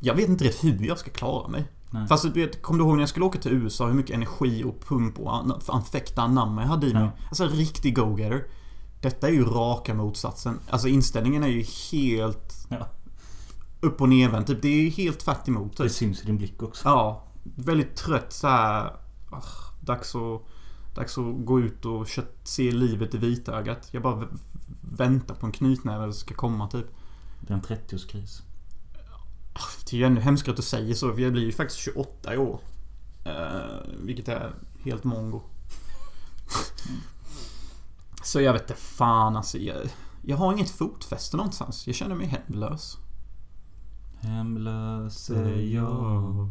Jag 0.00 0.14
vet 0.14 0.28
inte 0.28 0.44
riktigt 0.44 0.80
hur 0.80 0.86
jag 0.86 0.98
ska 0.98 1.10
klara 1.10 1.48
mig. 1.48 1.68
Nej. 1.90 2.08
Fast 2.08 2.22
du 2.22 2.30
vet, 2.30 2.62
kommer 2.62 2.78
du 2.78 2.84
ihåg 2.84 2.94
när 2.94 3.02
jag 3.02 3.08
skulle 3.08 3.26
åka 3.26 3.38
till 3.38 3.52
USA 3.52 3.86
hur 3.86 3.94
mycket 3.94 4.14
energi 4.16 4.64
och 4.64 4.80
pump 4.88 5.18
och 5.18 5.34
an- 5.36 5.60
affekta 5.68 6.22
anamma 6.22 6.62
jag 6.62 6.68
hade 6.68 6.86
i 6.86 6.92
mig? 6.94 7.02
Ja. 7.02 7.26
Alltså 7.28 7.44
en 7.44 7.50
riktig 7.50 7.96
go-getter. 7.96 8.44
Detta 9.02 9.28
är 9.28 9.32
ju 9.32 9.44
raka 9.44 9.94
motsatsen. 9.94 10.58
Alltså 10.70 10.88
inställningen 10.88 11.42
är 11.42 11.48
ju 11.48 11.64
helt 11.92 12.66
Ja. 12.68 12.86
upp 13.80 14.00
och 14.00 14.08
nervänd. 14.08 14.46
Typ, 14.46 14.62
det 14.62 14.68
är 14.68 14.82
ju 14.82 14.88
helt 14.90 15.18
tvärt 15.18 15.48
emot. 15.48 15.76
Det 15.76 15.82
Typ. 15.82 15.92
syns 15.92 16.22
i 16.22 16.26
din 16.26 16.38
blick 16.38 16.62
också. 16.62 16.88
Ja, 16.88 17.24
väldigt 17.54 17.96
trött 17.96 18.32
så 18.32 18.48
här. 18.48 18.92
Ah, 19.30 19.42
dags 19.86 20.14
att... 20.14 20.42
Dags 20.94 21.18
att 21.18 21.44
gå 21.44 21.60
ut 21.60 21.84
och 21.84 22.06
kött, 22.06 22.36
se 22.44 22.70
livet 22.70 23.14
i 23.14 23.18
vitögat. 23.18 23.88
Jag 23.90 24.02
bara 24.02 24.28
väntar 24.80 25.34
på 25.34 25.46
en 25.46 25.52
knytnäve 25.52 26.12
ska 26.12 26.34
komma 26.34 26.68
typ. 26.68 26.86
Det 27.40 27.52
är 27.52 27.56
en 27.56 27.62
30-årskris. 27.62 28.42
Ah, 29.52 29.60
Det 29.90 29.96
är 29.96 29.98
ju 29.98 30.04
ännu 30.06 30.20
hemskare 30.20 30.50
att 30.50 30.56
du 30.56 30.62
säger 30.62 30.94
så, 30.94 31.12
för 31.14 31.20
jag 31.20 31.32
blir 31.32 31.44
ju 31.44 31.52
faktiskt 31.52 31.80
28 31.80 32.34
i 32.34 32.36
år. 32.36 32.60
Eh, 33.24 33.90
vilket 34.04 34.28
är 34.28 34.54
helt 34.84 35.04
mongo. 35.04 35.42
så 38.22 38.40
jag 38.40 38.52
vet 38.52 38.62
inte 38.62 38.74
fan 38.74 39.36
alltså. 39.36 39.58
Jag, 39.58 39.76
jag 40.22 40.36
har 40.36 40.52
inget 40.52 40.70
fotfäste 40.70 41.36
någonstans. 41.36 41.86
Jag 41.86 41.96
känner 41.96 42.14
mig 42.14 42.26
hemlös. 42.26 42.98
Hemlös 44.20 45.30
är 45.30 45.74
jag. 45.74 46.48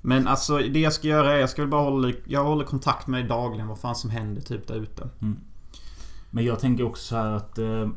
Men 0.00 0.28
alltså 0.28 0.58
det 0.58 0.80
jag 0.80 0.92
ska 0.92 1.08
göra 1.08 1.32
är, 1.32 1.38
jag 1.38 1.50
ska 1.50 1.66
bara 1.66 1.82
hålla, 1.82 2.12
jag 2.24 2.44
håller 2.44 2.64
kontakt 2.64 3.06
med 3.06 3.20
dig 3.20 3.28
dagligen 3.28 3.68
vad 3.68 3.78
fan 3.78 3.94
som 3.94 4.10
händer 4.10 4.42
typ 4.42 4.66
där 4.66 4.74
ute. 4.74 5.08
Men 6.30 6.44
jag 6.44 6.60
tänker 6.60 6.84
också 6.84 7.02
så 7.02 7.16
här 7.16 7.32
att... 7.32 7.58
Eh, 7.58 7.88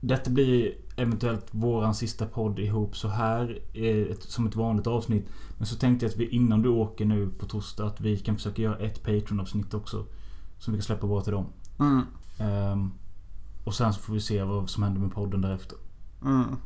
detta 0.00 0.30
blir 0.30 0.74
eventuellt 0.96 1.46
våran 1.50 1.94
sista 1.94 2.26
podd 2.26 2.58
ihop 2.58 2.96
så 2.96 3.08
här. 3.08 3.58
Eh, 3.74 4.12
ett, 4.12 4.22
som 4.22 4.46
ett 4.46 4.56
vanligt 4.56 4.86
avsnitt. 4.86 5.28
Men 5.58 5.66
så 5.66 5.76
tänkte 5.76 6.06
jag 6.06 6.10
att 6.10 6.16
vi 6.16 6.28
innan 6.28 6.62
du 6.62 6.68
åker 6.68 7.04
nu 7.04 7.30
på 7.38 7.46
torsdag 7.46 7.86
att 7.86 8.00
vi 8.00 8.18
kan 8.18 8.36
försöka 8.36 8.62
göra 8.62 8.78
ett 8.78 9.02
Patreon-avsnitt 9.02 9.74
också. 9.74 10.06
Som 10.58 10.72
vi 10.72 10.78
kan 10.78 10.84
släppa 10.84 11.06
bara 11.06 11.22
till 11.22 11.32
dem. 11.32 11.46
Mm. 11.78 12.02
Ehm, 12.38 12.90
och 13.64 13.74
sen 13.74 13.92
så 13.92 14.00
får 14.00 14.14
vi 14.14 14.20
se 14.20 14.42
vad 14.42 14.70
som 14.70 14.82
händer 14.82 15.00
med 15.00 15.12
podden 15.12 15.40
därefter. 15.40 15.78
Mm. 16.22 16.56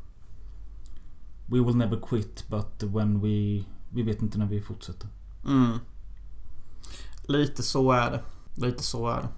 We 1.46 1.60
will 1.60 1.76
never 1.76 2.00
quit 2.00 2.44
but 2.48 2.82
when 2.82 3.20
we... 3.20 3.64
Vi 3.90 4.02
vet 4.02 4.22
inte 4.22 4.38
när 4.38 4.46
vi 4.46 4.60
fortsätter. 4.60 5.08
Mm. 5.46 5.78
Lite 7.26 7.62
så 7.62 7.92
är 7.92 8.10
det. 8.10 8.22
Lite 8.66 8.82
så 8.82 9.08
är 9.08 9.16
det. 9.22 9.28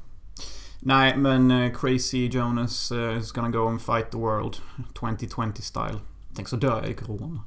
Nej, 0.81 1.17
men 1.17 1.51
eh, 1.51 1.73
Crazy 1.73 2.27
Jonas 2.29 2.93
eh, 2.93 3.19
is 3.19 3.33
gonna 3.33 3.49
go 3.51 3.69
and 3.69 3.81
fight 3.81 4.11
the 4.11 4.17
world. 4.19 4.57
2020 4.95 5.53
style. 5.63 6.01
Tänk 6.35 6.49
så 6.49 6.57
dör 6.57 6.81
jag 6.83 6.91
i 6.91 6.95
corona. 6.95 7.43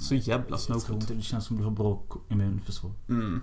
Så 0.00 0.14
jävla 0.14 0.58
snopet. 0.58 0.90
inte 0.90 1.14
det 1.14 1.22
känns 1.22 1.44
som 1.44 1.58
du 1.58 1.64
har 1.64 1.70
bra 1.70 2.02
immunförsvar. 2.28 2.92
Mm. 3.08 3.40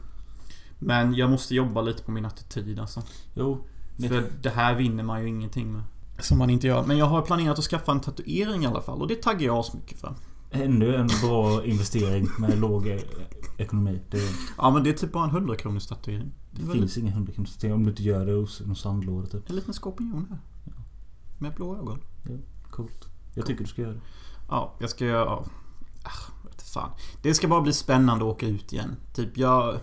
Men 0.79 1.13
jag 1.13 1.29
måste 1.29 1.55
jobba 1.55 1.81
lite 1.81 2.03
på 2.03 2.11
min 2.11 2.25
attityd 2.25 2.79
alltså. 2.79 3.01
Jo. 3.33 3.65
Det- 3.97 4.07
För 4.09 4.23
det 4.41 4.49
här 4.49 4.75
vinner 4.75 5.03
man 5.03 5.21
ju 5.21 5.27
ingenting 5.27 5.73
med. 5.73 5.81
Som 6.19 6.37
man 6.37 6.49
inte 6.49 6.67
gör. 6.67 6.83
Men 6.85 6.97
jag 6.97 7.05
har 7.05 7.21
planerat 7.21 7.59
att 7.59 7.65
skaffa 7.65 7.91
en 7.91 7.99
tatuering 7.99 8.63
i 8.63 8.67
alla 8.67 8.81
fall. 8.81 9.01
Och 9.01 9.07
det 9.07 9.15
taggar 9.21 9.45
jag 9.45 9.57
asmycket 9.57 9.99
för. 9.99 10.15
Ännu 10.51 10.95
en 10.95 11.07
bra 11.07 11.65
investering 11.65 12.27
med 12.39 12.59
låg 12.59 12.87
eh, 12.87 12.99
ekonomi. 13.57 14.01
Det, 14.09 14.21
Ja 14.57 14.71
men 14.71 14.83
det 14.83 14.89
är 14.89 14.93
typ 14.93 15.11
bara 15.11 15.23
en 15.23 15.29
100 15.29 15.55
kronors 15.55 15.87
tatuering. 15.87 16.31
det 16.51 16.63
väl 16.63 16.79
finns 16.79 16.97
ingen 16.97 17.13
hundrakronorssteg 17.13 17.73
om 17.73 17.83
du 17.83 17.89
inte 17.89 18.03
gör 18.03 18.25
det 18.25 18.33
hos 18.33 18.61
någon 18.65 18.75
sandlåda 18.75 19.27
typ. 19.27 19.49
En 19.49 19.55
liten 19.55 19.73
skorpion 19.73 20.27
här. 20.29 20.39
Med 21.37 21.53
blå 21.53 21.75
ögon. 21.75 21.99
Coolt. 22.71 23.09
Jag 23.33 23.45
tycker 23.45 23.63
du 23.63 23.69
ska 23.69 23.81
göra 23.81 23.93
det. 23.93 24.01
Ja, 24.49 24.75
jag 24.79 24.89
ska 24.89 25.05
göra... 25.05 25.25
Ja. 25.25 25.45
Ah, 26.03 26.51
fan. 26.73 26.89
Det 27.21 27.33
ska 27.33 27.47
bara 27.47 27.61
bli 27.61 27.73
spännande 27.73 28.25
att 28.25 28.31
åka 28.31 28.47
ut 28.47 28.73
igen. 28.73 28.95
Typ 29.13 29.37
jag... 29.37 29.79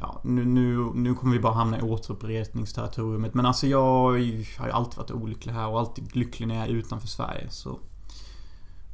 Ja, 0.00 0.20
nu, 0.24 0.44
nu, 0.44 0.78
nu 0.94 1.14
kommer 1.14 1.32
vi 1.32 1.40
bara 1.40 1.52
hamna 1.52 1.78
i 1.78 1.82
återupprepningsterritoriet. 1.82 3.34
Men 3.34 3.46
alltså 3.46 3.66
jag 3.66 4.02
har 4.02 4.16
ju 4.16 4.44
alltid 4.72 4.98
varit 4.98 5.10
olycklig 5.10 5.52
här 5.52 5.68
och 5.68 5.78
alltid 5.80 6.16
lycklig 6.16 6.48
när 6.48 6.54
jag 6.54 6.64
är 6.64 6.68
utanför 6.68 7.08
Sverige. 7.08 7.50
Så... 7.50 7.78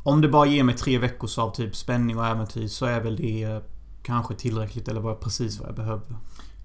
Om 0.03 0.21
det 0.21 0.29
bara 0.29 0.47
ger 0.47 0.63
mig 0.65 0.75
tre 0.77 0.99
veckors 0.99 1.39
av 1.39 1.51
typ 1.51 1.77
spänning 1.77 2.19
och 2.19 2.27
äventyr 2.27 2.67
så 2.67 2.87
är 2.87 3.01
väl 3.01 3.17
det 3.17 3.43
eh, 3.43 3.59
kanske 4.03 4.35
tillräckligt 4.35 4.89
eller 4.89 5.01
bara 5.01 5.15
precis 5.15 5.61
vad 5.61 5.69
jag 5.69 5.77
behöver. 5.77 6.17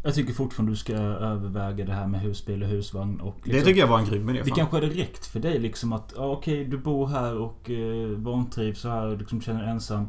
Jag 0.04 0.14
tycker 0.16 0.34
fortfarande 0.34 0.72
du 0.72 0.76
ska 0.76 0.94
överväga 0.94 1.86
det 1.86 1.94
här 1.94 2.08
med 2.08 2.22
husbil 2.22 2.64
och 2.64 2.70
husvagn 2.70 3.20
och 3.22 3.36
Det 3.44 3.52
liksom- 3.52 3.66
tycker 3.68 3.80
jag 3.82 3.88
var 3.88 4.00
en 4.00 4.06
grym 4.06 4.30
idé. 4.30 4.40
Det 4.40 4.46
fan. 4.50 4.56
kanske 4.56 4.76
hade 4.78 4.90
räckt 4.90 5.26
för 5.26 5.40
dig 5.40 5.60
liksom 5.60 5.94
att, 5.94 6.14
ja, 6.16 6.32
okej 6.32 6.66
du 6.66 6.78
bor 6.78 7.08
här 7.08 7.38
och 7.38 7.70
eh, 7.70 8.08
vantrivs 8.10 8.80
så 8.80 8.90
här 8.90 9.08
och 9.08 9.18
liksom 9.18 9.42
känner 9.42 9.62
dig 9.62 9.70
ensam. 9.72 10.08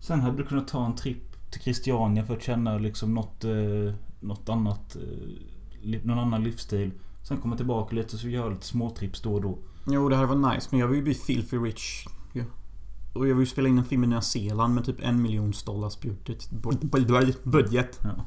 Sen 0.00 0.20
hade 0.20 0.36
du 0.36 0.44
kunnat 0.44 0.68
ta 0.68 0.86
en 0.86 0.94
tripp 0.96 1.50
till 1.50 1.60
Christiania 1.60 2.24
för 2.24 2.36
att 2.36 2.42
känna 2.42 2.78
liksom 2.78 3.14
något, 3.14 3.44
eh, 3.44 3.94
något 4.20 4.48
annat, 4.48 4.96
eh, 4.96 6.00
någon 6.04 6.18
annan 6.18 6.44
livsstil. 6.44 6.90
Sen 7.28 7.36
komma 7.36 7.56
tillbaka 7.56 7.96
lite 7.96 8.16
och 8.16 8.20
så 8.20 8.28
göra 8.28 8.48
lite 8.48 8.66
småtrips 8.66 9.20
då 9.20 9.34
och 9.34 9.40
då. 9.42 9.58
Jo, 9.86 10.08
det 10.08 10.16
hade 10.16 10.34
varit 10.34 10.54
nice. 10.54 10.68
Men 10.70 10.80
jag 10.80 10.88
vill 10.88 10.96
ju 10.96 11.02
bli 11.04 11.14
filthy 11.14 11.56
rich. 11.56 12.04
Ja. 12.32 12.44
Och 13.12 13.28
jag 13.28 13.34
vill 13.34 13.46
ju 13.46 13.50
spela 13.50 13.68
in 13.68 13.78
en 13.78 13.84
film 13.84 14.04
i 14.04 14.06
Nya 14.06 14.20
Zeeland 14.22 14.74
med 14.74 14.84
typ 14.84 15.00
en 15.00 15.22
miljon 15.22 15.52
dollars 15.66 16.00
budget. 16.00 16.50
Bu- 16.50 17.34
Budget. 17.44 18.00
Ja. 18.02 18.24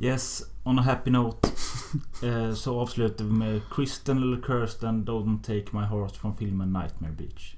Yes, 0.00 0.42
on 0.64 0.78
a 0.78 0.82
happy 0.82 1.10
note. 1.10 1.48
eh, 2.22 2.54
så 2.54 2.80
avslutar 2.80 3.24
vi 3.24 3.32
med 3.32 3.60
Kristen 3.70 4.16
eller 4.16 4.42
Kirsten 4.46 5.06
Don't 5.06 5.42
Take 5.42 5.76
My 5.78 5.84
Heart 5.84 6.16
från 6.16 6.36
filmen 6.36 6.72
Nightmare 6.72 7.12
Beach. 7.12 7.54